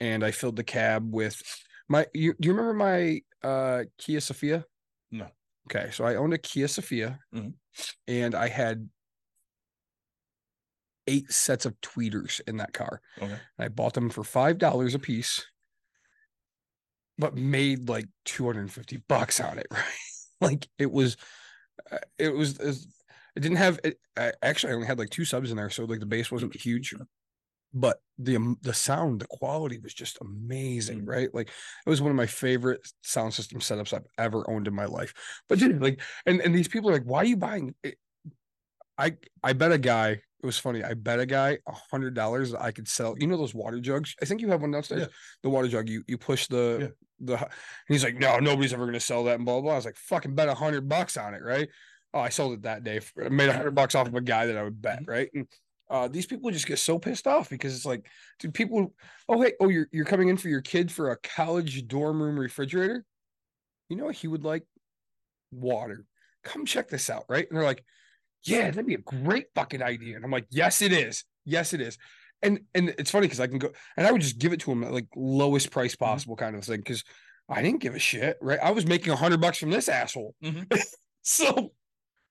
And 0.00 0.24
I 0.24 0.30
filled 0.30 0.56
the 0.56 0.64
cab 0.64 1.12
with 1.12 1.42
my 1.88 2.06
you 2.14 2.34
do 2.40 2.48
you 2.48 2.54
remember 2.54 2.74
my 2.74 3.20
uh 3.46 3.84
Kia 3.98 4.20
Sephia? 4.20 4.64
No. 5.10 5.26
Okay, 5.70 5.90
so 5.90 6.04
I 6.04 6.14
owned 6.14 6.32
a 6.32 6.38
Kia 6.38 6.66
Sephia 6.66 7.18
Mhm. 7.34 7.54
and 8.06 8.34
I 8.34 8.48
had 8.48 8.88
eight 11.06 11.30
sets 11.32 11.66
of 11.66 11.78
tweeters 11.80 12.40
in 12.46 12.58
that 12.58 12.72
car. 12.72 13.00
Okay. 13.20 13.32
And 13.32 13.40
I 13.58 13.68
bought 13.68 13.94
them 13.94 14.10
for 14.10 14.22
five 14.24 14.58
dollars 14.58 14.94
a 14.94 14.98
piece. 14.98 15.44
but 17.20 17.34
made 17.34 17.88
like 17.88 18.06
250 18.26 18.98
bucks 19.08 19.40
on 19.40 19.58
it, 19.58 19.66
right? 19.72 19.82
like 20.40 20.68
it 20.78 20.92
was, 20.92 21.16
it 22.18 22.34
was, 22.34 22.58
it 22.58 22.76
it 23.36 23.40
didn't 23.40 23.58
have, 23.58 23.78
it, 23.84 23.98
I 24.16 24.32
actually 24.42 24.72
I 24.72 24.76
only 24.76 24.86
had 24.88 24.98
like 24.98 25.10
two 25.10 25.24
subs 25.24 25.50
in 25.50 25.56
there. 25.56 25.70
So 25.70 25.84
like 25.84 26.00
the 26.00 26.06
bass 26.06 26.30
wasn't 26.30 26.56
huge, 26.56 26.94
but 27.74 27.98
the, 28.18 28.36
um, 28.36 28.58
the 28.62 28.74
sound, 28.74 29.20
the 29.20 29.26
quality 29.26 29.78
was 29.78 29.94
just 29.94 30.18
amazing, 30.20 31.02
Mm. 31.02 31.08
right? 31.08 31.34
Like 31.34 31.48
it 31.48 31.90
was 31.90 32.00
one 32.02 32.10
of 32.10 32.16
my 32.16 32.26
favorite 32.26 32.80
sound 33.02 33.34
system 33.34 33.60
setups 33.60 33.92
I've 33.92 34.06
ever 34.18 34.48
owned 34.50 34.66
in 34.66 34.74
my 34.74 34.86
life. 34.86 35.12
But 35.48 35.58
dude, 35.58 35.82
like, 35.82 36.00
and, 36.26 36.40
and 36.40 36.54
these 36.54 36.68
people 36.68 36.90
are 36.90 36.94
like, 36.94 37.04
why 37.04 37.18
are 37.18 37.26
you 37.26 37.36
buying 37.36 37.74
it? 37.82 37.98
I, 38.96 39.16
I 39.42 39.52
bet 39.52 39.72
a 39.72 39.78
guy, 39.78 40.22
it 40.42 40.46
was 40.46 40.58
funny. 40.58 40.84
I 40.84 40.94
bet 40.94 41.18
a 41.18 41.26
guy 41.26 41.58
a 41.66 41.72
hundred 41.90 42.14
dollars 42.14 42.52
that 42.52 42.62
I 42.62 42.70
could 42.70 42.86
sell. 42.88 43.16
You 43.18 43.26
know 43.26 43.36
those 43.36 43.54
water 43.54 43.80
jugs? 43.80 44.14
I 44.22 44.24
think 44.24 44.40
you 44.40 44.48
have 44.50 44.60
one 44.60 44.70
downstairs. 44.70 45.00
Yeah. 45.02 45.06
The 45.42 45.50
water 45.50 45.68
jug. 45.68 45.88
You 45.88 46.04
you 46.06 46.16
push 46.18 46.46
the 46.46 46.78
Yeah. 46.80 46.88
the. 47.20 47.36
And 47.38 47.50
he's 47.88 48.04
like, 48.04 48.16
no, 48.16 48.38
nobody's 48.38 48.72
ever 48.72 48.86
gonna 48.86 49.00
sell 49.00 49.24
that. 49.24 49.36
And 49.36 49.44
blah 49.44 49.54
blah. 49.54 49.62
blah. 49.62 49.72
I 49.72 49.76
was 49.76 49.84
like, 49.84 49.96
fucking 49.96 50.34
bet 50.34 50.48
a 50.48 50.54
hundred 50.54 50.88
bucks 50.88 51.16
on 51.16 51.34
it, 51.34 51.42
right? 51.42 51.68
Oh, 52.14 52.20
I 52.20 52.28
sold 52.28 52.54
it 52.54 52.62
that 52.62 52.84
day. 52.84 53.00
for- 53.00 53.24
I 53.24 53.28
made 53.28 53.48
a 53.48 53.52
hundred 53.52 53.74
bucks 53.74 53.94
off 53.94 54.06
of 54.06 54.14
a 54.14 54.20
guy 54.20 54.46
that 54.46 54.56
I 54.56 54.62
would 54.62 54.80
bet, 54.80 55.02
right? 55.06 55.28
And 55.34 55.46
uh, 55.90 56.06
these 56.06 56.26
people 56.26 56.50
just 56.50 56.66
get 56.66 56.78
so 56.78 56.98
pissed 56.98 57.26
off 57.26 57.48
because 57.50 57.74
it's 57.74 57.84
like, 57.86 58.06
dude, 58.38 58.54
people. 58.54 58.94
Oh 59.28 59.40
hey, 59.42 59.54
oh 59.60 59.68
you're 59.68 59.88
you're 59.90 60.04
coming 60.04 60.28
in 60.28 60.36
for 60.36 60.48
your 60.48 60.60
kid 60.62 60.92
for 60.92 61.10
a 61.10 61.16
college 61.18 61.86
dorm 61.88 62.22
room 62.22 62.38
refrigerator. 62.38 63.04
You 63.88 63.96
know 63.96 64.04
what 64.04 64.14
he 64.14 64.28
would 64.28 64.44
like? 64.44 64.64
Water. 65.50 66.04
Come 66.44 66.64
check 66.66 66.88
this 66.88 67.10
out, 67.10 67.24
right? 67.28 67.46
And 67.48 67.56
they're 67.56 67.64
like, 67.66 67.84
yeah, 68.44 68.70
that'd 68.70 68.86
be 68.86 68.94
a 68.94 68.98
great 68.98 69.46
fucking 69.54 69.82
idea. 69.82 70.16
And 70.16 70.24
I'm 70.24 70.30
like, 70.30 70.46
yes, 70.50 70.82
it 70.82 70.92
is. 70.92 71.24
Yes, 71.44 71.72
it 71.72 71.80
is. 71.80 71.98
And 72.42 72.60
and 72.74 72.94
it's 72.98 73.10
funny 73.10 73.26
because 73.26 73.40
I 73.40 73.46
can 73.48 73.58
go 73.58 73.70
and 73.96 74.06
I 74.06 74.12
would 74.12 74.20
just 74.20 74.38
give 74.38 74.52
it 74.52 74.60
to 74.60 74.70
him 74.70 74.84
at 74.84 74.92
like 74.92 75.06
lowest 75.16 75.70
price 75.70 75.96
possible 75.96 76.36
kind 76.36 76.54
of 76.54 76.64
thing 76.64 76.78
because 76.78 77.02
I 77.48 77.62
didn't 77.62 77.80
give 77.80 77.94
a 77.94 77.98
shit, 77.98 78.36
right? 78.40 78.60
I 78.62 78.70
was 78.70 78.86
making 78.86 79.12
a 79.12 79.16
hundred 79.16 79.40
bucks 79.40 79.58
from 79.58 79.70
this 79.70 79.88
asshole. 79.88 80.34
Mhm. 80.44 80.66
so 81.22 81.72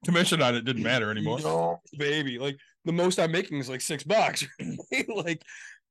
Commission 0.06 0.42
on 0.42 0.56
it 0.56 0.64
didn't 0.64 0.84
matter 0.84 1.12
anymore. 1.12 1.40
no, 1.40 1.82
baby. 1.98 2.38
Like 2.40 2.58
the 2.86 2.94
most 2.94 3.20
I'm 3.20 3.32
making 3.32 3.58
is 3.58 3.68
like 3.70 3.82
six 3.82 4.04
bucks. 4.04 4.48
like, 5.14 5.42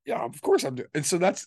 yeah, 0.05 0.23
of 0.23 0.41
course 0.41 0.63
I'm 0.63 0.75
doing. 0.75 0.89
And 0.95 1.05
so 1.05 1.17
that's 1.17 1.45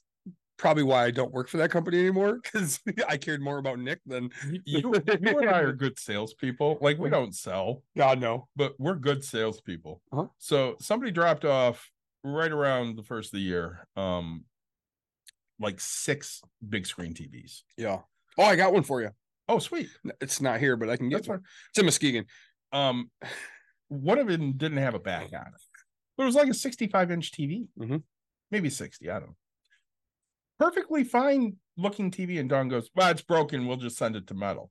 probably 0.61 0.83
why 0.83 1.07
I 1.07 1.11
don't 1.11 1.33
work 1.33 1.49
for 1.49 1.57
that 1.57 1.71
company 1.71 1.99
anymore 1.99 2.39
because 2.43 2.79
I 3.09 3.17
cared 3.17 3.41
more 3.41 3.57
about 3.59 3.79
Nick 3.79 4.01
than 4.05 4.31
You, 4.65 4.93
you 5.07 5.39
and 5.39 5.49
I 5.49 5.61
are 5.61 5.73
good 5.73 5.99
salespeople. 5.99 6.77
Like 6.83 6.99
we 6.99 7.09
don't 7.09 7.35
sell, 7.35 7.83
God 7.97 8.21
no. 8.21 8.47
but 8.57 8.75
we're 8.79 8.95
good 8.97 9.25
salespeople. 9.25 10.03
Uh-huh. 10.13 10.27
So 10.39 10.77
somebody 10.81 11.13
dropped 11.13 11.47
off 11.47 11.91
right 12.23 12.53
around 12.53 12.97
the 12.97 13.03
first 13.03 13.29
of 13.33 13.39
the 13.39 13.43
year, 13.43 13.87
um, 13.97 14.45
like 15.59 15.81
six 15.81 16.43
big 16.69 16.87
screen 16.87 17.15
TVs. 17.15 17.63
Yeah. 17.79 18.01
Oh, 18.37 18.45
I 18.45 18.55
got 18.57 18.75
one 18.75 18.83
for 18.83 19.01
you. 19.01 19.11
Oh, 19.49 19.59
sweet. 19.61 19.89
It's 20.21 20.41
not 20.43 20.61
here, 20.61 20.77
but 20.77 20.91
I 20.91 20.97
can 20.99 21.09
get 21.09 21.17
That's 21.17 21.29
one. 21.29 21.39
fine. 21.39 21.47
It's 21.71 21.79
in 21.79 21.85
Muskegon. 21.87 22.25
Um, 22.73 23.11
one 23.89 24.19
of 24.19 24.29
them 24.29 24.53
didn't 24.59 24.79
have 24.79 24.95
a 24.95 24.99
back 25.01 25.25
on 25.33 25.47
it, 25.47 25.63
but 26.17 26.23
it 26.25 26.27
was 26.27 26.35
like 26.37 26.49
a 26.49 26.55
65 26.55 27.11
inch 27.11 27.33
TV, 27.33 27.67
Mhm. 27.79 28.03
maybe 28.51 28.69
60. 28.69 29.09
I 29.11 29.15
don't 29.21 29.29
know. 29.31 29.37
Perfectly 30.61 31.03
fine 31.05 31.57
looking 31.79 32.11
TV. 32.11 32.39
And 32.39 32.49
Dawn 32.49 32.69
goes, 32.69 32.91
Well, 32.95 33.11
it's 33.11 33.23
broken. 33.23 33.67
We'll 33.67 33.79
just 33.79 33.97
send 33.97 34.15
it 34.15 34.27
to 34.29 34.35
metal. 34.35 34.71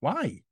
Why? 0.00 0.42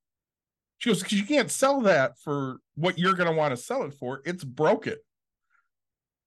She 0.78 0.89
goes, 0.91 1.03
Because 1.03 1.18
you 1.18 1.26
can't 1.26 1.51
sell 1.51 1.80
that 1.82 2.18
for 2.20 2.59
what 2.76 2.99
you're 2.99 3.14
going 3.14 3.28
to 3.28 3.36
want 3.36 3.51
to 3.51 3.57
sell 3.62 3.82
it 3.82 3.95
for. 3.95 4.22
It's 4.24 4.45
broken. 4.45 4.95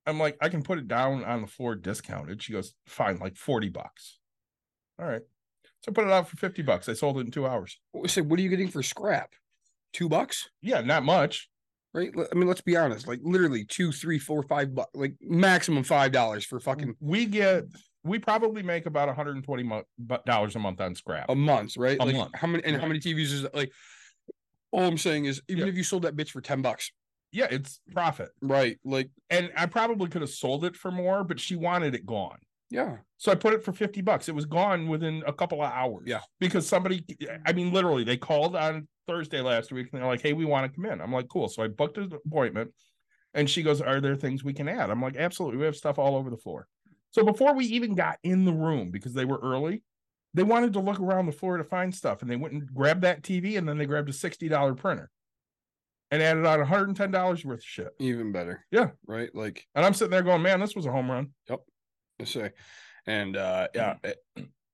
I'm 0.06 0.20
like, 0.20 0.36
I 0.42 0.50
can 0.50 0.62
put 0.62 0.78
it 0.78 0.88
down 0.90 1.24
on 1.24 1.42
the 1.42 1.48
floor 1.48 1.76
discounted. 1.76 2.44
She 2.44 2.52
goes, 2.52 2.74
Fine, 2.86 3.20
like 3.20 3.38
40 3.38 3.70
bucks. 3.70 4.20
All 5.00 5.08
right. 5.08 5.22
So 5.82 5.92
I 5.92 5.94
put 5.94 6.06
it 6.06 6.12
out 6.12 6.28
for 6.28 6.38
50 6.38 6.62
bucks. 6.64 6.90
I 6.90 6.94
sold 6.94 7.18
it 7.18 7.22
in 7.22 7.32
two 7.32 7.48
hours. 7.48 7.80
We 7.94 8.08
said, 8.08 8.30
what 8.30 8.40
are 8.40 8.44
you 8.44 8.50
getting 8.50 8.68
for 8.68 8.84
scrap? 8.84 9.32
Two 9.94 10.10
bucks, 10.10 10.48
Yeah, 10.62 10.82
not 10.82 11.04
much. 11.04 11.50
right? 11.94 12.12
I 12.32 12.36
mean, 12.36 12.48
let's 12.48 12.62
be 12.62 12.78
honest. 12.78 13.08
Like 13.08 13.20
literally 13.24 13.66
two, 13.66 13.92
three, 13.92 14.20
four, 14.20 14.44
five 14.44 14.76
bucks, 14.76 14.92
like 14.94 15.16
maximum 15.22 15.84
five 15.84 16.12
dollars 16.12 16.46
for 16.46 16.60
fucking 16.60 16.96
we 17.00 17.26
get 17.26 17.64
we 18.04 18.20
probably 18.20 18.64
make 18.64 18.86
about 18.86 19.08
120 19.08 19.84
dollars 20.26 20.56
a 20.56 20.60
month 20.60 20.82
on 20.82 20.96
scrap 20.96 21.30
a 21.30 21.36
month, 21.36 21.78
right? 21.78 21.98
A 22.00 22.06
like 22.06 22.16
month. 22.16 22.32
how 22.36 22.48
many 22.48 22.64
and 22.64 22.80
how 22.82 22.88
many 22.88 23.00
TVs 23.00 23.20
is 23.32 23.42
that? 23.44 23.54
Like, 23.56 23.72
all 24.72 24.84
I'm 24.86 24.98
saying 24.98 25.26
is, 25.26 25.42
even 25.48 25.66
Yeah. 25.66 25.70
if 25.72 25.78
you 25.78 25.84
sold 25.84 26.04
that 26.04 26.16
bitch 26.16 26.30
for 26.30 26.42
ten 26.42 26.62
bucks, 26.62 26.92
yeah 27.34 27.48
it's 27.50 27.80
profit 27.94 28.30
right? 28.42 28.78
Like, 28.84 29.10
and 29.30 29.52
i 29.56 29.66
probably 29.66 30.10
could 30.10 30.22
have 30.22 30.30
sold 30.32 30.66
it 30.66 30.76
for 30.76 30.92
more 30.92 31.24
but 31.24 31.40
she 31.40 31.56
wanted 31.56 31.96
it 31.96 32.06
gone 32.06 32.38
yeah, 32.70 32.98
so 33.18 33.32
i 33.32 33.36
put 33.36 33.54
it 33.54 33.64
for 33.64 33.72
50 33.74 34.02
bucks 34.02 34.28
it 34.28 34.36
was 34.36 34.46
gone 34.46 34.88
within 34.90 35.24
a 35.26 35.32
couple 35.34 35.62
of 35.64 35.72
hours 35.72 36.04
Yeah. 36.06 36.20
because 36.42 36.68
somebody 36.68 37.06
i 37.46 37.54
mean 37.54 37.72
literally 37.72 38.04
they 38.04 38.18
called 38.18 38.56
on 38.58 38.86
thursday 39.08 39.40
last 39.40 39.72
week 39.72 39.88
and 39.94 40.02
they're 40.02 40.10
like 40.10 40.22
hey 40.22 40.34
we 40.34 40.44
want 40.44 40.70
to 40.70 40.76
come 40.76 40.92
in 40.92 41.00
i'm 41.00 41.14
like 41.14 41.30
cool 41.30 41.48
so 41.48 41.64
i 41.64 41.70
booked 41.70 41.98
an 41.98 42.12
appointment 42.26 42.74
and 43.34 43.50
she 43.50 43.64
goes 43.64 43.80
are 43.82 44.02
there 44.02 44.16
things 44.18 44.44
we 44.44 44.52
can 44.54 44.68
add 44.68 44.90
i'm 44.90 45.02
like 45.02 45.16
absolutely 45.16 45.58
we 45.58 45.64
have 45.66 45.76
stuff 45.78 45.98
all 46.00 46.18
over 46.18 46.30
the 46.30 46.38
floor 46.38 46.68
so 47.12 47.24
before 47.24 47.54
we 47.54 47.66
even 47.66 47.96
got 47.96 48.18
in 48.24 48.46
the 48.46 48.54
room 48.54 48.92
because 48.92 49.14
they 49.14 49.26
were 49.26 49.40
early 49.42 49.84
they 50.34 50.44
wanted 50.44 50.74
to 50.74 50.80
look 50.80 51.00
around 51.00 51.26
the 51.26 51.32
floor 51.32 51.58
to 51.58 51.64
find 51.64 51.94
stuff 51.94 52.22
and 52.22 52.32
they 52.32 52.36
went 52.36 52.54
and 52.54 52.74
grabbed 52.74 53.02
that 53.02 53.22
tv 53.22 53.58
and 53.58 53.68
then 53.68 53.78
they 53.78 53.86
grabbed 53.86 54.10
a 54.10 54.14
$60 54.14 54.78
printer 54.78 55.10
and 56.10 56.22
added 56.22 56.46
on 56.46 56.60
$110 56.60 57.46
worth 57.46 57.60
of 57.60 57.64
shit 57.64 57.90
even 58.00 58.32
better. 58.32 58.66
Yeah. 58.72 58.92
right. 59.08 59.34
Like, 59.34 59.66
and 59.76 59.86
i'm 59.86 59.94
sitting 59.94 60.12
there 60.12 60.24
going 60.24 60.42
man 60.42 60.60
this 60.60 60.76
was 60.76 60.86
a 60.86 60.92
home 60.92 61.10
run 61.10 61.30
Yep. 61.50 61.62
I 62.20 62.24
say, 62.26 62.52
and 63.08 63.36
uh, 63.36 63.68
yeah, 63.76 63.96
it, 64.04 64.18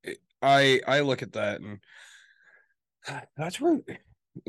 it, 0.03 0.17
I 0.41 0.81
I 0.88 0.99
look 0.99 1.21
at 1.21 1.33
that 1.33 1.61
and 1.61 1.79
that's 3.35 3.59
where, 3.61 3.79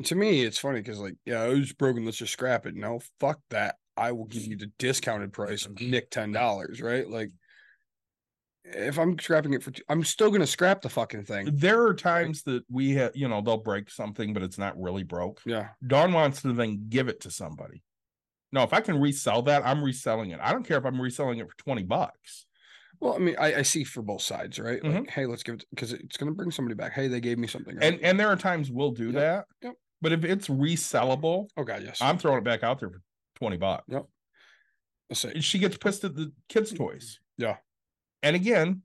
to 0.05 0.15
me, 0.15 0.43
it's 0.43 0.59
funny 0.59 0.81
because 0.81 0.99
like, 0.99 1.17
yeah, 1.25 1.45
it 1.45 1.59
was 1.59 1.73
broken. 1.73 2.05
Let's 2.05 2.17
just 2.19 2.33
scrap 2.33 2.67
it. 2.67 2.75
No, 2.75 3.01
fuck 3.21 3.41
that. 3.51 3.77
I 3.97 4.13
will 4.13 4.27
give 4.27 4.45
you 4.45 4.57
the 4.57 4.71
discounted 4.79 5.33
price 5.33 5.67
of 5.67 5.81
Nick 5.81 6.11
ten 6.11 6.33
dollars, 6.33 6.81
right? 6.81 7.09
Like, 7.09 7.31
if 8.75 8.99
I'm 8.99 9.19
scrapping 9.19 9.55
it 9.55 9.63
for, 9.63 9.71
two, 9.71 9.83
I'm 9.89 10.05
still 10.05 10.31
gonna 10.31 10.47
scrap 10.47 10.83
the 10.83 10.89
fucking 10.89 11.25
thing. 11.25 11.49
there 11.53 11.83
are 11.83 11.95
times 11.95 12.43
that 12.45 12.65
we 12.71 12.91
have 12.95 13.15
you 13.17 13.29
know 13.29 13.41
they'll 13.41 13.57
break 13.57 13.91
something 13.91 14.33
but 14.35 14.43
it's 14.43 14.59
not 14.59 14.81
really 14.81 15.03
broke 15.03 15.41
Yeah, 15.47 15.69
Dawn 15.87 16.13
wants 16.13 16.43
to 16.43 16.53
then 16.53 16.87
give 16.89 17.09
it 17.09 17.21
to 17.23 17.31
somebody. 17.31 17.83
No, 18.53 18.63
if 18.63 18.73
I 18.73 18.81
can 18.81 18.99
resell 19.01 19.43
that, 19.43 19.67
I'm 19.67 19.83
reselling 19.85 20.31
it. 20.31 20.41
I 20.43 20.53
don't 20.53 20.67
care 20.67 20.79
if 20.79 20.87
I'm 20.87 21.01
reselling 21.01 21.39
it 21.39 21.47
for 21.49 21.57
20 21.59 21.83
bucks. 21.83 22.47
well, 23.01 23.15
I 23.15 23.19
mean, 23.19 23.37
I, 23.39 23.57
I 23.57 23.63
see 23.63 23.85
for 23.85 24.03
both 24.03 24.23
sides, 24.23 24.59
right? 24.59 24.83
Like, 24.83 24.93
Mhm. 25.05 25.11
hey, 25.11 25.27
let's 25.27 25.43
give 25.43 25.57
it 25.57 25.65
because 25.71 25.93
it's 25.93 26.17
gonna 26.17 26.33
bring 26.33 26.51
somebody 26.51 26.75
back. 26.75 26.93
Hey, 26.93 27.09
they 27.09 27.21
gave 27.21 27.39
me 27.39 27.47
something. 27.47 27.75
And 27.81 27.97
right? 27.97 28.01
and 28.03 28.19
there 28.19 28.29
are 28.29 28.37
times 28.37 28.71
we'll 28.71 28.91
do 28.93 29.07
Yep, 29.11 29.15
that. 29.15 29.45
yep. 29.63 29.75
But 30.01 30.13
if 30.13 30.25
it's 30.25 30.49
resellable, 30.49 31.49
oh 31.57 31.65
god, 31.65 31.83
yes. 31.85 32.01
I'm 32.01 32.19
throwing 32.19 32.39
it 32.39 32.45
back 32.45 32.63
out 32.63 32.81
there 32.81 32.89
for 32.91 33.01
20 33.37 33.57
bucks. 33.57 33.85
Let's 35.11 35.21
say, 35.21 35.41
She 35.41 35.59
gets 35.59 35.77
pissed 35.77 36.05
at 36.05 36.15
the 36.15 36.33
kids' 36.49 36.73
toys. 36.73 37.19
Yeah. 37.37 37.57
And 38.23 38.35
again, 38.37 38.83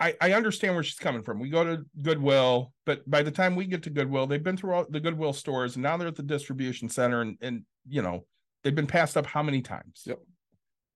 I, 0.00 0.14
I 0.20 0.32
understand 0.32 0.74
where 0.74 0.82
she's 0.82 0.98
coming 0.98 1.22
from. 1.22 1.38
We 1.38 1.50
go 1.50 1.64
to 1.64 1.84
Goodwill, 2.02 2.72
but 2.84 3.08
by 3.08 3.22
the 3.22 3.30
time 3.30 3.54
we 3.54 3.66
get 3.66 3.82
to 3.84 3.90
Goodwill, 3.90 4.26
they've 4.26 4.42
been 4.42 4.56
through 4.56 4.74
all 4.74 4.86
the 4.88 5.00
Goodwill 5.00 5.32
stores 5.32 5.76
and 5.76 5.82
now 5.82 5.96
they're 5.96 6.08
at 6.08 6.16
the 6.16 6.22
distribution 6.22 6.88
center 6.88 7.20
and, 7.20 7.36
and 7.40 7.62
you 7.88 8.02
know, 8.02 8.26
they've 8.62 8.74
been 8.74 8.86
passed 8.86 9.16
up 9.16 9.26
how 9.26 9.42
many 9.42 9.62
times? 9.62 10.02
Yep. 10.06 10.18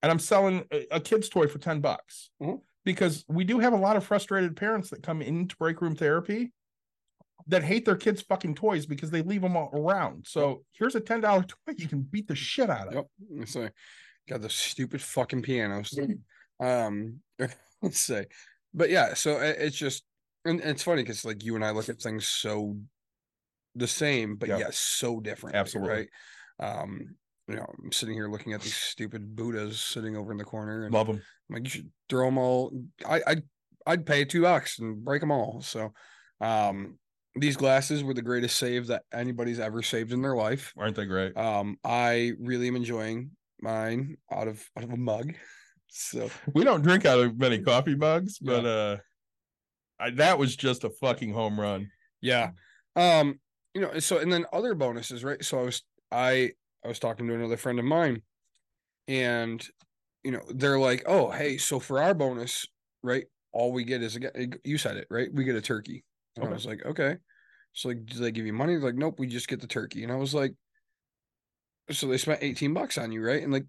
And 0.02 0.10
I'm 0.12 0.18
selling 0.18 0.64
a, 0.72 0.86
a 0.92 1.00
kid's 1.00 1.28
toy 1.28 1.46
for 1.46 1.58
10 1.58 1.80
bucks 1.80 2.30
Mhm. 2.42 2.60
because 2.84 3.24
we 3.28 3.44
do 3.44 3.58
have 3.60 3.72
a 3.72 3.76
lot 3.78 3.96
of 3.96 4.04
frustrated 4.04 4.56
parents 4.56 4.90
that 4.90 5.02
come 5.02 5.22
into 5.22 5.56
break 5.56 5.80
room 5.80 5.94
therapy 5.94 6.52
that 7.46 7.62
hate 7.62 7.84
their 7.84 7.96
kids' 7.96 8.22
fucking 8.22 8.54
toys 8.54 8.84
because 8.84 9.10
they 9.10 9.22
leave 9.22 9.42
them 9.42 9.56
all 9.56 9.70
around. 9.72 10.26
So 10.26 10.64
here's 10.72 10.94
a 10.96 11.00
$10 11.00 11.46
toy 11.46 11.74
you 11.76 11.88
can 11.88 12.02
beat 12.02 12.28
the 12.28 12.34
shit 12.34 12.68
out 12.68 12.88
of. 12.88 12.94
Yep. 12.94 13.06
Let's 13.30 13.56
got 14.28 14.42
the 14.42 14.50
stupid 14.50 15.00
fucking 15.00 15.42
pianos. 15.42 15.96
Um, 16.60 17.20
let's 17.82 18.00
say, 18.00 18.26
but 18.74 18.90
yeah. 18.90 19.14
So 19.14 19.38
it- 19.40 19.56
it's 19.58 19.76
just, 19.76 20.04
and 20.44 20.60
it's 20.60 20.82
funny 20.82 21.02
because 21.02 21.24
like 21.24 21.44
you 21.44 21.54
and 21.56 21.64
I 21.64 21.70
look 21.70 21.88
at 21.88 22.00
things 22.00 22.28
so 22.28 22.76
the 23.74 23.86
same, 23.88 24.36
but 24.36 24.48
Yeah. 24.48 24.58
yet 24.58 24.74
so 24.74 25.20
different. 25.20 25.56
Absolutely. 25.56 25.94
Right. 25.94 26.08
Um, 26.60 27.14
you 27.46 27.56
know, 27.56 27.66
I'm 27.82 27.92
sitting 27.92 28.14
here 28.14 28.28
looking 28.28 28.52
at 28.52 28.60
these 28.60 28.76
stupid 28.76 29.34
Buddhas 29.34 29.80
sitting 29.80 30.16
over 30.16 30.32
in 30.32 30.38
the 30.38 30.44
corner, 30.44 30.84
and 30.84 30.92
Love 30.92 31.06
them. 31.06 31.22
I'm 31.48 31.54
like, 31.54 31.64
you 31.64 31.70
should 31.70 31.90
throw 32.08 32.26
them 32.26 32.36
all. 32.38 32.72
I, 33.06 33.22
I'd, 33.26 33.42
I'd 33.86 34.04
pay 34.06 34.24
two 34.26 34.42
bucks 34.42 34.78
and 34.80 35.02
break 35.02 35.20
them 35.20 35.30
all. 35.30 35.62
So, 35.62 35.92
um, 36.42 36.98
these 37.34 37.56
glasses 37.56 38.02
were 38.04 38.12
the 38.14 38.20
greatest 38.22 38.58
save 38.58 38.88
that 38.88 39.04
anybody's 39.14 39.60
ever 39.60 39.80
saved 39.82 40.12
in 40.12 40.20
their 40.22 40.34
life. 40.36 40.74
Aren't 40.76 40.96
they 40.96 41.06
great? 41.06 41.36
Um, 41.36 41.78
I 41.84 42.32
really 42.38 42.68
am 42.68 42.76
enjoying 42.76 43.30
mine 43.62 44.16
out 44.30 44.48
of 44.48 44.62
out 44.76 44.84
of 44.84 44.90
a 44.90 44.96
mug. 44.96 45.32
So 45.88 46.30
We 46.54 46.64
don't 46.64 46.82
drink 46.82 47.04
out 47.04 47.18
of 47.18 47.38
many 47.38 47.60
coffee 47.60 47.94
mugs, 47.94 48.38
but 48.38 48.64
uh 48.64 48.96
I, 50.00 50.10
that 50.10 50.38
was 50.38 50.54
just 50.54 50.84
a 50.84 50.90
fucking 50.90 51.32
home 51.32 51.58
run. 51.58 51.90
yeah. 52.20 52.50
Um, 52.94 53.40
you 53.74 53.80
know, 53.80 53.98
so 53.98 54.18
and 54.18 54.32
then 54.32 54.46
other 54.52 54.74
bonuses, 54.74 55.24
right? 55.24 55.44
So 55.44 55.58
I 55.58 55.62
was 55.62 55.82
I 56.10 56.52
I 56.84 56.88
was 56.88 56.98
talking 56.98 57.26
to 57.26 57.34
another 57.34 57.56
friend 57.56 57.78
of 57.78 57.84
mine, 57.84 58.22
and 59.06 59.64
you 60.24 60.30
know, 60.32 60.42
they're 60.54 60.78
like, 60.78 61.02
Oh, 61.06 61.30
hey, 61.30 61.58
so 61.58 61.78
for 61.80 62.00
our 62.00 62.14
bonus, 62.14 62.66
right? 63.02 63.24
all 63.52 63.72
we 63.72 63.82
get 63.82 64.02
is 64.02 64.16
a, 64.16 64.48
you 64.62 64.76
said 64.76 64.98
it 64.98 65.06
right. 65.10 65.32
We 65.32 65.42
get 65.44 65.56
a 65.56 65.60
turkey. 65.60 66.04
And 66.36 66.46
I 66.46 66.52
was 66.52 66.66
like, 66.66 66.84
okay. 66.84 67.16
So 67.72 67.88
like, 67.88 68.04
do 68.04 68.18
they 68.18 68.30
give 68.30 68.44
you 68.46 68.52
money? 68.52 68.74
They're 68.74 68.84
like, 68.84 68.94
nope, 68.94 69.18
we 69.18 69.26
just 69.26 69.48
get 69.48 69.60
the 69.60 69.66
turkey. 69.66 70.02
And 70.04 70.12
I 70.12 70.16
was 70.16 70.34
like, 70.34 70.52
so 71.90 72.06
they 72.06 72.18
spent 72.18 72.42
18 72.42 72.74
bucks 72.74 72.98
on 72.98 73.10
you, 73.10 73.24
right? 73.24 73.42
And 73.42 73.52
like, 73.52 73.64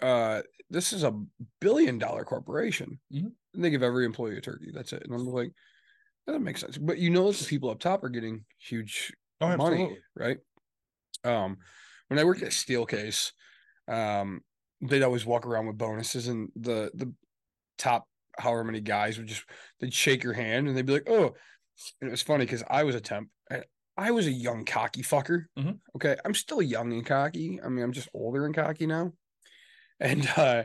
uh, 0.00 0.42
this 0.70 0.92
is 0.92 1.04
a 1.04 1.12
billion 1.60 1.98
dollar 1.98 2.24
corporation. 2.24 3.00
Mhm. 3.12 3.32
And 3.54 3.64
they 3.64 3.70
give 3.70 3.82
every 3.82 4.04
employee 4.06 4.36
a 4.38 4.40
turkey. 4.40 4.70
That's 4.72 4.92
it. 4.92 5.04
And 5.04 5.14
I'm 5.14 5.26
like, 5.26 5.52
that 6.26 6.40
makes 6.40 6.60
sense. 6.60 6.78
But 6.78 6.98
you 6.98 7.10
know 7.10 7.30
that 7.32 7.38
the 7.38 7.46
people 7.46 7.70
up 7.70 7.80
top 7.80 8.04
are 8.04 8.08
getting 8.10 8.46
huge 8.58 9.12
Oh, 9.40 9.56
money, 9.56 9.98
right? 10.16 10.38
Um, 11.24 11.58
when 12.08 12.18
I 12.18 12.24
worked 12.24 12.42
at 12.42 12.50
Steelcase, 12.52 13.32
um, 13.88 14.42
they'd 14.80 15.02
always 15.02 15.26
walk 15.26 15.46
around 15.46 15.66
with 15.66 15.78
bonuses, 15.78 16.28
and 16.28 16.50
the 16.56 16.90
the 16.94 17.14
top 17.78 18.08
however 18.38 18.64
many 18.64 18.80
guys 18.80 19.18
would 19.18 19.26
just 19.28 19.44
they'd 19.80 19.94
shake 19.94 20.22
your 20.24 20.34
hand 20.34 20.68
and 20.68 20.76
they'd 20.76 20.86
be 20.86 20.94
like, 20.94 21.08
"Oh," 21.08 21.34
and 22.00 22.08
it 22.08 22.10
was 22.10 22.22
funny 22.22 22.44
because 22.44 22.64
I 22.68 22.84
was 22.84 22.94
a 22.94 23.00
temp. 23.00 23.30
and 23.50 23.64
I 23.96 24.10
was 24.12 24.26
a 24.26 24.32
young 24.32 24.64
cocky 24.64 25.02
fucker. 25.02 25.46
Mhm. 25.58 25.80
Okay, 25.96 26.16
I'm 26.24 26.34
still 26.34 26.62
young 26.62 26.92
and 26.92 27.06
cocky. 27.06 27.60
I 27.62 27.68
mean, 27.68 27.84
I'm 27.84 27.92
just 27.92 28.08
older 28.14 28.46
and 28.46 28.54
cocky 28.54 28.86
now. 28.86 29.12
And 30.04 30.28
uh, 30.36 30.64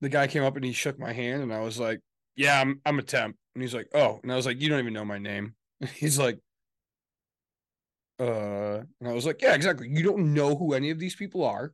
the 0.00 0.08
guy 0.08 0.26
came 0.26 0.42
up 0.42 0.56
and 0.56 0.64
he 0.64 0.72
shook 0.72 0.98
my 0.98 1.12
hand, 1.12 1.42
and 1.42 1.54
I 1.54 1.60
was 1.60 1.78
like, 1.78 2.00
"Yeah, 2.34 2.60
I'm 2.60 2.80
I'm 2.84 2.98
a 2.98 3.02
temp." 3.02 3.36
And 3.54 3.62
he's 3.62 3.74
like, 3.74 3.86
"Oh," 3.94 4.18
and 4.22 4.32
I 4.32 4.36
was 4.36 4.46
like, 4.46 4.60
"You 4.60 4.68
don't 4.68 4.80
even 4.80 4.92
know 4.92 5.04
my 5.04 5.18
name." 5.18 5.54
He's 5.94 6.18
like, 6.18 6.38
uh, 8.20 8.82
and 9.00 9.08
I 9.08 9.12
was 9.12 9.24
like, 9.24 9.40
yeah, 9.40 9.54
exactly. 9.54 9.88
You 9.88 10.02
don't 10.02 10.34
know 10.34 10.54
who 10.54 10.74
any 10.74 10.90
of 10.90 10.98
these 10.98 11.16
people 11.16 11.42
are. 11.42 11.72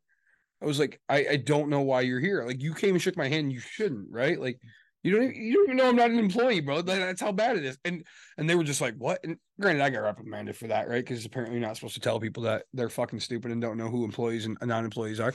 I 0.62 0.66
was 0.66 0.78
like, 0.78 1.00
I, 1.08 1.26
I 1.30 1.36
don't 1.36 1.68
know 1.68 1.80
why 1.80 2.02
you're 2.02 2.20
here. 2.20 2.44
Like, 2.44 2.62
you 2.62 2.72
came 2.72 2.94
and 2.94 3.02
shook 3.02 3.16
my 3.16 3.28
hand. 3.28 3.52
You 3.52 3.58
shouldn't, 3.58 4.06
right? 4.10 4.40
Like, 4.40 4.60
you 5.02 5.12
don't 5.12 5.24
even, 5.24 5.34
you 5.34 5.54
don't 5.54 5.64
even 5.64 5.76
know 5.76 5.88
I'm 5.88 5.96
not 5.96 6.10
an 6.10 6.18
employee, 6.18 6.60
bro. 6.60 6.82
That's 6.82 7.20
how 7.20 7.32
bad 7.32 7.56
it 7.56 7.64
is. 7.64 7.78
And 7.84 8.04
and 8.38 8.48
they 8.48 8.54
were 8.54 8.64
just 8.64 8.80
like, 8.80 8.94
what? 8.96 9.20
And 9.22 9.36
granted, 9.60 9.82
I 9.82 9.90
got 9.90 10.00
reprimanded 10.00 10.56
for 10.56 10.66
that, 10.68 10.88
right? 10.88 11.04
Because 11.04 11.24
apparently 11.24 11.58
you're 11.58 11.66
not 11.66 11.76
supposed 11.76 11.94
to 11.94 12.00
tell 12.00 12.18
people 12.18 12.44
that 12.44 12.64
they're 12.72 12.88
fucking 12.88 13.20
stupid 13.20 13.52
and 13.52 13.60
don't 13.60 13.76
know 13.76 13.88
who 13.88 14.04
employees 14.04 14.46
and 14.46 14.56
non-employees 14.62 15.20
are. 15.20 15.34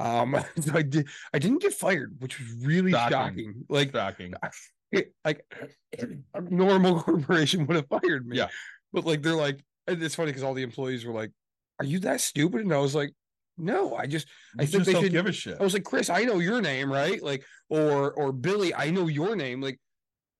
Um, 0.00 0.36
so 0.60 0.72
I 0.74 0.82
did. 0.82 1.08
I 1.34 1.38
didn't 1.38 1.62
get 1.62 1.74
fired, 1.74 2.16
which 2.18 2.38
was 2.40 2.48
really 2.64 2.92
Shocking. 2.92 3.12
shocking. 3.12 3.64
Like, 3.68 3.92
Shocking. 3.92 4.34
it, 4.92 5.12
like 5.24 5.44
a 6.34 6.40
normal 6.40 7.00
corporation 7.02 7.66
would 7.66 7.76
have 7.76 7.86
fired 7.88 8.26
me. 8.26 8.38
Yeah. 8.38 8.48
But 8.92 9.04
like 9.06 9.22
they're 9.22 9.34
like, 9.36 9.62
and 9.86 10.02
it's 10.02 10.14
funny 10.14 10.30
because 10.30 10.42
all 10.42 10.54
the 10.54 10.62
employees 10.62 11.04
were 11.04 11.12
like, 11.14 11.30
"Are 11.78 11.84
you 11.84 12.00
that 12.00 12.20
stupid?" 12.20 12.62
And 12.62 12.72
I 12.72 12.78
was 12.78 12.94
like, 12.94 13.10
"No, 13.58 13.94
I 13.94 14.06
just 14.06 14.26
I 14.58 14.62
think 14.64 14.70
just 14.72 14.86
they 14.86 14.92
don't 14.94 15.02
should- 15.04 15.12
give 15.12 15.26
a 15.26 15.32
shit. 15.32 15.58
I 15.60 15.62
was 15.62 15.74
like, 15.74 15.84
Chris, 15.84 16.10
I 16.10 16.22
know 16.24 16.38
your 16.40 16.60
name, 16.60 16.90
right? 16.92 17.22
Like, 17.22 17.44
or 17.68 18.12
or 18.12 18.32
Billy, 18.32 18.74
I 18.74 18.90
know 18.90 19.06
your 19.06 19.36
name. 19.36 19.60
Like, 19.60 19.78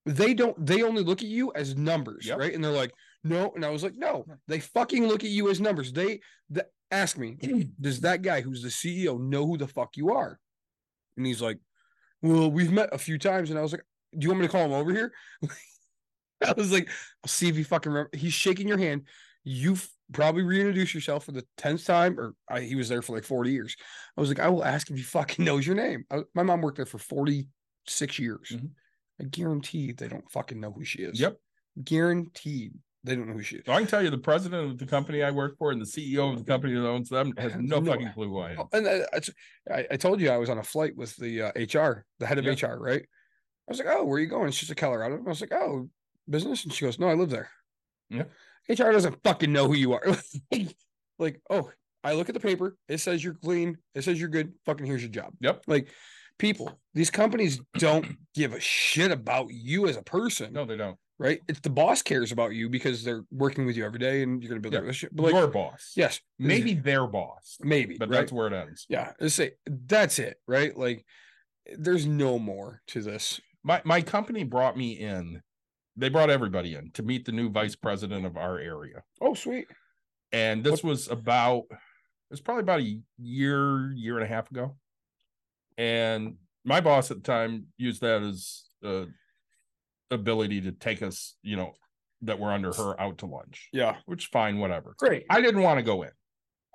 they 0.07 0.35
don't. 0.35 0.57
They 0.67 0.83
only 0.83 1.03
look 1.05 1.23
at 1.23 1.29
you 1.29 1.53
as 1.55 1.77
numbers, 1.77 2.27
Yep. 2.27 2.39
right? 2.39 2.55
And 2.55 2.65
they're 2.65 2.73
like, 2.73 2.93
no. 3.23 3.53
And 3.55 3.65
I 3.65 3.71
was 3.71 3.83
like, 3.85 3.95
no. 3.97 4.25
They 4.49 4.59
fucking 4.61 5.07
look 5.07 5.23
at 5.23 5.31
you 5.31 5.51
as 5.51 5.61
numbers. 5.61 5.93
They 5.93 6.21
th- 6.53 6.67
ask 6.91 7.17
me, 7.19 7.37
does 7.81 8.01
that 8.01 8.23
guy 8.23 8.41
who's 8.41 8.63
the 8.63 8.69
CEO 8.69 9.21
know 9.21 9.47
who 9.47 9.57
the 9.57 9.69
fuck 9.69 9.97
you 9.97 10.13
are? 10.15 10.39
And 11.17 11.27
he's 11.27 11.43
like, 11.43 11.59
well, 12.23 12.51
we've 12.51 12.73
met 12.73 12.91
a 12.93 12.99
few 12.99 13.19
times. 13.19 13.51
And 13.51 13.59
I 13.59 13.63
was 13.63 13.73
like, 13.73 13.83
do 14.13 14.19
you 14.25 14.29
want 14.29 14.41
me 14.41 14.47
to 14.47 14.53
call 14.53 14.65
him 14.65 14.73
over 14.73 14.93
here? 14.93 15.13
I 16.47 16.53
was 16.57 16.73
like, 16.73 16.89
I'll 17.23 17.29
see 17.29 17.49
if 17.49 17.57
he 17.57 17.63
fucking 17.63 17.93
remember. 17.93 18.17
He's 18.17 18.33
shaking 18.33 18.67
your 18.69 18.79
hand. 18.79 19.07
You 19.45 19.77
probably 20.13 20.43
reintroduce 20.43 20.95
yourself 20.95 21.25
for 21.25 21.33
the 21.33 21.47
tenth 21.57 21.85
time, 21.85 22.19
or 22.19 22.35
I, 22.49 22.61
he 22.61 22.75
was 22.75 22.89
there 22.89 23.03
for 23.03 23.15
like 23.15 23.25
forty 23.25 23.53
years. 23.53 23.77
I 24.17 24.21
was 24.21 24.29
like, 24.31 24.41
I 24.41 24.49
will 24.49 24.65
ask 24.65 24.91
if 24.91 24.97
he 24.97 25.03
fucking 25.03 25.45
knows 25.47 25.67
your 25.67 25.77
name. 25.77 26.05
I, 26.11 26.21
my 26.35 26.43
mom 26.43 26.61
worked 26.63 26.77
there 26.77 26.87
for 26.87 26.99
forty 26.99 27.47
six 27.87 28.19
years. 28.19 28.53
Mhm. 28.53 28.71
I 29.21 29.25
guarantee 29.25 29.93
they 29.93 30.09
don't 30.09 30.31
fucking 30.31 30.59
know 30.61 30.73
who 30.73 30.85
she 30.85 31.01
is. 31.03 31.21
Yep. 31.21 31.37
guaranteed 31.85 32.73
they 33.05 33.15
don't 33.17 33.27
know 33.29 33.33
who 33.35 33.43
she 33.43 33.57
is. 33.57 33.63
So 33.67 33.73
I 33.73 33.79
can 33.79 33.87
tell 33.87 34.03
you 34.03 34.11
the 34.11 34.19
president 34.19 34.71
of 34.73 34.79
the 34.79 34.87
company 34.87 35.23
I 35.23 35.31
work 35.31 35.57
for 35.59 35.71
and 35.73 35.81
the 35.81 35.87
CEO 35.87 36.33
of 36.33 36.39
the 36.39 36.45
company 36.45 36.75
that 36.75 36.87
owns 36.87 37.09
them 37.09 37.33
has 37.39 37.55
no 37.57 37.81
No. 37.81 37.93
fucking 37.93 38.13
clue 38.13 38.29
who 38.29 38.39
I 38.39 38.53
am. 38.53 38.61
Oh, 38.61 38.69
And 38.73 38.87
I, 38.87 39.01
I- 39.75 39.87
I, 39.93 39.97
told 39.97 40.21
you 40.21 40.31
I 40.31 40.37
was 40.37 40.51
on 40.51 40.59
a 40.59 40.63
flight 40.63 40.97
with 40.97 41.17
the 41.17 41.43
uh, 41.43 41.53
HR, 41.57 42.05
the 42.19 42.27
head 42.27 42.39
of 42.39 42.45
Yeah. 42.45 42.53
HR, 42.53 42.79
right? 42.79 43.03
I 43.03 43.69
was 43.69 43.79
like, 43.79 43.89
"Oh, 43.89 44.05
where 44.05 44.17
are 44.17 44.21
you 44.21 44.27
going?" 44.27 44.51
She's 44.51 44.71
a 44.71 44.75
Colorado. 44.75 45.17
I 45.17 45.29
was 45.29 45.41
like, 45.41 45.53
"Oh, 45.53 45.89
business," 46.29 46.65
and 46.65 46.73
she 46.73 46.85
goes, 46.85 46.99
"No, 46.99 47.09
I 47.09 47.15
live 47.15 47.31
there." 47.31 47.49
Yeah. 48.09 48.25
HR 48.69 48.91
doesn't 48.93 49.23
fucking 49.23 49.53
know 49.53 49.67
who 49.69 49.75
you 49.75 49.93
are. 49.93 50.03
like, 51.19 51.41
oh, 51.51 51.71
I 52.03 52.15
look 52.15 52.29
at 52.29 52.35
the 52.35 52.41
paper. 52.41 52.77
It 52.89 52.99
says 52.99 53.23
you're 53.23 53.35
clean. 53.35 53.79
It 53.95 54.03
says 54.03 54.19
you're 54.19 54.29
good. 54.29 54.53
Fucking 54.67 54.87
here's 54.87 55.03
your 55.03 55.11
job. 55.11 55.35
Yep. 55.41 55.63
Like, 55.67 55.89
people, 56.39 56.81
these 56.95 57.11
companies 57.11 57.61
don't 57.79 58.07
give 58.35 58.55
a 58.55 58.61
shit 58.61 59.11
about 59.13 59.49
you 59.51 59.87
as 59.87 59.97
a 59.97 60.03
person, 60.03 60.53
No, 60.53 60.65
they 60.65 60.77
don't. 60.77 60.97
Right? 61.21 61.41
It's 61.49 61.61
the 61.61 61.69
boss 61.71 62.01
cares 62.03 62.33
about 62.33 62.55
you 62.55 62.69
because 62.71 63.05
they're 63.05 63.25
working 63.31 63.67
with 63.67 63.77
you 63.77 63.85
every 63.85 63.99
day 63.99 64.23
and 64.23 64.43
you're 64.43 64.49
gonna 64.49 64.61
build 64.61 64.73
Yeah. 64.73 64.81
that 64.81 64.85
relationship. 64.85 65.13
But 65.15 65.25
like, 65.25 65.35
Your 65.35 65.47
boss. 65.49 65.93
yes, 65.95 66.21
Maybe 66.39 66.73
their 66.75 67.07
boss. 67.07 67.59
maybe, 67.61 67.97
But 67.99 68.09
right? 68.09 68.21
that's 68.21 68.33
where 68.33 68.47
it 68.49 68.53
ends. 68.55 68.87
yeah 68.89 69.13
let's 69.21 69.35
say 69.35 69.53
that's 69.67 70.19
it 70.19 70.39
right 70.49 70.77
like 70.77 71.05
there's 71.79 72.07
no 72.07 72.39
more 72.39 72.81
to 72.89 73.03
this 73.03 73.39
My 73.63 73.83
my 73.85 74.01
company 74.01 74.43
brought 74.45 74.77
me 74.77 74.93
in. 74.99 75.43
They 75.97 76.09
brought 76.09 76.31
everybody 76.31 76.75
in 76.75 76.91
to 76.93 77.03
meet 77.03 77.27
the 77.27 77.33
new 77.33 77.51
vice 77.51 77.77
president 77.77 78.25
of 78.25 78.37
our 78.39 78.59
area. 78.59 79.03
oh 79.21 79.35
sweet 79.35 79.67
And 80.33 80.65
this 80.65 80.83
was 80.83 81.09
about 81.09 81.65
it 81.71 82.31
was 82.35 82.41
probably 82.41 82.63
about 82.63 82.81
a 82.81 83.01
year, 83.19 83.93
year 83.93 84.15
and 84.17 84.25
a 84.25 84.29
half 84.35 84.51
ago. 84.51 84.77
And 85.77 86.37
my 86.65 86.81
boss 86.81 87.11
at 87.11 87.17
the 87.19 87.23
time 87.23 87.67
used 87.77 88.01
that 88.01 88.23
as 88.23 88.65
uh 88.83 89.05
ability 90.11 90.63
to 90.63 90.73
take 90.73 91.03
us, 91.03 91.37
you 91.43 91.57
know, 91.57 91.73
that 92.23 92.39
we're 92.39 92.53
under 92.53 92.73
her 92.73 93.01
out 93.01 93.19
to 93.19 93.27
lunch. 93.27 93.69
yeah 93.73 93.97
Which 94.07 94.27
fine, 94.27 94.59
whatever. 94.59 94.95
great 94.99 95.25
I 95.31 95.41
didn't 95.41 95.63
want 95.63 95.79
to 95.79 95.83
go 95.83 96.03
in 96.03 96.11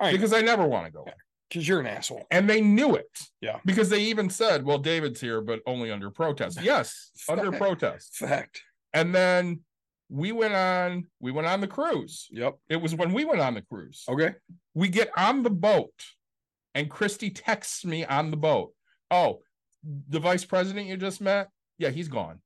I 0.00 0.12
because 0.12 0.32
I 0.32 0.40
never 0.40 0.66
want 0.66 0.86
to 0.86 0.92
go 0.92 1.04
in. 1.04 1.12
because 1.48 1.66
you're 1.68 1.80
an 1.80 1.86
asshole 1.86 2.26
And 2.30 2.48
they 2.50 2.60
knew 2.60 2.96
it. 2.96 3.08
Yeah. 3.40 3.60
Because 3.64 3.88
they 3.88 4.00
even 4.00 4.28
said, 4.28 4.64
well, 4.64 4.78
David's 4.78 5.20
here, 5.20 5.40
but 5.40 5.60
only 5.66 5.90
under 5.90 6.10
protest. 6.10 6.60
Yes, 6.62 7.10
under 7.28 7.52
protest. 7.52 8.16
fact 8.16 8.62
And 8.92 9.14
then 9.14 9.60
we 10.08 10.32
went 10.32 10.54
on, 10.54 11.06
we 11.20 11.32
went 11.32 11.46
on 11.46 11.60
the 11.60 11.66
cruise. 11.68 12.26
yep 12.30 12.54
It 12.68 12.76
was 12.82 12.94
when 12.94 13.12
we 13.12 13.24
went 13.24 13.40
on 13.40 13.54
the 13.54 13.62
cruise. 13.62 14.02
okay 14.08 14.34
We 14.74 14.88
get 14.88 15.10
on 15.16 15.42
the 15.42 15.50
boat, 15.50 15.94
and 16.74 16.90
Christy 16.90 17.30
texts 17.30 17.84
me 17.84 18.04
on 18.04 18.30
the 18.30 18.36
boat. 18.36 18.72
Oh, 19.10 19.40
the 20.08 20.18
vice 20.20 20.44
president 20.44 20.88
you 20.88 20.96
just 20.96 21.20
met? 21.20 21.48
Yeah, 21.78 21.90
he's 21.90 22.08
gone. 22.08 22.40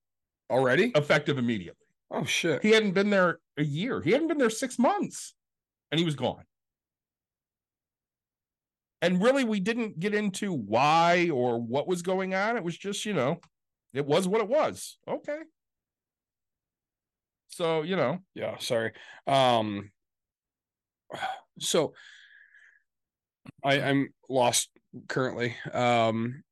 Already 0.50 0.92
Effective 0.94 1.38
immediately. 1.38 1.86
oh 2.10 2.24
shit 2.24 2.62
He 2.62 2.70
hadn't 2.70 2.92
been 2.92 3.10
there 3.10 3.38
a 3.56 3.64
year. 3.64 4.00
He 4.00 4.10
hadn't 4.12 4.28
been 4.28 4.38
there 4.38 4.50
six 4.50 4.78
months. 4.78 5.34
And 5.90 5.98
he 5.98 6.04
was 6.04 6.14
gone. 6.14 6.44
And 9.02 9.22
really, 9.22 9.44
we 9.44 9.60
didn't 9.60 9.98
get 9.98 10.14
into 10.14 10.52
why 10.52 11.30
or 11.32 11.58
what 11.58 11.88
was 11.88 12.02
going 12.02 12.34
on. 12.34 12.56
It 12.56 12.62
was 12.62 12.76
just, 12.76 13.04
you 13.06 13.14
know, 13.14 13.40
it 13.94 14.06
was 14.06 14.28
what 14.28 14.40
it 14.40 14.48
was. 14.48 14.98
Okay. 15.08 15.38
So, 17.48 17.82
you 17.82 17.96
know, 17.96 18.18
yeah 18.34 18.56
sorry 18.58 18.92
um 19.26 19.90
so 21.58 21.92
i 23.64 23.80
i'm 23.80 24.08
lost 24.28 24.70
currently 25.08 25.56
um 25.72 26.42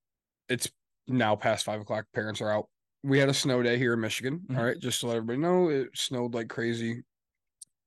it's 0.49 0.69
now 1.07 1.37
past 1.37 1.65
five 1.65 1.81
o'clock 1.81 2.05
parents 2.13 2.41
are 2.41 2.51
out 2.51 2.69
we 3.05 3.19
had 3.19 3.29
a 3.29 3.35
snow 3.35 3.63
day 3.63 3.79
here 3.79 3.95
in 3.95 4.01
michigan 4.01 4.41
Mhm. 4.51 4.59
all 4.59 4.65
right 4.65 4.79
just 4.79 5.01
to 5.01 5.07
let 5.07 5.17
everybody 5.17 5.39
know 5.39 5.69
it 5.69 5.89
snowed 5.95 6.35
like 6.35 6.49
crazy 6.49 7.03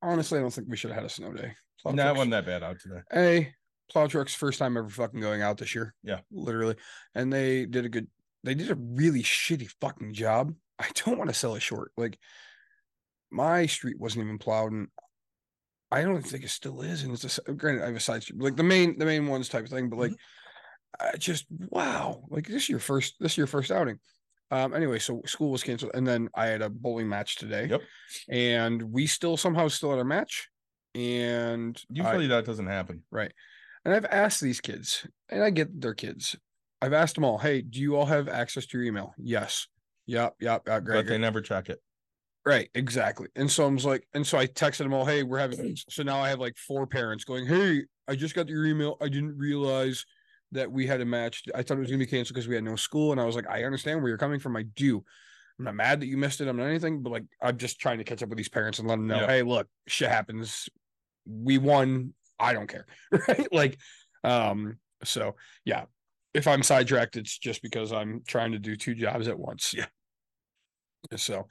honestly 0.02 0.38
i 0.40 0.42
don't 0.42 0.52
think 0.54 0.68
we 0.70 0.78
should 0.78 0.92
have 0.92 1.00
had 1.02 1.06
a 1.06 1.10
snow 1.10 1.32
day 1.34 1.54
Plow 1.82 1.92
that 1.94 2.04
trucks- 2.04 2.18
wasn't 2.18 2.32
that 2.32 2.46
bad 2.46 2.62
out 2.62 2.80
today. 2.80 3.02
Hey, 3.12 3.56
plow 3.90 4.06
truck's 4.06 4.36
first 4.36 4.60
time 4.60 4.78
ever 4.78 4.88
fucking 4.88 5.20
going 5.20 5.42
out 5.42 5.58
this 5.58 5.74
year. 5.74 5.96
Yeah. 6.04 6.20
Literally. 6.32 6.76
And 7.16 7.34
they 7.34 7.66
did 7.66 7.86
a 7.86 7.90
good 7.90 8.08
they 8.44 8.54
did 8.54 8.70
a 8.70 8.76
really 8.76 9.24
shitty 9.24 9.68
fucking 9.82 10.14
job. 10.14 10.54
I 10.78 10.90
don't 10.94 11.18
want 11.18 11.32
to 11.32 11.34
sell 11.34 11.56
it 11.56 11.62
short. 11.64 11.92
Like 11.98 12.20
my 13.32 13.66
street 13.66 14.00
wasn't 14.00 14.26
even 14.26 14.38
plowed 14.38 14.72
and 14.74 14.90
I 15.92 16.04
don't 16.04 16.22
think 16.22 16.44
it 16.44 16.52
still 16.52 16.82
is. 16.82 17.02
And 17.02 17.14
it's 17.16 17.40
a 17.48 17.52
granted 17.54 17.82
I 17.82 17.88
have 17.88 17.96
a 17.96 18.00
side 18.00 18.22
street, 18.22 18.40
like 18.40 18.58
the 18.58 18.64
main 18.64 19.00
the 19.00 19.06
main 19.06 19.26
ones 19.26 19.50
type 19.50 19.64
of 19.64 19.72
thing, 19.72 19.90
but 19.90 19.98
like 19.98 20.14
I 21.00 21.18
just 21.18 21.46
wow. 21.50 22.24
Like 22.30 22.46
this 22.48 22.64
is 22.64 22.70
your 22.70 22.78
first 22.80 23.16
this 23.20 23.32
is 23.32 23.38
your 23.40 23.48
first 23.48 23.72
outing. 23.72 23.98
Um 24.52 24.74
anyway, 24.74 25.00
so 25.00 25.22
school 25.26 25.50
was 25.52 25.64
canceled 25.64 25.92
and 25.94 26.06
then 26.06 26.30
I 26.36 26.48
had 26.48 26.62
a 26.62 26.70
bowling 26.70 27.10
match 27.10 27.38
today. 27.38 27.68
Yep. 27.70 27.82
And 28.30 28.82
we 28.84 29.08
still 29.08 29.38
somehow 29.38 29.68
still 29.70 29.90
had 29.92 30.00
our 30.00 30.06
match. 30.06 30.50
And 30.94 31.82
I- 31.90 31.94
Usually 31.94 32.28
that 32.28 32.46
doesn't 32.46 32.68
happen. 32.68 33.04
Right. 33.12 33.32
And 33.86 33.94
I've 33.94 34.06
asked 34.06 34.42
these 34.42 34.62
kids, 34.62 35.08
and 35.30 35.42
I 35.44 35.50
get 35.50 35.82
they're 35.82 35.96
kids. 35.96 36.36
I've 36.84 36.94
asked 36.94 37.16
them 37.16 37.24
all, 37.24 37.40
hey, 37.40 37.62
do 37.62 37.80
you 37.80 37.96
all 37.96 38.06
have 38.06 38.28
access 38.28 38.66
to 38.68 38.78
your 38.78 38.86
email? 38.86 39.14
Yes. 39.18 39.68
Yep. 40.06 40.36
Yep. 40.40 40.64
yep 40.68 40.84
great. 40.84 40.96
but 40.98 41.02
they 41.02 41.08
great. 41.08 41.22
never 41.22 41.42
check 41.42 41.70
it. 41.70 41.80
Right. 42.46 42.70
Exactly. 42.76 43.28
And 43.36 43.50
so 43.50 43.66
I 43.66 43.70
was 43.70 43.86
like, 43.86 44.06
and 44.14 44.26
so 44.26 44.38
I 44.38 44.48
texted 44.48 44.80
them 44.80 44.94
all, 44.94 45.06
hey, 45.06 45.24
we're 45.24 45.40
having, 45.40 45.76
so 45.90 46.04
now 46.04 46.20
I 46.20 46.30
have 46.30 46.40
like 46.40 46.58
four 46.58 46.86
parents 46.88 47.24
going, 47.24 47.46
hey, 47.46 47.84
I 48.08 48.16
just 48.16 48.36
got 48.36 48.50
your 48.50 48.66
email. 48.66 48.98
I 49.02 49.10
didn't 49.10 49.38
realize 49.38 50.06
that 50.54 50.72
we 50.72 50.86
had 50.88 51.02
a 51.02 51.06
match. 51.06 51.44
I 51.56 51.64
thought 51.64 51.78
it 51.78 51.82
was 51.82 51.90
going 51.90 52.00
to 52.00 52.06
be 52.06 52.10
canceled 52.10 52.36
because 52.36 52.48
we 52.48 52.56
had 52.56 52.64
no 52.64 52.76
school. 52.76 53.12
And 53.12 53.22
I 53.22 53.26
was 53.26 53.36
like, 53.36 53.50
I 53.50 53.64
understand 53.64 54.02
where 54.02 54.10
you're 54.10 54.18
coming 54.18 54.40
from. 54.40 54.56
I 54.58 54.64
do. 54.64 55.04
I'm 55.60 55.66
not 55.66 55.76
mad 55.76 56.00
that 56.02 56.08
you 56.08 56.18
missed 56.18 56.42
it. 56.42 56.48
I'm 56.48 56.58
not 56.58 56.66
anything, 56.66 57.02
but 57.04 57.12
like 57.12 57.24
I'm 57.42 57.58
just 57.58 57.80
trying 57.80 58.00
to 58.00 58.04
catch 58.04 58.24
up 58.24 58.30
with 58.30 58.38
these 58.38 58.50
parents 58.50 58.80
and 58.80 58.88
let 58.88 58.96
them 58.96 59.08
know, 59.08 59.22
Yeah. 59.22 59.28
hey, 59.28 59.42
look, 59.44 59.68
shit 59.88 60.10
happens. 60.10 60.68
We 61.26 61.58
won. 61.58 62.14
I 62.40 62.54
don't 62.54 62.68
care. 62.68 62.86
Right. 63.28 63.48
Like, 63.54 63.78
um, 64.24 64.78
so 65.04 65.36
yeah. 65.66 65.86
If 66.34 66.48
I'm 66.48 66.64
sidetracked, 66.64 67.18
it's 67.18 67.38
just 67.38 67.62
because 67.62 67.92
I'm 67.92 68.24
trying 68.26 68.54
to 68.54 68.60
do 68.60 68.76
two 68.78 68.96
jobs 68.96 69.28
at 69.28 69.38
once. 69.38 69.74
Yeah. 69.76 69.86
So 71.18 71.48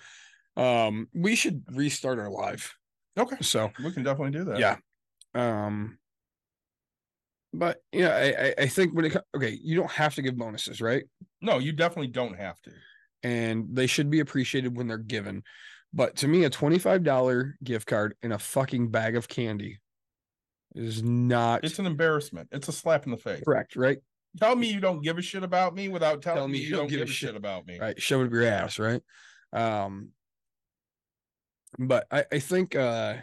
um 0.57 1.09
we 1.15 1.37
should 1.37 1.63
restart 1.73 2.19
our 2.19 2.31
live. 2.31 2.75
Okay. 3.19 3.37
So 3.43 3.71
We 3.85 3.93
can 3.93 4.03
definitely 4.03 4.33
do 4.39 4.45
that. 4.47 4.59
yeah. 4.59 4.77
Um 5.35 5.99
but 7.53 7.79
yeah, 7.93 8.11
I, 8.11 8.45
I 8.47 8.55
I 8.65 8.67
think 8.69 8.95
when 8.95 9.05
it 9.07 9.17
okay, 9.37 9.59
you 9.63 9.77
don't 9.77 9.91
have 9.91 10.15
to 10.17 10.23
give 10.23 10.37
bonuses, 10.37 10.81
right? 10.81 11.05
No, 11.41 11.59
you 11.59 11.73
definitely 11.73 12.09
don't 12.13 12.37
have 12.37 12.61
to. 12.63 12.71
and 13.23 13.67
they 13.73 13.87
should 13.87 14.11
be 14.11 14.21
appreciated 14.21 14.77
when 14.77 14.87
they're 14.89 14.99
given. 14.99 15.43
But 15.93 16.17
to 16.19 16.29
me, 16.29 16.45
a 16.45 16.51
$25 16.51 17.55
gift 17.65 17.87
card 17.89 18.15
and 18.23 18.33
a 18.33 18.39
fucking 18.39 18.91
bag 18.91 19.17
of 19.17 19.27
candy 19.27 19.81
is 20.77 21.03
not 21.03 21.65
It's 21.65 21.81
an 21.81 21.87
embarrassment. 21.87 22.49
It's 22.53 22.69
a 22.69 22.73
slap 22.73 23.05
in 23.07 23.11
the 23.11 23.17
face. 23.17 23.43
correct, 23.45 23.75
right? 23.75 23.99
Tell 24.39 24.55
me 24.55 24.69
you 24.73 24.79
don't 24.79 25.03
give 25.03 25.19
a 25.19 25.23
shit 25.23 25.43
about 25.43 25.75
me 25.75 25.89
without 25.89 26.23
telling 26.23 26.53
me 26.53 26.59
you 26.59 26.77
don't 26.77 26.87
give 26.89 27.01
a 27.01 27.07
shit 27.07 27.31
shit. 27.31 27.37
about 27.37 27.67
me. 27.67 27.81
Right. 27.81 28.01
Shove 28.01 28.21
it 28.21 28.27
up 28.27 28.33
your 28.33 28.45
ass, 28.45 28.79
right? 28.79 29.03
Um, 29.53 30.11
but 31.79 32.07
I, 32.13 32.25
I 32.33 32.39
think 32.39 32.77
uh 32.77 33.17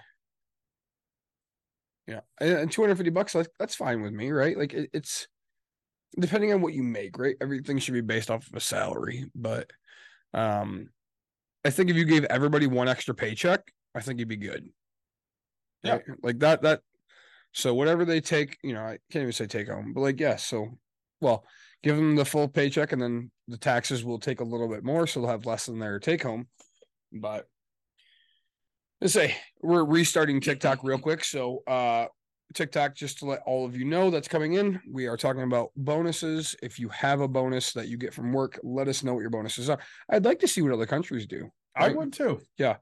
yeah, 2.07 2.21
and 2.39 2.51
and 2.51 2.71
250 2.71 3.09
bucks, 3.11 3.35
like 3.35 3.49
that's 3.59 3.75
fine 3.75 4.01
with 4.01 4.13
me, 4.13 4.31
right? 4.31 4.57
Like 4.57 4.73
it, 4.73 4.89
it's 4.93 5.27
depending 6.17 6.53
on 6.53 6.61
what 6.61 6.73
you 6.73 6.83
make, 6.83 7.17
right? 7.17 7.35
Everything 7.41 7.79
should 7.79 7.93
be 7.93 8.01
based 8.01 8.31
off 8.31 8.47
of 8.47 8.55
a 8.55 8.59
salary, 8.59 9.25
but 9.35 9.69
um 10.33 10.89
I 11.65 11.69
think 11.69 11.89
if 11.89 11.97
you 11.97 12.05
gave 12.05 12.23
everybody 12.25 12.65
one 12.65 12.87
extra 12.87 13.13
paycheck, 13.13 13.61
I 13.93 13.99
think 13.99 14.19
you'd 14.19 14.29
be 14.29 14.37
good. 14.37 14.69
Yeah. 15.83 15.93
Right? 15.93 16.03
Like 16.23 16.39
that 16.39 16.61
that 16.61 16.81
so 17.51 17.73
whatever 17.73 18.05
they 18.05 18.21
take, 18.21 18.57
you 18.63 18.73
know, 18.73 18.81
I 18.81 18.99
can't 19.11 19.23
even 19.23 19.33
say 19.33 19.47
take 19.47 19.67
home, 19.67 19.93
but 19.93 20.01
like 20.01 20.19
yes, 20.19 20.45
so 20.45 20.77
well, 21.19 21.43
give 21.83 21.95
them 21.95 22.15
the 22.15 22.25
full 22.25 22.47
paycheck 22.47 22.91
and 22.91 23.01
then 23.01 23.31
the 23.47 23.57
taxes 23.57 24.05
will 24.05 24.19
take 24.19 24.39
a 24.39 24.45
little 24.45 24.67
bit 24.67 24.83
more, 24.83 25.07
so 25.07 25.19
they'll 25.19 25.29
have 25.29 25.45
less 25.45 25.65
than 25.65 25.79
their 25.79 25.99
take 25.99 26.23
home. 26.23 26.47
But 27.11 27.47
let's 29.01 29.13
say 29.13 29.35
we're 29.61 29.83
restarting 29.85 30.41
TikTok 30.41 30.83
real 30.83 30.97
quick. 30.99 31.23
So 31.23 31.63
uh 31.67 32.07
TikTok, 32.53 32.95
just 32.95 33.19
to 33.19 33.25
let 33.25 33.41
all 33.45 33.65
of 33.65 33.75
you 33.75 33.83
know 33.83 34.09
that's 34.09 34.29
coming 34.29 34.53
in, 34.53 34.79
we 34.89 35.07
are 35.07 35.17
talking 35.17 35.43
about 35.43 35.71
bonuses. 35.75 36.55
If 36.63 36.79
you 36.79 36.87
have 36.89 37.19
a 37.19 37.27
bonus 37.27 37.73
that 37.73 37.89
you 37.89 37.97
get 37.97 38.13
from 38.13 38.31
work, 38.31 38.57
let 38.63 38.87
us 38.87 39.03
know 39.03 39.13
what 39.13 39.19
your 39.19 39.29
bonuses 39.29 39.69
are. 39.69 39.79
I'd 40.09 40.23
like 40.23 40.39
to 40.39 40.47
see 40.47 40.61
what 40.61 40.71
other 40.71 40.85
countries 40.85 41.27
do. 41.27 41.49
I 41.75 41.89
would 41.89 42.13
too. 42.13 42.39
Yeah. 42.57 42.77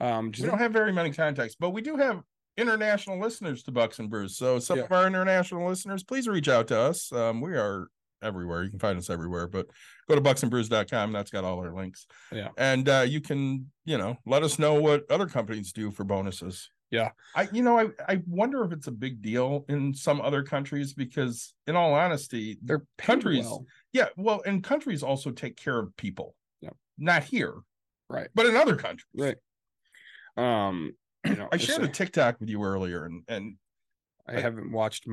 Um, 0.00 0.26
We 0.26 0.30
just, 0.32 0.48
don't 0.48 0.58
have 0.58 0.72
very 0.72 0.92
many 0.92 1.12
contacts, 1.12 1.54
but 1.58 1.70
we 1.70 1.80
do 1.80 1.96
have 1.96 2.22
international 2.56 3.20
listeners 3.20 3.62
to 3.62 3.72
Bucks 3.72 4.00
and 4.00 4.10
Brews. 4.10 4.36
So 4.36 4.58
some 4.58 4.78
Yeah. 4.78 4.84
of 4.84 4.92
our 4.92 5.06
international 5.06 5.68
listeners, 5.68 6.02
please 6.02 6.26
reach 6.26 6.48
out 6.48 6.68
to 6.68 6.78
us. 6.78 7.12
Um, 7.12 7.40
we 7.40 7.52
are 7.52 7.88
everywhere. 8.24 8.62
You 8.64 8.70
can 8.70 8.78
find 8.78 8.98
us 8.98 9.10
everywhere, 9.10 9.46
but 9.46 9.66
go 10.08 10.14
to 10.14 10.20
bucksandbrews.com. 10.20 11.12
That's 11.12 11.30
got 11.30 11.44
all 11.44 11.58
our 11.60 11.74
links. 11.74 12.06
Yeah. 12.32 12.48
And 12.56 12.88
uh, 12.88 13.04
you 13.06 13.20
can, 13.20 13.70
you 13.84 13.98
know, 13.98 14.16
let 14.26 14.42
us 14.42 14.58
know 14.58 14.74
what 14.74 15.10
other 15.10 15.26
companies 15.26 15.72
do 15.72 15.90
for 15.90 16.04
bonuses. 16.04 16.68
Yeah. 16.90 17.10
I, 17.34 17.48
you 17.52 17.62
know, 17.62 17.78
I, 17.78 17.88
I 18.08 18.22
wonder 18.26 18.64
if 18.64 18.72
it's 18.72 18.86
a 18.86 18.92
big 18.92 19.20
deal 19.20 19.64
in 19.68 19.94
some 19.94 20.20
other 20.20 20.42
countries 20.42 20.92
because 20.92 21.54
in 21.66 21.76
all 21.76 21.92
honesty, 21.94 22.58
they're 22.62 22.84
countries- 22.98 23.44
well. 23.44 23.66
yeah, 23.92 24.08
well, 24.16 24.42
and 24.46 24.62
countries 24.62 25.02
also 25.02 25.30
take 25.30 25.56
care 25.56 25.78
of 25.78 25.96
people. 25.96 26.34
Yeah. 26.60 26.70
Not 26.98 27.24
here, 27.24 27.54
right, 28.08 28.28
but 28.34 28.46
in 28.46 28.56
other 28.56 28.76
countries. 28.76 29.06
right. 29.16 29.36
Um, 30.36 30.92
you 31.24 31.36
know, 31.36 31.48
I 31.50 31.56
shared 31.56 31.82
a 31.82 31.88
TikTok 31.88 32.38
with 32.40 32.48
you 32.48 32.62
earlier, 32.62 33.04
and 33.04 33.22
and 33.28 33.56
I 34.28 34.40
haven't 34.40 34.72
watched 34.72 35.06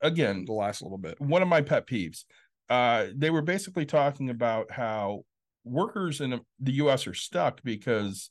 again, 0.00 0.44
the 0.44 0.52
last 0.52 0.82
little 0.82 0.98
bit. 0.98 1.20
one 1.20 1.42
of 1.42 1.48
my 1.48 1.60
pet 1.62 1.86
peeves. 1.86 2.24
Uh, 2.68 3.06
they 3.14 3.30
were 3.30 3.42
basically 3.42 3.84
talking 3.84 4.30
about 4.30 4.70
how 4.70 5.24
workers 5.64 6.20
in 6.20 6.40
the 6.60 6.72
U.S. 6.72 7.06
are 7.06 7.14
stuck 7.14 7.62
because 7.62 8.30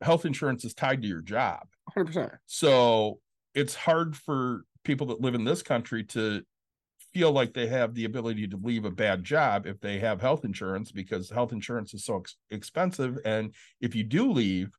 health 0.00 0.24
insurance 0.24 0.64
is 0.64 0.74
tied 0.74 1.02
to 1.02 1.08
your 1.08 1.22
job. 1.22 1.66
100%. 1.96 2.30
So 2.46 3.20
it's 3.54 3.74
hard 3.74 4.16
for 4.16 4.64
people 4.84 5.06
that 5.08 5.20
live 5.20 5.34
in 5.34 5.44
this 5.44 5.62
country 5.62 6.04
to 6.04 6.42
feel 7.12 7.30
like 7.30 7.54
they 7.54 7.68
have 7.68 7.94
the 7.94 8.04
ability 8.04 8.48
to 8.48 8.58
leave 8.62 8.84
a 8.84 8.90
bad 8.90 9.24
job 9.24 9.66
if 9.66 9.80
they 9.80 9.98
have 9.98 10.20
health 10.20 10.44
insurance 10.44 10.90
because 10.90 11.30
health 11.30 11.52
insurance 11.52 11.94
is 11.94 12.04
so 12.04 12.18
ex- 12.18 12.36
expensive. 12.50 13.18
And 13.24 13.54
if 13.80 13.94
you 13.94 14.02
do 14.02 14.32
leave, 14.32 14.70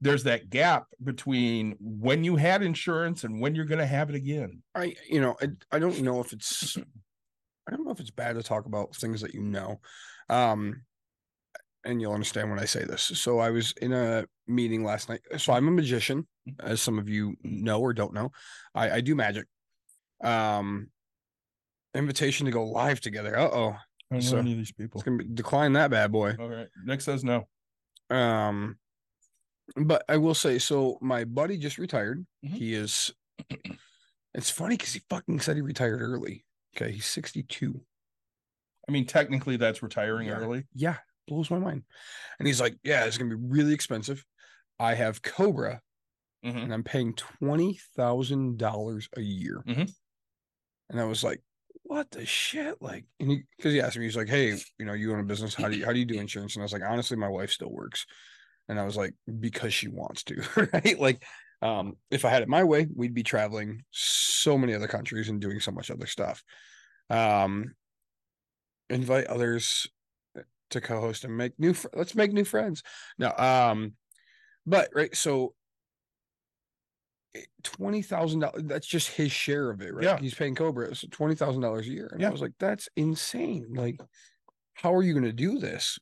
there's 0.00 0.24
that 0.24 0.50
gap 0.50 0.86
between 1.02 1.74
when 1.80 2.22
you 2.22 2.36
had 2.36 2.62
insurance 2.62 3.24
and 3.24 3.40
when 3.40 3.54
you're 3.54 3.64
going 3.64 3.80
to 3.80 3.86
have 3.86 4.10
it 4.10 4.14
again. 4.14 4.62
I 4.74 4.94
you 5.08 5.20
know 5.20 5.36
I, 5.40 5.48
I 5.72 5.78
don't 5.78 6.00
know 6.02 6.20
if 6.20 6.32
it's 6.32 6.76
I 7.68 7.72
don't 7.76 7.84
know 7.84 7.90
if 7.92 8.00
it's 8.00 8.10
bad 8.10 8.34
to 8.36 8.42
talk 8.42 8.66
about 8.66 8.94
things 8.96 9.20
that 9.20 9.34
you 9.34 9.42
know. 9.42 9.80
Um 10.28 10.82
and 11.84 12.00
you'll 12.00 12.12
understand 12.12 12.50
when 12.50 12.58
I 12.58 12.64
say 12.64 12.84
this. 12.84 13.02
So 13.02 13.38
I 13.38 13.50
was 13.50 13.72
in 13.80 13.92
a 13.92 14.26
meeting 14.46 14.82
last 14.84 15.08
night. 15.08 15.20
So 15.38 15.52
I'm 15.52 15.68
a 15.68 15.70
magician, 15.70 16.26
as 16.60 16.80
some 16.82 16.98
of 16.98 17.08
you 17.08 17.36
know 17.42 17.80
or 17.80 17.92
don't 17.92 18.12
know. 18.12 18.32
I, 18.74 18.90
I 18.96 19.00
do 19.00 19.14
magic. 19.14 19.46
Um 20.22 20.88
invitation 21.94 22.46
to 22.46 22.52
go 22.52 22.64
live 22.64 23.00
together. 23.00 23.38
Uh-oh. 23.38 23.70
I 24.10 24.14
don't 24.14 24.22
So- 24.22 24.36
know 24.36 24.40
any 24.42 24.52
of 24.52 24.58
these 24.58 24.72
people. 24.72 25.00
It's 25.00 25.04
gonna 25.04 25.18
be 25.18 25.24
decline 25.32 25.74
that 25.74 25.90
bad 25.90 26.10
boy. 26.12 26.34
All 26.38 26.48
right. 26.48 26.68
Nick 26.84 27.00
says 27.00 27.22
no. 27.24 27.46
Um, 28.10 28.78
but 29.76 30.02
I 30.08 30.16
will 30.16 30.34
say, 30.34 30.58
so 30.58 30.98
my 31.02 31.24
buddy 31.24 31.58
just 31.58 31.76
retired. 31.78 32.24
Mhm. 32.44 32.50
He 32.50 32.74
is. 32.74 33.12
It's 34.34 34.50
funny 34.50 34.76
because 34.76 34.92
he 34.94 35.00
fucking 35.10 35.40
said 35.40 35.56
he 35.56 35.62
retired 35.62 36.00
early. 36.00 36.44
Okay, 36.80 36.92
he's 36.92 37.06
sixty-two. 37.06 37.84
I 38.88 38.92
mean, 38.92 39.06
technically, 39.06 39.56
that's 39.56 39.82
retiring 39.82 40.28
Yeah. 40.28 40.34
early. 40.34 40.66
Yeah, 40.74 40.98
blows 41.26 41.50
my 41.50 41.58
mind. 41.58 41.84
And 42.38 42.46
he's 42.46 42.60
like, 42.60 42.78
"Yeah, 42.82 43.04
it's 43.04 43.18
gonna 43.18 43.36
be 43.36 43.42
really 43.48 43.74
expensive. 43.74 44.24
I 44.78 44.94
have 44.94 45.22
COBRA, 45.22 45.82
Mhm. 46.42 46.66
and 46.66 46.74
I'm 46.74 46.84
paying 46.84 47.14
twenty 47.14 47.74
thousand 47.96 48.58
dollars 48.58 49.08
a 49.16 49.22
year." 49.22 49.64
Mhm. 49.64 49.86
And 50.90 51.00
I 51.00 51.04
was 51.04 51.22
like, 51.24 51.42
"What 51.82 52.10
the 52.10 52.24
shit?" 52.26 52.80
Like, 52.80 53.06
and 53.20 53.30
he 53.30 53.42
because 53.56 53.72
he 53.72 53.80
asked 53.80 53.96
me, 53.96 54.04
he's 54.04 54.16
like, 54.16 54.28
"Hey, 54.28 54.56
you 54.78 54.84
know, 54.86 54.94
you 54.94 55.12
own 55.12 55.20
a 55.20 55.24
business. 55.24 55.54
How 55.54 55.68
do 55.68 55.76
you 55.76 55.84
how 55.84 55.92
do 55.92 55.98
you 55.98 56.04
do 56.06 56.18
insurance?" 56.18 56.54
And 56.56 56.62
I 56.62 56.64
was 56.64 56.72
like, 56.72 56.82
"Honestly, 56.82 57.16
my 57.16 57.28
wife 57.28 57.50
still 57.50 57.70
works." 57.70 58.06
And 58.68 58.78
I 58.80 58.84
was 58.84 58.96
like, 58.96 59.14
"Because 59.40 59.74
she 59.74 59.88
wants 59.88 60.24
to, 60.24 60.36
right?" 60.72 60.98
Like, 60.98 61.24
um, 61.62 61.96
if 62.10 62.24
I 62.24 62.30
had 62.30 62.42
it 62.42 62.48
my 62.48 62.64
way, 62.64 62.88
we'd 62.94 63.14
be 63.14 63.22
traveling 63.22 63.84
so 63.90 64.56
many 64.58 64.74
other 64.74 64.88
countries 64.88 65.28
and 65.28 65.40
doing 65.40 65.60
so 65.60 65.72
much 65.72 65.90
other 65.90 66.06
stuff. 66.06 66.44
Um, 67.10 67.74
invite 68.90 69.26
others 69.26 69.86
to 70.70 70.80
co-host 70.80 71.24
and 71.24 71.36
make 71.36 71.58
new. 71.58 71.74
Fr- 71.74 71.88
let's 71.94 72.14
make 72.14 72.32
new 72.32 72.44
friends. 72.44 72.82
No, 73.18 73.32
um, 73.36 73.94
but 74.66 74.90
right, 74.94 75.14
so 75.16 75.54
twenty 77.62 78.02
thousand 78.02 78.40
dollars. 78.40 78.62
That's 78.64 78.86
just 78.86 79.08
his 79.10 79.32
share 79.32 79.70
of 79.70 79.80
it, 79.80 79.94
right? 79.94 80.04
Yeah. 80.04 80.18
He's 80.18 80.34
paying 80.34 80.54
COBRA 80.54 80.94
so 80.94 81.08
twenty 81.10 81.34
thousand 81.34 81.62
dollars 81.62 81.86
a 81.86 81.90
year, 81.90 82.08
and 82.12 82.20
Yeah. 82.20 82.28
I 82.28 82.30
was 82.30 82.40
like, 82.40 82.52
that's 82.58 82.88
insane. 82.96 83.68
Like, 83.74 84.00
how 84.74 84.94
are 84.94 85.02
you 85.02 85.12
going 85.12 85.24
to 85.24 85.32
do 85.32 85.58
this? 85.58 85.98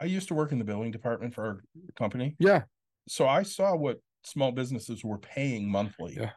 I 0.00 0.06
used 0.06 0.28
to 0.28 0.34
work 0.34 0.50
in 0.52 0.58
the 0.58 0.64
billing 0.64 0.90
department 0.90 1.34
for 1.34 1.44
our 1.44 1.60
company. 1.96 2.34
Yeah, 2.40 2.62
So 3.08 3.28
I 3.28 3.44
saw 3.44 3.76
what 3.76 4.00
small 4.24 4.50
businesses 4.50 5.04
were 5.04 5.18
paying 5.18 5.70
monthly. 5.70 6.16
Yeah. 6.16 6.30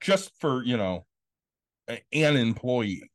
Just 0.00 0.32
for, 0.40 0.64
you 0.64 0.76
know, 0.76 1.06
an 1.88 2.36
employee. 2.36 3.10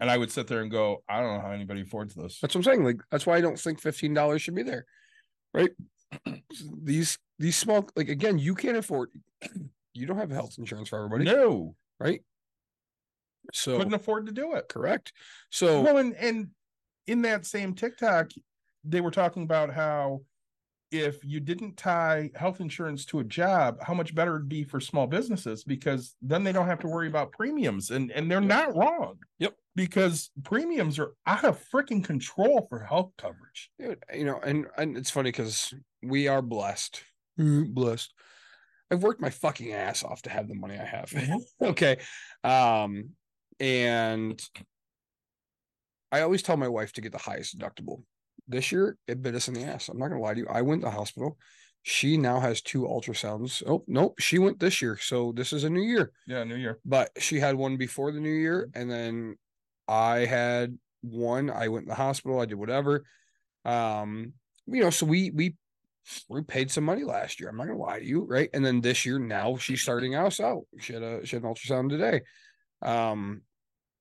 And 0.00 0.10
I 0.10 0.18
would 0.18 0.32
sit 0.32 0.48
there 0.48 0.62
and 0.62 0.70
go, 0.70 1.04
I 1.08 1.20
don't 1.20 1.36
know 1.36 1.40
how 1.42 1.52
anybody 1.52 1.82
affords 1.82 2.14
this. 2.14 2.40
that's 2.40 2.54
what 2.54 2.60
I'm 2.60 2.64
saying. 2.64 2.84
Like, 2.84 3.00
that's 3.10 3.24
why 3.24 3.36
I 3.36 3.40
don't 3.40 3.58
think 3.58 3.80
fifteen 3.80 4.14
dollars 4.14 4.42
should 4.42 4.54
be 4.56 4.64
there, 4.64 4.84
right? 5.54 5.70
these 6.82 7.18
these 7.38 7.56
small, 7.56 7.88
like 7.94 8.08
again, 8.08 8.38
you 8.38 8.54
can't 8.54 8.76
afford. 8.76 9.10
You 9.94 10.06
don't 10.06 10.16
have 10.16 10.30
health 10.30 10.54
insurance 10.56 10.88
for 10.88 10.96
everybody, 11.04 11.24
No, 11.24 11.74
right? 12.00 12.22
So 13.52 13.76
couldn't 13.76 13.92
afford 13.92 14.24
to 14.24 14.32
do 14.32 14.54
it. 14.54 14.66
correct. 14.70 15.12
So 15.50 15.82
Well, 15.82 15.98
and, 15.98 16.14
and 16.14 16.48
in 17.06 17.20
that 17.22 17.44
same 17.44 17.74
TikTok, 17.74 18.30
they 18.84 19.02
were 19.02 19.10
talking 19.10 19.42
about 19.42 19.70
how 19.70 20.22
if 20.92 21.24
you 21.24 21.40
didn't 21.40 21.78
tie 21.78 22.30
health 22.34 22.60
insurance 22.60 23.06
to 23.06 23.20
a 23.20 23.24
job, 23.24 23.78
how 23.80 23.94
much 23.94 24.14
better 24.14 24.36
it'd 24.36 24.48
be 24.48 24.62
for 24.62 24.78
small 24.78 25.06
businesses 25.06 25.64
because 25.64 26.14
then 26.20 26.44
they 26.44 26.52
don't 26.52 26.66
have 26.66 26.80
to 26.80 26.86
worry 26.86 27.08
about 27.08 27.32
premiums. 27.32 27.90
And 27.90 28.12
and 28.12 28.30
they're 28.30 28.40
not 28.40 28.76
wrong. 28.76 29.16
Yep. 29.38 29.56
Because 29.74 30.30
premiums 30.44 30.98
are 30.98 31.14
out 31.26 31.44
of 31.44 31.64
freaking 31.72 32.04
control 32.04 32.66
for 32.68 32.80
health 32.80 33.12
coverage. 33.16 33.70
Dude, 33.78 34.04
uh, 34.12 34.16
you 34.16 34.26
know, 34.26 34.38
and 34.44 34.66
and 34.76 34.98
it's 34.98 35.10
funny 35.10 35.30
because 35.30 35.72
we 36.02 36.28
are 36.28 36.42
blessed, 36.42 37.02
mm-hmm. 37.40 37.72
blessed. 37.72 38.12
I've 38.90 39.02
worked 39.02 39.22
my 39.22 39.30
fucking 39.30 39.72
ass 39.72 40.04
off 40.04 40.20
to 40.22 40.30
have 40.30 40.46
the 40.46 40.54
money 40.54 40.78
I 40.78 40.84
have. 40.84 41.08
Mm-hmm. 41.08 41.64
okay, 41.68 41.96
um, 42.44 43.10
and 43.58 44.40
I 46.12 46.20
always 46.20 46.42
tell 46.42 46.58
my 46.58 46.68
wife 46.68 46.92
to 46.92 47.00
get 47.00 47.12
the 47.12 47.18
highest 47.18 47.58
deductible 47.58 48.02
this 48.48 48.72
year 48.72 48.96
it 49.06 49.22
bit 49.22 49.34
us 49.34 49.48
in 49.48 49.54
the 49.54 49.64
ass. 49.64 49.88
I'm 49.88 49.98
not 49.98 50.08
gonna 50.08 50.20
lie 50.20 50.34
to 50.34 50.40
you. 50.40 50.46
I 50.48 50.62
went 50.62 50.82
to 50.82 50.86
the 50.86 50.90
hospital. 50.90 51.38
She 51.82 52.16
now 52.16 52.38
has 52.38 52.62
two 52.62 52.82
ultrasounds. 52.82 53.62
Oh 53.66 53.84
nope, 53.88 54.20
she 54.20 54.38
went 54.38 54.60
this 54.60 54.80
year, 54.80 54.96
so 55.00 55.32
this 55.32 55.52
is 55.52 55.64
a 55.64 55.70
new 55.70 55.82
year. 55.82 56.12
Yeah, 56.26 56.44
New 56.44 56.56
Year. 56.56 56.78
But 56.84 57.10
she 57.18 57.40
had 57.40 57.56
one 57.56 57.76
before 57.76 58.12
the 58.12 58.20
new 58.20 58.30
year, 58.30 58.68
and 58.74 58.90
then 58.90 59.36
I 59.88 60.18
had 60.18 60.78
one. 61.00 61.50
I 61.50 61.68
went 61.68 61.86
to 61.86 61.90
the 61.90 61.96
hospital. 61.96 62.40
I 62.40 62.46
did 62.46 62.54
whatever. 62.54 63.04
Um, 63.64 64.34
you 64.66 64.80
know, 64.80 64.90
so 64.90 65.06
we 65.06 65.30
we 65.30 65.56
we 66.28 66.42
paid 66.42 66.70
some 66.70 66.84
money 66.84 67.04
last 67.04 67.40
year. 67.40 67.48
I'm 67.48 67.56
not 67.56 67.66
gonna 67.66 67.78
lie 67.78 67.98
to 67.98 68.06
you, 68.06 68.24
right? 68.24 68.48
And 68.52 68.64
then 68.64 68.80
this 68.80 69.04
year, 69.04 69.18
now 69.18 69.56
she's 69.56 69.82
starting 69.82 70.14
us 70.14 70.38
out. 70.40 70.62
She 70.78 70.92
had 70.92 71.02
a 71.02 71.26
she 71.26 71.36
had 71.36 71.42
an 71.42 71.52
ultrasound 71.52 71.90
today. 71.90 72.22
Um, 72.80 73.42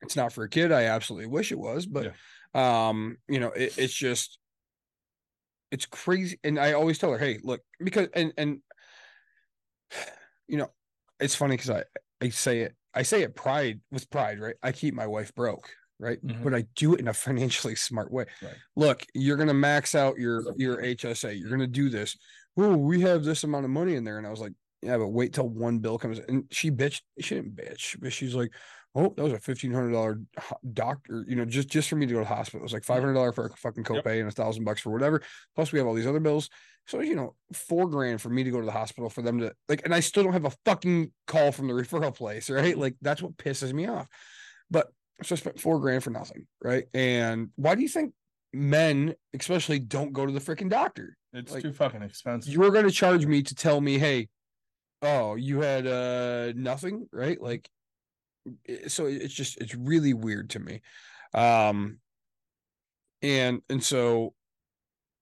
it's 0.02 0.16
not 0.16 0.34
for 0.34 0.44
a 0.44 0.50
kid. 0.50 0.72
I 0.72 0.86
absolutely 0.86 1.28
wish 1.28 1.52
it 1.52 1.60
was, 1.60 1.86
but 1.86 2.14
um, 2.53 3.18
you 3.28 3.40
know, 3.40 3.52
it, 3.52 3.78
it's 3.78 3.94
just 3.94 4.40
it's 5.72 5.86
crazy. 5.86 6.40
And 6.44 6.60
I 6.60 6.73
always 6.73 6.98
tell 6.98 7.11
her, 7.11 7.18
hey, 7.18 7.40
look, 7.44 7.61
because 7.80 8.10
and 8.14 8.34
and 8.38 8.60
you 10.48 10.57
know, 10.57 10.72
it's 11.19 11.36
funny 11.36 11.56
because 11.56 11.69
I 11.69 11.84
I 12.22 12.30
say 12.30 12.61
it 12.61 12.76
I 12.94 13.03
say 13.03 13.22
it 13.23 13.36
pride 13.36 13.80
with 13.91 14.10
pride, 14.10 14.40
right? 14.40 14.56
I 14.61 14.72
keep 14.72 14.94
my 14.94 15.07
wife 15.07 15.34
broke, 15.34 15.69
right? 15.99 16.23
Mhm. 16.26 16.44
But 16.44 16.53
I 16.53 16.65
do 16.76 16.94
it 16.94 16.99
in 16.99 17.07
a 17.07 17.14
financially 17.28 17.76
smart 17.76 18.11
way. 18.11 18.26
Right. 18.41 18.56
Look, 18.76 19.06
you're 19.14 19.38
gonna 19.38 19.53
max 19.53 19.95
out 19.95 20.18
your 20.18 20.44
your 20.57 20.82
HSA. 20.82 21.38
You're 21.40 21.49
gonna 21.49 21.68
do 21.68 21.90
this. 21.90 22.18
Oh, 22.57 22.76
we 22.76 23.02
have 23.02 23.23
this 23.23 23.44
amount 23.44 23.65
of 23.65 23.72
money 23.72 23.95
in 23.95 24.03
there, 24.03 24.18
and 24.18 24.28
I 24.28 24.30
was 24.30 24.41
like, 24.41 24.52
yeah, 24.82 24.98
but 24.98 25.07
wait 25.10 25.34
till 25.34 25.48
one 25.48 25.80
bill 25.80 25.98
comes. 25.98 26.19
And 26.19 26.45
she 26.52 26.69
bitched. 26.69 27.02
She 27.19 27.36
didn't 27.36 27.56
bitch, 27.56 27.99
but 28.02 28.11
she's 28.11 28.36
like, 28.36 28.52
oh, 28.96 29.14
that 29.16 29.24
was 29.24 29.34
a 29.34 29.40
fifteen 29.40 29.72
hundred 29.72 29.92
dollar 29.92 30.20
doctor. 30.74 31.26
You 31.28 31.36
know, 31.36 31.46
just 31.46 31.70
just 31.70 31.90
for 31.90 31.96
me 31.96 32.06
to 32.06 32.14
go 32.14 32.20
to 32.20 32.26
the 32.26 32.34
hospital. 32.34 32.62
It 32.62 32.64
was 32.64 32.74
like 32.74 32.84
mm-hmm. 32.84 32.94
five 32.94 33.02
hundred 33.02 33.14
dollar 33.16 33.32
for 33.32 33.46
a 33.46 33.50
fucking 33.58 33.86
Yep. 33.90 34.04
copay 34.04 34.20
and 34.20 34.28
a 34.28 34.32
thousand 34.32 34.64
bucks 34.64 34.82
for 34.82 34.92
whatever. 34.92 35.22
Plus, 35.56 35.72
we 35.72 35.80
have 35.80 35.88
all 35.88 35.94
these 35.94 36.08
other 36.08 36.20
bills. 36.20 36.50
So 36.88 37.00
you 37.02 37.16
know, 37.16 37.36
four 37.54 37.88
grand 37.88 38.22
for 38.22 38.30
me 38.30 38.44
to 38.44 38.52
go 38.52 38.60
to 38.60 38.66
the 38.66 38.72
hospital 38.72 39.10
for 39.10 39.22
them 39.22 39.40
to 39.40 39.54
like, 39.70 39.82
and 39.86 39.94
I 39.94 40.00
still 40.00 40.24
don't 40.24 40.34
have 40.34 40.46
a 40.46 40.54
fucking 40.66 41.12
call 41.28 41.52
from 41.52 41.68
the 41.68 41.74
referral 41.82 42.16
place, 42.16 42.50
right? 42.50 42.72
Mm-hmm. 42.74 42.82
Like 42.82 42.96
that's 43.02 43.22
what 43.22 43.38
pisses 43.38 43.74
me 43.74 43.88
off. 43.88 44.08
But 44.70 44.88
so 45.24 45.36
I 45.36 45.38
spent 45.38 45.60
four 45.60 45.80
grand 45.80 46.04
for 46.04 46.10
nothing, 46.10 46.48
right? 46.64 46.86
And 46.94 47.50
why 47.56 47.76
do 47.76 47.82
you 47.82 47.90
think 47.90 48.14
men, 48.54 49.16
especially, 49.38 49.80
don't 49.80 50.14
go 50.14 50.26
to 50.26 50.32
the 50.32 50.40
freaking 50.40 50.70
doctor? 50.70 51.18
It's 51.34 51.52
Like, 51.52 51.64
too 51.64 51.74
fucking 51.74 52.02
expensive. 52.02 52.52
You 52.52 52.60
were 52.60 52.72
going 52.72 52.86
to 52.86 52.92
charge 52.92 53.26
me 53.26 53.44
to 53.44 53.56
tell 53.56 53.80
me, 53.80 53.98
hey, 53.98 54.28
oh, 55.02 55.36
you 55.36 55.62
had 55.62 55.88
uh 55.88 56.54
nothing, 56.56 57.08
right? 57.12 57.38
Mm-hmm. 57.38 57.46
Like, 57.46 57.70
i- 57.70 57.81
so 58.88 59.06
it's 59.06 59.34
just 59.34 59.60
it's 59.62 59.76
really 59.76 60.14
weird 60.14 60.50
to 60.52 60.60
me. 60.60 60.82
Um, 61.34 62.00
and 63.22 63.62
and 63.70 63.84
so 63.84 64.34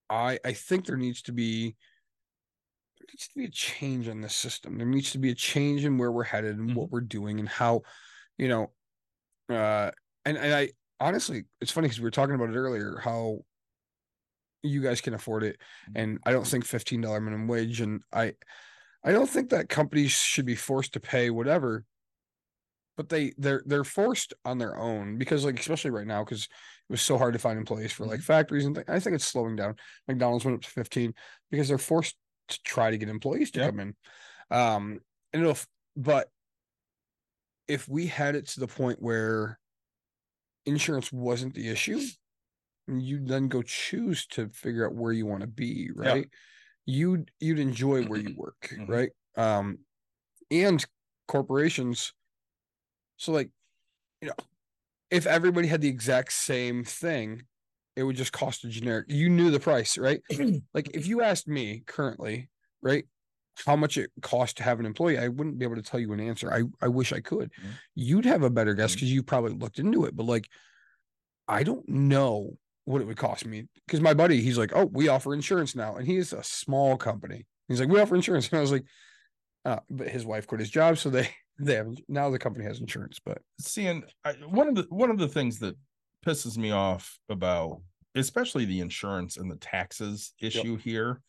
I 0.09 0.39
I 0.43 0.53
think 0.53 0.85
there 0.85 0.97
needs 0.97 1.21
to 1.23 1.31
be 1.31 1.75
there 2.99 3.07
needs 3.11 3.27
to 3.27 3.37
be 3.37 3.45
a 3.45 3.51
change 3.51 4.07
in 4.07 4.21
the 4.21 4.29
system. 4.29 4.77
There 4.77 4.87
needs 4.87 5.11
to 5.11 5.19
be 5.19 5.31
a 5.31 5.35
change 5.35 5.85
in 5.85 5.97
where 5.97 6.11
we're 6.11 6.23
headed 6.23 6.57
and 6.57 6.75
what 6.75 6.91
we're 6.91 7.01
doing 7.01 7.39
and 7.39 7.49
how, 7.49 7.81
you 8.37 8.47
know, 8.47 8.71
uh, 9.49 9.91
and 10.25 10.37
and 10.37 10.53
I 10.53 10.69
honestly, 10.99 11.43
it's 11.61 11.71
funny 11.71 11.87
because 11.87 11.99
we 11.99 12.05
were 12.05 12.11
talking 12.11 12.35
about 12.35 12.49
it 12.49 12.55
earlier 12.55 12.99
how 13.03 13.39
you 14.61 14.81
guys 14.81 14.99
can 15.01 15.13
afford 15.13 15.43
it, 15.43 15.57
and 15.95 16.19
I 16.25 16.31
don't 16.31 16.47
think 16.47 16.65
fifteen 16.65 17.01
dollar 17.01 17.21
minimum 17.21 17.47
wage, 17.47 17.81
and 17.81 18.01
I 18.13 18.33
I 19.03 19.11
don't 19.11 19.29
think 19.29 19.49
that 19.49 19.69
companies 19.69 20.11
should 20.11 20.45
be 20.45 20.55
forced 20.55 20.93
to 20.93 20.99
pay 20.99 21.29
whatever. 21.29 21.85
But 22.99 23.07
they 23.07 23.31
they're 23.37 23.63
they're 23.65 23.85
forced 23.85 24.33
on 24.43 24.57
their 24.57 24.75
own 24.77 25.17
because 25.17 25.45
like 25.45 25.57
especially 25.57 25.89
right 25.89 26.05
now 26.05 26.21
because 26.25 26.43
it 26.43 26.49
was 26.91 27.01
so 27.01 27.17
hard 27.17 27.31
to 27.31 27.39
find 27.39 27.57
employees 27.57 27.93
for 27.93 28.05
like 28.05 28.19
factories 28.19 28.65
and 28.65 28.75
things. 28.75 28.89
I 28.89 28.99
think 28.99 29.15
it's 29.15 29.25
slowing 29.25 29.55
down. 29.55 29.77
McDonald's 30.09 30.43
went 30.43 30.55
up 30.55 30.63
to 30.63 30.69
15 30.69 31.13
because 31.49 31.69
they're 31.69 31.77
forced 31.77 32.17
to 32.49 32.61
try 32.63 32.91
to 32.91 32.97
get 32.97 33.07
employees 33.07 33.51
to 33.51 33.61
Yep. 33.61 33.69
come 33.69 33.79
in. 33.79 33.95
Um, 34.51 34.99
and 35.33 35.43
it'll, 35.43 35.57
but 35.95 36.29
if 37.69 37.87
we 37.87 38.07
had 38.07 38.35
it 38.35 38.47
to 38.47 38.59
the 38.59 38.67
point 38.67 39.01
where 39.01 39.59
insurance 40.65 41.11
wasn't 41.11 41.53
the 41.53 41.69
issue, 41.69 41.99
you 42.87 43.23
then 43.25 43.47
go 43.47 43.61
choose 43.61 44.27
to 44.27 44.49
figure 44.49 44.87
out 44.87 44.95
where 44.95 45.13
you 45.13 45.25
want 45.25 45.41
to 45.41 45.47
be, 45.47 45.91
right? 45.95 46.29
You'd 46.85 47.31
you'd 47.39 47.59
enjoy 47.59 48.03
where 48.03 48.19
you 48.19 48.31
work, 48.37 48.71
Mhm. 48.73 48.87
right? 48.89 49.11
Um, 49.37 49.79
and 50.51 50.85
corporations. 51.27 52.13
So 53.19 53.31
like, 53.33 53.51
you 54.21 54.29
know, 54.29 54.35
if 55.11 55.27
everybody 55.27 55.67
had 55.67 55.81
the 55.81 55.89
exact 55.89 56.33
same 56.33 56.83
thing, 56.83 57.43
it 57.95 58.03
would 58.03 58.15
just 58.15 58.31
cost 58.31 58.63
a 58.63 58.69
generic. 58.69 59.05
You 59.09 59.29
knew 59.29 59.51
the 59.51 59.59
price, 59.59 59.97
right? 59.97 60.21
like 60.73 60.89
if 60.93 61.05
you 61.05 61.21
asked 61.21 61.47
me 61.47 61.83
currently, 61.85 62.49
right, 62.81 63.05
how 63.65 63.75
much 63.75 63.97
it 63.97 64.09
costs 64.21 64.53
to 64.55 64.63
have 64.63 64.79
an 64.79 64.85
employee, 64.85 65.17
I 65.17 65.27
wouldn't 65.27 65.59
be 65.59 65.65
able 65.65 65.75
to 65.75 65.81
tell 65.81 65.99
you 65.99 66.13
an 66.13 66.21
answer. 66.21 66.51
I 66.51 66.63
I 66.81 66.87
wish 66.87 67.11
I 67.11 67.19
could. 67.19 67.51
Mhm. 67.53 67.71
You'd 67.95 68.25
have 68.25 68.43
a 68.43 68.49
better 68.49 68.73
guess 68.73 68.93
because 68.93 69.11
you 69.11 69.21
probably 69.21 69.51
looked 69.53 69.79
into 69.79 70.05
it, 70.05 70.15
but 70.15 70.25
like, 70.25 70.47
I 71.47 71.63
don't 71.63 71.87
know 71.89 72.57
what 72.85 73.01
it 73.01 73.05
would 73.05 73.17
cost 73.17 73.45
me 73.45 73.67
because 73.85 73.99
my 74.01 74.13
buddy, 74.13 74.41
he's 74.41 74.57
like, 74.57 74.71
oh, 74.73 74.85
we 74.85 75.09
offer 75.09 75.33
insurance 75.33 75.75
now, 75.75 75.97
and 75.97 76.07
he 76.07 76.15
is 76.15 76.31
a 76.31 76.43
small 76.43 76.95
company. 76.95 77.45
He's 77.67 77.79
like, 77.81 77.89
we 77.89 77.99
offer 77.99 78.15
insurance, 78.15 78.47
and 78.51 78.59
I 78.59 78.61
was 78.61 78.71
like, 78.71 78.85
uh, 79.65 79.79
but 79.89 80.07
his 80.07 80.25
wife 80.25 80.47
quit 80.47 80.61
his 80.61 80.69
job, 80.69 80.97
so 80.97 81.09
they 81.09 81.29
they 81.59 81.75
have 81.75 81.93
now 82.07 82.29
the 82.29 82.39
company 82.39 82.65
has 82.65 82.79
insurance, 82.79 83.19
but 83.23 83.39
seeing 83.59 84.03
I, 84.23 84.33
one 84.47 84.67
of 84.67 84.75
the 84.75 84.85
one 84.89 85.09
of 85.11 85.17
the 85.17 85.27
things 85.27 85.59
that 85.59 85.75
pisses 86.25 86.57
me 86.57 86.71
off 86.71 87.19
about 87.29 87.81
especially 88.15 88.65
the 88.65 88.79
insurance 88.79 89.37
and 89.37 89.49
the 89.51 89.55
taxes 89.57 90.33
issue 90.41 90.75
here 90.77 91.21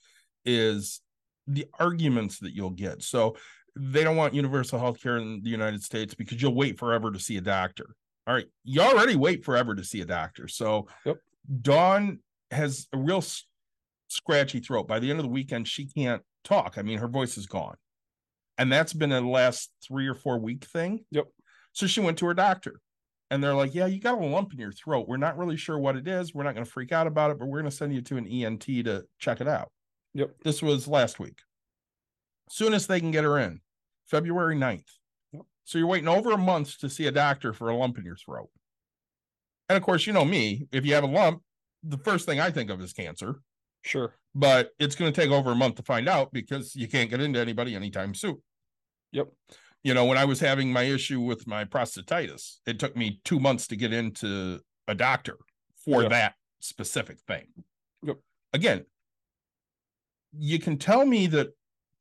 is 0.45 1.01
the 1.47 1.67
arguments 1.79 2.39
that 2.39 2.55
you'll 2.55 2.71
get. 2.71 3.03
So 3.03 3.37
they 3.77 4.03
don't 4.03 4.17
want 4.17 4.35
universal 4.35 4.79
health 4.79 5.01
care 5.01 5.19
in 5.19 5.43
the 5.43 5.51
united 5.51 5.83
states 5.83 6.15
because 6.15 6.41
you'll 6.41 6.55
wait 6.55 6.79
forever 6.79 7.11
to 7.11 7.19
see 7.19 7.37
a 7.37 7.41
doctor. 7.41 7.95
All 8.27 8.35
right 8.35 8.47
you 8.65 8.81
already 8.81 9.17
wait 9.17 9.45
forever 9.45 9.75
to 9.75 9.85
see 9.85 10.01
a 10.01 10.07
doctor. 10.07 10.49
So 10.49 10.87
Yep. 11.05 11.19
dawn 11.63 12.21
has 12.51 12.89
a 12.93 12.99
real 12.99 13.23
scratchy 14.09 14.61
throat. 14.61 14.89
By 14.89 14.99
the 14.99 15.11
end 15.11 15.19
of 15.19 15.25
the 15.25 15.31
weekend 15.31 15.69
she 15.69 15.87
can't 15.87 16.23
talk. 16.45 16.79
I 16.79 16.83
mean 16.83 16.99
her 16.99 17.09
voice 17.09 17.37
is 17.37 17.47
gone 17.47 17.77
and 18.61 18.71
that's 18.71 18.93
been 18.93 19.11
a 19.11 19.21
last 19.21 19.71
three 19.83 20.07
or 20.07 20.15
four 20.15 20.39
week 20.39 20.65
thing 20.67 21.05
Yep. 21.11 21.27
so 21.73 21.87
she 21.87 22.01
went 22.01 22.19
to 22.19 22.27
her 22.27 22.35
doctor 22.35 22.81
and 23.31 23.43
they're 23.43 23.55
like, 23.55 23.75
Yeah, 23.75 23.87
you 23.87 24.01
got 24.01 24.21
a 24.21 24.25
lump 24.25 24.53
in 24.53 24.59
your 24.59 24.73
throat. 24.73 25.09
We're 25.09 25.17
not 25.17 25.39
really 25.39 25.57
sure 25.57 25.79
what 25.79 25.97
it 25.97 26.07
is. 26.07 26.35
We're 26.35 26.43
not 26.43 26.55
going 26.55 26.67
to 26.67 26.71
freak 26.71 26.93
out 26.93 27.07
about 27.07 27.31
it, 27.31 27.39
but 27.39 27.47
we're 27.47 27.61
going 27.61 27.71
to 27.71 27.77
send 27.77 27.95
you 27.95 28.03
to 28.03 28.17
an 28.17 28.27
ENT 28.27 28.63
to 28.63 29.05
check 29.19 29.41
it 29.41 29.49
out. 29.49 29.71
Yep. 30.15 30.35
This 30.43 30.63
was 30.63 30.89
last 30.89 31.21
week. 31.21 31.39
Soon 32.51 32.75
as 32.75 32.87
they 32.87 32.99
can 32.99 33.13
get 33.13 33.25
her 33.25 33.39
in, 33.39 33.61
February 34.07 34.57
9th. 34.57 34.83
Yep. 35.33 35.43
So 35.65 35.79
you're 35.79 35.87
waiting 35.87 36.09
over 36.09 36.33
a 36.33 36.39
month 36.39 36.79
to 36.79 36.91
see 36.91 37.07
a 37.07 37.13
doctor 37.13 37.53
for 37.53 37.69
a 37.71 37.77
lump 37.77 37.99
in 37.99 38.05
your 38.05 38.17
throat. 38.17 38.51
And 39.69 39.77
of 39.77 39.85
course, 39.85 40.07
you 40.07 40.13
know 40.13 40.25
me, 40.25 40.67
if 40.73 40.85
you 40.85 40.95
have 40.95 41.05
a 41.05 41.07
lump, 41.09 41.43
the 41.85 41.99
first 41.99 42.27
thing 42.27 42.41
I 42.41 42.51
think 42.51 42.69
of 42.69 42.81
is 42.81 42.93
cancer, 42.93 43.41
sure, 43.83 44.17
but 44.35 44.71
it's 44.81 44.97
going 44.97 45.11
to 45.13 45.19
take 45.19 45.31
over 45.31 45.53
a 45.53 45.55
month 45.55 45.77
to 45.77 45.83
find 45.83 46.09
out 46.09 46.33
because 46.33 46.75
you 46.75 46.89
can't 46.89 47.09
get 47.09 47.21
into 47.21 47.39
anybody 47.39 47.77
anytime 47.77 48.13
soon 48.13 48.43
yep, 49.13 49.29
you 49.83 49.95
know, 49.95 50.05
when 50.05 50.19
I 50.19 50.25
was 50.25 50.41
having 50.41 50.73
my 50.73 50.83
issue 50.83 51.21
with 51.21 51.47
my 51.47 51.65
prostatitis, 51.65 52.59
it 52.67 52.79
took 52.79 52.97
me 52.97 53.21
two 53.25 53.41
months 53.41 53.67
to 53.69 53.77
get 53.77 53.93
into 53.93 54.61
a 54.89 54.95
doctor 54.95 55.37
for 55.85 56.03
Yeah. 56.03 56.09
that 56.09 56.35
specific 56.61 57.19
thing. 57.27 57.47
Yep. 58.03 58.19
Again, 58.53 58.85
you 60.39 60.59
can 60.59 60.79
tell 60.79 61.05
me 61.05 61.27
that 61.29 61.49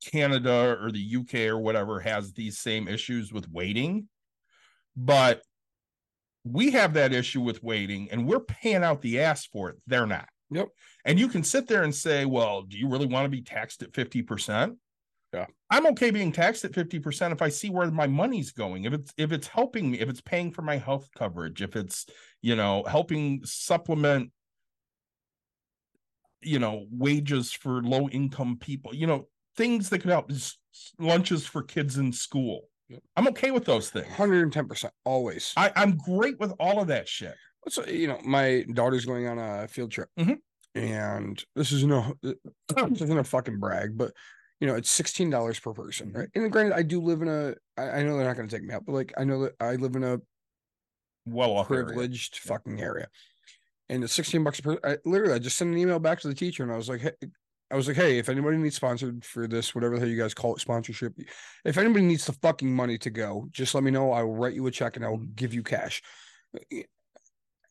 Canada 0.04 0.78
or 0.80 0.90
the 0.90 1.16
UK 1.16 1.48
or 1.48 1.58
whatever 1.58 2.00
has 2.00 2.32
these 2.32 2.58
same 2.58 2.88
issues 2.88 3.32
with 3.32 3.48
waiting, 3.50 4.08
but 4.96 5.42
we 6.44 6.70
have 6.70 6.94
that 6.94 7.12
issue 7.12 7.40
with 7.40 7.62
waiting 7.62 8.08
and 8.10 8.26
we're 8.26 8.40
paying 8.40 8.82
out 8.82 9.02
the 9.02 9.20
ass 9.20 9.46
for 9.46 9.68
it. 9.70 9.76
They're 9.86 10.06
not. 10.06 10.28
Yep. 10.50 10.68
And 11.04 11.18
you 11.18 11.28
can 11.28 11.44
sit 11.44 11.68
there 11.68 11.82
and 11.82 11.94
say, 11.94 12.24
well, 12.24 12.62
do 12.62 12.78
you 12.78 12.88
really 12.88 13.06
want 13.06 13.24
to 13.26 13.30
be 13.30 13.42
taxed 13.42 13.82
at 13.82 13.92
50%? 13.92 14.76
Yeah. 15.32 15.46
I'm 15.70 15.86
okay 15.88 16.10
being 16.10 16.32
taxed 16.32 16.64
at 16.64 16.72
50% 16.72 17.30
if 17.32 17.40
I 17.40 17.48
see 17.48 17.70
where 17.70 17.88
my 17.90 18.08
money's 18.08 18.50
going. 18.50 18.84
If 18.84 18.92
it's 18.92 19.12
if 19.16 19.30
it's 19.32 19.46
helping 19.46 19.90
me, 19.90 20.00
if 20.00 20.08
it's 20.08 20.20
paying 20.20 20.50
for 20.50 20.62
my 20.62 20.76
health 20.76 21.08
coverage, 21.16 21.62
if 21.62 21.76
it's, 21.76 22.06
you 22.42 22.56
know, 22.56 22.82
helping 22.84 23.44
supplement 23.44 24.32
you 26.42 26.58
know, 26.58 26.86
wages 26.90 27.52
for 27.52 27.82
low 27.82 28.08
income 28.08 28.56
people, 28.58 28.94
you 28.94 29.06
know, 29.06 29.28
things 29.56 29.90
that 29.90 29.98
could 29.98 30.10
help 30.10 30.30
s- 30.30 30.56
lunches 30.98 31.44
for 31.46 31.62
kids 31.62 31.98
in 31.98 32.10
school. 32.12 32.62
Yep. 32.88 33.02
I'm 33.16 33.28
okay 33.28 33.50
with 33.50 33.66
those 33.66 33.90
things. 33.90 34.06
hundred 34.08 34.42
and 34.44 34.52
ten 34.52 34.66
percent 34.66 34.92
always. 35.04 35.52
I, 35.56 35.70
I'm 35.76 35.96
great 35.98 36.40
with 36.40 36.52
all 36.58 36.80
of 36.80 36.88
that 36.88 37.08
shit. 37.08 37.34
So 37.68 37.84
you 37.86 38.08
know, 38.08 38.18
my 38.24 38.64
daughter's 38.72 39.04
going 39.04 39.26
on 39.28 39.38
a 39.38 39.68
field 39.68 39.90
trip, 39.90 40.08
Mhm. 40.18 40.38
and 40.74 41.44
this 41.54 41.72
is 41.72 41.84
no, 41.84 42.14
this 42.22 42.36
isn't 43.02 43.18
a 43.18 43.22
fucking 43.24 43.58
brag, 43.60 43.98
but 43.98 44.12
you 44.60 44.66
know, 44.66 44.74
it's 44.74 44.90
sixteen 44.90 45.30
dollars 45.30 45.58
per 45.58 45.72
person, 45.72 46.08
mm-hmm. 46.08 46.18
right? 46.18 46.28
And 46.34 46.52
granted, 46.52 46.74
I 46.74 46.82
do 46.82 47.00
live 47.00 47.22
in 47.22 47.28
a. 47.28 47.54
I, 47.76 48.00
I 48.00 48.02
know 48.02 48.16
they're 48.16 48.26
not 48.26 48.36
going 48.36 48.48
to 48.48 48.54
take 48.54 48.64
me 48.64 48.74
out, 48.74 48.84
but 48.84 48.92
like, 48.92 49.12
I 49.16 49.24
know 49.24 49.44
that 49.44 49.54
I 49.60 49.76
live 49.76 49.96
in 49.96 50.04
a 50.04 50.20
Well 51.26 51.52
off 51.52 51.70
area. 51.70 51.84
privileged 51.86 52.38
fucking 52.38 52.80
area, 52.80 53.08
and 53.88 54.04
it's 54.04 54.12
16 54.12 54.44
bucks 54.44 54.60
per 54.60 54.78
I 54.84 54.98
literally 55.04 55.34
I 55.34 55.38
just 55.38 55.56
sent 55.56 55.72
an 55.72 55.78
email 55.78 55.98
back 55.98 56.20
to 56.20 56.28
the 56.28 56.34
teacher 56.34 56.62
and 56.62 56.72
I 56.72 56.76
was 56.76 56.88
like, 56.88 57.00
hey, 57.00 57.12
I 57.70 57.76
was 57.76 57.86
like, 57.86 57.96
hey, 57.96 58.18
if 58.18 58.28
anybody 58.28 58.56
needs 58.56 58.76
sponsored 58.76 59.24
for 59.24 59.46
this, 59.46 59.74
whatever 59.74 59.94
the 59.94 60.00
hell 60.00 60.08
you 60.08 60.20
guys 60.20 60.34
call 60.34 60.54
it, 60.54 60.60
sponsorship, 60.60 61.14
if 61.64 61.78
anybody 61.78 62.04
needs 62.04 62.26
the 62.26 62.32
fucking 62.32 62.70
money 62.70 62.98
to 62.98 63.10
go, 63.10 63.48
just 63.52 63.74
let 63.74 63.84
me 63.84 63.92
know. 63.92 64.10
I 64.10 64.22
will 64.22 64.34
write 64.34 64.54
you 64.54 64.66
a 64.66 64.70
check 64.70 64.96
and 64.96 65.04
I 65.04 65.08
will 65.08 65.18
mm-hmm. 65.18 65.34
give 65.36 65.54
you 65.54 65.62
cash. 65.62 66.02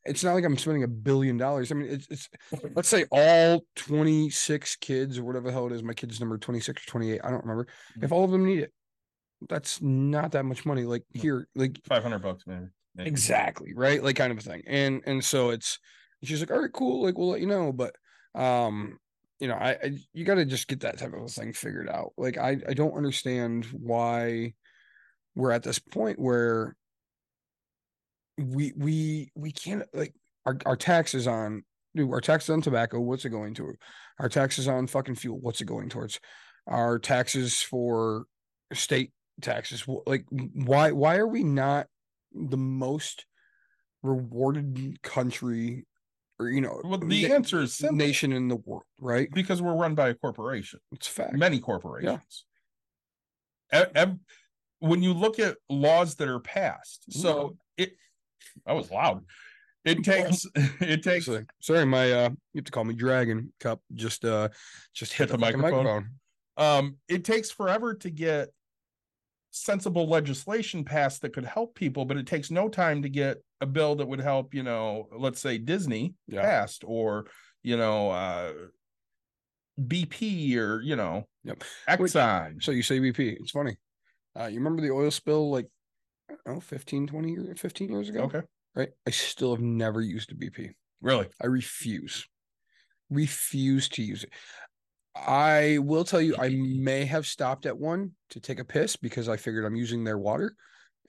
It's 0.10 0.24
not 0.24 0.34
like 0.34 0.44
I'm 0.44 0.58
spending 0.58 0.84
a 0.84 0.88
billion 0.88 1.38
dollars. 1.38 1.72
I 1.72 1.76
mean, 1.76 1.90
it's, 1.90 2.08
it's 2.10 2.30
let's 2.76 2.90
say 2.90 3.06
all 3.12 3.64
26 3.76 4.76
kids 4.78 5.18
or 5.18 5.24
whatever 5.24 5.48
the 5.48 5.54
hell 5.54 5.68
it 5.68 5.74
is, 5.74 5.84
my 5.84 5.94
kid's 5.94 6.20
number 6.20 6.38
26 6.38 6.84
or 6.84 6.90
28, 6.90 7.22
I 7.24 7.30
don't 7.30 7.42
remember. 7.42 7.68
If 8.02 8.12
all 8.12 8.24
of 8.24 8.32
them 8.32 8.46
need 8.46 8.60
it, 8.60 8.74
that's 9.48 9.82
not 9.82 10.34
that 10.34 10.44
much 10.44 10.66
money. 10.66 10.84
Like 10.84 11.04
here, 11.14 11.48
like 11.56 11.80
Five 11.88 12.04
hundred 12.04 12.20
bucks, 12.20 12.44
maybe 12.46 12.68
exactly 12.98 13.74
right 13.76 14.04
like 14.04 14.16
kind 14.16 14.32
of 14.32 14.38
a 14.38 14.42
thing 14.42 14.62
and 14.68 15.02
and 15.06 15.24
so 15.24 15.50
it's 15.50 15.80
she's 16.24 16.40
like 16.40 16.52
all 16.52 16.62
right 16.62 16.74
cool 16.74 17.04
like 17.04 17.18
we'll 17.18 17.30
let 17.30 17.42
you 17.42 17.48
know 17.48 17.72
but 17.72 17.96
um 18.36 18.98
you 19.40 19.48
know 19.48 19.56
i, 19.56 19.72
I 19.72 19.98
you 20.14 20.26
got 20.26 20.36
to 20.36 20.46
just 20.46 20.68
get 20.68 20.82
that 20.82 20.98
type 20.98 21.14
of 21.14 21.24
a 21.24 21.28
thing 21.28 21.54
figured 21.54 21.90
out 21.90 22.14
like 22.18 22.38
i 22.38 22.58
i 22.68 22.74
don't 22.74 22.98
understand 22.98 23.66
why 23.72 24.54
we're 25.36 25.52
at 25.52 25.64
this 25.64 25.80
point 25.80 26.20
where 26.20 26.76
we 28.40 28.74
we 28.76 29.32
we 29.36 29.52
can't 29.52 29.84
like 29.94 30.14
our, 30.46 30.58
our 30.66 30.76
taxes 30.76 31.28
on 31.28 31.64
dude, 31.96 32.12
our 32.12 32.22
taxes 32.22 32.50
on 32.50 32.62
tobacco 32.62 33.00
what's 33.00 33.26
it 33.26 33.30
going 33.30 33.54
to 33.54 33.74
our 34.20 34.30
taxes 34.30 34.68
on 34.68 34.88
fucking 34.88 35.16
fuel 35.16 35.40
what's 35.40 35.62
it 35.62 35.66
going 35.66 35.90
towards 35.90 36.20
our 36.68 37.00
taxes 37.00 37.62
for 37.62 38.26
state 38.74 39.12
taxes 39.42 39.86
like 40.06 40.26
why 40.32 40.92
why 40.92 41.18
are 41.18 41.28
we 41.28 41.44
not 41.44 41.88
the 42.34 42.58
most 42.58 43.26
rewarded 44.04 45.02
country 45.02 45.86
or 46.40 46.50
you 46.50 46.62
know 46.62 46.82
Well, 46.84 47.00
the 47.00 47.28
na- 47.28 47.36
answer 47.36 47.62
is 47.62 47.76
simple. 47.76 47.98
nation 47.98 48.32
in 48.32 48.48
the 48.48 48.56
world 48.56 48.84
right 49.00 49.30
because 49.34 49.62
we're 49.62 49.76
run 49.76 49.96
by 49.96 50.10
a 50.10 50.14
corporation. 50.14 50.80
it's 50.92 51.08
a 51.08 51.12
fact 51.12 51.34
many 51.34 51.60
corporations. 51.60 52.46
E- 53.74 53.84
ev- 53.96 54.18
when 54.80 55.04
you 55.04 55.14
look 55.14 55.40
at 55.40 55.58
laws 55.70 56.16
that 56.16 56.30
are 56.30 56.40
passed, 56.40 57.04
mm-hmm. 57.10 57.20
so 57.20 57.58
it 57.78 57.92
that 58.66 58.74
was 58.76 58.90
loud. 58.92 59.24
It 59.86 60.04
takes 60.04 60.46
it 60.56 61.04
takes 61.04 61.28
Actually, 61.28 61.46
sorry 61.62 61.86
my 61.86 62.12
uh 62.12 62.30
you 62.54 62.60
have 62.60 62.66
to 62.66 62.72
call 62.72 62.84
me 62.84 62.94
dragon 62.94 63.54
cup 63.60 63.82
just 63.94 64.26
uh 64.26 64.50
just 64.94 65.14
hit, 65.14 65.30
Hit 65.30 65.38
the 65.40 65.46
fucking 65.46 65.60
microphone? 65.62 66.10
um 66.58 66.98
it 67.08 67.24
takes 67.24 67.50
forever 67.50 67.94
to 67.96 68.10
get 68.10 68.50
sensible 69.52 70.08
legislation 70.08 70.84
passed 70.86 71.22
that 71.24 71.34
could 71.34 71.46
help 71.46 71.74
people, 71.74 72.06
but 72.06 72.18
it 72.18 72.28
takes 72.28 72.52
no 72.52 72.70
time 72.70 73.02
to 73.02 73.10
get 73.10 73.38
a 73.62 73.66
bill 73.66 73.96
that 73.96 74.08
would 74.08 74.22
help, 74.22 74.54
you 74.54 74.62
know, 74.64 75.08
let's 75.18 75.40
say 75.42 75.58
Disney 75.58 76.14
Yeah. 76.28 76.42
passed 76.42 76.84
or 76.86 77.26
you 77.64 77.76
know 77.78 78.10
uh 78.12 78.54
BP 79.82 80.56
or 80.58 80.82
you 80.82 80.96
know 80.96 81.26
Yep. 81.46 81.64
Exxon. 81.88 82.62
so 82.62 82.72
you 82.72 82.84
say 82.84 83.00
bp 83.00 83.38
it's 83.40 83.52
funny 83.52 83.78
uh 84.38 84.46
you 84.48 84.58
remember 84.58 84.82
the 84.82 84.92
oil 84.92 85.10
spill 85.10 85.50
like 85.50 85.68
I 86.30 86.34
don't 86.46 86.56
know 86.56 86.60
15 86.62 87.08
20 87.08 87.32
years 87.32 87.60
15 87.60 87.90
years 87.92 88.10
ago 88.10 88.22
Okay. 88.24 88.42
right 88.76 88.90
i 89.08 89.10
still 89.10 89.52
have 89.56 89.64
never 89.64 90.02
used 90.02 90.32
a 90.32 90.36
bp 90.36 90.72
Really? 91.02 91.28
I 91.42 91.48
refuse. 91.48 92.28
Refuse 93.10 93.88
to 93.90 94.04
use 94.04 94.24
it. 94.24 94.32
I 95.16 95.80
will 95.82 96.04
tell 96.04 96.22
you, 96.22 96.36
I 96.38 96.50
may 96.50 97.06
have 97.06 97.26
stopped 97.26 97.66
at 97.66 97.78
one 97.78 98.12
to 98.32 98.40
take 98.40 98.60
a 98.60 98.66
piss 98.66 98.96
because 98.96 99.28
I 99.30 99.38
figured 99.38 99.66
I'm 99.66 99.76
using 99.76 100.04
their 100.04 100.18
water 100.18 100.56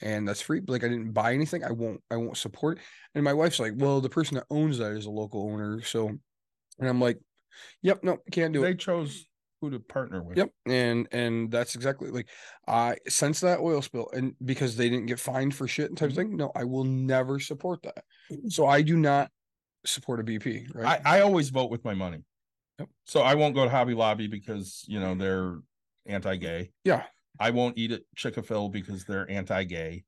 and 0.00 0.26
that's 0.26 0.40
free. 0.40 0.60
But 0.60 0.72
like 0.72 0.84
I 0.84 0.88
didn't 0.88 1.12
buy 1.12 1.34
anything. 1.34 1.64
I 1.64 1.72
won't 1.72 2.00
I 2.10 2.16
won't 2.16 2.36
support. 2.36 2.78
it. 2.78 2.84
And 3.14 3.24
my 3.24 3.32
wife's 3.32 3.60
like, 3.60 3.72
well, 3.76 4.00
the 4.00 4.08
person 4.08 4.36
that 4.36 4.46
owns 4.50 4.78
that 4.78 4.92
is 4.92 5.06
a 5.06 5.10
local 5.10 5.42
owner. 5.50 5.82
So 5.82 6.08
and 6.08 6.88
I'm 6.88 7.00
like, 7.00 7.18
Yep, 7.82 8.04
no, 8.04 8.18
can't 8.30 8.52
do 8.52 8.60
They 8.62 8.68
it. 8.68 8.72
They 8.72 8.76
chose 8.78 9.26
who 9.60 9.70
to 9.70 9.80
partner 9.80 10.22
with. 10.22 10.36
Yep. 10.38 10.50
And 10.66 11.08
and 11.12 11.50
that's 11.50 11.74
exactly 11.74 12.10
like 12.10 12.28
I 12.66 12.96
since 13.08 13.40
that 13.40 13.60
oil 13.60 13.82
spill 13.82 14.08
and 14.12 14.34
because 14.44 14.76
they 14.76 14.88
didn't 14.88 15.06
get 15.06 15.20
fined 15.20 15.54
for 15.54 15.68
shit 15.68 15.88
and 15.88 15.98
type 15.98 16.10
of 16.10 16.16
thing, 16.16 16.36
no, 16.36 16.50
I 16.54 16.64
will 16.64 16.84
never 16.84 17.38
support 17.38 17.82
that. 17.82 18.04
So 18.48 18.66
I 18.66 18.82
do 18.82 18.96
not 18.96 19.30
support 19.84 20.20
a 20.20 20.24
BP, 20.24 20.74
right? 20.74 21.00
I, 21.04 21.18
I 21.18 21.20
always 21.20 21.50
vote 21.50 21.70
with 21.70 21.84
my 21.84 21.94
money. 21.94 22.24
Yep. 22.78 22.88
So 23.06 23.20
I 23.20 23.34
won't 23.34 23.54
go 23.54 23.64
to 23.64 23.70
Hobby 23.70 23.94
Lobby 23.94 24.26
because 24.26 24.84
you 24.88 25.00
know 25.00 25.14
they're 25.14 25.58
anti-gay. 26.06 26.70
Yeah. 26.84 27.04
I 27.38 27.50
won't 27.50 27.78
eat 27.78 27.92
at 27.92 28.02
Chick-fil 28.16 28.68
because 28.68 29.04
they're 29.04 29.30
anti-gay. 29.30 30.04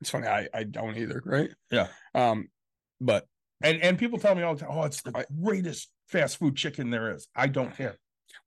It's 0.00 0.10
funny. 0.10 0.26
I, 0.26 0.46
I 0.52 0.64
don't 0.64 0.96
either. 0.96 1.22
Right. 1.24 1.50
Yeah. 1.70 1.88
Um, 2.14 2.48
but 3.00 3.26
And 3.62 3.80
and 3.82 3.98
people 3.98 4.18
tell 4.18 4.34
me 4.34 4.42
all 4.42 4.54
the 4.54 4.60
time, 4.60 4.70
oh, 4.72 4.82
it's 4.84 5.00
the 5.02 5.12
I- 5.14 5.24
greatest 5.42 5.90
fast 6.08 6.38
food 6.38 6.56
chicken 6.56 6.90
there 6.90 7.14
is. 7.14 7.28
I 7.34 7.46
don't 7.46 7.74
care. 7.74 7.96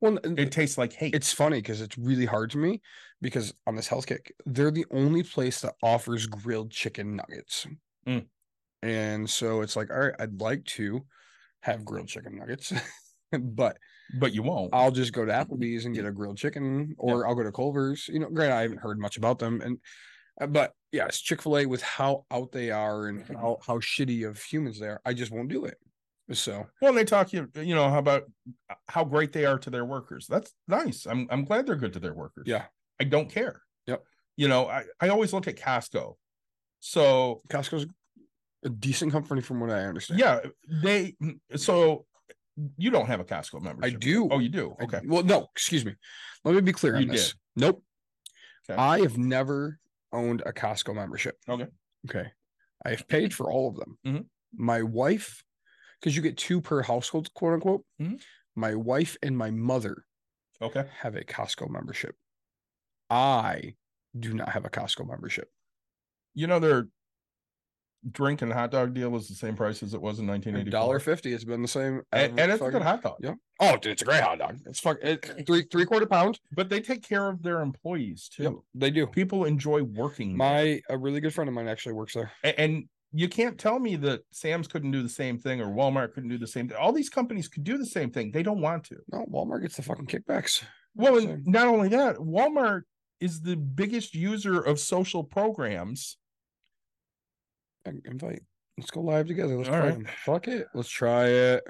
Well, 0.01 0.17
It 0.23 0.51
tastes 0.51 0.77
like 0.77 0.93
hate. 0.93 1.13
it's 1.15 1.31
funny 1.33 1.57
because 1.57 1.81
it's 1.81 1.97
really 1.97 2.25
hard 2.25 2.51
to 2.51 2.57
me 2.57 2.81
because 3.21 3.53
on 3.67 3.75
this 3.75 3.87
health 3.87 4.07
kick, 4.07 4.33
they're 4.45 4.71
the 4.71 4.85
only 4.91 5.23
place 5.23 5.61
that 5.61 5.75
offers 5.83 6.25
grilled 6.25 6.71
chicken 6.71 7.15
nuggets. 7.15 7.67
Mm. 8.07 8.27
And 8.81 9.29
so 9.29 9.61
it's 9.61 9.75
like, 9.75 9.91
all 9.91 9.99
right, 9.99 10.15
I'd 10.19 10.39
like 10.39 10.63
to 10.65 11.05
have 11.61 11.83
grilled 11.83 12.07
chicken 12.07 12.37
nuggets, 12.37 12.71
but 13.39 13.77
but 14.19 14.33
you 14.33 14.41
won't. 14.41 14.73
I'll 14.73 14.91
just 14.91 15.13
go 15.13 15.25
to 15.25 15.31
Applebee's 15.33 15.85
and 15.85 15.93
get 15.93 16.05
a 16.05 16.11
grilled 16.11 16.37
chicken, 16.37 16.95
or 16.97 17.27
I'll 17.27 17.35
go 17.35 17.43
to 17.43 17.51
Culver's. 17.51 18.07
You 18.07 18.19
know, 18.19 18.29
granted, 18.29 18.55
I 18.55 18.61
haven't 18.61 18.79
heard 18.79 18.99
much 18.99 19.17
about 19.17 19.39
them, 19.39 19.61
and 19.61 19.77
uh, 20.39 20.47
but 20.47 20.71
yes, 20.91 21.19
Chick 21.19 21.41
Fil 21.41 21.57
A 21.57 21.65
with 21.65 21.81
how 21.81 22.25
out 22.31 22.51
they 22.51 22.71
are 22.71 23.07
and 23.07 23.25
how 23.27 23.57
how 23.65 23.79
shitty 23.79 24.27
of 24.27 24.41
humans 24.41 24.79
they 24.79 24.87
are, 24.87 25.01
I 25.05 25.13
just 25.13 25.31
won't 25.31 25.49
do 25.49 25.65
it. 25.65 25.77
So 26.31 26.67
well, 26.81 26.93
they 26.93 27.03
talk 27.05 27.33
you, 27.33 27.49
you 27.55 27.73
know, 27.75 27.89
how 27.89 27.97
about 27.99 28.23
how 28.87 29.03
great 29.03 29.33
they 29.33 29.45
are 29.45 29.57
to 29.59 29.69
their 29.69 29.85
workers. 29.85 30.27
That's 30.27 30.53
nice. 30.67 31.05
I'm 31.07 31.27
I'm 31.31 31.43
glad 31.43 31.65
they're 31.65 31.75
good 31.75 31.93
to 31.93 31.99
their 31.99 32.13
workers. 32.13 32.43
yeah, 32.47 32.65
I 32.99 33.05
don't 33.05 33.29
care. 33.29 33.61
Yep. 33.87 34.03
You 34.37 34.47
know, 34.47 34.67
I, 34.67 34.83
I 35.01 35.09
always 35.09 35.33
look 35.33 35.47
at 35.47 35.55
Costco. 35.57 36.13
So 36.79 37.41
Costco's 37.49 37.87
a 38.63 38.69
decent 38.69 39.11
company 39.11 39.41
from 39.41 39.59
what 39.59 39.69
I 39.71 39.85
understand. 39.85 40.19
yeah, 40.19 40.39
they 40.83 41.15
so 41.55 42.05
you 42.77 42.91
don't 42.91 43.07
have 43.07 43.19
a 43.19 43.25
Costco 43.25 43.61
membership. 43.61 43.95
I 43.95 43.97
do. 43.97 44.27
Oh, 44.29 44.39
you 44.39 44.49
do. 44.49 44.75
I- 44.79 44.83
Okay. 44.83 45.01
well, 45.05 45.23
no, 45.23 45.47
excuse 45.55 45.83
me. 45.85 45.95
Let 46.45 46.55
me 46.55 46.61
be 46.61 46.73
clear 46.73 46.95
on 46.95 47.03
You 47.03 47.07
this. 47.09 47.29
did. 47.29 47.35
Nope. 47.55 47.83
Okay. 48.69 48.79
I 48.79 48.99
have 49.01 49.17
never 49.17 49.79
owned 50.11 50.43
a 50.45 50.51
Costco 50.53 50.93
membership. 50.93 51.37
Okay. 51.49 51.67
Okay. 52.07 52.29
I 52.85 52.89
have 52.91 53.07
paid 53.07 53.33
for 53.33 53.51
all 53.51 53.69
of 53.69 53.75
them. 53.77 53.97
Mhm. 54.05 54.25
My 54.55 54.83
wife, 54.83 55.43
because 55.99 56.15
you 56.15 56.21
get 56.21 56.37
two 56.37 56.61
per 56.61 56.81
household, 56.81 57.33
quote 57.33 57.53
unquote. 57.53 57.83
Mhm. 58.01 58.21
My 58.55 58.75
wife 58.75 59.17
and 59.23 59.37
my 59.37 59.51
mother 59.51 60.05
Okay. 60.61 60.85
have 60.99 61.15
a 61.15 61.23
Costco 61.23 61.69
membership. 61.69 62.15
I 63.09 63.75
do 64.17 64.33
not 64.33 64.49
have 64.49 64.65
a 64.65 64.69
Costco 64.69 65.07
membership. 65.07 65.49
You 66.33 66.47
know 66.47 66.59
their 66.59 66.87
drink 68.11 68.41
and 68.41 68.51
hot 68.53 68.71
dog 68.71 68.93
deal 68.93 69.09
was 69.09 69.27
the 69.27 69.35
same 69.35 69.55
price 69.55 69.83
as 69.83 69.93
it 69.93 70.01
was 70.01 70.19
in 70.19 70.25
A 70.25 70.31
1984. 70.31 70.71
dollar 70.71 70.99
fifty. 70.99 71.33
It's 71.33 71.43
been 71.43 71.61
the 71.61 71.67
same. 71.67 72.01
and, 72.11 72.39
and 72.39 72.51
it's 72.51 72.61
a 72.61 72.69
good 72.71 72.81
hot 72.81 73.01
dog. 73.03 73.17
Yeah. 73.21 73.33
Oh, 73.59 73.75
dude, 73.77 73.93
it's 73.93 74.01
a 74.01 74.05
great 74.05 74.21
hot 74.21 74.39
dog. 74.39 74.57
It's 74.65 74.79
fuck 74.79 74.97
it, 75.01 75.25
three 75.47 75.63
three 75.71 75.85
quarter 75.85 76.05
pound. 76.05 76.39
But 76.51 76.69
they 76.69 76.79
take 76.81 77.03
care 77.03 77.27
of 77.29 77.43
their 77.43 77.61
employees 77.61 78.29
too. 78.29 78.43
Yep, 78.43 78.53
they 78.75 78.91
do. 78.91 79.05
People 79.07 79.45
enjoy 79.45 79.83
working. 79.83 80.29
there. 80.29 80.37
My 80.37 80.81
a 80.89 80.97
really 80.97 81.19
good 81.19 81.33
friend 81.33 81.47
of 81.49 81.53
mine 81.53 81.67
actually 81.67 81.93
works 81.93 82.13
there. 82.13 82.31
A- 82.43 82.57
and 82.59 82.85
you 83.11 83.27
can't 83.27 83.57
tell 83.57 83.79
me 83.79 83.95
that 83.97 84.21
Sam's 84.31 84.67
couldn't 84.67 84.91
do 84.91 85.01
the 85.01 85.09
same 85.09 85.37
thing 85.39 85.61
or 85.61 85.67
Walmart 85.67 86.13
couldn't 86.13 86.29
do 86.29 86.37
the 86.37 86.45
same 86.47 86.67
thing. 86.67 86.77
All 86.77 86.91
these 86.93 87.09
companies 87.09 87.47
could 87.47 87.63
do 87.63 87.77
the 87.77 87.85
same 87.85 88.11
thing. 88.11 88.31
They 88.31 88.43
don't 88.43 88.61
want 88.61 88.83
to. 88.85 88.97
No, 89.11 89.25
Walmart 89.25 89.61
gets 89.63 89.75
the 89.77 89.81
fucking 89.83 90.05
kickbacks. 90.07 90.63
Well, 90.95 91.17
and 91.17 91.45
not 91.47 91.67
only 91.67 91.89
that, 91.89 92.17
Walmart 92.17 92.81
is 93.19 93.41
the 93.41 93.55
biggest 93.55 94.13
user 94.13 94.59
of 94.61 94.79
social 94.79 95.23
programs. 95.23 96.17
Invite. 98.05 98.41
Let's 98.77 98.91
go 98.91 99.01
live 99.01 99.27
together. 99.27 99.57
Let's 99.57 99.69
All 99.69 99.75
try 99.79 99.89
right. 99.89 100.09
Fuck 100.25 100.47
it. 100.47 100.67
Let's 100.73 100.89
try 100.89 101.25
it. 101.27 101.63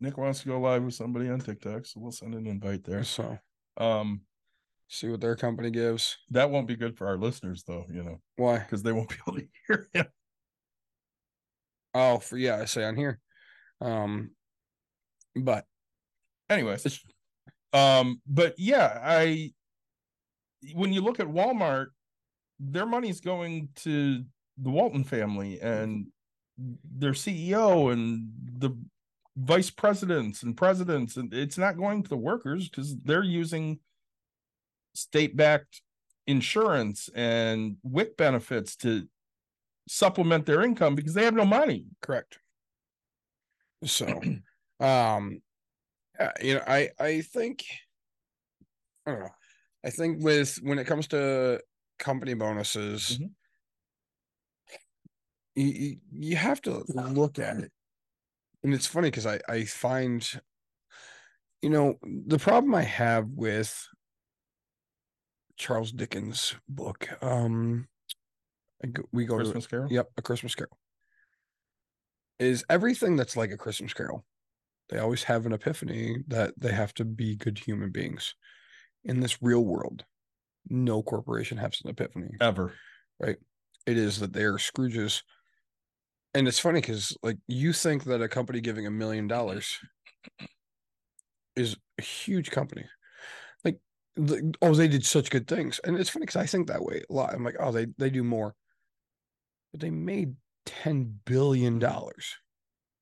Nick 0.00 0.18
wants 0.18 0.40
to 0.40 0.48
go 0.48 0.60
live 0.60 0.82
with 0.82 0.94
somebody 0.94 1.28
on 1.28 1.38
TikTok, 1.40 1.86
so 1.86 2.00
we'll 2.00 2.10
send 2.10 2.34
an 2.34 2.46
invite 2.46 2.82
there. 2.84 3.04
So 3.04 3.38
Um, 3.76 4.22
see 4.88 5.08
what 5.08 5.20
their 5.20 5.36
company 5.36 5.70
gives. 5.70 6.18
that 6.30 6.50
won't 6.50 6.66
be 6.66 6.74
good 6.76 6.96
for 6.98 7.06
our 7.06 7.16
listeners 7.16 7.62
though, 7.66 7.84
you 7.88 8.02
know, 8.02 8.20
Why? 8.36 8.58
because 8.58 8.82
they 8.82 8.90
won't 8.92 9.08
be 9.10 9.16
able 9.26 9.38
to 9.38 9.46
hear 9.68 9.88
him. 9.94 10.06
Oh, 11.94 12.18
for 12.18 12.36
yeah, 12.36 12.56
I 12.56 12.64
say 12.64 12.84
on 12.84 12.96
here. 12.96 13.18
Um, 13.80 14.30
but 15.36 15.64
Anyways, 16.52 17.00
um, 17.72 18.20
but 18.26 18.54
yeah, 18.58 19.00
I 19.02 19.52
when 20.74 20.92
you 20.92 21.00
look 21.00 21.18
at 21.18 21.26
Walmart, 21.26 21.86
their 22.60 22.84
money's 22.84 23.20
going 23.20 23.70
to 23.76 24.22
the 24.58 24.70
Walton 24.70 25.02
family 25.02 25.58
and 25.60 26.08
their 26.58 27.12
CEO 27.12 27.90
and 27.90 28.28
the 28.58 28.76
vice 29.36 29.70
presidents 29.70 30.42
and 30.42 30.54
presidents, 30.56 31.16
and 31.16 31.32
it's 31.32 31.56
not 31.56 31.78
going 31.78 32.02
to 32.02 32.08
the 32.10 32.18
workers 32.18 32.68
because 32.68 32.96
they're 32.98 33.22
using 33.22 33.78
state-backed 34.94 35.80
insurance 36.26 37.08
and 37.14 37.76
WIC 37.82 38.16
benefits 38.18 38.76
to 38.76 39.08
supplement 39.88 40.46
their 40.46 40.62
income 40.62 40.94
because 40.94 41.14
they 41.14 41.24
have 41.24 41.34
no 41.34 41.44
money. 41.44 41.86
correct. 42.00 42.38
So, 43.84 44.20
um, 44.80 45.42
uh, 46.18 46.30
you 46.42 46.54
know, 46.54 46.64
I 46.66 46.90
I 46.98 47.20
think 47.22 47.64
I 49.06 49.10
don't 49.12 49.20
know. 49.20 49.34
I 49.84 49.90
think 49.90 50.22
with 50.22 50.56
when 50.62 50.78
it 50.78 50.86
comes 50.86 51.08
to 51.08 51.62
company 51.98 52.34
bonuses, 52.34 53.18
Mhm. 53.18 53.34
you, 55.54 55.66
you 55.66 55.96
you 56.12 56.36
have 56.36 56.60
to 56.62 56.84
look 56.88 57.38
at 57.38 57.58
it, 57.58 57.72
and 58.62 58.72
it's 58.74 58.86
funny 58.86 59.08
because 59.10 59.26
I 59.26 59.40
I 59.48 59.64
find, 59.64 60.40
you 61.60 61.70
know, 61.70 61.98
the 62.02 62.38
problem 62.38 62.74
I 62.74 62.82
have 62.82 63.28
with 63.28 63.86
Charles 65.56 65.92
Dickens' 65.92 66.56
book, 66.68 67.08
um, 67.22 67.88
Go, 68.86 69.02
we 69.12 69.24
go 69.24 69.38
to 69.38 69.44
Christmas 69.44 69.66
Carol. 69.66 69.88
Yep, 69.90 70.10
a 70.16 70.22
Christmas 70.22 70.54
Carol. 70.54 70.78
Is 72.38 72.64
everything 72.68 73.16
that's 73.16 73.36
like 73.36 73.50
a 73.50 73.56
Christmas 73.56 73.92
Carol. 73.92 74.24
They 74.88 74.98
always 74.98 75.22
have 75.24 75.46
an 75.46 75.52
epiphany 75.52 76.18
that 76.28 76.54
they 76.58 76.72
have 76.72 76.92
to 76.94 77.04
be 77.04 77.36
good 77.36 77.58
human 77.58 77.90
beings. 77.90 78.34
In 79.04 79.20
this 79.20 79.42
real 79.42 79.64
world, 79.64 80.04
no 80.68 81.02
corporation 81.02 81.58
has 81.58 81.80
an 81.84 81.90
epiphany. 81.90 82.30
Ever. 82.40 82.74
Right? 83.18 83.36
It 83.86 83.96
is 83.96 84.20
that 84.20 84.32
they 84.32 84.42
are 84.42 84.58
Scrooges. 84.58 85.22
And 86.34 86.48
it's 86.48 86.58
funny 86.58 86.80
because 86.80 87.16
like 87.22 87.38
you 87.46 87.72
think 87.72 88.04
that 88.04 88.22
a 88.22 88.28
company 88.28 88.60
giving 88.60 88.86
a 88.86 88.90
million 88.90 89.28
dollars 89.28 89.78
is 91.56 91.76
a 91.98 92.02
huge 92.02 92.50
company. 92.50 92.84
Like 93.64 93.78
the, 94.16 94.54
oh, 94.62 94.74
they 94.74 94.88
did 94.88 95.04
such 95.04 95.30
good 95.30 95.46
things. 95.46 95.80
And 95.84 95.98
it's 95.98 96.10
funny 96.10 96.24
because 96.24 96.40
I 96.40 96.46
think 96.46 96.68
that 96.68 96.84
way 96.84 97.02
a 97.08 97.12
lot. 97.12 97.34
I'm 97.34 97.44
like, 97.44 97.56
oh, 97.60 97.72
they 97.72 97.86
they 97.98 98.10
do 98.10 98.24
more. 98.24 98.54
But 99.72 99.80
they 99.80 99.90
made 99.90 100.36
ten 100.66 101.18
billion 101.24 101.78
dollars. 101.78 102.36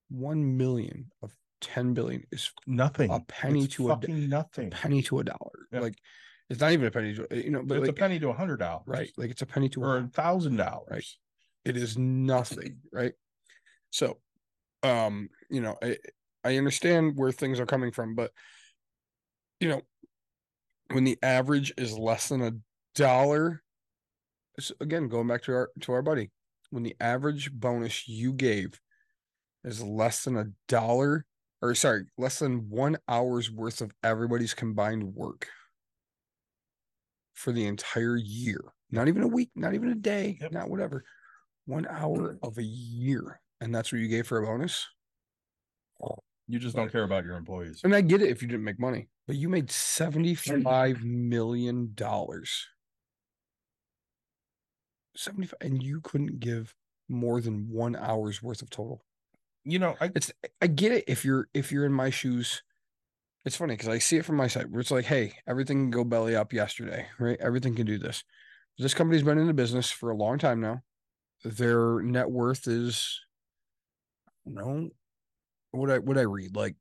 One 0.08 0.56
million 0.56 1.10
of 1.22 1.34
ten 1.60 1.94
billion 1.94 2.24
is 2.32 2.50
Nothing. 2.66 3.10
A 3.10 3.20
penny 3.20 3.64
It's 3.64 3.74
to 3.76 3.90
a 3.90 3.94
fucking 3.96 4.14
a 4.24 4.28
nothing. 4.28 4.70
penny 4.70 5.02
to 5.02 5.18
a 5.20 5.24
dollar. 5.24 5.68
Like 5.72 5.94
it's 6.48 6.60
not 6.60 6.72
even 6.72 6.86
a 6.86 6.90
penny 6.90 7.14
to 7.14 7.26
you 7.30 7.50
know, 7.50 7.62
but 7.62 7.78
it's 7.78 7.82
like, 7.88 7.90
a 7.90 8.00
penny 8.00 8.18
to 8.20 8.30
a 8.30 8.32
hundred 8.34 8.58
dollars. 8.58 8.84
right. 8.86 9.10
Like 9.16 9.30
it's 9.30 9.42
a 9.42 9.46
penny 9.46 9.68
to 9.70 9.84
a 9.84 9.88
Or 9.88 9.96
a 9.98 10.06
thousand 10.08 10.56
dollars. 10.56 11.18
it 11.64 11.76
is 11.76 11.96
nothing, 11.98 12.80
right? 12.92 13.12
So, 13.90 14.18
um, 14.82 15.28
you 15.48 15.60
know, 15.60 15.76
I 15.82 15.98
I 16.42 16.56
understand 16.56 17.16
where 17.16 17.32
things 17.32 17.60
are 17.60 17.66
coming 17.66 17.92
from, 17.92 18.14
but 18.14 18.32
you 19.60 19.68
know, 19.68 19.82
when 20.90 21.04
the 21.04 21.18
average 21.22 21.72
is 21.76 21.96
less 21.98 22.28
than 22.28 22.40
a 22.42 22.52
dollar, 22.94 23.62
s- 24.58 24.72
again, 24.80 25.08
going 25.08 25.28
back 25.28 25.42
to 25.42 25.52
our 25.52 25.70
to 25.80 25.92
our 25.92 26.02
buddy, 26.02 26.30
when 26.70 26.82
the 26.82 26.96
average 27.00 27.52
bonus 27.52 28.08
you 28.08 28.32
gave 28.32 28.80
is 29.64 29.82
less 29.82 30.24
than 30.24 30.36
a 30.36 30.46
dollar, 30.68 31.26
or 31.60 31.74
sorry, 31.74 32.06
less 32.16 32.38
than 32.38 32.70
one 32.70 32.96
hour's 33.08 33.50
worth 33.50 33.80
of 33.80 33.92
everybody's 34.02 34.54
combined 34.54 35.14
work 35.14 35.48
for 37.34 37.52
the 37.52 37.66
entire 37.66 38.16
year, 38.16 38.60
not 38.90 39.08
even 39.08 39.22
a 39.22 39.28
week, 39.28 39.50
not 39.54 39.74
even 39.74 39.90
a 39.90 39.94
day, 39.94 40.38
Yep. 40.40 40.52
not 40.52 40.70
whatever, 40.70 41.04
one 41.66 41.86
hour 41.86 42.38
of 42.42 42.58
a 42.58 42.62
year, 42.62 43.40
and 43.60 43.74
that's 43.74 43.92
what 43.92 44.00
you 44.00 44.08
gave 44.08 44.26
for 44.26 44.38
a 44.38 44.46
bonus. 44.46 44.86
You 46.46 46.58
just 46.58 46.74
don't 46.74 46.90
care 46.90 47.04
about 47.04 47.24
your 47.24 47.36
employees. 47.36 47.80
And 47.84 47.94
I 47.94 48.00
get 48.00 48.22
it 48.22 48.30
if 48.30 48.42
you 48.42 48.48
didn't 48.48 48.64
make 48.64 48.80
money, 48.80 49.08
but 49.26 49.36
you 49.36 49.48
made 49.48 49.70
seventy-five 49.70 51.04
million 51.04 51.92
dollars. 55.14 55.22
Seventy-five, 55.22 55.58
and 55.60 55.82
you 55.82 56.00
couldn't 56.00 56.40
give 56.40 56.74
more 57.08 57.40
than 57.40 57.68
one 57.70 57.96
hour's 57.96 58.42
worth 58.42 58.62
of 58.62 58.70
total. 58.70 59.04
You 59.64 59.78
know, 59.78 59.96
I 60.00 60.10
It's 60.14 60.32
I 60.62 60.66
get 60.66 60.92
it 60.92 61.04
if 61.06 61.24
you're 61.24 61.48
if 61.54 61.70
you're 61.72 61.86
in 61.86 61.92
my 61.92 62.10
shoes. 62.10 62.62
It's 63.44 63.56
funny 63.56 63.74
because 63.74 63.88
I 63.88 63.98
see 63.98 64.18
it 64.18 64.24
from 64.24 64.36
my 64.36 64.48
side 64.48 64.70
where 64.70 64.80
it's 64.80 64.90
like, 64.90 65.06
hey, 65.06 65.34
everything 65.46 65.78
can 65.84 65.90
go 65.90 66.04
belly 66.04 66.36
up 66.36 66.52
yesterday, 66.52 67.08
right? 67.18 67.38
Everything 67.40 67.74
can 67.74 67.86
do 67.86 67.98
this. 67.98 68.24
This 68.78 68.94
company's 68.94 69.22
been 69.24 69.38
in 69.38 69.46
the 69.48 69.54
business 69.54 69.90
for 69.90 70.10
a 70.10 70.16
long 70.16 70.38
time 70.38 70.60
now. 70.60 70.82
Their 71.44 72.00
net 72.02 72.30
worth 72.30 72.68
is, 72.68 73.20
know, 74.44 74.90
what 75.72 75.90
I 75.90 75.98
what 75.98 76.18
I 76.18 76.22
read 76.22 76.56
like 76.56 76.76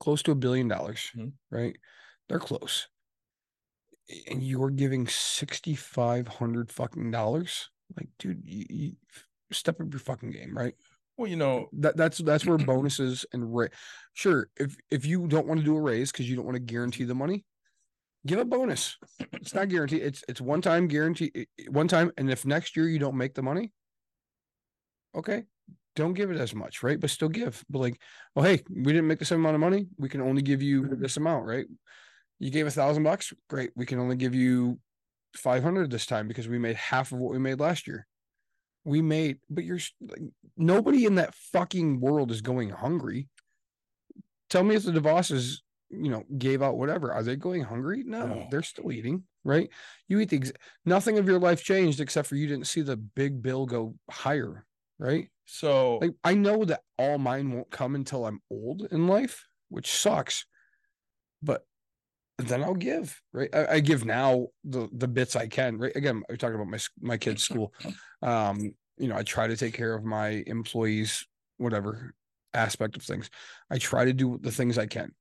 close 0.00 0.22
to 0.24 0.30
a 0.32 0.34
billion 0.36 0.68
dollars, 0.68 1.12
Mhm. 1.14 1.32
right? 1.50 1.76
They're 2.28 2.38
close, 2.38 2.88
and 4.28 4.42
you're 4.42 4.70
giving 4.70 5.06
sixty 5.06 5.74
five 5.74 6.28
hundred 6.28 6.72
fucking 6.72 7.10
dollars. 7.10 7.70
Like, 7.96 8.08
dude, 8.18 8.42
you, 8.44 8.64
you 8.68 8.92
step 9.50 9.80
up 9.80 9.90
your 9.90 10.00
fucking 10.00 10.30
game, 10.30 10.56
right? 10.56 10.74
well, 11.18 11.28
you 11.28 11.36
know, 11.36 11.68
that 11.74 11.96
that's 11.96 12.18
that's 12.18 12.46
where 12.46 12.58
bonuses 12.66 13.26
and 13.32 13.54
ra- 13.54 13.66
sure 14.14 14.48
if 14.56 14.76
if 14.90 15.04
you 15.04 15.26
don't 15.26 15.46
want 15.46 15.60
to 15.60 15.66
do 15.66 15.76
a 15.76 15.80
raise 15.80 16.12
because 16.12 16.30
you 16.30 16.36
don't 16.36 16.46
want 16.46 16.54
to 16.54 16.60
guarantee 16.60 17.04
the 17.04 17.14
money 17.14 17.44
give 18.26 18.38
a 18.38 18.44
bonus 18.44 18.96
it's 19.32 19.54
not 19.54 19.68
guaranteed 19.68 20.02
it's 20.02 20.24
it's 20.28 20.40
one 20.40 20.60
time 20.60 20.88
guarantee 20.88 21.46
one 21.70 21.86
time 21.86 22.10
and 22.18 22.30
if 22.30 22.44
next 22.44 22.76
year 22.76 22.88
you 22.88 22.98
don't 22.98 23.16
make 23.16 23.34
the 23.34 23.42
money 23.42 23.72
okay 25.16 25.44
don't 25.94 26.14
give 26.14 26.30
it 26.30 26.36
as 26.36 26.54
much 26.54 26.82
right 26.82 27.00
but 27.00 27.10
still 27.10 27.28
give 27.28 27.64
but 27.70 27.78
like 27.78 28.00
oh 28.36 28.42
hey 28.42 28.60
we 28.70 28.92
didn't 28.92 29.06
make 29.06 29.20
the 29.20 29.24
same 29.24 29.38
amount 29.38 29.54
of 29.54 29.60
money 29.60 29.86
we 29.98 30.08
can 30.08 30.20
only 30.20 30.42
give 30.42 30.60
you 30.60 30.82
mm-hmm. 30.82 31.00
this 31.00 31.16
amount 31.16 31.46
right 31.46 31.66
you 32.38 32.50
gave 32.50 32.66
a 32.66 32.70
thousand 32.70 33.02
bucks 33.02 33.32
great 33.48 33.70
we 33.76 33.86
can 33.86 33.98
only 33.98 34.16
give 34.16 34.34
you 34.34 34.78
500 35.34 35.90
this 35.90 36.06
time 36.06 36.26
because 36.28 36.48
we 36.48 36.58
made 36.58 36.76
half 36.76 37.12
of 37.12 37.18
what 37.18 37.32
we 37.32 37.38
made 37.38 37.60
last 37.60 37.86
year 37.86 38.06
we 38.84 39.02
made 39.02 39.38
but 39.50 39.64
you're 39.64 39.80
like 40.00 40.22
nobody 40.56 41.04
in 41.04 41.16
that 41.16 41.34
fucking 41.34 42.00
world 42.00 42.30
is 42.30 42.40
going 42.40 42.70
hungry. 42.70 43.28
Tell 44.48 44.62
me 44.64 44.76
if 44.76 44.84
the 44.84 44.92
DeVosses, 44.92 45.58
you 45.90 46.10
know, 46.10 46.24
gave 46.38 46.62
out 46.62 46.78
whatever. 46.78 47.12
Are 47.12 47.22
they 47.22 47.36
going 47.36 47.62
hungry? 47.62 48.02
No, 48.06 48.26
No. 48.26 48.48
they're 48.50 48.62
still 48.62 48.90
eating, 48.90 49.24
right? 49.44 49.68
You 50.08 50.20
eat 50.20 50.30
the 50.30 50.38
ex- 50.38 50.52
nothing 50.86 51.18
of 51.18 51.26
your 51.28 51.38
life 51.38 51.62
changed 51.62 52.00
except 52.00 52.28
for 52.28 52.36
you 52.36 52.46
didn't 52.46 52.66
see 52.66 52.80
the 52.80 52.96
big 52.96 53.42
bill 53.42 53.66
go 53.66 53.94
higher, 54.10 54.64
right? 54.98 55.28
so 55.44 55.98
Like 55.98 56.14
I 56.24 56.32
know 56.34 56.64
that 56.64 56.80
all 56.98 57.18
mine 57.18 57.52
won't 57.52 57.70
come 57.70 57.94
until 57.94 58.24
I'm 58.24 58.40
old 58.50 58.88
in 58.90 59.06
life, 59.06 59.44
which 59.68 59.92
sucks. 59.92 60.46
But 61.42 61.66
then 62.38 62.62
I'll 62.62 62.74
give, 62.74 63.20
right? 63.32 63.50
I, 63.54 63.66
I 63.74 63.80
give 63.80 64.04
now 64.04 64.48
the 64.64 64.88
the 64.92 65.08
bits 65.08 65.34
I 65.36 65.48
can, 65.48 65.78
right? 65.78 65.94
Again, 65.96 66.22
we're 66.28 66.36
talking 66.36 66.54
about 66.54 66.68
my 66.68 66.78
my 67.00 67.16
kids' 67.16 67.42
school. 67.42 67.74
Um, 68.22 68.74
you 68.96 69.08
know, 69.08 69.16
I 69.16 69.22
try 69.22 69.46
to 69.46 69.56
take 69.56 69.74
care 69.74 69.94
of 69.94 70.04
my 70.04 70.42
employees, 70.46 71.26
whatever 71.56 72.14
aspect 72.54 72.96
of 72.96 73.02
things. 73.02 73.30
I 73.70 73.78
try 73.78 74.04
to 74.04 74.12
do 74.12 74.38
the 74.40 74.52
things 74.52 74.78
I 74.78 74.86
can. 74.86 75.14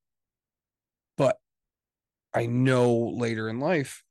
But 1.17 1.37
I 2.33 2.45
know 2.45 2.95
later 2.95 3.49
in 3.49 3.59
life, 3.59 4.03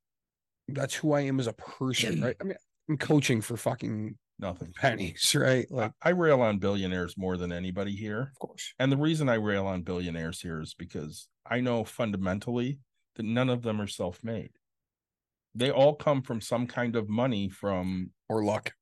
that's 0.68 0.94
who 0.94 1.12
I 1.12 1.20
am 1.22 1.38
as 1.38 1.46
a 1.46 1.52
person, 1.52 2.20
right? 2.20 2.36
I 2.40 2.44
mean, 2.44 2.56
I'm 2.88 2.98
coaching 2.98 3.40
for 3.40 3.56
fucking 3.56 4.18
nothing. 4.38 4.72
pennies, 4.74 5.34
right? 5.34 5.66
I, 5.70 5.74
Like, 5.74 5.92
I 6.02 6.10
rail 6.10 6.40
on 6.42 6.58
billionaires 6.58 7.16
more 7.16 7.36
than 7.36 7.52
anybody 7.52 7.94
here. 7.94 8.20
of 8.32 8.38
course. 8.38 8.74
And 8.78 8.90
the 8.90 8.96
reason 8.96 9.28
I 9.28 9.34
rail 9.34 9.66
on 9.66 9.82
billionaires 9.82 10.40
here 10.40 10.60
is 10.60 10.74
because 10.74 11.28
I 11.48 11.60
know 11.60 11.84
fundamentally 11.84 12.80
that 13.16 13.24
none 13.24 13.48
of 13.50 13.62
them 13.62 13.80
are 13.80 13.86
self 13.86 14.22
made. 14.22 14.50
They 15.54 15.70
all 15.70 15.94
come 15.94 16.22
from 16.22 16.40
some 16.40 16.66
kind 16.66 16.96
of 16.96 17.08
money 17.08 17.48
from 17.48 18.10
Or 18.28 18.44
luck. 18.44 18.72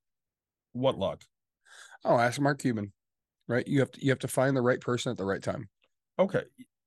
what 0.73 0.99
luck? 0.99 1.23
Oh, 2.05 2.19
ask 2.19 2.41
Mark 2.41 2.59
Cuban, 2.61 2.93
right? 3.49 3.67
You 3.67 3.81
have 3.81 3.91
to 3.93 4.05
you 4.05 4.11
have 4.11 4.19
to 4.21 4.29
find 4.29 4.57
the 4.57 4.63
right 4.63 4.81
person 4.81 5.11
at 5.11 5.17
the 5.17 5.25
right 5.25 5.43
time. 5.43 5.69
Okay, 6.19 6.43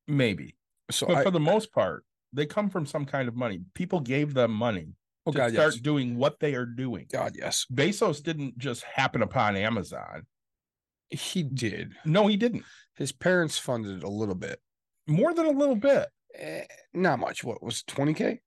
maybe. 0.08 0.56
So 0.92 1.08
But 1.08 1.18
I, 1.18 1.24
for 1.24 1.32
the 1.32 1.40
most 1.40 1.72
part, 1.74 2.06
they 2.34 2.46
come 2.46 2.70
from 2.70 2.86
some 2.86 3.06
kind 3.06 3.28
of 3.28 3.36
money. 3.36 3.62
People 3.74 4.00
gave 4.00 4.34
them 4.34 4.52
money 4.52 4.94
oh 5.26 5.32
to 5.32 5.38
God, 5.38 5.54
start 5.54 5.74
yes. 5.74 5.82
doing 5.82 6.18
what 6.18 6.40
they 6.40 6.54
are 6.56 6.66
doing. 6.66 7.08
God, 7.12 7.34
yes, 7.36 7.66
Bezos 7.74 8.22
didn't 8.22 8.58
just 8.58 8.84
happen 8.84 9.22
upon 9.22 9.56
Amazon. 9.56 10.28
he 11.10 11.44
did. 11.44 11.94
No, 12.06 12.28
he 12.28 12.38
didn't. 12.38 12.64
His 12.96 13.12
parents 13.12 13.58
funded 13.58 14.04
a 14.04 14.10
little 14.10 14.36
bit, 14.36 14.60
More 15.08 15.34
than 15.34 15.46
a 15.46 15.52
little 15.52 15.76
bit. 15.76 16.08
Eh, 16.38 16.66
not 16.94 17.20
much. 17.20 17.44
What 17.44 17.64
was 17.64 17.84
twenty 17.84 18.14
k? 18.14 18.40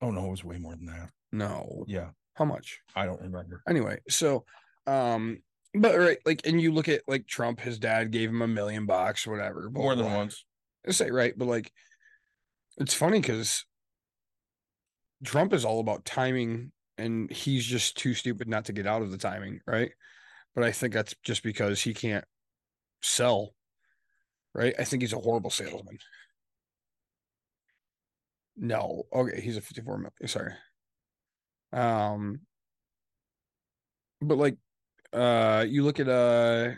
Oh 0.00 0.10
no, 0.10 0.26
it 0.26 0.30
was 0.30 0.44
way 0.44 0.58
more 0.58 0.74
than 0.74 0.86
that. 0.86 1.10
No, 1.32 1.84
Yeah, 1.86 2.10
how 2.34 2.44
much? 2.44 2.80
I 2.94 3.04
don't 3.06 3.20
remember. 3.20 3.62
Anyway, 3.68 4.00
so 4.08 4.44
um, 4.86 5.42
but 5.74 5.98
right, 5.98 6.18
like, 6.24 6.46
and 6.46 6.60
you 6.60 6.72
look 6.72 6.88
at 6.88 7.02
like 7.06 7.26
Trump, 7.26 7.60
his 7.60 7.78
dad 7.78 8.10
gave 8.10 8.30
him 8.30 8.42
a 8.42 8.48
million 8.48 8.86
bucks, 8.86 9.26
or 9.26 9.32
whatever. 9.32 9.70
More 9.70 9.94
than 9.94 10.12
once. 10.12 10.44
I 10.86 10.92
say 10.92 11.10
right, 11.10 11.34
but 11.36 11.46
like, 11.46 11.70
it's 12.78 12.94
funny 12.94 13.20
because 13.20 13.66
Trump 15.24 15.52
is 15.52 15.64
all 15.64 15.80
about 15.80 16.04
timing, 16.04 16.72
and 16.96 17.30
he's 17.30 17.64
just 17.64 17.98
too 17.98 18.14
stupid 18.14 18.48
not 18.48 18.66
to 18.66 18.72
get 18.72 18.86
out 18.86 19.02
of 19.02 19.10
the 19.10 19.18
timing, 19.18 19.60
right? 19.66 19.90
But 20.54 20.64
I 20.64 20.72
think 20.72 20.94
that's 20.94 21.14
just 21.22 21.42
because 21.42 21.82
he 21.82 21.92
can't 21.92 22.24
sell, 23.02 23.54
right? 24.54 24.74
I 24.78 24.84
think 24.84 25.02
he's 25.02 25.12
a 25.12 25.18
horrible 25.18 25.50
salesman. 25.50 25.98
No, 28.58 29.04
okay, 29.12 29.40
he's 29.40 29.56
a 29.56 29.60
54 29.60 29.98
million. 29.98 30.12
Sorry. 30.26 30.52
Um, 31.72 32.40
but 34.20 34.36
like, 34.36 34.56
uh, 35.12 35.64
you 35.68 35.84
look 35.84 36.00
at 36.00 36.08
uh 36.08 36.72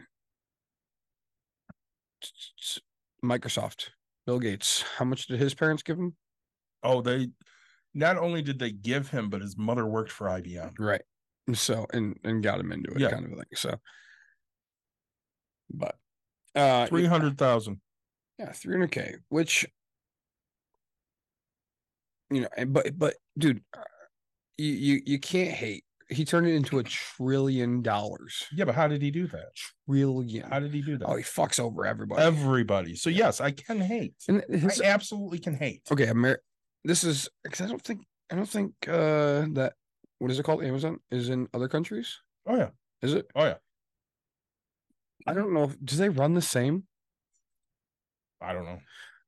Microsoft, 3.25 3.89
Bill 4.27 4.39
Gates. 4.39 4.83
How 4.97 5.05
much 5.05 5.27
did 5.27 5.39
his 5.41 5.55
parents 5.55 5.83
give 5.83 5.99
him? 5.99 6.15
Oh, 6.83 7.01
they 7.03 7.29
not 7.95 8.17
only 8.17 8.43
did 8.43 8.59
they 8.59 8.71
give 8.73 9.11
him, 9.11 9.29
but 9.31 9.41
his 9.41 9.57
mother 9.57 9.87
worked 9.87 10.11
for 10.13 10.27
IBM. 10.29 10.73
Right. 10.79 11.03
So 11.55 11.87
and 11.93 12.17
and 12.25 12.43
got 12.43 12.61
him 12.61 12.73
into 12.73 12.91
it, 12.93 13.01
Yeah. 13.01 13.11
kind 13.11 13.25
of 13.25 13.31
thing. 13.33 13.45
So, 13.55 13.75
but 15.71 15.97
uh, 16.55 16.87
Three 16.87 17.07
hundred 17.07 17.37
thousand. 17.39 17.81
yeah, 18.39 18.53
three 18.53 18.75
hundred 18.75 18.93
k, 18.93 19.17
which 19.31 19.67
you 22.31 22.43
know, 22.43 22.49
but 22.67 22.99
but 22.99 23.15
dude, 23.39 23.63
uh, 23.77 23.81
you 24.59 24.73
you 24.73 25.01
you 25.07 25.19
can't 25.19 25.51
hate. 25.51 25.85
He 26.09 26.25
turned 26.25 26.49
it 26.49 26.55
into 26.55 26.79
a 26.81 26.83
trillion 26.83 27.83
dollars. 27.83 28.45
Yeah, 28.53 28.65
but 28.65 28.75
how 28.75 28.89
did 28.89 29.01
he 29.01 29.13
do 29.13 29.29
that? 29.29 29.51
Trillion. 29.89 30.51
How 30.51 30.59
did 30.59 30.75
he 30.75 30.83
do 30.83 30.99
that? 30.99 31.07
Oh, 31.07 31.15
he 31.15 31.23
fucks 31.23 31.61
over 31.61 31.87
everybody. 31.87 32.21
Everybody. 32.23 32.97
So 32.97 33.11
yes, 33.11 33.41
I 33.41 33.53
can 33.53 33.81
hate. 33.81 34.15
and 34.29 34.43
his, 34.49 34.81
I 34.81 34.87
absolutely 34.87 35.39
can 35.39 35.55
hate. 35.55 35.83
okay, 35.93 36.09
Amer- 36.09 36.43
this 36.85 37.05
is 37.05 37.29
because 37.45 37.61
I 37.61 37.67
don't 37.69 37.81
think 37.83 38.05
I 38.31 38.35
don't 38.35 38.49
think 38.49 38.73
uh 38.89 39.47
that 39.53 39.75
what 40.19 40.31
is 40.31 40.39
it 40.39 40.43
called? 40.45 40.65
Amazon 40.65 40.99
is 41.13 41.29
in 41.29 41.47
other 41.55 41.69
countries. 41.69 42.19
Oh 42.47 42.57
yeah. 42.57 42.71
Is 43.03 43.15
it? 43.15 43.31
Oh 43.37 43.45
yeah. 43.45 43.55
I 45.27 45.33
don't 45.35 45.53
know. 45.55 45.65
if- 45.65 45.77
Do 45.85 45.97
they 45.97 46.09
run 46.09 46.35
the 46.35 46.43
same? 46.43 46.85
I 48.41 48.53
don't 48.53 48.65
know. 48.65 48.81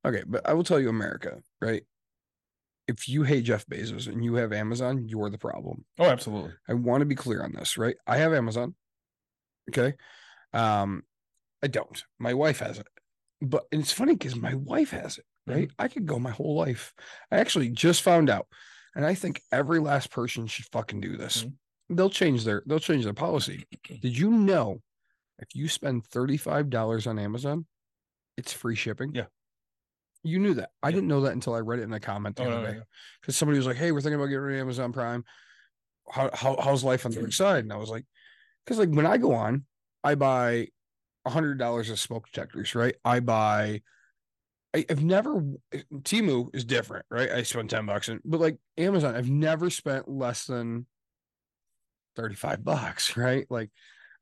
Okay, 0.05 0.23
but 0.27 0.47
I 0.47 0.53
will 0.53 0.63
tell 0.63 0.79
you, 0.79 0.89
America, 0.89 1.41
right? 1.61 1.83
If 2.87 3.07
you 3.07 3.23
hate 3.23 3.45
Jeff 3.45 3.65
Bezos 3.65 4.07
and 4.07 4.23
you 4.23 4.35
have 4.35 4.51
Amazon, 4.51 5.07
you're 5.07 5.29
the 5.29 5.37
problem. 5.37 5.85
Oh, 5.99 6.05
absolutely. 6.05 6.51
I 6.67 6.73
want 6.73 7.01
to 7.01 7.05
be 7.05 7.15
clear 7.15 7.41
on 7.43 7.53
this, 7.53 7.77
right? 7.77 7.95
I 8.05 8.17
have 8.17 8.33
Amazon. 8.33 8.75
Okay. 9.69 9.93
Um, 10.53 11.03
I 11.63 11.67
don't. 11.67 12.03
My 12.19 12.33
wife 12.33 12.59
has 12.59 12.79
it. 12.79 12.87
But 13.41 13.65
and 13.71 13.81
it's 13.81 13.91
funny 13.91 14.13
because 14.15 14.35
my 14.35 14.53
wife 14.53 14.91
has 14.91 15.17
it, 15.17 15.25
right? 15.47 15.69
I 15.77 15.87
could 15.87 16.05
go 16.05 16.19
my 16.19 16.31
whole 16.31 16.55
life. 16.55 16.93
I 17.31 17.37
actually 17.37 17.69
just 17.69 18.01
found 18.01 18.29
out, 18.29 18.47
and 18.95 19.05
I 19.05 19.15
think 19.15 19.41
every 19.51 19.79
last 19.79 20.11
person 20.11 20.47
should 20.47 20.65
fucking 20.71 21.01
do 21.01 21.17
this. 21.17 21.43
Mhm. 21.43 21.53
They'll 21.89 22.09
change 22.09 22.45
their 22.45 22.63
they'll 22.65 22.79
change 22.79 23.03
their 23.03 23.13
policy. 23.13 23.65
Did 24.01 24.17
you 24.17 24.31
know 24.31 24.81
if 25.39 25.49
you 25.53 25.67
spend 25.67 26.05
$35 26.09 27.07
on 27.07 27.19
Amazon, 27.19 27.65
it's 28.37 28.53
free 28.53 28.75
shipping? 28.75 29.13
Yeah. 29.13 29.25
You 30.23 30.39
knew 30.39 30.53
that. 30.55 30.69
I 30.81 30.89
Yeah. 30.89 30.95
didn't 30.95 31.09
know 31.09 31.21
that 31.21 31.33
until 31.33 31.53
I 31.53 31.59
read 31.59 31.79
it 31.79 31.83
in 31.83 31.89
the 31.89 31.99
comment 31.99 32.35
the 32.35 32.43
Oh, 32.43 32.51
other 32.51 32.73
day 32.73 32.79
because 33.21 33.35
somebody 33.35 33.57
was 33.57 33.67
like, 33.67 33.75
"Hey, 33.77 33.91
we're 33.91 34.01
thinking 34.01 34.15
about 34.15 34.27
getting 34.27 34.41
rid 34.41 34.55
of 34.55 34.61
Amazon 34.61 34.93
Prime. 34.93 35.23
How, 36.09 36.29
how 36.33 36.57
how's 36.61 36.83
life 36.83 37.05
on 37.05 37.11
the 37.11 37.19
other 37.19 37.31
side?" 37.31 37.63
And 37.65 37.73
I 37.73 37.77
was 37.77 37.89
like, 37.89 38.05
"Because 38.65 38.79
like 38.79 38.89
when 38.89 39.05
I 39.05 39.17
go 39.17 39.33
on, 39.33 39.65
I 40.03 40.15
buy 40.15 40.69
a 41.25 41.29
hundred 41.29 41.57
dollars 41.57 41.89
of 41.89 41.99
smoke 41.99 42.27
detectors, 42.31 42.75
right? 42.75 42.95
I 43.03 43.19
buy. 43.19 43.81
I, 44.75 44.85
I've 44.89 45.03
never 45.03 45.43
Temu 45.93 46.49
is 46.55 46.65
different, 46.65 47.05
right? 47.09 47.29
I 47.29 47.43
spend 47.43 47.69
ten 47.69 47.85
bucks, 47.85 48.09
in, 48.09 48.21
but 48.25 48.39
like 48.39 48.57
Amazon, 48.77 49.15
I've 49.15 49.29
never 49.29 49.69
spent 49.69 50.07
less 50.07 50.45
than 50.45 50.87
thirty 52.15 52.35
five 52.35 52.63
bucks, 52.63 53.17
right? 53.17 53.45
Like, 53.49 53.69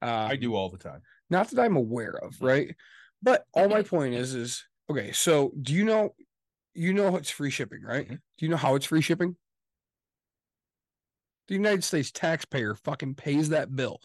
uh, 0.02 0.28
I 0.32 0.36
do 0.36 0.56
all 0.56 0.70
the 0.70 0.78
time. 0.78 1.02
not 1.30 1.50
that 1.50 1.60
I'm 1.60 1.76
aware 1.76 2.16
of, 2.16 2.42
right? 2.42 2.76
But 3.22 3.46
all 3.54 3.70
my 3.70 3.82
point 3.84 4.14
is, 4.16 4.34
is 4.34 4.66
okay. 4.92 5.12
So 5.12 5.52
do 5.62 5.74
you 5.74 5.84
know, 5.84 6.14
you 6.74 6.94
know 6.94 7.16
it's 7.16 7.30
free 7.30 7.50
shipping, 7.50 7.82
right? 7.84 8.08
Mhm. 8.08 8.20
Do 8.38 8.46
you 8.46 8.50
know 8.50 8.58
how 8.58 8.76
it's 8.76 8.86
free 8.86 9.02
shipping? 9.02 9.36
The 11.48 11.56
United 11.56 11.84
States 11.84 12.12
taxpayer 12.12 12.76
fucking 12.76 13.16
pays 13.16 13.50
that 13.50 13.76
bill, 13.76 14.00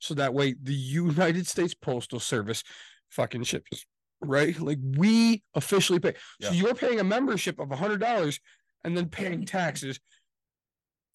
so 0.00 0.14
that 0.14 0.34
way 0.34 0.54
the 0.60 0.74
United 0.74 1.46
States 1.46 1.72
Postal 1.74 2.20
Service 2.20 2.62
fucking 3.10 3.44
ships, 3.44 3.86
right? 4.20 4.58
Like 4.60 4.78
we 4.82 5.42
officially 5.54 5.98
pay. 5.98 6.14
So 6.42 6.50
you're 6.52 6.74
paying 6.74 7.00
a 7.00 7.04
membership 7.04 7.58
of 7.58 7.70
a 7.70 7.76
hundred 7.76 8.00
dollars 8.00 8.38
and 8.84 8.96
then 8.96 9.08
paying 9.08 9.46
taxes 9.46 9.98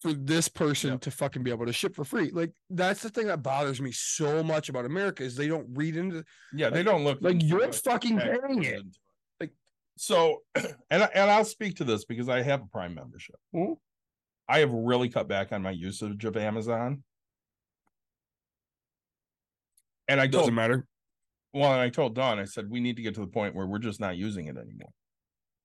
for 0.00 0.12
this 0.12 0.48
person 0.48 0.90
Yeah. 0.90 0.96
to 0.98 1.10
fucking 1.10 1.42
be 1.42 1.50
able 1.50 1.66
to 1.66 1.72
ship 1.72 1.94
for 1.94 2.04
free. 2.04 2.30
Like 2.30 2.52
that's 2.68 3.02
the 3.02 3.08
thing 3.08 3.28
that 3.28 3.42
bothers 3.42 3.80
me 3.80 3.92
so 3.92 4.42
much 4.42 4.68
about 4.68 4.84
America 4.86 5.22
is 5.22 5.36
they 5.36 5.48
don't 5.48 5.68
read 5.72 5.96
into 5.96 6.24
Yeah, 6.52 6.70
they 6.70 6.82
don't 6.82 7.04
look 7.04 7.18
like 7.22 7.42
you're 7.42 7.72
fucking 7.72 8.18
paying 8.18 8.64
it. 8.64 8.82
So, 9.96 10.42
and 10.54 11.02
I- 11.02 11.10
and 11.14 11.30
I'll 11.30 11.44
speak 11.44 11.76
to 11.76 11.84
this 11.84 12.04
because 12.04 12.28
I 12.28 12.42
have 12.42 12.62
a 12.62 12.66
Prime 12.66 12.94
membership. 12.94 13.36
Mhm. 13.54 13.76
I 14.48 14.60
have 14.60 14.72
really 14.72 15.08
cut 15.08 15.26
back 15.28 15.52
on 15.52 15.62
my 15.62 15.72
usage 15.72 16.24
of 16.24 16.36
Amazon. 16.36 17.02
And 20.08 20.20
I 20.20 20.26
told 20.28 20.42
Doesn't 20.42 20.54
matter. 20.54 20.86
well, 21.52 21.72
and 21.72 21.80
I 21.80 21.88
told 21.88 22.14
Don, 22.14 22.38
I 22.38 22.44
said 22.44 22.70
we 22.70 22.80
need 22.80 22.96
to 22.96 23.02
get 23.02 23.14
to 23.14 23.20
the 23.20 23.26
point 23.26 23.54
where 23.54 23.66
we're 23.66 23.78
just 23.80 23.98
not 24.00 24.16
using 24.16 24.46
it 24.46 24.56
anymore. 24.56 24.92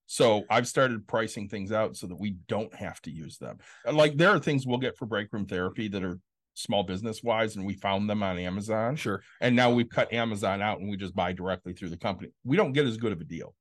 So 0.06 0.42
I've 0.50 0.66
started 0.66 1.06
pricing 1.06 1.48
things 1.48 1.70
out 1.72 1.96
so 1.96 2.06
that 2.08 2.16
we 2.18 2.32
don't 2.48 2.74
have 2.74 3.00
to 3.02 3.10
use 3.10 3.38
them. 3.38 3.58
Like 3.90 4.16
there 4.16 4.30
are 4.30 4.40
things 4.40 4.66
we'll 4.66 4.78
get 4.78 4.96
for 4.98 5.06
break 5.06 5.32
room 5.32 5.46
therapy 5.46 5.88
that 5.88 6.02
are 6.02 6.18
small 6.54 6.82
business 6.82 7.22
wise, 7.22 7.56
and 7.56 7.64
we 7.64 7.74
found 7.74 8.10
them 8.10 8.22
on 8.22 8.36
Amazon. 8.36 8.96
Sure. 8.96 9.22
And 9.40 9.54
now 9.56 9.70
we've 9.72 9.88
cut 9.88 10.12
Amazon 10.12 10.60
out 10.60 10.80
and 10.80 10.90
we 10.90 10.96
just 10.96 11.14
buy 11.14 11.32
directly 11.32 11.72
through 11.72 11.90
the 11.90 11.96
company. 11.96 12.30
We 12.44 12.56
don't 12.56 12.72
get 12.72 12.84
as 12.86 12.96
good 12.96 13.12
of 13.12 13.20
a 13.20 13.24
deal. 13.24 13.54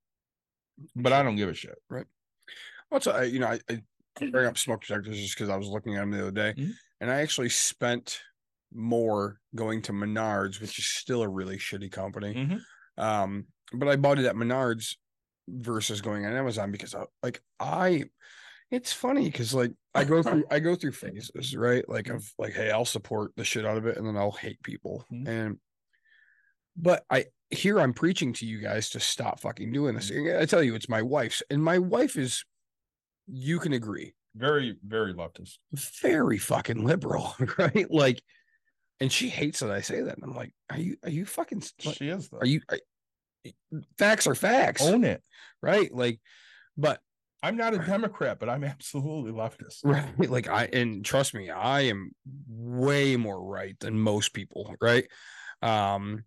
But 0.95 1.13
I 1.13 1.23
don't 1.23 1.35
give 1.35 1.49
a 1.49 1.53
shit. 1.53 1.77
What's 2.89 3.07
I 3.07 3.23
you 3.23 3.39
know 3.39 3.47
I, 3.47 3.59
I 3.69 3.81
bring 4.19 4.45
up 4.45 4.57
smoke 4.57 4.81
detectors 4.81 5.17
just 5.17 5.35
because 5.35 5.49
I 5.49 5.55
was 5.55 5.67
looking 5.67 5.95
at 5.95 6.01
them 6.01 6.11
the 6.11 6.21
other 6.21 6.31
day, 6.31 6.53
Mhm. 6.57 6.73
and 6.99 7.09
I 7.11 7.21
actually 7.21 7.49
spent 7.49 8.21
more 8.73 9.39
going 9.55 9.81
to 9.83 9.91
Menards, 9.93 10.59
which 10.61 10.79
is 10.79 10.87
still 10.87 11.21
a 11.23 11.27
really 11.29 11.57
shitty 11.57 11.91
company. 11.91 12.33
Mhm. 12.33 12.61
Um, 13.01 13.47
but 13.73 13.87
I 13.87 13.95
bought 13.95 14.19
it 14.19 14.25
at 14.25 14.35
Menards 14.35 14.95
versus 15.47 16.01
going 16.01 16.25
on 16.25 16.33
Amazon 16.33 16.71
because 16.71 16.93
I, 16.95 17.05
like 17.23 17.41
I 17.59 18.05
it's 18.69 18.93
funny 18.93 19.25
because 19.25 19.53
like 19.53 19.73
I 19.93 20.05
go 20.05 20.23
through 20.23 20.45
I 20.49 20.59
go 20.59 20.75
through 20.75 20.93
phases, 20.93 21.55
right? 21.55 21.87
Like 21.89 22.07
of 22.09 22.29
like, 22.37 22.53
hey, 22.53 22.71
I'll 22.71 22.85
support 22.85 23.33
the 23.35 23.43
shit 23.43 23.65
out 23.65 23.77
of 23.77 23.85
it 23.85 23.97
and 23.97 24.05
then 24.07 24.15
I'll 24.17 24.31
hate 24.31 24.61
people. 24.63 25.05
Mhm. 25.11 25.27
And 25.27 25.59
but 26.77 27.03
I 27.09 27.25
here 27.51 27.79
I'm 27.79 27.93
preaching 27.93 28.33
to 28.33 28.45
you 28.45 28.59
guys 28.59 28.89
to 28.91 28.99
stop 28.99 29.39
fucking 29.39 29.71
doing 29.71 29.95
this. 29.95 30.11
I 30.11 30.45
tell 30.45 30.63
you, 30.63 30.75
it's 30.75 30.89
my 30.89 31.01
wife's, 31.01 31.43
and 31.49 31.63
my 31.63 31.77
wife 31.79 32.17
is 32.17 32.43
you 33.27 33.59
can 33.59 33.73
agree, 33.73 34.13
Very, 34.35 34.77
very 34.85 35.13
leftist. 35.13 35.57
very 36.01 36.37
fucking 36.37 36.83
liberal, 36.85 37.35
right? 37.57 37.89
Like, 37.89 38.21
and 38.99 39.11
she 39.11 39.29
hates 39.29 39.59
that 39.59 39.71
I 39.71 39.81
say 39.81 40.01
that. 40.01 40.15
And 40.15 40.23
I'm 40.23 40.35
like, 40.35 40.53
are 40.69 40.77
you 40.79 40.97
are 41.03 41.09
you 41.09 41.25
fucking 41.25 41.63
like, 41.85 41.95
She 41.97 42.09
is 42.09 42.29
though. 42.29 42.37
are 42.39 42.45
you 42.45 42.61
are, 42.69 42.79
facts 43.97 44.27
are 44.27 44.35
facts, 44.35 44.81
own 44.83 45.03
it? 45.03 45.23
right? 45.61 45.93
Like, 45.93 46.19
but 46.77 46.99
I'm 47.43 47.57
not 47.57 47.73
a 47.73 47.79
Democrat, 47.85 48.39
but 48.39 48.49
I'm 48.49 48.63
absolutely 48.63 49.31
leftist. 49.31 49.79
right, 49.83 50.29
like 50.29 50.47
I 50.47 50.65
and 50.65 51.03
trust 51.03 51.33
me, 51.33 51.49
I 51.49 51.81
am 51.81 52.11
way 52.47 53.15
more 53.17 53.41
right 53.43 53.75
than 53.79 53.99
most 53.99 54.33
people, 54.33 54.75
right? 54.79 55.07
Um, 55.61 56.23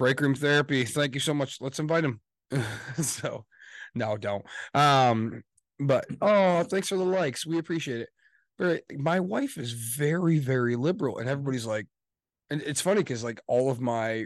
break 0.00 0.18
room 0.22 0.34
therapy. 0.34 0.86
Thank 0.86 1.12
you 1.12 1.20
so 1.20 1.34
much. 1.34 1.58
Let's 1.60 1.78
invite 1.78 2.04
him. 2.04 2.20
so, 3.02 3.44
no, 3.94 4.16
don't. 4.16 4.42
Um, 4.72 5.42
but 5.78 6.06
oh, 6.22 6.62
thanks 6.62 6.88
for 6.88 6.96
the 6.96 7.04
likes. 7.04 7.46
We 7.46 7.58
appreciate 7.58 8.00
it. 8.00 8.08
But 8.58 8.82
my 8.96 9.20
wife 9.20 9.58
is 9.58 9.72
very, 9.72 10.38
very 10.38 10.74
liberal, 10.74 11.18
and 11.18 11.28
everybody's 11.28 11.66
like, 11.66 11.86
and 12.48 12.62
it's 12.62 12.80
funny 12.80 13.00
because 13.00 13.22
like 13.22 13.42
all 13.46 13.70
of 13.70 13.78
my 13.78 14.24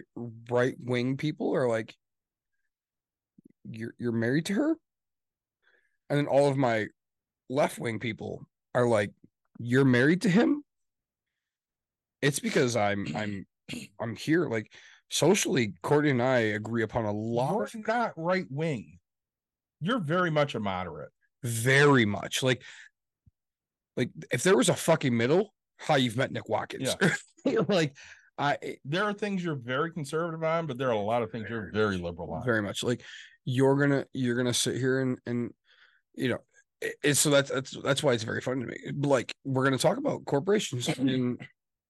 right 0.49 0.77
wing 0.79 1.17
people 1.17 1.55
are 1.57 1.69
like, 1.69 1.95
you're 3.69 3.95
you're 3.99 4.13
married 4.13 4.47
to 4.47 4.55
her, 4.55 4.77
and 6.09 6.19
then 6.19 6.27
all 6.27 6.49
of 6.49 6.57
my 6.57 6.87
left 7.51 7.81
wing 7.81 7.99
people 7.99 8.47
are 8.77 8.87
like, 8.87 9.11
you're 9.59 9.85
married 9.85 10.23
to 10.23 10.29
him. 10.29 10.63
It's 12.23 12.39
because 12.39 12.77
I'm 12.77 13.09
I'm 13.17 13.47
I'm 14.01 14.15
here. 14.15 14.49
Like 14.49 14.73
socially, 15.11 15.75
Courtney 15.83 16.11
and 16.11 16.23
I 16.23 16.39
agree 16.39 16.83
upon 16.83 17.05
a 17.05 17.13
lot, 17.13 17.73
You're 17.75 17.83
not 17.87 18.13
right 18.17 18.47
wing. 18.51 18.99
You're 19.81 20.01
very 20.01 20.31
much 20.31 20.55
a 20.55 20.61
moderate. 20.61 21.11
very 21.43 22.05
much. 22.05 22.43
Like, 22.43 22.63
like 23.97 24.11
if 24.33 24.43
there 24.43 24.57
was 24.57 24.69
a 24.69 24.75
fucking 24.75 25.17
middle, 25.17 25.53
how 25.79 25.97
you've 25.97 26.17
met 26.17 26.33
Nick 26.33 26.49
Watkins. 26.49 26.97
like 27.69 27.95
I 28.39 28.57
There 28.85 29.05
are 29.05 29.13
things 29.13 29.45
you're 29.45 29.55
very 29.55 29.93
conservative 29.93 30.43
on, 30.43 30.67
but 30.67 30.79
there 30.79 30.89
are 30.89 30.93
a 30.93 30.99
lot 30.99 31.23
of 31.23 31.31
things 31.31 31.47
you're 31.49 31.71
very 31.73 31.99
liberal 31.99 32.33
on. 32.33 32.45
very 32.45 32.63
much 32.63 32.83
like 32.83 33.03
you're 33.45 33.77
gonna 33.77 34.07
you're 34.13 34.37
gonna 34.37 34.55
sit 34.55 34.77
here 34.77 35.01
and 35.01 35.19
and 35.27 35.51
you 36.15 36.29
know 36.31 36.39
it's 37.03 37.21
so 37.21 37.31
that's 37.31 37.51
that's 37.51 37.77
that's 37.83 38.03
why 38.03 38.13
it's 38.13 38.25
very 38.25 38.41
fun 38.41 38.61
to 38.61 38.67
me 38.67 38.77
like 39.03 39.35
we're 39.45 39.65
gonna 39.65 39.79
talk 39.79 39.99
about 39.99 40.25
corporations 40.25 40.89
and 40.99 41.39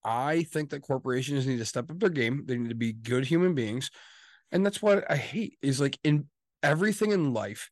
i 0.05 0.43
think 0.43 0.69
that 0.69 0.81
corporations 0.81 1.45
need 1.45 1.57
to 1.57 1.65
step 1.65 1.89
up 1.91 1.99
their 1.99 2.09
game 2.09 2.43
they 2.45 2.57
need 2.57 2.69
to 2.69 2.75
be 2.75 2.93
good 2.93 3.25
human 3.25 3.53
beings 3.53 3.89
and 4.51 4.65
that's 4.65 4.81
what 4.81 5.09
i 5.11 5.17
hate 5.17 5.57
is 5.61 5.81
like 5.81 5.97
in 6.03 6.25
everything 6.63 7.11
in 7.11 7.33
life 7.33 7.69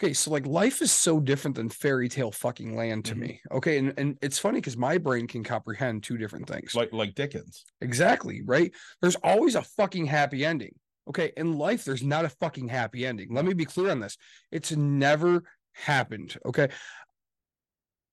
okay 0.00 0.12
so 0.12 0.30
like 0.30 0.46
life 0.46 0.80
is 0.82 0.90
so 0.90 1.20
different 1.20 1.56
than 1.56 1.68
fairy 1.68 2.08
tale 2.08 2.32
fucking 2.32 2.74
land 2.76 3.04
to 3.04 3.14
Mhm. 3.14 3.18
me 3.18 3.40
okay 3.52 3.78
and, 3.78 3.94
and 3.98 4.18
it's 4.22 4.38
funny 4.38 4.58
because 4.58 4.76
my 4.76 4.96
brain 4.98 5.26
can 5.26 5.44
comprehend 5.44 6.02
two 6.02 6.16
different 6.16 6.48
things 6.48 6.74
like 6.74 6.92
like 6.92 7.14
Dickens. 7.14 7.64
Exactly, 7.80 8.42
right? 8.44 8.72
There's 9.00 9.16
always 9.16 9.54
a 9.54 9.62
fucking 9.62 10.06
happy 10.06 10.44
ending. 10.44 10.74
Okay. 11.08 11.32
In 11.38 11.56
life, 11.56 11.84
there's 11.84 12.02
not 12.02 12.26
a 12.26 12.28
fucking 12.28 12.68
happy 12.68 13.06
ending. 13.06 13.32
Let 13.32 13.46
me 13.46 13.54
be 13.54 13.64
clear 13.64 13.90
on 13.90 13.98
this. 13.98 14.18
It's 14.52 14.72
never 14.72 15.42
happened. 15.72 16.36
Okay. 16.44 16.68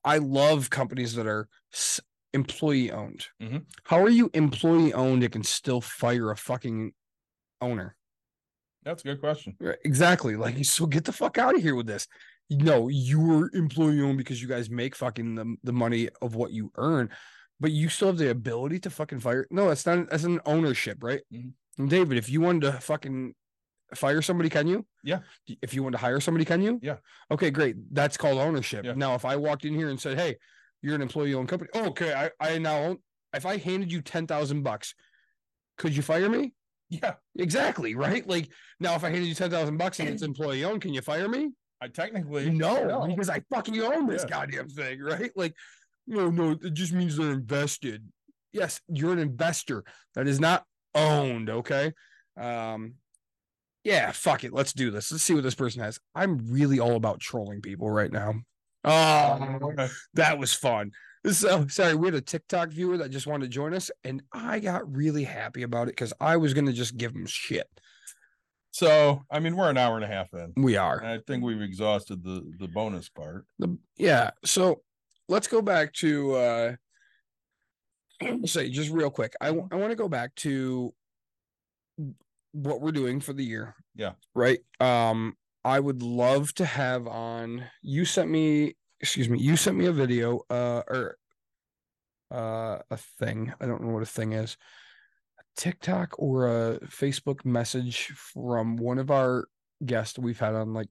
I 0.04 0.20
love 0.20 0.70
companies 0.70 1.16
that 1.16 1.28
are 1.28 1.50
employee 2.36 2.92
owned. 2.92 3.26
Mhm. 3.42 3.66
How 3.86 4.00
are 4.04 4.10
you 4.10 4.30
employee 4.34 4.94
owned 4.94 5.24
and 5.24 5.32
can 5.34 5.44
still 5.44 5.82
fire 5.82 6.30
a 6.32 6.38
fucking 6.38 6.94
owner? 7.62 7.98
That's 8.84 9.02
a 9.04 9.06
good 9.08 9.20
question. 9.20 9.56
Right, 9.60 9.80
Exactly. 9.84 10.36
Like, 10.36 10.64
so 10.66 10.86
get 10.86 11.06
the 11.06 11.12
fuck 11.12 11.40
out 11.40 11.56
of 11.56 11.62
here 11.62 11.74
with 11.74 11.88
this. 11.88 12.08
No, 12.52 12.88
you're 12.90 13.50
employee 13.56 14.02
owned 14.02 14.20
because 14.20 14.40
you 14.40 14.48
guys 14.48 14.70
make 14.70 14.96
fucking 14.96 15.34
the, 15.34 15.56
the 15.64 15.74
money 15.74 16.10
of 16.22 16.36
what 16.36 16.52
you 16.52 16.72
earn, 16.76 17.10
but 17.60 17.72
you 17.72 17.90
still 17.90 18.10
have 18.10 18.20
the 18.20 18.30
ability 18.30 18.80
to 18.82 18.92
fucking 18.92 19.22
fire. 19.22 19.48
No, 19.50 19.68
that's 19.70 19.86
not. 19.88 20.12
That's 20.12 20.26
an 20.26 20.40
ownership, 20.46 21.00
right? 21.02 21.22
Mhm. 21.34 21.54
And 21.80 21.90
David, 21.90 22.20
if 22.20 22.30
you 22.30 22.42
wanted 22.42 22.62
to 22.72 22.74
fucking 22.74 23.34
fire 23.96 24.22
somebody, 24.22 24.50
can 24.50 24.68
you? 24.68 24.86
Yeah. 25.04 25.22
If 25.64 25.74
you 25.74 25.82
want 25.82 25.94
to 25.94 26.00
hire 26.00 26.20
somebody, 26.20 26.46
can 26.46 26.62
you? 26.62 26.80
Yeah. 26.84 26.98
Okay, 27.32 27.50
great. 27.50 27.76
That's 27.92 28.18
called 28.18 28.38
ownership. 28.38 28.86
Yeah. 28.86 28.94
Now, 28.94 29.16
if 29.16 29.26
I 29.26 29.36
walked 29.38 29.66
in 29.66 29.74
here 29.74 29.90
and 29.90 30.00
said, 30.00 30.18
"Hey, 30.18 30.38
you're 30.86 30.96
an 30.96 31.02
employee 31.02 31.34
owned 31.34 31.50
company," 31.50 31.70
okay, 31.76 32.14
I 32.14 32.32
I 32.40 32.58
now 32.60 32.78
own. 32.78 32.98
If 33.34 33.46
I 33.46 33.58
handed 33.58 33.92
you 33.92 34.02
ten 34.02 34.28
thousand 34.28 34.64
bucks, 34.64 34.94
could 35.78 35.96
you 35.96 36.02
fire 36.02 36.30
me? 36.30 36.54
Yeah. 36.90 37.16
Exactly, 37.38 37.96
right? 37.96 38.26
Like 38.28 38.50
now, 38.80 38.96
if 38.96 39.04
I 39.04 39.10
handed 39.10 39.28
you 39.28 39.36
ten 39.36 39.50
thousand 39.50 39.78
bucks 39.78 40.00
and 40.00 40.08
it's 40.08 40.22
employee 40.32 40.64
owned, 40.64 40.82
can 40.82 40.94
you 40.94 41.02
fire 41.02 41.28
me? 41.28 41.50
I 41.82 41.88
technically 41.90 42.50
No, 42.50 43.06
because 43.08 43.30
I 43.30 43.44
fucking 43.54 43.80
own 43.82 44.08
this 44.08 44.24
Yeah. 44.24 44.30
goddamn 44.30 44.70
thing, 44.70 45.02
right? 45.02 45.32
Like, 45.36 45.54
no, 46.08 46.30
no, 46.30 46.52
it 46.52 46.74
just 46.74 46.94
means 46.94 47.18
they're 47.18 47.32
invested. 47.32 48.08
Yes, 48.54 48.80
you're 48.88 49.12
an 49.12 49.20
investor 49.20 49.84
that 50.14 50.28
is 50.28 50.40
not 50.40 50.64
owned. 50.94 51.50
Okay. 51.50 51.92
Um, 52.38 52.94
yeah, 53.84 54.12
fuck 54.12 54.44
it. 54.44 54.54
Let's 54.54 54.74
do 54.74 54.90
this. 54.92 55.12
Let's 55.12 55.24
see 55.24 55.34
what 55.34 55.44
this 55.44 55.56
person 55.56 55.82
has. 55.82 56.00
I'm 56.16 56.40
really 56.50 56.80
all 56.80 56.96
about 56.96 57.20
trolling 57.20 57.62
people 57.62 57.90
right 57.90 58.12
now. 58.12 58.36
Oh, 58.86 59.88
that 60.14 60.38
was 60.38 60.54
fun. 60.54 60.92
So 61.26 61.68
sorry, 61.68 61.96
we 61.96 62.08
had 62.08 62.14
a 62.16 62.22
TikTok 62.22 62.70
viewer 62.70 62.98
that 62.98 63.10
just 63.10 63.26
wanted 63.26 63.46
to 63.46 63.50
join 63.50 63.74
us, 63.74 63.90
and 64.04 64.22
I 64.32 64.60
got 64.60 64.96
really 64.96 65.24
happy 65.24 65.64
about 65.64 65.88
it 65.88 65.96
because 65.96 66.14
I 66.20 66.38
was 66.38 66.54
gonna 66.54 66.74
just 66.74 66.98
give 66.98 67.16
him 67.16 67.26
shit. 67.26 67.68
So 68.72 69.24
I 69.32 69.40
mean, 69.40 69.56
we're 69.56 69.70
an 69.70 69.78
hour 69.78 69.96
and 69.96 70.06
a 70.06 70.08
half 70.08 70.34
in. 70.34 70.54
We 70.58 70.78
are. 70.78 71.00
and 71.00 71.08
I 71.08 71.20
think 71.26 71.44
we've 71.44 71.62
exhausted 71.62 72.24
the 72.24 72.44
the 72.60 72.68
bonus 72.68 73.10
part. 73.10 73.46
The 73.58 73.78
yeah, 73.98 74.32
so 74.44 74.82
let's 75.28 75.48
go 75.48 75.62
back 75.62 75.94
to 75.94 76.36
uh 76.36 76.76
say 78.46 78.70
just 78.70 78.92
real 78.92 79.10
quick. 79.10 79.34
I 79.42 79.52
want 79.52 79.72
to 79.72 79.96
go 79.96 80.08
back 80.10 80.36
to 80.36 80.94
what 82.52 82.82
we're 82.82 82.92
doing 82.92 83.20
for 83.20 83.34
the 83.34 83.44
year. 83.44 83.76
Yeah. 83.96 84.12
Right. 84.34 84.60
Um 84.80 85.36
I 85.66 85.80
would 85.80 86.04
love 86.04 86.54
to 86.56 86.66
have 86.66 87.08
on 87.08 87.66
you 87.82 88.06
sent 88.06 88.30
me 88.30 88.76
excuse 89.02 89.28
me, 89.28 89.40
you 89.40 89.58
sent 89.58 89.76
me 89.76 89.88
a 89.88 89.92
video 89.92 90.42
uh 90.50 90.84
or 90.88 91.18
uh 92.32 92.80
a 92.90 92.98
thing. 93.20 93.52
I 93.60 93.66
don't 93.66 93.84
know 93.84 93.92
what 93.92 94.04
a 94.04 94.06
thing 94.06 94.34
is. 94.34 94.58
A 95.40 95.44
TikTok 95.60 96.14
or 96.20 96.48
a 96.48 96.80
Facebook 96.82 97.44
message 97.44 98.14
from 98.34 98.78
one 98.78 99.00
of 99.00 99.10
our 99.10 99.48
guests 99.86 100.20
we've 100.20 100.40
had 100.40 100.54
on 100.54 100.74
like 100.74 100.88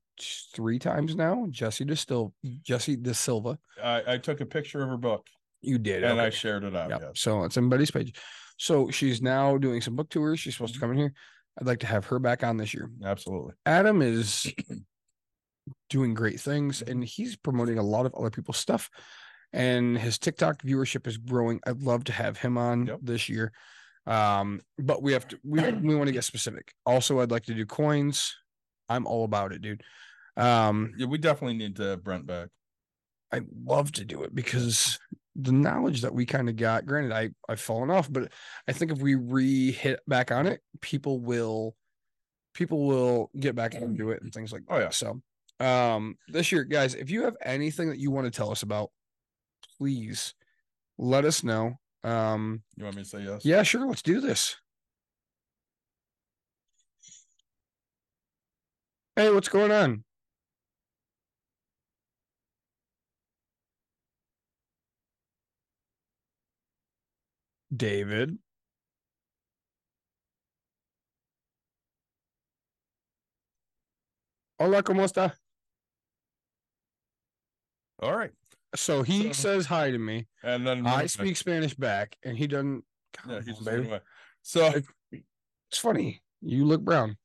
three 0.53 0.79
times 0.81 1.15
now, 1.15 1.47
Jesse 1.51 1.85
Distil 1.85 2.35
Jesse 2.63 2.97
De 2.97 3.15
Silva. 3.15 3.59
I, 3.83 4.03
I 4.15 4.19
took 4.19 4.41
a 4.41 4.47
picture 4.47 4.83
of 4.83 4.89
her 4.89 4.97
book 4.97 5.27
You 5.63 5.79
did, 5.79 6.03
and 6.03 6.21
I 6.21 6.31
shared 6.31 6.65
it 6.65 6.75
out. 6.75 6.91
Yep. 6.91 7.01
Yes. 7.01 7.21
So 7.21 7.45
it's 7.45 7.57
in 7.57 7.69
Betty's 7.69 7.93
page. 7.93 8.15
So 8.57 8.91
she's 8.91 9.23
now 9.23 9.57
doing 9.57 9.81
some 9.81 9.97
book 9.97 10.11
tours. 10.11 10.41
She's 10.41 10.55
supposed 10.55 10.75
to 10.75 10.81
come 10.81 10.91
in 10.93 10.99
here. 10.99 11.15
I'd 11.59 11.67
like 11.67 11.81
to 11.81 11.87
have 11.87 12.07
her 12.07 12.19
back 12.19 12.43
on 12.43 12.57
this 12.57 12.75
year. 12.75 12.91
Absolutely. 13.05 13.55
Adam 13.65 14.03
is 14.03 14.53
doing 15.89 16.15
great 16.15 16.41
things 16.41 16.83
and 16.83 17.05
he's 17.05 17.37
promoting 17.37 17.79
a 17.79 17.83
lot 17.83 18.07
of 18.07 18.15
other 18.15 18.31
people's 18.31 18.57
stuff. 18.59 18.91
And 19.53 19.97
his 19.97 20.19
TikTok 20.19 20.63
viewership 20.63 21.07
is 21.07 21.17
growing. 21.17 21.61
I'd 21.67 21.83
love 21.83 22.05
to 22.05 22.13
have 22.13 22.37
him 22.39 22.59
on 22.59 22.87
Yep. 22.87 22.99
this 23.03 23.29
year. 23.29 23.53
Um, 24.07 24.61
but 24.79 25.03
we 25.03 25.13
have 25.13 25.29
to 25.29 25.39
we 25.45 25.61
we 25.73 25.95
want 25.95 26.09
to 26.09 26.13
get 26.13 26.25
specific. 26.25 26.73
Also, 26.85 27.21
I'd 27.21 27.31
like 27.31 27.45
to 27.45 27.55
do 27.55 27.65
coins. 27.65 28.35
I'm 28.89 29.07
all 29.07 29.25
about 29.25 29.53
it, 29.53 29.63
dude. 29.63 29.83
Um, 30.37 30.93
Yeah, 30.97 31.07
we 31.07 31.19
definitely 31.19 31.57
need 31.57 31.77
to 31.77 31.83
have 31.85 32.05
Brent 32.05 32.27
back. 32.27 32.49
I 33.33 33.43
love 33.65 33.93
to 33.93 34.05
do 34.05 34.25
it 34.25 34.35
because 34.35 34.99
the 35.36 35.52
knowledge 35.52 36.02
that 36.02 36.15
we 36.15 36.27
kind 36.27 36.48
of 36.48 36.56
got, 36.56 36.86
granted, 36.86 37.12
I 37.12 37.31
I've 37.48 37.61
fallen 37.61 37.90
off, 37.90 38.12
but 38.12 38.32
I 38.69 38.73
think 38.73 38.93
if 38.93 38.98
we 38.98 39.15
re 39.16 39.73
hit 39.73 40.01
back 40.06 40.31
on 40.31 40.47
it, 40.47 40.61
people 40.81 41.20
will 41.20 41.77
people 42.55 42.86
will 42.86 43.31
get 43.39 43.55
back 43.56 43.74
into 43.74 44.11
it 44.11 44.23
and 44.23 44.32
things 44.32 44.52
like 44.52 44.62
Oh, 44.69 44.78
yeah. 44.78 44.90
So 44.90 45.20
um 45.61 46.16
this 46.28 46.52
year, 46.52 46.65
guys, 46.65 46.94
if 46.94 47.11
you 47.11 47.24
have 47.24 47.36
anything 47.43 47.89
that 47.89 47.98
you 47.98 48.11
want 48.11 48.27
to 48.27 48.31
tell 48.31 48.51
us 48.51 48.62
about, 48.62 48.90
please 49.78 50.35
let 50.98 51.24
us 51.24 51.43
know. 51.43 51.74
Um 52.05 52.62
You 52.77 52.85
want 52.85 52.97
me 52.97 53.02
to 53.02 53.09
say 53.09 53.23
yes? 53.23 53.44
yeah, 53.44 53.62
sure, 53.62 53.86
let's 53.86 54.02
do 54.02 54.20
this. 54.20 54.56
Hey, 59.16 59.31
what's 59.31 59.48
going 59.48 59.70
on? 59.70 60.05
David. 67.77 68.39
Hola, 74.59 74.83
¿cómo 74.83 75.05
está? 75.05 75.35
All 78.01 78.17
right. 78.17 78.33
So 78.77 79.03
he 79.03 79.33
So- 79.33 79.33
says 79.33 79.67
hi 79.67 79.91
to 79.91 79.99
me. 79.99 80.27
And 80.43 80.67
then 80.67 80.87
I 80.87 81.07
speak 81.07 81.37
Spanish 81.37 81.75
back, 81.75 82.17
and 82.25 82.37
he 82.37 82.47
doesn't. 82.47 82.85
Yeah, 83.27 83.35
Come 83.37 83.45
he's 83.45 83.59
on, 83.59 83.65
just 83.65 83.89
away. 83.89 84.01
So 84.43 84.73
It's 85.71 85.79
funny. 85.79 86.23
You 86.41 86.65
look 86.65 86.83
brown. 86.83 87.17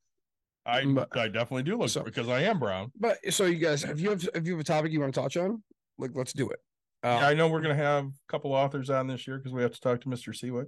I 0.65 0.85
But- 0.85 1.15
I 1.17 1.27
definitely 1.27 1.63
do 1.63 1.77
look 1.77 1.89
So- 1.89 2.03
because 2.03 2.29
I 2.29 2.41
am 2.43 2.59
brown. 2.59 2.91
But 2.95 3.17
so 3.33 3.45
you 3.45 3.57
guys, 3.59 3.83
if 3.83 3.99
you 3.99 4.09
have 4.11 4.27
if 4.33 4.45
you 4.45 4.53
have 4.53 4.61
a 4.61 4.63
topic 4.63 4.91
you 4.91 4.99
want 4.99 5.13
to 5.13 5.21
touch 5.21 5.37
on, 5.37 5.63
like 5.97 6.11
let's 6.15 6.33
do 6.33 6.49
it. 6.49 6.59
Yeah, 7.03 7.15
Uh, 7.15 7.19
I 7.29 7.33
know 7.33 7.47
we're 7.47 7.61
gonna 7.61 7.75
have 7.75 8.05
a 8.05 8.11
couple 8.27 8.53
authors 8.53 8.89
on 8.89 9.07
this 9.07 9.27
year 9.27 9.37
because 9.37 9.53
we 9.53 9.61
have 9.61 9.73
to 9.73 9.79
talk 9.79 10.01
to 10.01 10.09
Mr. 10.09 10.33
Seawick, 10.35 10.67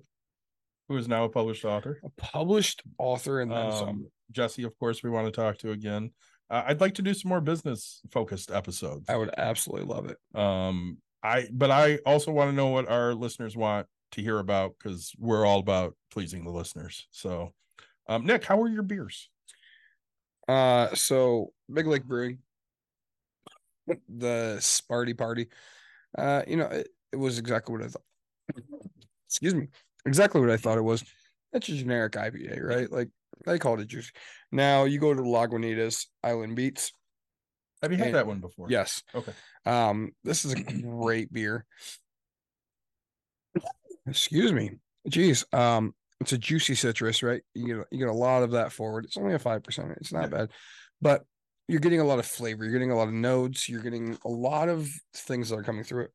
who 0.88 0.98
is 0.98 1.08
now 1.08 1.26
a 1.26 1.30
published 1.30 1.66
author. 1.66 2.00
a 2.04 2.10
published 2.12 2.84
author 2.98 3.42
and 3.42 3.52
then 3.52 3.72
some. 3.72 3.90
Um, 3.90 4.08
Jesse, 4.32 4.64
of 4.64 4.78
course, 4.80 5.04
we 5.04 5.10
want 5.10 5.26
to 5.28 5.32
talk 5.32 5.58
to 5.60 5.72
again. 5.72 6.12
Uh, 6.50 6.64
I'd 6.68 6.82
like 6.82 6.96
to 6.96 7.02
do 7.02 7.14
some 7.14 7.30
more 7.30 7.42
business 7.42 8.02
focused 8.12 8.50
episodes. 8.52 9.10
I 9.10 9.18
would 9.18 9.32
absolutely 9.38 9.94
love 9.94 10.10
it. 10.10 10.18
Um, 10.40 10.98
I 11.24 11.48
but 11.52 11.70
I 11.72 11.98
also 12.06 12.32
want 12.32 12.50
to 12.50 12.56
know 12.56 12.68
what 12.68 12.90
our 12.90 13.14
listeners 13.14 13.56
want 13.58 13.88
to 14.12 14.22
hear 14.22 14.40
about 14.40 14.76
because 14.78 15.14
we're 15.18 15.46
all 15.46 15.60
about 15.60 15.96
pleasing 16.12 16.44
the 16.44 16.52
listeners. 16.52 17.08
So, 17.12 17.54
um, 18.08 18.26
Nick, 18.26 18.44
how 18.46 18.62
are 18.62 18.70
your 18.70 18.84
beers? 18.84 19.30
Uh, 20.48 20.94
so 20.96 21.54
Big 21.72 21.88
Lake 21.88 22.04
Brewing, 22.04 22.40
the 24.10 24.58
Sparty 24.60 25.18
Party. 25.18 25.48
Uh, 26.18 26.44
you 26.48 26.58
know, 26.58 26.66
it, 26.68 26.88
it 27.14 27.16
was 27.18 27.40
exactly 27.40 27.74
what 27.76 27.84
I 27.84 27.88
thought. 27.88 28.04
Excuse 29.28 29.56
me, 29.56 29.68
exactly 30.06 30.42
what 30.42 30.50
I 30.50 30.58
thought 30.58 30.78
it 30.78 30.82
was. 30.84 31.04
That's 31.54 31.68
a 31.70 31.74
generic 31.76 32.14
IPA, 32.14 32.62
right? 32.64 32.92
Like 32.92 33.10
they 33.46 33.60
called 33.60 33.80
it 33.80 33.88
juicy. 33.88 34.12
Now 34.52 34.84
you 34.86 35.00
go 35.00 35.14
to 35.14 35.22
Lagunitas 35.22 36.08
Island 36.24 36.56
Beats. 36.56 36.92
Have 37.82 37.92
you 37.92 37.98
had 37.98 38.08
And- 38.08 38.16
that 38.16 38.28
one 38.28 38.40
before? 38.40 38.68
Yes. 38.70 39.04
Okay. 39.16 39.34
Um, 39.66 40.12
this 40.24 40.46
is 40.46 40.54
a 40.54 40.62
great 40.64 41.32
beer. 41.32 41.66
Excuse 44.08 44.52
me. 44.52 44.72
Jeez. 45.10 45.44
Um, 45.54 45.94
it's 46.20 46.34
a 46.34 46.38
juicy 46.38 46.76
citrus, 46.76 47.24
right? 47.24 47.42
You 47.54 47.68
get 47.78 47.86
you 47.92 48.00
get 48.00 48.08
a 48.08 48.14
lot 48.14 48.44
of 48.44 48.52
that 48.52 48.72
forward. 48.72 49.06
It's 49.06 49.18
only 49.18 49.34
a 49.34 49.40
five 49.40 49.64
percent. 49.64 49.92
It's 50.00 50.14
not 50.14 50.24
Yeah. 50.24 50.28
bad, 50.38 50.50
but 51.02 51.24
you're 51.68 51.80
getting 51.80 52.00
a 52.02 52.06
lot 52.06 52.20
of 52.20 52.26
flavor. 52.26 52.64
You're 52.64 52.74
getting 52.74 52.92
a 52.92 52.96
lot 52.98 53.08
of 53.08 53.14
notes. 53.14 53.70
You're 53.70 53.82
getting 53.82 54.18
a 54.26 54.30
lot 54.30 54.70
of 54.70 54.90
things 55.14 55.50
that 55.50 55.56
are 55.58 55.64
coming 55.64 55.84
through 55.84 56.06
it. 56.06 56.12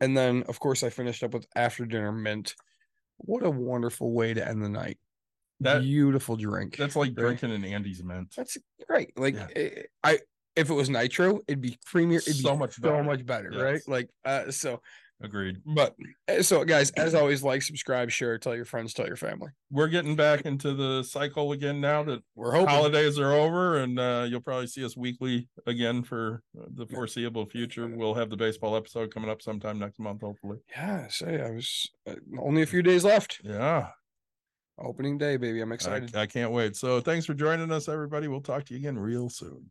And 0.00 0.16
then, 0.16 0.44
of 0.44 0.60
course, 0.60 0.82
I 0.82 0.90
finished 0.90 1.22
up 1.24 1.34
with 1.34 1.46
after 1.56 1.84
dinner 1.84 2.12
mint. 2.12 2.54
What 3.16 3.44
a 3.44 3.50
wonderful 3.50 4.12
way 4.12 4.32
to 4.34 4.46
end 4.46 4.62
the 4.62 4.68
night. 4.68 4.98
That- 5.60 5.82
Beautiful 5.82 6.36
drink. 6.36 6.76
That's 6.76 6.94
like 6.94 7.08
Right? 7.08 7.36
drinking 7.38 7.52
an 7.52 7.64
Andes 7.64 8.02
mint. 8.04 8.32
That's 8.36 8.56
great. 8.86 9.18
Like 9.18 9.34
Yeah. 9.34 9.48
eh, 9.56 9.82
I, 10.04 10.20
if 10.54 10.70
it 10.70 10.74
was 10.74 10.88
nitro, 10.88 11.40
it'd 11.48 11.60
be 11.60 11.78
creamier. 11.92 12.18
It'd 12.18 12.36
So 12.36 12.52
be 12.52 12.58
much 12.58 12.74
so 12.76 12.82
better. 12.82 13.02
much 13.02 13.26
better, 13.26 13.50
right? 13.50 13.82
Like, 13.88 14.10
uh, 14.24 14.52
so, 14.52 14.80
Agreed. 15.20 15.56
but 15.66 15.96
eh, 16.28 16.42
so, 16.42 16.64
guys, 16.64 16.90
as 16.92 17.14
always, 17.14 17.42
like, 17.42 17.62
subscribe, 17.62 18.08
share, 18.10 18.38
tell 18.38 18.54
your 18.54 18.64
friends, 18.64 18.94
tell 18.94 19.06
your 19.06 19.16
family. 19.16 19.50
We're 19.70 19.88
getting 19.88 20.14
back 20.14 20.42
into 20.42 20.74
the 20.74 21.02
cycle 21.02 21.50
again 21.52 21.80
now 21.80 22.04
that 22.04 22.22
We're 22.36 22.52
hoping. 22.52 22.68
holidays 22.68 23.18
are 23.18 23.32
over, 23.32 23.78
and 23.78 23.98
uh, 23.98 24.26
you'll 24.28 24.40
probably 24.40 24.68
see 24.68 24.84
us 24.84 24.96
weekly 24.96 25.48
again 25.66 26.04
for 26.04 26.42
uh, 26.56 26.66
the 26.74 26.86
foreseeable 26.86 27.46
future. 27.46 27.88
We'll 27.88 28.14
have 28.14 28.30
the 28.30 28.36
baseball 28.36 28.76
episode 28.76 29.12
coming 29.12 29.28
up 29.28 29.42
sometime 29.42 29.78
next 29.78 29.98
month, 29.98 30.20
hopefully. 30.20 30.58
Yeah, 30.70 31.08
say 31.08 31.42
I 31.42 31.50
was 31.50 31.90
uh, 32.08 32.14
only 32.38 32.62
a 32.62 32.66
few 32.66 32.82
days 32.82 33.04
left. 33.04 33.40
Yeah. 33.42 33.88
Opening 34.78 35.18
day, 35.18 35.36
baby. 35.36 35.60
I'm 35.60 35.72
I, 35.72 35.74
excited. 35.74 36.14
I 36.14 36.26
can't 36.26 36.52
wait. 36.52 36.76
So 36.76 37.00
thanks 37.00 37.26
for 37.26 37.34
joining 37.34 37.72
us, 37.72 37.88
everybody. 37.88 38.28
We'll 38.28 38.40
talk 38.40 38.64
to 38.66 38.74
you 38.74 38.78
again 38.78 38.96
real 38.96 39.28
soon. 39.28 39.70